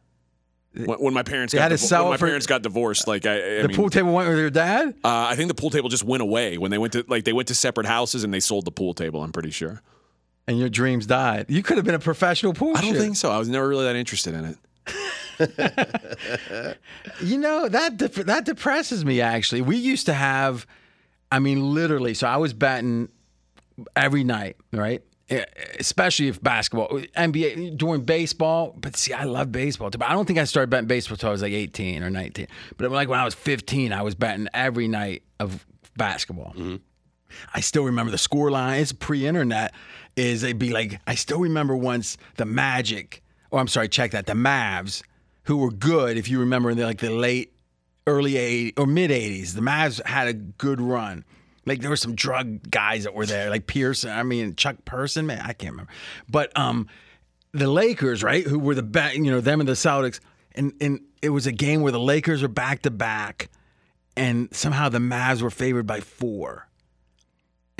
When, 0.73 0.99
when 1.01 1.15
my 1.15 1.25
parents 1.25 1.53
They 1.53 1.59
got 1.59 1.71
had 1.73 1.81
divo- 1.81 1.85
sell 1.89 2.03
when 2.05 2.11
my 2.13 2.17
for- 2.17 2.27
parents 2.27 2.47
got 2.47 2.63
divorced, 2.63 3.09
like 3.09 3.27
I, 3.27 3.59
I 3.59 3.63
the 3.63 3.69
mean, 3.69 3.77
pool 3.77 3.91
table 3.91 4.13
went 4.13 4.29
with 4.29 4.39
your 4.39 4.51
dad. 4.51 4.91
uh, 5.03 5.27
I 5.29 5.35
think 5.35 5.49
the 5.49 5.55
pool 5.55 5.71
table 5.71 5.89
just 5.89 6.05
went 6.05 6.23
away 6.23 6.59
when 6.59 6.71
they 6.71 6.79
went 6.79 6.93
to 6.93 7.05
like 7.09 7.25
they 7.25 7.33
went 7.33 7.49
to 7.49 7.55
separate 7.57 7.87
houses 7.89 8.23
and 8.25 8.33
they 8.33 8.39
sold 8.41 8.67
the 8.67 8.71
pool 8.71 8.95
table. 8.95 9.23
I'm 9.25 9.33
pretty 9.33 9.51
sure. 9.51 9.83
and 10.47 10.59
your 10.61 10.69
dreams 10.69 11.07
died. 11.07 11.47
You 11.49 11.63
could 11.65 11.77
have 11.77 11.85
been 11.87 11.97
a 11.97 11.99
professional 11.99 12.53
pool 12.53 12.77
I 12.77 12.83
don't 12.83 12.91
shooter. 12.91 13.01
think 13.01 13.17
so. 13.17 13.31
I 13.33 13.39
was 13.39 13.49
never 13.49 13.67
really 13.67 13.85
that 13.85 13.97
interested 13.97 14.35
in 14.35 14.45
it. 14.45 14.57
You 17.23 17.39
know 17.39 17.69
that 17.69 17.97
dep- 17.97 18.13
that 18.27 18.45
depresses 18.45 19.05
me. 19.05 19.21
Actually, 19.21 19.63
we 19.63 19.77
used 19.77 20.07
to 20.07 20.15
have, 20.15 20.67
I 21.33 21.39
mean, 21.39 21.75
literally. 21.75 22.15
So 22.15 22.27
I 22.27 22.37
was 22.37 22.53
betting 22.53 23.09
every 23.97 24.25
night, 24.25 24.57
right? 24.73 25.03
Especially 25.79 26.27
if 26.27 26.43
basketball, 26.43 26.89
NBA 27.17 27.77
during 27.77 28.03
baseball. 28.03 28.75
But 28.77 28.97
see, 28.97 29.13
I 29.13 29.25
love 29.25 29.53
baseball 29.53 29.91
too. 29.91 29.99
But 29.99 30.09
I 30.09 30.13
don't 30.13 30.27
think 30.27 30.39
I 30.39 30.45
started 30.45 30.71
betting 30.71 30.89
baseball 30.89 31.15
until 31.15 31.29
I 31.29 31.33
was 31.33 31.43
like 31.43 31.53
18 31.53 32.03
or 32.03 32.11
19. 32.11 32.49
But 32.77 32.91
like 32.91 33.09
when 33.09 33.21
I 33.21 33.25
was 33.25 33.35
15, 33.35 33.93
I 33.93 34.03
was 34.03 34.15
betting 34.15 34.49
every 34.53 34.89
night 34.89 35.23
of 35.39 35.65
basketball. 35.97 36.53
Mm-hmm. 36.57 36.77
I 37.55 37.61
still 37.61 37.85
remember 37.85 38.11
the 38.11 38.19
score 38.19 38.51
lines 38.51 38.93
pre-internet. 38.93 39.73
Is 40.17 40.43
it'd 40.43 40.59
be 40.59 40.71
like 40.71 41.01
I 41.07 41.15
still 41.15 41.39
remember 41.39 41.77
once 41.77 42.17
the 42.37 42.45
Magic, 42.45 43.23
or 43.53 43.61
I'm 43.61 43.69
sorry, 43.69 43.89
check 43.89 44.11
that 44.11 44.27
the 44.27 44.33
Mavs, 44.33 45.03
who 45.45 45.59
were 45.59 45.71
good. 45.71 46.17
If 46.17 46.29
you 46.29 46.41
remember 46.41 46.71
in 46.71 46.77
the, 46.77 46.85
like 46.85 46.99
the 46.99 47.11
late, 47.11 47.53
early 48.11 48.33
'80s 48.33 48.79
or 48.79 48.87
mid 48.87 49.11
'80s, 49.11 49.55
the 49.55 49.61
Mavs 49.61 50.05
had 50.05 50.29
a 50.29 50.33
good 50.33 50.81
run. 50.81 51.25
Like 51.67 51.81
there 51.81 51.91
were 51.91 51.97
some 51.97 52.15
drug 52.15 52.71
guys 52.71 53.05
that 53.05 53.15
were 53.15 53.27
there, 53.27 53.51
like 53.51 53.67
Pearson. 53.67 54.11
I 54.11 54.23
mean 54.23 54.57
Chuck 54.57 54.85
Person, 54.85 55.27
man, 55.27 55.41
I 55.41 55.53
can't 55.53 55.73
remember. 55.73 55.93
But 56.29 56.57
um, 56.59 56.89
the 57.53 57.71
Lakers, 57.71 58.23
right, 58.23 58.47
who 58.47 58.59
were 58.59 58.75
the 58.75 58.83
best, 58.83 59.17
you 59.17 59.31
know, 59.31 59.41
them 59.41 59.61
and 59.61 59.69
the 59.69 59.75
Celtics, 59.75 60.21
and 60.55 60.73
and 60.81 61.01
it 61.23 61.31
was 61.31 61.47
a 61.47 61.53
game 61.53 61.83
where 61.83 61.93
the 61.93 62.01
Lakers 62.01 62.43
were 62.43 62.49
back 62.49 62.83
to 62.83 62.91
back, 62.91 63.51
and 64.17 64.49
somehow 64.55 64.89
the 64.89 64.99
Mavs 64.99 65.43
were 65.43 65.51
favored 65.51 65.87
by 65.87 66.01
four 66.01 66.67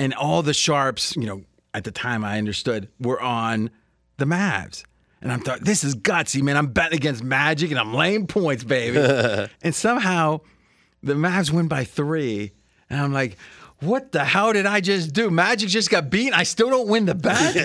and 0.01 0.15
all 0.15 0.41
the 0.41 0.53
sharps, 0.53 1.15
you 1.15 1.27
know, 1.27 1.43
at 1.75 1.83
the 1.83 1.91
time 1.91 2.25
I 2.25 2.39
understood 2.39 2.89
were 2.99 3.21
on 3.21 3.69
the 4.17 4.25
Mavs. 4.25 4.83
And 5.21 5.31
I'm 5.31 5.39
thought 5.39 5.61
this 5.61 5.83
is 5.83 5.95
gutsy, 5.95 6.41
man. 6.41 6.57
I'm 6.57 6.67
betting 6.67 6.97
against 6.97 7.23
Magic 7.23 7.69
and 7.69 7.79
I'm 7.79 7.93
laying 7.93 8.27
points, 8.27 8.63
baby. 8.63 8.97
and 9.61 9.75
somehow 9.75 10.41
the 11.03 11.13
Mavs 11.13 11.51
win 11.51 11.67
by 11.67 11.83
three. 11.83 12.53
And 12.89 12.99
I'm 12.99 13.13
like, 13.13 13.37
what 13.81 14.11
the 14.11 14.23
hell 14.23 14.53
did 14.53 14.65
I 14.65 14.79
just 14.79 15.13
do? 15.13 15.29
Magic 15.29 15.69
just 15.69 15.89
got 15.89 16.09
beaten. 16.09 16.33
I 16.33 16.43
still 16.43 16.69
don't 16.69 16.87
win 16.87 17.05
the 17.05 17.15
bet. 17.15 17.55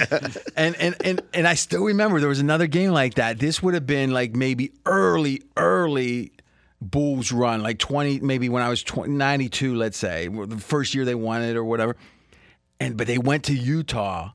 and, 0.56 0.74
and 0.76 0.96
and 1.04 1.22
and 1.34 1.46
I 1.46 1.54
still 1.54 1.84
remember 1.84 2.20
there 2.20 2.28
was 2.28 2.40
another 2.40 2.66
game 2.66 2.92
like 2.92 3.14
that. 3.14 3.38
This 3.38 3.62
would 3.62 3.74
have 3.74 3.86
been 3.86 4.10
like 4.10 4.34
maybe 4.34 4.72
early, 4.86 5.42
early 5.56 6.32
Bulls 6.80 7.32
run, 7.32 7.62
like 7.62 7.78
20, 7.78 8.20
maybe 8.20 8.48
when 8.48 8.62
I 8.62 8.68
was 8.68 8.82
20, 8.82 9.12
92, 9.12 9.74
let's 9.74 9.96
say, 9.96 10.28
the 10.28 10.58
first 10.58 10.94
year 10.94 11.04
they 11.04 11.14
won 11.14 11.42
it 11.42 11.56
or 11.56 11.64
whatever. 11.64 11.96
And 12.78 12.96
but 12.96 13.06
they 13.06 13.18
went 13.18 13.44
to 13.44 13.54
Utah, 13.54 14.30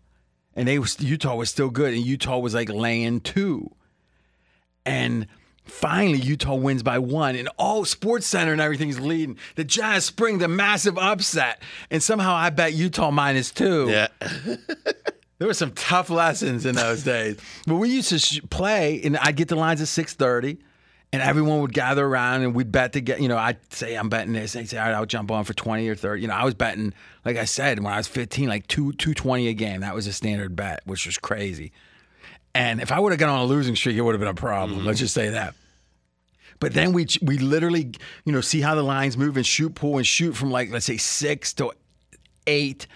and 0.56 0.68
they 0.68 0.80
was 0.80 1.00
Utah 1.00 1.36
was 1.36 1.50
still 1.50 1.70
good, 1.70 1.94
and 1.94 2.04
Utah 2.06 2.40
was 2.40 2.54
like 2.54 2.70
laying 2.70 3.22
two. 3.22 3.72
And 4.86 5.28
finally, 5.64 6.20
Utah 6.20 6.56
wins 6.56 6.84
by 6.84 7.00
one, 7.00 7.36
and 7.36 7.50
all 7.58 7.86
Sports 7.86 8.26
Center 8.28 8.52
and 8.52 8.62
everything's 8.62 9.00
leading. 9.00 9.38
The 9.56 9.64
Jazz 9.64 10.06
spring 10.06 10.40
the 10.40 10.48
massive 10.48 10.98
upset, 10.98 11.62
and 11.90 12.02
somehow 12.02 12.34
I 12.34 12.50
bet 12.50 12.74
Utah 12.74 13.12
minus 13.12 13.52
two. 13.52 13.90
Yeah. 13.90 14.08
There 15.38 15.48
were 15.48 15.56
some 15.56 15.72
tough 15.72 16.12
lessons 16.12 16.68
in 16.68 16.76
those 16.76 17.02
days. 17.02 17.36
But 17.66 17.78
we 17.78 17.90
used 17.90 18.10
to 18.10 18.20
sh- 18.20 18.42
play, 18.52 19.02
and 19.04 19.18
I'd 19.18 19.36
get 19.36 19.48
the 19.48 19.56
lines 19.56 19.82
at 19.82 19.88
six 19.88 20.14
thirty, 20.14 20.60
and 21.14 21.22
everyone 21.22 21.60
would 21.62 21.74
gather 21.74 22.06
around, 22.06 22.44
and 22.44 22.56
we'd 22.56 22.72
bet 22.72 22.94
to 22.94 23.02
get. 23.02 23.22
You 23.22 23.28
know, 23.28 23.38
I'd 23.38 23.58
say 23.74 23.96
I'm 23.96 24.10
betting 24.10 24.34
this, 24.34 24.56
and 24.56 24.64
they'd 24.64 24.70
say, 24.70 24.78
"All 24.78 24.86
right, 24.86 24.94
I'll 24.94 25.06
jump 25.06 25.30
on 25.32 25.44
for 25.44 25.54
twenty 25.54 25.88
or 25.90 25.96
30. 25.96 26.22
You 26.22 26.28
know, 26.28 26.34
I 26.34 26.46
was 26.46 26.54
betting, 26.54 26.94
like 27.26 27.38
I 27.38 27.46
said, 27.46 27.80
when 27.80 27.94
I 27.94 27.98
was 27.98 28.08
fifteen, 28.08 28.48
like 28.48 28.68
two 28.68 28.94
two 28.94 29.14
twenty 29.14 29.48
a 29.48 29.54
game. 29.54 29.82
That 29.82 29.94
was 29.94 30.08
a 30.08 30.14
standard 30.14 30.56
bet, 30.56 30.82
which 30.86 31.06
was 31.06 31.18
crazy. 31.18 31.72
And 32.54 32.82
if 32.82 32.92
I 32.92 33.00
would 33.00 33.12
have 33.12 33.20
gone 33.20 33.30
on 33.30 33.40
a 33.40 33.46
losing 33.46 33.76
streak, 33.76 33.96
it 33.96 34.02
would 34.02 34.14
have 34.14 34.20
been 34.20 34.28
a 34.28 34.34
problem. 34.34 34.86
Let's 34.86 34.98
mm-hmm. 34.98 35.04
just 35.04 35.14
say 35.14 35.30
that. 35.30 35.54
But 36.60 36.74
then 36.74 36.94
we 36.94 37.08
we 37.22 37.38
literally, 37.40 37.92
you 38.24 38.32
know, 38.32 38.42
see 38.42 38.62
how 38.62 38.76
the 38.76 38.84
lines 38.84 39.18
move 39.18 39.36
and 39.36 39.46
shoot 39.46 39.76
pool 39.76 39.98
and 39.98 40.08
shoot 40.08 40.34
from 40.34 40.52
like 40.52 40.70
let's 40.72 40.86
say 40.86 40.98
six 40.98 41.54
to 41.56 41.74
eight, 42.48 42.88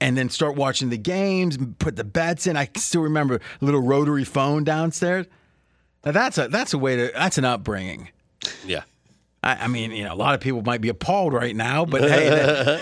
and 0.00 0.16
then 0.16 0.28
start 0.28 0.56
watching 0.56 0.90
the 0.90 0.98
games, 0.98 1.56
and 1.56 1.76
put 1.78 1.96
the 1.96 2.04
bets 2.04 2.46
in. 2.46 2.56
I 2.56 2.68
still 2.76 3.02
remember 3.02 3.36
a 3.36 3.64
little 3.64 3.82
rotary 3.82 4.24
phone 4.24 4.62
downstairs. 4.62 5.26
Now 6.04 6.12
that's 6.12 6.38
a 6.38 6.48
that's 6.48 6.74
a 6.74 6.78
way 6.78 6.96
to 6.96 7.12
that's 7.14 7.38
an 7.38 7.44
upbringing. 7.44 8.10
Yeah. 8.66 8.82
I, 9.42 9.64
I 9.64 9.68
mean, 9.68 9.90
you 9.92 10.04
know, 10.04 10.12
a 10.12 10.16
lot 10.16 10.34
of 10.34 10.40
people 10.40 10.62
might 10.62 10.80
be 10.80 10.88
appalled 10.88 11.32
right 11.34 11.54
now, 11.54 11.84
but 11.84 12.02
hey. 12.02 12.28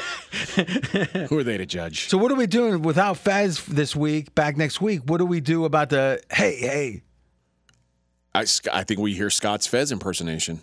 that- 0.55 1.27
Who 1.29 1.39
are 1.39 1.43
they 1.45 1.57
to 1.59 1.67
judge? 1.67 2.09
so 2.09 2.17
what 2.19 2.31
are 2.31 2.37
we 2.37 2.47
doing 2.47 2.83
without 2.83 3.17
Fez 3.17 3.65
this 3.67 3.97
week? 3.97 4.35
Back 4.35 4.57
next 4.57 4.81
week. 4.81 5.03
What 5.07 5.19
do 5.19 5.27
we 5.27 5.41
do 5.41 5.65
about 5.65 5.91
the 5.91 6.23
hey 6.33 6.57
hey? 6.57 7.03
I, 8.35 8.45
Sc- 8.45 8.69
I 8.73 8.83
think 8.85 8.99
we 9.01 9.13
hear 9.15 9.29
Scott's 9.31 9.67
Fez 9.67 9.93
impersonation. 9.93 10.61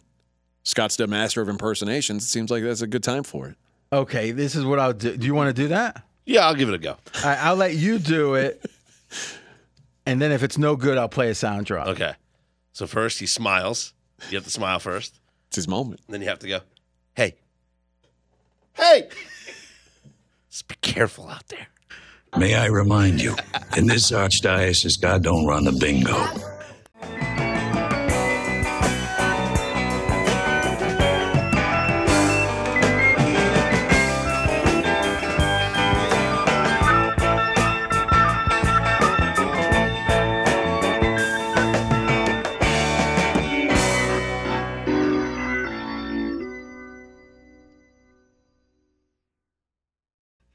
Scott's 0.64 0.96
the 0.96 1.06
master 1.08 1.42
of 1.42 1.50
impersonations. 1.50 2.24
It 2.24 2.28
seems 2.28 2.50
like 2.50 2.64
that's 2.64 2.82
a 2.82 2.88
good 2.88 3.04
time 3.04 3.24
for 3.24 3.48
it. 3.48 3.56
Okay, 3.94 4.32
this 4.32 4.56
is 4.56 4.66
what 4.66 4.80
I'll 4.80 4.94
do. 4.94 5.16
Do 5.18 5.26
you 5.26 5.34
want 5.36 5.56
to 5.56 5.62
do 5.62 5.68
that? 5.70 6.04
Yeah, 6.26 6.46
I'll 6.48 6.56
give 6.56 6.70
it 6.70 6.76
a 6.76 6.80
go. 6.80 6.98
I'll 7.24 7.56
let 7.56 7.76
you 7.76 7.98
do 8.00 8.36
it, 8.36 8.64
and 10.06 10.22
then 10.22 10.32
if 10.32 10.44
it's 10.44 10.58
no 10.60 10.76
good, 10.76 10.98
I'll 10.98 11.10
play 11.10 11.30
a 11.30 11.36
sound 11.36 11.66
drop. 11.66 11.88
Okay. 11.88 12.14
So 12.72 12.88
first 12.88 13.20
he 13.20 13.26
smiles. 13.26 13.94
You 14.30 14.38
have 14.38 14.46
to 14.46 14.50
smile 14.50 14.80
first. 14.80 15.20
It's 15.48 15.56
his 15.56 15.68
moment. 15.68 16.02
And 16.08 16.14
then 16.14 16.22
you 16.22 16.28
have 16.28 16.40
to 16.40 16.48
go, 16.48 16.60
hey. 17.16 17.36
Hey! 18.74 19.10
Just 20.50 20.68
be 20.68 20.76
careful 20.82 21.28
out 21.28 21.48
there. 21.48 21.68
May 22.38 22.56
I 22.56 22.68
remind 22.68 23.22
you, 23.22 23.36
in 23.76 23.88
this 23.88 24.12
archdiocese, 24.12 25.02
God 25.02 25.24
don't 25.24 25.46
run 25.46 25.64
the 25.66 25.72
bingo. 25.72 26.16